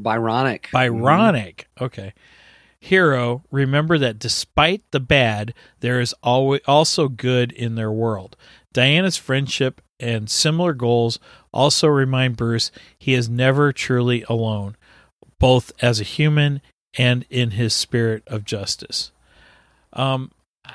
Byronic. 0.00 0.66
Byronic. 0.72 1.64
Okay. 1.80 2.12
Hero, 2.80 3.42
remember 3.50 3.96
that 3.98 4.18
despite 4.18 4.82
the 4.90 5.00
bad, 5.00 5.54
there 5.80 6.00
is 6.00 6.14
always 6.22 6.60
also 6.66 7.08
good 7.08 7.50
in 7.52 7.76
their 7.76 7.90
world. 7.90 8.36
Diana's 8.74 9.16
friendship 9.16 9.80
and 9.98 10.28
similar 10.28 10.74
goals 10.74 11.18
also 11.52 11.88
remind 11.88 12.36
Bruce 12.36 12.70
he 12.98 13.14
is 13.14 13.28
never 13.28 13.72
truly 13.72 14.22
alone, 14.28 14.76
both 15.38 15.72
as 15.80 15.98
a 15.98 16.04
human 16.04 16.60
and 16.98 17.24
in 17.30 17.52
his 17.52 17.72
spirit 17.72 18.22
of 18.26 18.44
justice. 18.44 19.12
Um, 19.94 20.32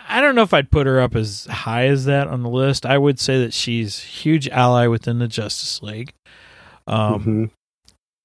I 0.07 0.21
don't 0.21 0.35
know 0.35 0.43
if 0.43 0.53
I'd 0.53 0.71
put 0.71 0.87
her 0.87 0.99
up 0.99 1.15
as 1.15 1.45
high 1.45 1.87
as 1.87 2.05
that 2.05 2.27
on 2.27 2.43
the 2.43 2.49
list. 2.49 2.85
I 2.85 2.97
would 2.97 3.19
say 3.19 3.39
that 3.41 3.53
she's 3.53 3.99
huge 3.99 4.47
ally 4.49 4.87
within 4.87 5.19
the 5.19 5.27
Justice 5.27 5.81
League. 5.81 6.13
Um, 6.87 7.23
Mhm. 7.23 7.49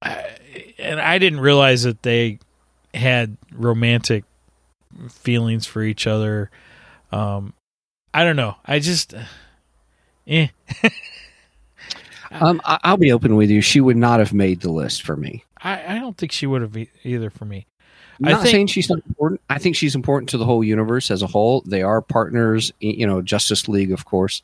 I- 0.03 0.37
and 0.79 1.01
I 1.01 1.19
didn't 1.19 1.41
realize 1.41 1.83
that 1.85 2.03
they 2.03 2.39
had 2.93 3.37
romantic 3.53 4.25
feelings 5.11 5.67
for 5.67 5.83
each 5.83 6.07
other. 6.07 6.51
Um, 7.13 7.55
I 8.13 8.25
don't 8.25 8.37
know. 8.37 8.57
I 8.67 8.79
just, 8.79 9.15
eh. 10.27 10.49
Um, 12.31 12.61
I- 12.65 12.79
I'll 12.85 12.97
be 12.97 13.13
open 13.13 13.37
with 13.37 13.51
you. 13.51 13.61
She 13.61 13.81
would 13.81 13.97
not 13.97 14.19
have 14.19 14.33
made 14.33 14.61
the 14.61 14.71
list 14.73 15.03
for 15.03 15.17
me. 15.17 15.45
I, 15.63 15.97
I 15.97 15.99
don't 15.99 16.17
think 16.17 16.33
she 16.33 16.47
would 16.47 16.63
have 16.63 16.77
e- 16.77 16.91
either 17.05 17.31
for 17.31 17.45
me. 17.45 17.67
I 18.23 18.31
not 18.33 18.43
think- 18.43 18.53
saying 18.53 18.67
she's 18.69 18.89
not 18.89 19.01
important. 19.09 19.41
I 19.51 19.59
think 19.59 19.75
she's 19.77 19.95
important 19.95 20.29
to 20.31 20.39
the 20.39 20.45
whole 20.45 20.63
universe 20.63 21.11
as 21.11 21.23
a 21.23 21.27
whole. 21.27 21.63
They 21.63 21.83
are 21.83 22.01
partners, 22.01 22.73
you 22.81 23.07
know, 23.07 23.23
Justice 23.23 23.69
League, 23.69 23.91
of 23.93 24.05
course, 24.05 24.43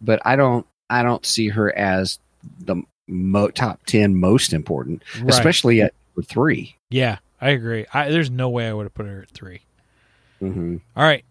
but 0.00 0.20
I 0.24 0.36
don't. 0.36 0.66
I 0.90 1.02
don't 1.02 1.26
see 1.26 1.48
her 1.48 1.76
as 1.76 2.18
the 2.64 2.76
mo- 3.08 3.48
top 3.50 3.80
ten 3.86 4.14
most 4.14 4.52
important, 4.52 5.02
Right. 5.20 5.30
especially 5.30 5.82
at 5.82 5.92
three. 6.24 6.76
yeah, 6.90 7.18
I 7.40 7.50
agree. 7.50 7.86
I, 7.92 8.10
there's 8.10 8.30
no 8.30 8.48
way 8.48 8.66
I 8.68 8.72
would 8.72 8.84
have 8.84 8.94
put 8.94 9.06
her 9.06 9.22
at 9.22 9.28
3 9.30 9.60
hmm 10.40 10.76
All 10.96 11.04
right. 11.04 11.24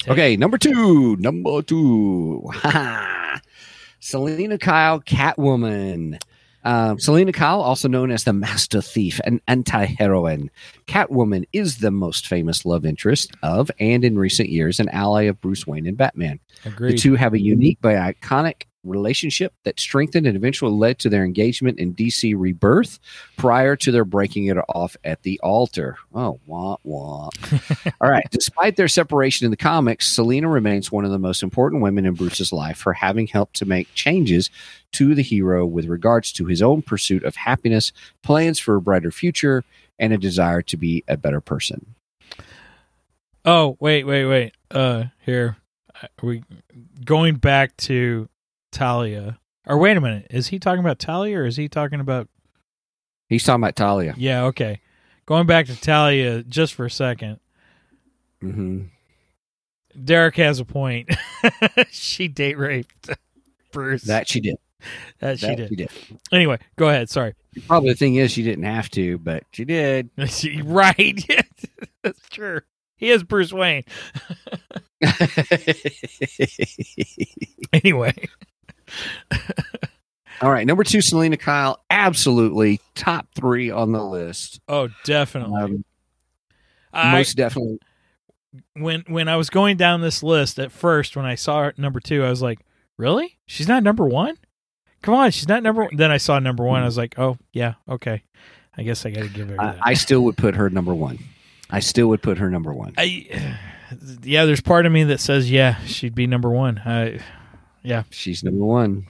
Take- 0.00 0.10
Okay, 0.12 0.36
number 0.36 0.58
two. 0.58 1.16
Number 1.16 1.62
two. 1.62 2.50
Selina 4.00 4.58
Kyle, 4.58 5.00
Catwoman. 5.00 6.20
Um, 6.64 6.98
Selina 6.98 7.32
Kyle, 7.32 7.60
also 7.60 7.88
known 7.88 8.10
as 8.10 8.24
the 8.24 8.32
Master 8.32 8.80
Thief 8.82 9.20
and 9.24 9.40
anti 9.48 9.84
heroine. 9.86 10.50
Catwoman 10.86 11.44
is 11.52 11.78
the 11.78 11.90
most 11.90 12.26
famous 12.26 12.64
love 12.64 12.84
interest 12.84 13.32
of, 13.42 13.70
and 13.80 14.04
in 14.04 14.18
recent 14.18 14.48
years, 14.50 14.78
an 14.80 14.88
ally 14.90 15.22
of 15.22 15.40
Bruce 15.40 15.66
Wayne 15.66 15.86
and 15.86 15.96
Batman. 15.96 16.38
The 16.92 16.98
two 16.98 17.14
have 17.14 17.34
a 17.34 17.40
unique 17.40 17.78
but 17.80 17.94
iconic 17.96 18.64
relationship 18.84 19.52
that 19.64 19.78
strengthened 19.78 20.26
and 20.26 20.36
eventually 20.36 20.72
led 20.72 20.98
to 20.98 21.08
their 21.08 21.24
engagement 21.24 21.78
in 21.78 21.94
DC 21.94 22.34
Rebirth 22.36 22.98
prior 23.36 23.76
to 23.76 23.92
their 23.92 24.04
breaking 24.04 24.46
it 24.46 24.56
off 24.68 24.96
at 25.04 25.22
the 25.22 25.38
altar. 25.42 25.96
Oh, 26.14 26.40
wah, 26.46 26.76
wah. 26.82 27.30
All 28.00 28.10
right. 28.10 28.26
Despite 28.30 28.76
their 28.76 28.88
separation 28.88 29.44
in 29.44 29.50
the 29.50 29.56
comics, 29.56 30.08
Selina 30.08 30.48
remains 30.48 30.90
one 30.90 31.04
of 31.04 31.10
the 31.10 31.18
most 31.18 31.42
important 31.42 31.82
women 31.82 32.06
in 32.06 32.14
Bruce's 32.14 32.52
life 32.52 32.78
for 32.78 32.92
having 32.92 33.26
helped 33.26 33.56
to 33.56 33.66
make 33.66 33.92
changes 33.94 34.50
to 34.92 35.14
the 35.14 35.22
hero 35.22 35.64
with 35.66 35.86
regards 35.86 36.32
to 36.32 36.46
his 36.46 36.62
own 36.62 36.82
pursuit 36.82 37.24
of 37.24 37.36
happiness, 37.36 37.92
plans 38.22 38.58
for 38.58 38.76
a 38.76 38.80
brighter 38.80 39.10
future, 39.10 39.64
and 39.98 40.12
a 40.12 40.18
desire 40.18 40.62
to 40.62 40.76
be 40.76 41.04
a 41.06 41.16
better 41.16 41.40
person. 41.40 41.94
Oh, 43.44 43.76
wait, 43.80 44.04
wait, 44.04 44.26
wait. 44.26 44.54
Uh, 44.70 45.04
here. 45.24 45.56
Are 46.02 46.08
we 46.22 46.42
going 47.04 47.36
back 47.36 47.76
to 47.78 48.28
Talia. 48.72 49.38
Or 49.66 49.78
wait 49.78 49.96
a 49.96 50.00
minute. 50.00 50.26
Is 50.30 50.48
he 50.48 50.58
talking 50.58 50.80
about 50.80 50.98
Talia 50.98 51.38
or 51.38 51.46
is 51.46 51.56
he 51.56 51.68
talking 51.68 52.00
about 52.00 52.28
He's 53.28 53.44
talking 53.44 53.62
about 53.62 53.76
Talia. 53.76 54.14
Yeah, 54.16 54.44
okay. 54.46 54.80
Going 55.26 55.46
back 55.46 55.66
to 55.66 55.80
Talia 55.80 56.42
just 56.42 56.74
for 56.74 56.84
a 56.86 56.90
second. 56.90 57.38
hmm 58.40 58.82
Derek 60.04 60.36
has 60.36 60.60
a 60.60 60.64
point. 60.64 61.10
she 61.90 62.28
date 62.28 62.58
raped 62.58 63.10
Bruce. 63.72 64.02
That 64.04 64.28
she 64.28 64.40
did. 64.40 64.56
That 65.20 65.38
she 65.40 65.46
That 65.46 65.56
did. 65.56 65.68
she 65.68 65.76
did. 65.76 65.90
Anyway, 66.32 66.58
go 66.76 66.88
ahead. 66.88 67.10
Sorry. 67.10 67.34
Probably 67.66 67.90
the 67.90 67.96
thing 67.96 68.14
is, 68.14 68.30
she 68.30 68.42
didn't 68.44 68.64
have 68.64 68.88
to, 68.92 69.18
but 69.18 69.44
she 69.52 69.64
did. 69.64 70.10
She- 70.28 70.62
right. 70.62 71.20
That's 72.02 72.28
true. 72.30 72.60
He 72.96 73.10
is 73.10 73.22
Bruce 73.24 73.52
Wayne. 73.52 73.82
Anyway. 77.72 78.14
All 80.42 80.50
right, 80.50 80.66
number 80.66 80.84
two, 80.84 81.02
Selina 81.02 81.36
Kyle, 81.36 81.82
absolutely 81.90 82.80
top 82.94 83.26
three 83.34 83.70
on 83.70 83.92
the 83.92 84.02
list. 84.02 84.60
Oh, 84.68 84.88
definitely. 85.04 85.60
Um, 85.60 85.84
I, 86.92 87.12
most 87.12 87.36
definitely. 87.36 87.78
when 88.74 89.04
when 89.06 89.28
I 89.28 89.36
was 89.36 89.50
going 89.50 89.76
down 89.76 90.00
this 90.00 90.22
list 90.22 90.58
at 90.58 90.72
first, 90.72 91.14
when 91.14 91.26
I 91.26 91.34
saw 91.34 91.64
her 91.64 91.74
number 91.76 92.00
two, 92.00 92.24
I 92.24 92.30
was 92.30 92.40
like, 92.40 92.60
"Really? 92.96 93.38
She's 93.46 93.68
not 93.68 93.82
number 93.82 94.06
one? 94.06 94.36
Come 95.02 95.14
on, 95.14 95.30
she's 95.30 95.48
not 95.48 95.62
number." 95.62 95.82
one. 95.82 95.96
Then 95.96 96.10
I 96.10 96.16
saw 96.16 96.38
number 96.38 96.64
one. 96.64 96.82
I 96.82 96.86
was 96.86 96.96
like, 96.96 97.18
"Oh 97.18 97.36
yeah, 97.52 97.74
okay. 97.88 98.22
I 98.78 98.82
guess 98.82 99.04
I 99.04 99.10
got 99.10 99.24
to 99.24 99.28
give 99.28 99.50
her 99.50 99.60
I. 99.60 99.78
I 99.82 99.94
still 99.94 100.22
would 100.22 100.38
put 100.38 100.54
her 100.54 100.70
number 100.70 100.94
one. 100.94 101.18
I 101.70 101.80
still 101.80 102.08
would 102.08 102.22
put 102.22 102.38
her 102.38 102.50
number 102.50 102.72
one. 102.72 102.94
I, 102.96 103.58
yeah, 104.22 104.44
there's 104.44 104.60
part 104.60 104.86
of 104.86 104.92
me 104.92 105.04
that 105.04 105.20
says, 105.20 105.50
yeah, 105.50 105.82
she'd 105.84 106.14
be 106.14 106.26
number 106.26 106.50
one. 106.50 106.78
I, 106.78 107.20
She's 108.10 108.42
number 108.44 108.64
one. 108.64 109.06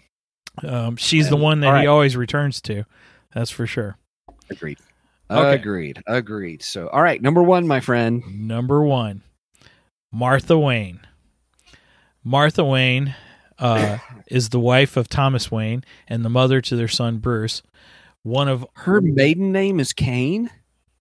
um, 0.66 0.96
she's 0.96 1.28
the 1.28 1.36
one 1.36 1.60
that 1.60 1.74
All 1.74 1.80
he 1.80 1.86
always 1.86 2.16
returns 2.16 2.60
to. 2.62 2.84
That's 3.34 3.50
for 3.50 3.66
sure. 3.66 3.96
Agreed. 4.50 4.78
Okay. 5.30 5.54
Agreed. 5.54 6.02
Agreed. 6.08 6.62
So, 6.62 6.88
all 6.88 7.02
right, 7.02 7.22
number 7.22 7.42
one, 7.42 7.66
my 7.68 7.78
friend. 7.80 8.22
Number 8.48 8.82
one, 8.82 9.22
Martha 10.12 10.58
Wayne. 10.58 11.00
Martha 12.24 12.64
Wayne 12.64 13.14
uh, 13.58 13.98
is 14.26 14.48
the 14.48 14.58
wife 14.60 14.96
of 14.96 15.08
Thomas 15.08 15.50
Wayne 15.50 15.84
and 16.08 16.24
the 16.24 16.28
mother 16.30 16.60
to 16.62 16.74
their 16.76 16.88
son 16.88 17.18
Bruce. 17.18 17.62
One 18.22 18.48
of 18.48 18.66
Her 18.74 19.00
maiden 19.00 19.52
name 19.52 19.78
is 19.80 19.92
Kane. 19.92 20.50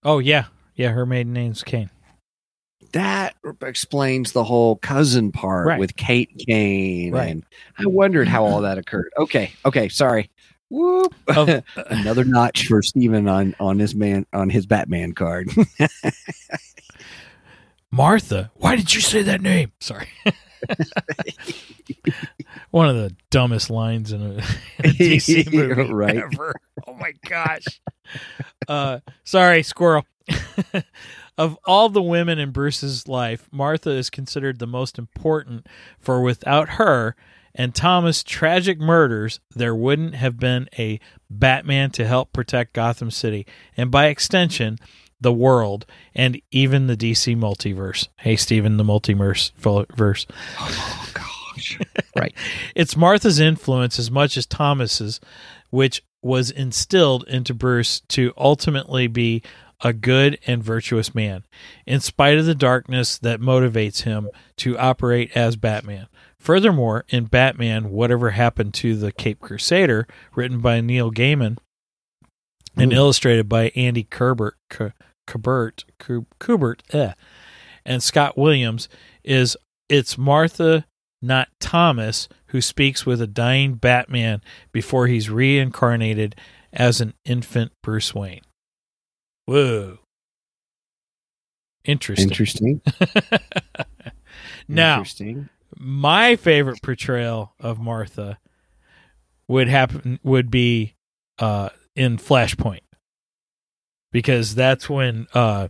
oh 0.03 0.19
yeah 0.19 0.45
yeah 0.75 0.89
her 0.89 1.05
maiden 1.05 1.33
name's 1.33 1.63
Kane. 1.63 1.89
That 2.93 3.35
explains 3.61 4.31
the 4.31 4.43
whole 4.43 4.77
cousin 4.77 5.31
part 5.31 5.67
Right. 5.67 5.79
with 5.79 5.95
Kate 5.95 6.29
Kane. 6.47 7.13
Right. 7.13 7.29
And 7.29 7.43
I 7.77 7.85
wondered 7.85 8.27
how 8.27 8.45
all 8.45 8.61
that 8.61 8.77
occurred. 8.77 9.11
Okay. 9.17 9.51
Okay. 9.65 9.89
Sorry. 9.89 10.29
Whoop. 10.69 11.13
Of, 11.27 11.63
Another 11.89 12.23
notch 12.23 12.67
for 12.67 12.81
Stephen 12.81 13.27
on 13.27 13.55
on 13.59 13.79
his 13.79 13.93
man 13.95 14.25
on 14.33 14.49
his 14.49 14.65
Batman 14.65 15.13
card. 15.13 15.49
Martha, 17.91 18.51
why 18.55 18.75
did 18.75 18.93
you 18.93 19.01
say 19.01 19.23
that 19.23 19.41
name? 19.41 19.71
Sorry. 19.79 20.07
One 22.71 22.87
of 22.87 22.95
the 22.95 23.15
dumbest 23.31 23.69
lines 23.71 24.11
in 24.11 24.21
a, 24.21 24.31
in 24.33 24.39
a 24.39 24.93
DC 24.93 25.51
movie 25.51 25.91
Right. 25.91 26.17
ever. 26.17 26.53
Oh 26.87 26.93
my 26.93 27.13
gosh. 27.27 27.65
Uh, 28.67 28.99
sorry, 29.23 29.63
squirrel. 29.63 30.05
Of 31.39 31.57
all 31.63 31.87
the 31.87 32.01
women 32.01 32.37
in 32.37 32.51
Bruce's 32.51 33.07
life, 33.07 33.47
Martha 33.49 33.91
is 33.91 34.09
considered 34.09 34.59
the 34.59 34.67
most 34.67 34.99
important, 34.99 35.67
for 35.97 36.21
without 36.21 36.71
her 36.71 37.15
and 37.55 37.73
Thomas' 37.73 38.23
tragic 38.23 38.77
murders, 38.77 39.39
there 39.55 39.73
wouldn't 39.73 40.15
have 40.15 40.37
been 40.37 40.67
a 40.77 40.99
Batman 41.29 41.91
to 41.91 42.05
help 42.05 42.33
protect 42.33 42.73
Gotham 42.73 43.09
City, 43.09 43.47
and 43.77 43.89
by 43.89 44.07
extension, 44.07 44.79
the 45.21 45.31
world, 45.31 45.85
and 46.13 46.41
even 46.51 46.87
the 46.87 46.97
DC 46.97 47.37
multiverse. 47.37 48.09
Hey, 48.17 48.35
Stephen, 48.35 48.75
the 48.75 48.83
multiverse 48.83 49.53
verse. 49.95 50.27
Oh 50.59 51.09
gosh. 51.13 51.79
right. 52.17 52.33
It's 52.75 52.97
Martha's 52.97 53.39
influence 53.39 53.97
as 53.97 54.11
much 54.11 54.35
as 54.35 54.45
Thomas's, 54.45 55.21
which 55.69 56.03
was 56.21 56.51
instilled 56.51 57.25
into 57.29 57.53
Bruce 57.53 58.01
to 58.09 58.33
ultimately 58.37 59.07
be 59.07 59.41
a 59.81 59.93
good 59.93 60.37
and 60.45 60.63
virtuous 60.63 61.15
man, 61.15 61.43
in 61.85 61.99
spite 61.99 62.37
of 62.37 62.45
the 62.45 62.55
darkness 62.55 63.17
that 63.17 63.39
motivates 63.39 64.01
him 64.03 64.29
to 64.57 64.77
operate 64.77 65.31
as 65.35 65.55
Batman. 65.55 66.07
Furthermore, 66.37 67.05
in 67.09 67.25
Batman, 67.25 67.89
Whatever 67.89 68.31
Happened 68.31 68.73
to 68.75 68.95
the 68.95 69.11
Cape 69.11 69.39
Crusader, 69.39 70.07
written 70.35 70.59
by 70.59 70.81
Neil 70.81 71.11
Gaiman 71.11 71.57
and 72.77 72.93
Ooh. 72.93 72.95
illustrated 72.95 73.49
by 73.49 73.69
Andy 73.75 74.03
Kubert, 74.03 74.53
Kubert, 75.27 75.83
Kubert, 75.99 76.81
eh, 76.93 77.13
and 77.85 78.01
Scott 78.01 78.37
Williams, 78.37 78.87
is 79.23 79.57
it's 79.89 80.17
Martha, 80.17 80.85
not 81.21 81.49
Thomas, 81.59 82.29
who 82.47 82.61
speaks 82.61 83.05
with 83.05 83.21
a 83.21 83.27
dying 83.27 83.75
Batman 83.75 84.41
before 84.71 85.07
he's 85.07 85.29
reincarnated 85.29 86.35
as 86.71 87.01
an 87.01 87.13
infant 87.25 87.71
Bruce 87.81 88.13
Wayne. 88.15 88.41
Whoa. 89.49 89.97
Interesting. 91.83 92.29
Interesting. 92.29 92.81
now, 94.67 94.97
Interesting. 94.99 95.49
my 95.75 96.35
favorite 96.35 96.83
portrayal 96.83 97.55
of 97.59 97.79
Martha 97.79 98.37
would 99.47 99.67
happen 99.67 100.19
would 100.21 100.51
be 100.51 100.93
uh 101.39 101.69
in 101.95 102.17
Flashpoint. 102.17 102.81
Because 104.11 104.53
that's 104.53 104.87
when 104.87 105.25
uh 105.33 105.69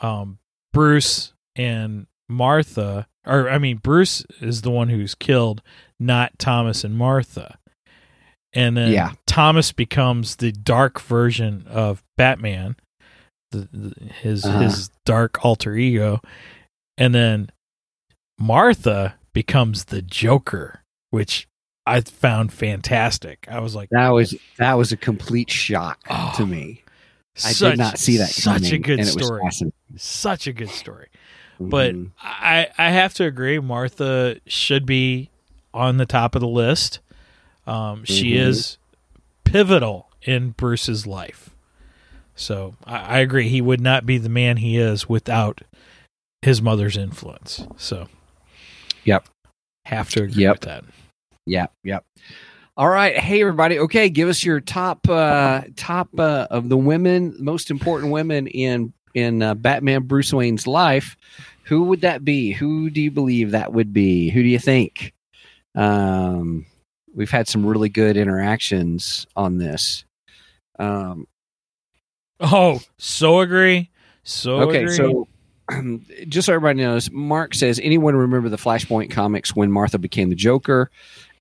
um 0.00 0.38
Bruce 0.72 1.34
and 1.54 2.06
Martha 2.30 3.06
or 3.26 3.50
I 3.50 3.58
mean 3.58 3.76
Bruce 3.76 4.24
is 4.40 4.62
the 4.62 4.70
one 4.70 4.88
who's 4.88 5.14
killed, 5.14 5.60
not 5.98 6.38
Thomas 6.38 6.82
and 6.82 6.96
Martha. 6.96 7.58
And 8.54 8.74
then 8.74 8.92
Yeah. 8.92 9.12
Thomas 9.30 9.70
becomes 9.70 10.36
the 10.36 10.50
dark 10.50 11.00
version 11.00 11.64
of 11.68 12.02
Batman, 12.16 12.74
the, 13.52 13.68
the, 13.72 13.94
his 14.22 14.44
Uh-huh. 14.44 14.58
his 14.58 14.90
dark 15.06 15.44
alter 15.44 15.76
ego, 15.76 16.20
and 16.98 17.14
then 17.14 17.50
Martha 18.38 19.14
becomes 19.32 19.84
the 19.84 20.02
Joker, 20.02 20.82
which 21.10 21.46
I 21.86 22.00
found 22.00 22.52
fantastic. 22.52 23.46
I 23.48 23.60
was 23.60 23.74
like, 23.76 23.88
That 23.90 24.08
was 24.08 24.34
that 24.58 24.74
was 24.74 24.90
a 24.90 24.96
complete 24.96 25.48
shock 25.50 26.00
Oh, 26.10 26.32
to 26.36 26.44
me. 26.46 26.82
I 27.36 27.52
such, 27.52 27.70
did 27.70 27.78
not 27.78 27.98
see 27.98 28.16
that 28.16 28.30
Such 28.30 28.72
a 28.72 28.78
good 28.78 28.98
and 28.98 29.08
it 29.08 29.14
was 29.14 29.24
story. 29.26 29.42
fascinating. 29.44 29.72
Such 29.96 30.46
a 30.48 30.52
good 30.52 30.70
story. 30.70 31.06
But 31.60 31.94
Mhm. 31.94 32.10
I 32.20 32.66
I 32.76 32.90
have 32.90 33.14
to 33.14 33.24
agree, 33.26 33.60
Martha 33.60 34.40
should 34.46 34.86
be 34.86 35.30
on 35.72 35.98
the 35.98 36.06
top 36.06 36.34
of 36.34 36.40
the 36.40 36.48
list. 36.48 36.98
Um, 37.66 38.04
She 38.04 38.32
Mhm. 38.32 38.36
is 38.48 38.78
pivotal 39.50 40.08
in 40.22 40.50
Bruce's 40.50 41.06
life. 41.06 41.50
So 42.34 42.74
I, 42.84 42.98
I 42.98 43.18
agree. 43.18 43.48
He 43.48 43.60
would 43.60 43.80
not 43.80 44.06
be 44.06 44.18
the 44.18 44.28
man 44.28 44.58
he 44.58 44.76
is 44.78 45.08
without 45.08 45.62
his 46.42 46.62
mother's 46.62 46.96
influence. 46.96 47.66
So, 47.76 48.08
Yep. 49.04 49.26
have 49.86 50.08
to 50.10 50.22
agree 50.22 50.42
Yep. 50.44 50.54
with 50.54 50.60
that. 50.62 50.84
Yep, 51.46 51.72
yep. 51.84 52.04
All 52.76 52.88
right, 52.88 53.16
hey 53.16 53.40
everybody. 53.40 53.78
Okay, 53.78 54.08
give 54.08 54.28
us 54.28 54.44
your 54.44 54.60
top 54.60 55.06
uh 55.08 55.62
top 55.76 56.08
uh, 56.18 56.46
of 56.50 56.68
the 56.68 56.76
women, 56.76 57.34
most 57.38 57.70
important 57.70 58.12
women 58.12 58.46
in 58.46 58.92
in 59.14 59.42
uh, 59.42 59.54
Batman 59.54 60.04
Bruce 60.04 60.32
Wayne's 60.32 60.66
life. 60.66 61.16
Who 61.64 61.84
would 61.84 62.02
that 62.02 62.24
be? 62.24 62.52
Who 62.52 62.88
do 62.88 63.00
you 63.00 63.10
believe 63.10 63.50
that 63.50 63.72
would 63.72 63.92
be? 63.92 64.30
Who 64.30 64.42
do 64.42 64.48
you 64.48 64.58
think? 64.58 65.12
Um, 65.74 66.64
we've 67.14 67.30
had 67.30 67.48
some 67.48 67.64
really 67.66 67.88
good 67.88 68.16
interactions 68.16 69.26
on 69.36 69.58
this. 69.58 70.04
Um, 70.78 71.26
Oh, 72.40 72.80
so 72.98 73.40
agree. 73.40 73.90
So 74.22 74.60
okay, 74.62 74.84
agree. 74.84 74.94
so 74.94 75.28
just 76.28 76.46
so 76.46 76.54
everybody 76.54 76.82
knows, 76.82 77.10
Mark 77.10 77.54
says, 77.54 77.78
anyone 77.82 78.16
remember 78.16 78.48
the 78.48 78.56
Flashpoint 78.56 79.10
comics 79.10 79.54
when 79.54 79.70
Martha 79.70 79.98
became 79.98 80.30
the 80.30 80.34
Joker? 80.34 80.90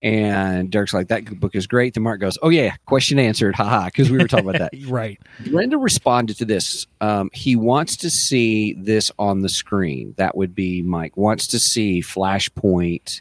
And 0.01 0.71
Derek's 0.71 0.93
like, 0.93 1.09
that 1.09 1.25
book 1.39 1.55
is 1.55 1.67
great. 1.67 1.93
Then 1.93 2.03
Mark 2.03 2.21
goes, 2.21 2.37
oh, 2.41 2.47
yeah, 2.49 2.75
question 2.85 3.19
answered. 3.19 3.53
Haha, 3.53 3.85
because 3.85 4.09
we 4.09 4.17
were 4.17 4.29
talking 4.29 4.49
about 4.49 4.59
that. 4.59 4.71
right. 4.87 5.19
Brenda 5.51 5.77
responded 5.77 6.37
to 6.37 6.45
this. 6.45 6.87
Um, 7.01 7.29
he 7.33 7.57
wants 7.57 7.97
to 7.97 8.09
see 8.09 8.73
this 8.73 9.11
on 9.19 9.41
the 9.41 9.49
screen. 9.49 10.13
That 10.17 10.37
would 10.37 10.55
be 10.55 10.81
Mike. 10.81 11.17
Wants 11.17 11.47
to 11.47 11.59
see 11.59 12.01
Flashpoint 12.01 13.19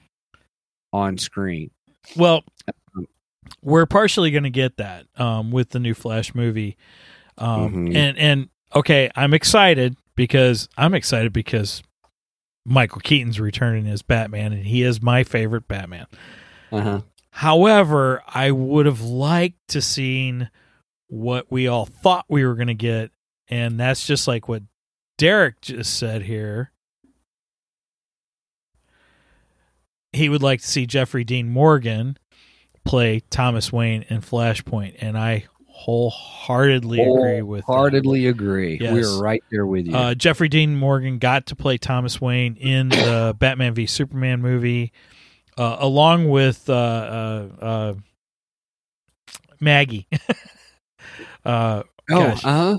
on 0.92 1.18
screen. 1.18 1.72
Well, 2.16 2.44
Um, 2.96 3.06
we're 3.62 3.86
partially 3.86 4.30
going 4.30 4.44
to 4.44 4.50
get 4.50 4.76
that 4.78 5.06
um, 5.16 5.50
with 5.50 5.70
the 5.70 5.78
new 5.78 5.94
Flash 5.94 6.34
movie, 6.34 6.76
um, 7.38 7.72
Mhm. 7.88 7.96
and 7.96 8.18
and 8.18 8.48
okay, 8.74 9.10
I'm 9.16 9.32
excited 9.34 9.96
because 10.16 10.68
I'm 10.76 10.94
excited 10.94 11.32
because 11.32 11.82
Michael 12.64 13.00
Keaton's 13.00 13.40
returning 13.40 13.86
as 13.86 14.02
Batman, 14.02 14.52
and 14.52 14.64
he 14.66 14.82
is 14.82 15.00
my 15.02 15.24
favorite 15.24 15.66
Batman. 15.68 16.06
Uh-huh. 16.70 17.00
However, 17.30 18.22
I 18.26 18.50
would 18.50 18.86
have 18.86 19.00
liked 19.00 19.68
to 19.68 19.80
seen 19.80 20.50
what 21.06 21.50
we 21.50 21.66
all 21.68 21.86
thought 21.86 22.26
we 22.28 22.44
were 22.44 22.54
going 22.56 22.66
to 22.68 22.74
get, 22.74 23.10
and 23.48 23.78
that's 23.80 24.06
just 24.06 24.28
like 24.28 24.48
what 24.48 24.62
Derek 25.16 25.60
just 25.62 25.96
said 25.98 26.22
here. 26.22 26.72
He 30.12 30.28
would 30.28 30.42
like 30.42 30.60
to 30.60 30.66
see 30.66 30.86
Jeffrey 30.86 31.24
Dean 31.24 31.50
Morgan 31.50 32.18
play 32.84 33.20
Thomas 33.30 33.72
Wayne 33.72 34.04
in 34.08 34.20
Flashpoint, 34.20 34.96
and 35.00 35.18
I 35.18 35.46
wholeheartedly 35.78 37.00
agree 37.00 37.42
with 37.42 37.60
that. 37.60 37.66
Wholeheartedly 37.66 38.26
agree. 38.26 38.78
Yes. 38.80 38.92
We're 38.92 39.22
right 39.22 39.42
there 39.50 39.64
with 39.64 39.86
you. 39.86 39.96
Uh, 39.96 40.14
Jeffrey 40.14 40.48
Dean 40.48 40.74
Morgan 40.74 41.18
got 41.18 41.46
to 41.46 41.56
play 41.56 41.78
Thomas 41.78 42.20
Wayne 42.20 42.56
in 42.56 42.88
the 42.88 43.34
Batman 43.38 43.74
v 43.74 43.86
Superman 43.86 44.42
movie, 44.42 44.92
uh, 45.56 45.76
along 45.78 46.28
with 46.28 46.68
uh, 46.68 46.72
uh, 46.72 47.48
uh, 47.60 47.94
Maggie. 49.60 50.08
uh, 51.44 51.82
oh, 51.84 51.84
gosh. 52.08 52.44
uh-huh. 52.44 52.78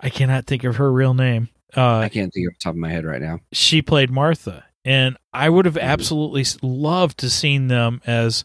I 0.00 0.10
cannot 0.10 0.46
think 0.46 0.64
of 0.64 0.76
her 0.76 0.92
real 0.92 1.14
name. 1.14 1.48
Uh, 1.76 1.98
I 1.98 2.08
can't 2.08 2.32
think 2.32 2.48
of 2.48 2.54
the 2.54 2.58
top 2.60 2.74
of 2.74 2.78
my 2.78 2.90
head 2.90 3.04
right 3.04 3.20
now. 3.20 3.40
she 3.52 3.82
played 3.82 4.10
Martha, 4.10 4.64
and 4.86 5.18
I 5.34 5.50
would 5.50 5.66
have 5.66 5.74
Mhm. 5.74 5.82
absolutely 5.82 6.44
loved 6.62 7.18
to 7.18 7.28
seen 7.28 7.68
them 7.68 8.00
as 8.06 8.42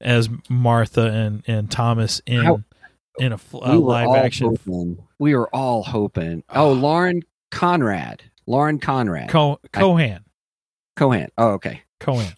as 0.00 0.28
Martha 0.50 1.06
and 1.10 1.42
and 1.46 1.70
Thomas 1.70 2.20
in 2.26 2.44
How- 2.44 2.62
in 3.18 3.32
a, 3.32 3.38
a 3.62 3.72
we 3.72 3.78
live 3.78 4.14
action 4.14 4.48
hoping. 4.48 4.98
We 5.18 5.34
were 5.34 5.48
all 5.54 5.82
hoping. 5.82 6.44
Oh, 6.54 6.72
Lauren 6.72 7.22
Conrad. 7.50 8.22
Lauren 8.46 8.78
Conrad. 8.78 9.28
Co- 9.30 9.58
Cohan 9.72 10.24
Cohan. 10.96 11.28
Oh, 11.38 11.52
okay. 11.52 11.82
Cohan. 12.00 12.34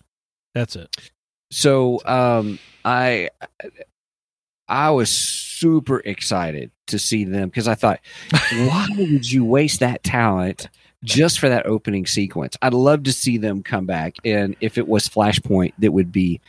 That's 0.54 0.76
it. 0.76 0.94
So 1.50 2.00
um 2.06 2.58
I 2.84 3.30
I 4.68 4.90
was 4.90 5.10
super 5.10 6.00
excited 6.00 6.70
to 6.86 6.98
see 6.98 7.24
them 7.24 7.48
because 7.48 7.66
I 7.68 7.74
thought, 7.74 8.00
why 8.52 8.86
would 8.96 9.30
you 9.30 9.44
waste 9.44 9.80
that 9.80 10.02
talent 10.02 10.68
just 11.04 11.38
for 11.40 11.48
that 11.48 11.66
opening 11.66 12.06
sequence? 12.06 12.56
I'd 12.62 12.74
love 12.74 13.02
to 13.04 13.12
see 13.12 13.38
them 13.38 13.62
come 13.62 13.86
back, 13.86 14.16
and 14.24 14.56
if 14.60 14.78
it 14.78 14.86
was 14.88 15.08
Flashpoint, 15.08 15.72
that 15.78 15.92
would 15.92 16.12
be 16.12 16.40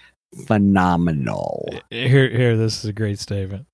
phenomenal. 0.48 1.68
Here, 1.90 2.30
here. 2.30 2.56
This 2.58 2.80
is 2.80 2.86
a 2.86 2.94
great 2.94 3.20
statement. 3.20 3.66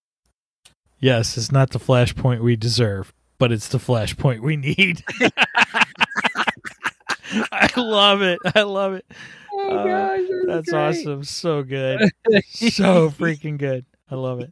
Yes, 0.99 1.37
it's 1.37 1.51
not 1.51 1.69
the 1.69 1.79
flashpoint 1.79 2.39
we 2.41 2.55
deserve, 2.55 3.13
but 3.37 3.51
it's 3.51 3.67
the 3.67 3.77
flashpoint 3.77 4.39
we 4.39 4.55
need. 4.57 5.03
I 7.51 7.69
love 7.77 8.21
it. 8.21 8.39
I 8.55 8.61
love 8.63 8.93
it. 8.93 9.05
Oh, 9.53 9.77
Uh, 9.77 9.85
gosh, 10.17 10.27
That's 10.47 10.69
great. 10.71 10.79
awesome. 10.79 11.23
So 11.23 11.61
good. 11.63 11.99
so 12.49 13.09
freaking 13.11 13.57
good. 13.57 13.85
I 14.09 14.15
love 14.15 14.39
it. 14.41 14.51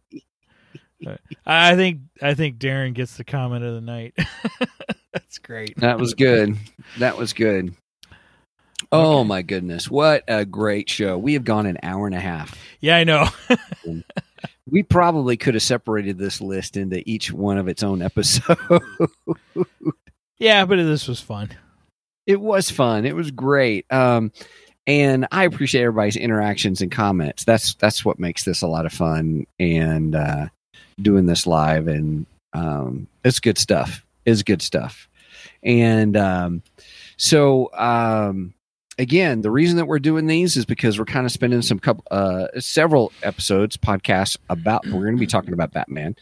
I 1.45 1.75
think 1.75 2.01
I 2.21 2.33
think 2.33 2.57
Darren 2.57 2.93
gets 2.93 3.17
the 3.17 3.23
comment 3.23 3.63
of 3.65 3.73
the 3.75 3.81
night. 3.81 4.15
That's 5.13 5.37
great. 5.39 5.75
That 5.77 5.99
was 5.99 6.13
good. 6.13 6.55
That 6.99 7.17
was 7.17 7.33
good. 7.33 7.75
Oh 8.91 9.19
Okay. 9.19 9.27
my 9.27 9.41
goodness. 9.41 9.89
What 9.89 10.23
a 10.27 10.45
great 10.45 10.89
show. 10.89 11.17
We 11.17 11.33
have 11.33 11.43
gone 11.43 11.65
an 11.65 11.77
hour 11.83 12.05
and 12.07 12.15
a 12.15 12.19
half. 12.19 12.57
Yeah, 12.79 12.97
I 12.97 13.03
know. 13.03 13.27
We 14.71 14.81
probably 14.81 15.37
could 15.37 15.53
have 15.53 15.61
separated 15.61 16.17
this 16.17 16.41
list 16.41 16.75
into 16.75 17.07
each 17.07 17.31
one 17.31 17.59
of 17.59 17.67
its 17.67 17.83
own 17.83 18.01
episode. 18.01 18.57
yeah, 20.39 20.65
but 20.65 20.77
this 20.77 21.07
was 21.07 21.21
fun. 21.21 21.49
it 22.25 22.41
was 22.41 22.71
fun. 22.71 23.05
It 23.05 23.15
was 23.15 23.29
great. 23.31 23.85
Um 23.91 24.31
and 24.87 25.27
I 25.31 25.43
appreciate 25.45 25.83
everybody's 25.83 26.15
interactions 26.15 26.81
and 26.81 26.91
comments. 26.91 27.43
That's 27.43 27.75
that's 27.75 28.03
what 28.03 28.17
makes 28.19 28.43
this 28.43 28.61
a 28.63 28.67
lot 28.67 28.85
of 28.87 28.93
fun 28.93 29.45
and 29.59 30.15
uh, 30.15 30.47
doing 31.01 31.25
this 31.25 31.45
live 31.45 31.87
and 31.87 32.25
um, 32.53 33.07
it's 33.23 33.39
good 33.39 33.57
stuff. 33.57 34.05
It's 34.25 34.43
good 34.43 34.61
stuff. 34.61 35.09
And 35.63 36.15
um, 36.15 36.63
so 37.17 37.69
um, 37.73 38.53
again, 38.97 39.41
the 39.41 39.51
reason 39.51 39.77
that 39.77 39.85
we're 39.85 39.99
doing 39.99 40.27
these 40.27 40.55
is 40.55 40.65
because 40.65 40.97
we're 40.97 41.05
kind 41.05 41.25
of 41.25 41.31
spending 41.31 41.61
some 41.61 41.79
couple 41.79 42.03
uh, 42.11 42.47
several 42.59 43.11
episodes 43.23 43.77
podcasts 43.77 44.37
about 44.49 44.85
we're 44.85 45.03
going 45.03 45.17
to 45.17 45.19
be 45.19 45.27
talking 45.27 45.53
about 45.53 45.71
Batman. 45.71 46.15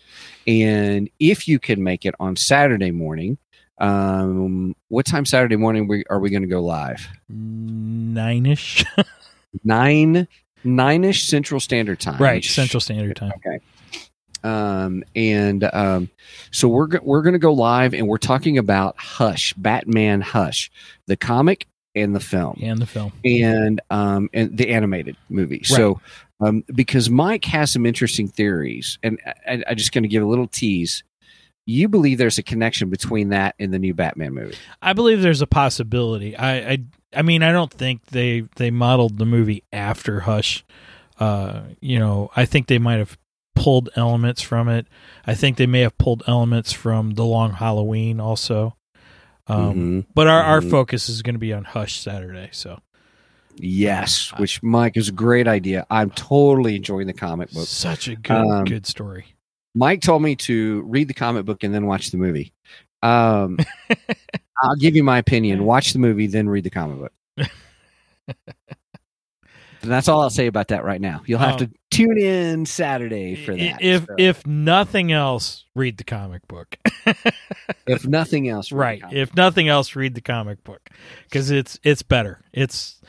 And 0.48 1.10
if 1.20 1.48
you 1.48 1.60
can 1.60 1.84
make 1.84 2.06
it 2.06 2.16
on 2.20 2.36
Saturday 2.36 2.91
morning, 2.91 3.38
um, 3.78 4.76
what 4.88 5.06
time 5.06 5.26
Saturday 5.26 5.56
morning 5.56 5.88
we, 5.88 6.04
are 6.10 6.20
we 6.20 6.30
going 6.30 6.44
to 6.44 6.48
go 6.48 6.62
live? 6.62 7.08
Nine 7.30 8.45
ish. 8.45 8.86
Nine 9.64 10.28
nine 10.64 11.04
ish 11.04 11.28
Central 11.28 11.60
Standard 11.60 12.00
Time. 12.00 12.22
right, 12.22 12.44
Central 12.44 12.80
Standard 12.82 13.16
Time. 13.16 13.34
Okay. 13.38 13.60
Um, 14.44 15.03
and 15.15 15.64
um, 15.74 16.10
so 16.52 16.68
we're 16.68 16.88
go- 16.88 16.99
we're 17.03 17.22
going 17.22 17.34
to 17.34 17.40
go 17.40 17.53
live, 17.53 17.94
and 17.94 18.07
we're 18.07 18.18
talking 18.18 18.57
about 18.57 18.95
Hush, 18.98 19.53
Batman 19.53 20.22
Hush, 20.22 20.70
the 21.07 21.15
comic 21.15 21.68
and 21.95 22.15
the 22.15 22.20
film, 22.20 22.60
And 22.61 22.82
the 22.82 22.86
film. 22.88 23.14
and 23.24 23.80
um, 23.90 24.30
and 24.34 24.57
the 24.57 24.70
animated 24.70 25.15
movie. 25.30 25.64
So, 25.64 26.02
um, 26.40 26.64
because 26.74 27.10
Mike 27.10 27.45
has 27.45 27.72
some 27.72 27.86
interesting 27.86 28.28
theories, 28.28 28.98
and 29.03 29.20
I, 29.48 29.64
I'm 29.68 29.76
just 29.78 29.91
going 29.94 30.03
to 30.03 30.10
give 30.10 30.24
a 30.24 30.28
little 30.28 30.48
tease. 30.48 31.03
You 31.65 31.88
believe 31.88 32.18
there's 32.18 32.38
a 32.38 32.44
connection 32.44 32.90
between 32.90 33.30
that 33.30 33.56
and 33.57 33.74
the 33.74 33.80
new 33.80 33.94
Batman 33.94 34.34
movie? 34.34 34.56
I 34.82 34.91
believe 34.91 35.22
there's 35.22 35.41
a 35.41 35.48
possibility. 35.48 36.36
I, 36.36 36.57
I, 36.72 36.78
I 37.15 37.22
mean, 37.22 37.41
I 37.44 37.53
don't 37.53 37.72
think 37.72 38.06
they 38.07 38.45
they 38.57 38.70
modeled 38.72 39.18
the 39.18 39.26
movie 39.26 39.64
after 39.72 40.20
Hush. 40.20 40.65
Uh, 41.20 41.61
you 41.80 41.99
know, 41.99 42.32
I 42.36 42.44
think 42.45 42.68
they 42.68 42.80
might 42.80 42.98
have 42.98 43.18
pulled 43.56 43.90
elements 43.96 44.42
from 44.42 44.68
it. 44.70 44.88
I 45.26 45.36
think 45.36 45.58
they 45.58 45.66
may 45.68 45.82
have 45.82 45.98
pulled 45.98 46.24
elements 46.28 46.72
from 46.74 47.12
The 47.12 47.26
Long 47.26 47.52
Halloween 47.54 48.20
also. 48.20 48.76
Um, 49.48 49.74
Mhm. 49.74 50.06
But 50.14 50.28
our, 50.28 50.42
our 50.42 50.62
Mhm. 50.62 50.70
focus 50.72 51.10
is 51.10 51.22
going 51.22 51.36
to 51.36 51.40
be 51.40 51.54
on 51.54 51.64
Hush 51.66 52.00
Saturday. 52.00 52.50
So 52.52 52.80
Yes, 53.56 54.32
which 54.38 54.64
Mike 54.64 54.98
is 54.98 55.10
a 55.10 55.12
great 55.12 55.48
idea. 55.48 55.86
I'm 55.92 56.10
totally 56.10 56.76
enjoying 56.76 57.06
the 57.08 57.14
comic 57.14 57.52
book. 57.52 57.68
such 57.68 58.08
a 58.08 58.16
good 58.16 58.32
Um, 58.36 58.66
good 58.66 58.88
story. 58.88 59.26
Mike 59.76 60.02
told 60.02 60.22
me 60.24 60.36
to 60.38 60.82
read 60.88 61.08
the 61.08 61.14
comic 61.14 61.46
book 61.46 61.64
and 61.64 61.74
then 61.74 61.86
watch 61.86 62.10
the 62.12 62.18
movie. 62.18 62.52
Um, 63.04 63.58
I'll 64.62 64.76
give 64.78 64.96
you 64.96 65.04
my 65.04 65.18
opinion. 65.18 65.64
Watch 65.66 65.94
the 65.94 66.00
movie, 66.00 66.26
then 66.28 66.48
read 66.48 66.64
the 66.64 66.70
comic 66.70 67.00
book. 67.00 67.14
and 69.84 69.91
that's 69.91 70.07
all 70.07 70.22
I'll 70.22 70.30
say 70.30 70.47
about 70.47 70.69
that 70.69 70.84
right 70.84 70.99
now. 71.01 71.22
You'll 71.26 71.39
have 71.39 71.61
Um, 71.61 71.68
to 71.68 71.72
tune 71.91 72.18
in 72.18 72.65
Saturday 72.65 73.35
for 73.35 73.55
that. 73.55 73.81
If 73.81 74.05
So, 74.05 74.15
if 74.18 74.47
nothing 74.47 75.11
else, 75.11 75.65
read 75.76 75.97
the 75.97 76.03
comic 76.03 76.47
book. 76.47 76.77
if 77.85 78.07
nothing 78.07 78.49
else, 78.49 78.72
read 78.72 78.77
the 78.77 78.80
right. 78.81 79.01
comic 79.01 79.18
If 79.18 79.35
nothing 79.35 79.68
else, 79.68 79.95
read 79.95 80.15
the 80.15 80.22
comic 80.22 80.64
book 80.64 80.89
because 81.26 81.51
it's 81.51 81.80
it's 81.84 82.01
better. 82.01 82.41
It's 82.53 83.01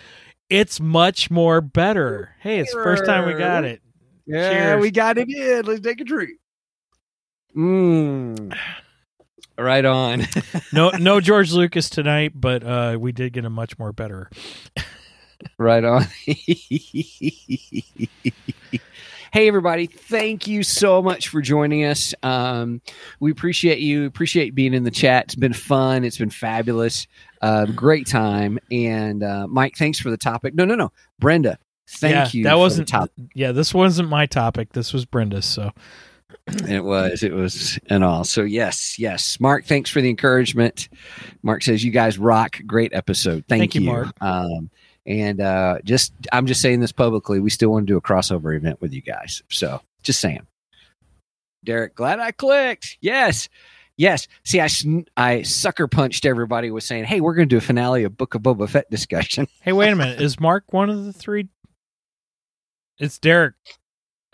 it's 0.50 0.80
much 0.80 1.30
more 1.30 1.60
better. 1.62 2.34
Hey, 2.40 2.58
it's 2.58 2.74
the 2.74 2.82
first 2.82 3.06
time 3.06 3.26
we 3.26 3.34
got 3.34 3.64
it. 3.64 3.80
Yeah, 4.26 4.50
Cheers. 4.50 4.82
we 4.82 4.90
got 4.90 5.16
it 5.18 5.28
in. 5.30 5.64
Let's 5.64 5.80
take 5.80 6.00
a 6.00 6.04
drink. 6.04 6.32
Mmm. 7.56 8.56
Right 9.56 9.84
on. 9.84 10.26
No 10.72 10.90
no 10.90 11.20
George 11.20 11.52
Lucas 11.52 11.88
tonight, 11.88 12.32
but 12.34 12.64
uh, 12.64 12.96
we 12.98 13.12
did 13.12 13.32
get 13.32 13.44
a 13.44 13.50
much 13.50 13.78
more 13.78 13.92
better. 13.92 14.28
Right 15.58 15.84
on. 15.84 16.06
hey, 19.32 19.48
everybody. 19.48 19.86
Thank 19.86 20.46
you 20.46 20.62
so 20.62 21.02
much 21.02 21.28
for 21.28 21.40
joining 21.40 21.84
us. 21.84 22.14
Um, 22.22 22.80
we 23.20 23.30
appreciate 23.30 23.80
you. 23.80 24.06
Appreciate 24.06 24.54
being 24.54 24.74
in 24.74 24.84
the 24.84 24.90
chat. 24.90 25.24
It's 25.24 25.34
been 25.34 25.52
fun. 25.52 26.04
It's 26.04 26.18
been 26.18 26.30
fabulous. 26.30 27.06
Uh, 27.42 27.66
great 27.66 28.06
time. 28.06 28.58
And 28.70 29.22
uh, 29.22 29.46
Mike, 29.48 29.76
thanks 29.76 29.98
for 29.98 30.10
the 30.10 30.16
topic. 30.16 30.54
No, 30.54 30.64
no, 30.64 30.74
no. 30.74 30.92
Brenda, 31.18 31.58
thank 31.88 32.14
yeah, 32.14 32.28
you. 32.32 32.44
That 32.44 32.58
wasn't 32.58 32.88
top. 32.88 33.10
Yeah, 33.34 33.52
this 33.52 33.74
wasn't 33.74 34.08
my 34.08 34.26
topic. 34.26 34.72
This 34.72 34.92
was 34.92 35.04
Brenda's. 35.04 35.46
So 35.46 35.70
It 36.68 36.84
was. 36.84 37.22
It 37.22 37.32
was 37.32 37.78
and 37.88 38.04
all. 38.04 38.24
So 38.24 38.42
yes, 38.42 38.98
yes. 38.98 39.40
Mark, 39.40 39.64
thanks 39.64 39.90
for 39.90 40.00
the 40.00 40.10
encouragement. 40.10 40.88
Mark 41.42 41.62
says 41.62 41.84
you 41.84 41.90
guys 41.90 42.18
rock. 42.18 42.58
Great 42.66 42.92
episode. 42.92 43.44
Thank, 43.48 43.60
Thank 43.60 43.74
you, 43.74 43.80
Mark. 43.82 44.08
Um, 44.20 44.70
and 45.06 45.40
uh, 45.40 45.78
just 45.84 46.12
I'm 46.32 46.46
just 46.46 46.60
saying 46.60 46.80
this 46.80 46.92
publicly. 46.92 47.40
We 47.40 47.50
still 47.50 47.70
want 47.70 47.86
to 47.86 47.92
do 47.92 47.96
a 47.96 48.02
crossover 48.02 48.56
event 48.56 48.80
with 48.80 48.92
you 48.92 49.02
guys. 49.02 49.42
So 49.50 49.80
just 50.02 50.20
saying. 50.20 50.46
Derek, 51.64 51.94
glad 51.94 52.20
I 52.20 52.30
clicked. 52.30 52.98
Yes. 53.00 53.48
Yes. 53.96 54.28
See, 54.44 54.60
I 54.60 54.68
I 55.16 55.42
sucker 55.42 55.88
punched 55.88 56.26
everybody 56.26 56.70
with 56.70 56.84
saying, 56.84 57.04
"Hey, 57.04 57.20
we're 57.20 57.34
going 57.34 57.48
to 57.48 57.54
do 57.54 57.58
a 57.58 57.62
finale 57.62 58.04
of 58.04 58.16
Book 58.16 58.34
of 58.34 58.42
Boba 58.42 58.68
Fett 58.68 58.90
discussion." 58.90 59.46
hey, 59.62 59.72
wait 59.72 59.90
a 59.92 59.96
minute. 59.96 60.20
Is 60.20 60.40
Mark 60.40 60.72
one 60.72 60.90
of 60.90 61.04
the 61.04 61.12
three? 61.12 61.48
It's 62.98 63.18
Derek, 63.18 63.54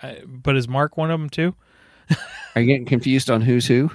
uh, 0.03 0.15
but 0.27 0.57
is 0.57 0.69
Mark 0.69 0.97
one 0.97 1.11
of 1.11 1.21
them 1.21 1.31
too? 1.31 1.55
Are 2.55 2.61
you 2.61 2.67
getting 2.67 2.87
confused 2.87 3.31
on 3.31 3.43
who's 3.43 3.67
who? 3.67 3.91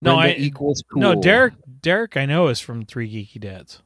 No, 0.00 0.16
Brenda 0.16 0.34
I 0.34 0.36
equals 0.38 0.82
cool. 0.92 1.02
no 1.02 1.20
Derek. 1.20 1.54
Derek, 1.80 2.16
I 2.16 2.26
know 2.26 2.48
is 2.48 2.60
from 2.60 2.84
Three 2.84 3.10
Geeky 3.10 3.40
Dads. 3.40 3.82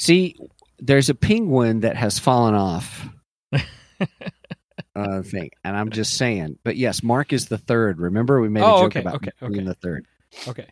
See, 0.00 0.36
there's 0.78 1.10
a 1.10 1.14
penguin 1.14 1.80
that 1.80 1.94
has 1.96 2.18
fallen 2.18 2.54
off. 2.54 3.06
uh, 4.96 5.22
thing, 5.22 5.50
and 5.64 5.76
I'm 5.76 5.90
just 5.90 6.16
saying. 6.16 6.58
But 6.64 6.76
yes, 6.76 7.02
Mark 7.02 7.32
is 7.32 7.46
the 7.46 7.58
third. 7.58 8.00
Remember, 8.00 8.40
we 8.40 8.48
made 8.48 8.62
a 8.62 8.66
Oh, 8.66 8.78
joke 8.82 8.92
okay, 8.96 9.00
about 9.00 9.14
okay, 9.16 9.30
being 9.40 9.54
okay. 9.56 9.64
the 9.64 9.74
third. 9.74 10.06
Okay. 10.48 10.66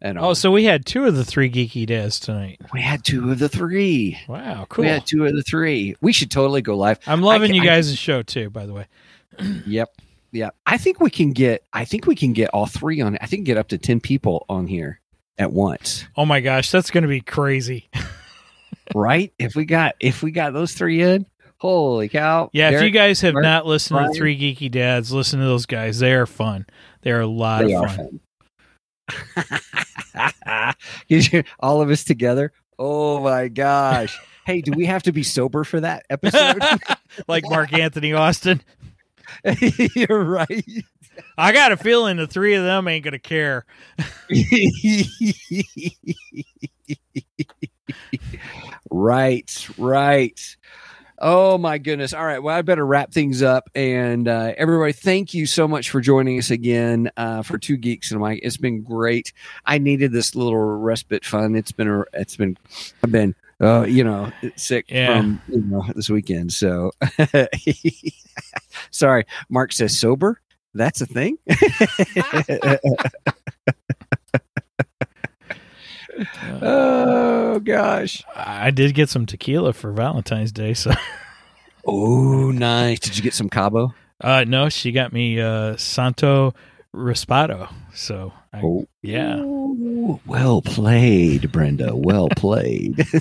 And 0.00 0.16
Oh, 0.18 0.32
so 0.32 0.50
we 0.52 0.64
had 0.64 0.86
two 0.86 1.04
of 1.06 1.16
the 1.16 1.24
Three 1.24 1.50
Geeky 1.50 1.84
Dads 1.84 2.20
tonight. 2.20 2.60
we 2.72 2.80
had 2.80 3.04
two 3.04 3.30
of 3.32 3.38
the 3.40 3.48
three. 3.48 4.16
Wow, 4.28 4.66
cool. 4.68 4.84
We 4.84 4.88
had 4.88 5.04
two 5.06 5.24
of 5.26 5.34
the 5.34 5.42
three. 5.42 5.96
We 6.00 6.12
should 6.12 6.30
totally 6.30 6.62
go 6.62 6.76
live. 6.76 7.00
I'm 7.06 7.20
loving 7.20 7.52
you 7.52 7.62
ca- 7.62 7.66
I- 7.68 7.76
guys' 7.76 7.96
show 7.98 8.22
too. 8.22 8.48
By 8.50 8.66
the 8.66 8.72
way. 8.74 8.86
Yep. 9.66 9.88
Yep. 10.32 10.54
I 10.66 10.78
think 10.78 11.00
we 11.00 11.10
can 11.10 11.32
get. 11.32 11.64
I 11.72 11.84
think 11.84 12.06
we 12.06 12.14
can 12.14 12.32
get 12.32 12.50
all 12.50 12.66
three 12.66 13.00
on. 13.00 13.16
I 13.20 13.26
think 13.26 13.44
get 13.44 13.56
up 13.56 13.68
to 13.68 13.78
ten 13.78 13.98
people 14.00 14.44
on 14.48 14.66
here 14.66 15.00
at 15.38 15.52
once. 15.52 16.04
Oh 16.16 16.26
my 16.26 16.40
gosh, 16.40 16.70
that's 16.70 16.90
going 16.90 17.02
to 17.02 17.08
be 17.08 17.20
crazy. 17.20 17.88
right? 18.94 19.32
If 19.38 19.54
we 19.54 19.64
got 19.64 19.94
if 20.00 20.22
we 20.22 20.30
got 20.30 20.52
those 20.52 20.72
three 20.72 21.02
in, 21.02 21.26
holy 21.58 22.08
cow! 22.08 22.50
Yeah, 22.52 22.70
if 22.70 22.82
you 22.82 22.90
guys 22.90 23.20
have 23.20 23.34
Mark, 23.34 23.44
not 23.44 23.66
listened 23.66 23.98
Brian. 23.98 24.12
to 24.12 24.18
Three 24.18 24.38
Geeky 24.38 24.70
Dads, 24.70 25.12
listen 25.12 25.40
to 25.40 25.46
those 25.46 25.66
guys. 25.66 25.98
They 25.98 26.12
are 26.12 26.26
fun. 26.26 26.66
They 27.02 27.12
are 27.12 27.20
a 27.20 27.26
lot 27.26 27.64
they 27.64 27.74
of 27.74 27.94
fun. 27.94 28.20
fun. 29.34 30.74
All 31.60 31.80
of 31.80 31.90
us 31.90 32.04
together. 32.04 32.52
Oh 32.78 33.20
my 33.20 33.48
gosh! 33.48 34.18
Hey, 34.44 34.60
do 34.60 34.72
we 34.72 34.86
have 34.86 35.02
to 35.04 35.12
be 35.12 35.22
sober 35.22 35.64
for 35.64 35.80
that 35.80 36.04
episode? 36.10 36.62
like 37.28 37.44
Mark 37.48 37.72
Anthony 37.72 38.12
Austin. 38.12 38.60
You're 39.94 40.24
right. 40.24 40.64
I 41.38 41.52
got 41.52 41.72
a 41.72 41.76
feeling 41.76 42.16
the 42.16 42.26
three 42.26 42.54
of 42.54 42.64
them 42.64 42.88
ain't 42.88 43.04
going 43.04 43.12
to 43.12 43.18
care. 43.18 43.64
right, 48.90 49.68
right. 49.78 50.56
Oh 51.20 51.58
my 51.58 51.78
goodness. 51.78 52.12
All 52.14 52.24
right. 52.24 52.38
Well, 52.40 52.56
I 52.56 52.62
better 52.62 52.86
wrap 52.86 53.12
things 53.12 53.42
up. 53.42 53.68
And 53.74 54.28
uh, 54.28 54.52
everybody, 54.56 54.92
thank 54.92 55.34
you 55.34 55.46
so 55.46 55.66
much 55.66 55.90
for 55.90 56.00
joining 56.00 56.38
us 56.38 56.50
again 56.52 57.10
uh, 57.16 57.42
for 57.42 57.58
Two 57.58 57.76
Geeks 57.76 58.12
and 58.12 58.20
Mic. 58.20 58.38
It's 58.44 58.56
been 58.56 58.82
great. 58.82 59.32
I 59.66 59.78
needed 59.78 60.12
this 60.12 60.36
little 60.36 60.56
respite 60.56 61.24
fun. 61.24 61.56
It's 61.56 61.72
been 61.72 61.88
a, 61.88 62.04
it's 62.12 62.36
been, 62.36 62.56
I've 63.02 63.10
been, 63.10 63.34
uh, 63.60 63.82
you 63.82 64.04
know, 64.04 64.30
sick 64.54 64.86
Yeah. 64.90 65.18
from 65.18 65.42
you 65.48 65.60
know 65.62 65.84
this 65.96 66.08
weekend. 66.08 66.52
So 66.52 66.92
sorry. 68.92 69.26
Mark 69.48 69.72
says 69.72 69.98
sober. 69.98 70.40
That's 70.74 71.00
a 71.00 71.06
thing. 71.06 71.38
oh 76.62 77.60
gosh. 77.60 78.22
I 78.34 78.70
did 78.70 78.94
get 78.94 79.08
some 79.08 79.26
tequila 79.26 79.72
for 79.72 79.92
Valentine's 79.92 80.52
Day, 80.52 80.74
so 80.74 80.92
Oh, 81.86 82.50
nice. 82.50 82.98
Did 83.00 83.16
you 83.16 83.22
get 83.22 83.34
some 83.34 83.48
Cabo? 83.48 83.94
uh 84.20 84.44
no, 84.46 84.68
she 84.68 84.92
got 84.92 85.12
me 85.12 85.40
uh 85.40 85.76
Santo 85.76 86.52
Reposado. 86.94 87.72
So 87.94 88.32
I, 88.52 88.60
Oh, 88.62 88.86
yeah. 89.02 89.38
Ooh, 89.38 90.20
well 90.26 90.62
played, 90.62 91.50
Brenda. 91.52 91.94
Well 91.96 92.28
played. 92.30 93.06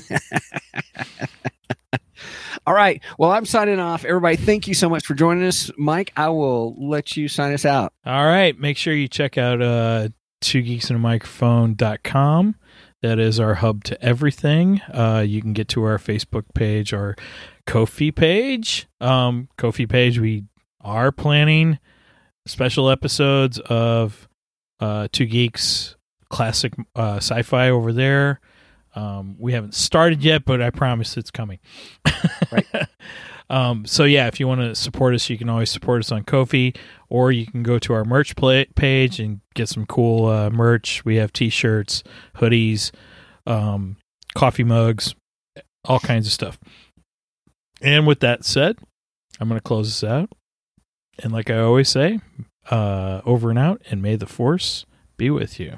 All 2.67 2.73
right. 2.73 3.01
Well, 3.17 3.31
I'm 3.31 3.45
signing 3.45 3.79
off. 3.79 4.03
Everybody, 4.03 4.35
thank 4.35 4.67
you 4.67 4.73
so 4.73 4.89
much 4.89 5.05
for 5.05 5.13
joining 5.13 5.45
us. 5.47 5.71
Mike, 5.77 6.11
I 6.17 6.27
will 6.27 6.75
let 6.77 7.15
you 7.15 7.29
sign 7.29 7.53
us 7.53 7.63
out. 7.63 7.93
All 8.05 8.25
right, 8.25 8.59
make 8.59 8.75
sure 8.75 8.93
you 8.93 9.07
check 9.07 9.37
out 9.37 9.61
uh 9.61 10.09
two 10.41 10.61
geeks 10.61 10.89
and. 10.89 12.55
That 13.01 13.19
is 13.19 13.39
our 13.39 13.53
hub 13.53 13.85
to 13.85 14.03
everything. 14.03 14.81
Uh, 14.93 15.23
you 15.25 15.41
can 15.41 15.53
get 15.53 15.69
to 15.69 15.83
our 15.83 15.97
Facebook 15.97 16.43
page, 16.53 16.93
our 16.93 17.15
Ko-fi 17.65 18.11
page. 18.11 18.87
Um, 18.99 19.47
Ko-fi 19.57 19.85
page, 19.85 20.19
we 20.19 20.43
are 20.81 21.13
planning 21.13 21.79
special 22.47 22.89
episodes 22.89 23.59
of 23.59 24.27
uh, 24.81 25.07
Two 25.11 25.25
Geeks 25.25 25.95
classic 26.29 26.73
uh, 26.95 27.17
sci 27.17 27.43
fi 27.43 27.69
over 27.69 27.93
there. 27.93 28.41
Um, 28.97 29.35
we 29.37 29.53
haven't 29.53 29.75
started 29.75 30.23
yet, 30.23 30.43
but 30.43 30.59
I 30.59 30.71
promise 30.71 31.17
it's 31.17 31.29
coming. 31.29 31.59
Right. 32.51 32.65
um, 33.49 33.85
so 33.85 34.05
yeah, 34.05 34.25
if 34.25 34.39
you 34.39 34.47
want 34.47 34.61
to 34.61 34.73
support 34.73 35.13
us, 35.13 35.29
you 35.29 35.37
can 35.37 35.49
always 35.49 35.69
support 35.69 35.99
us 35.99 36.11
on 36.11 36.23
Ko-fi, 36.23 36.73
or 37.07 37.31
you 37.31 37.45
can 37.45 37.61
go 37.61 37.77
to 37.77 37.93
our 37.93 38.03
merch 38.03 38.35
pla 38.35 38.63
page 38.75 39.19
and 39.19 39.41
get 39.53 39.69
some 39.69 39.85
cool 39.85 40.25
uh, 40.25 40.49
merch. 40.49 41.05
We 41.05 41.17
have 41.17 41.31
T-shirts, 41.31 42.03
hoodies, 42.37 42.91
um, 43.45 43.97
coffee 44.33 44.63
mugs, 44.63 45.13
all 45.85 45.99
kinds 45.99 46.25
of 46.25 46.33
stuff. 46.33 46.57
And 47.79 48.07
with 48.07 48.21
that 48.21 48.45
said, 48.45 48.79
I'm 49.39 49.47
going 49.47 49.59
to 49.59 49.63
close 49.63 49.89
this 49.89 50.09
out. 50.09 50.31
And 51.19 51.31
like 51.31 51.51
I 51.51 51.59
always 51.59 51.89
say, 51.89 52.19
uh, 52.71 53.21
over 53.25 53.51
and 53.51 53.59
out, 53.59 53.79
and 53.91 54.01
may 54.01 54.15
the 54.15 54.25
force 54.25 54.87
be 55.17 55.29
with 55.29 55.59
you. 55.59 55.77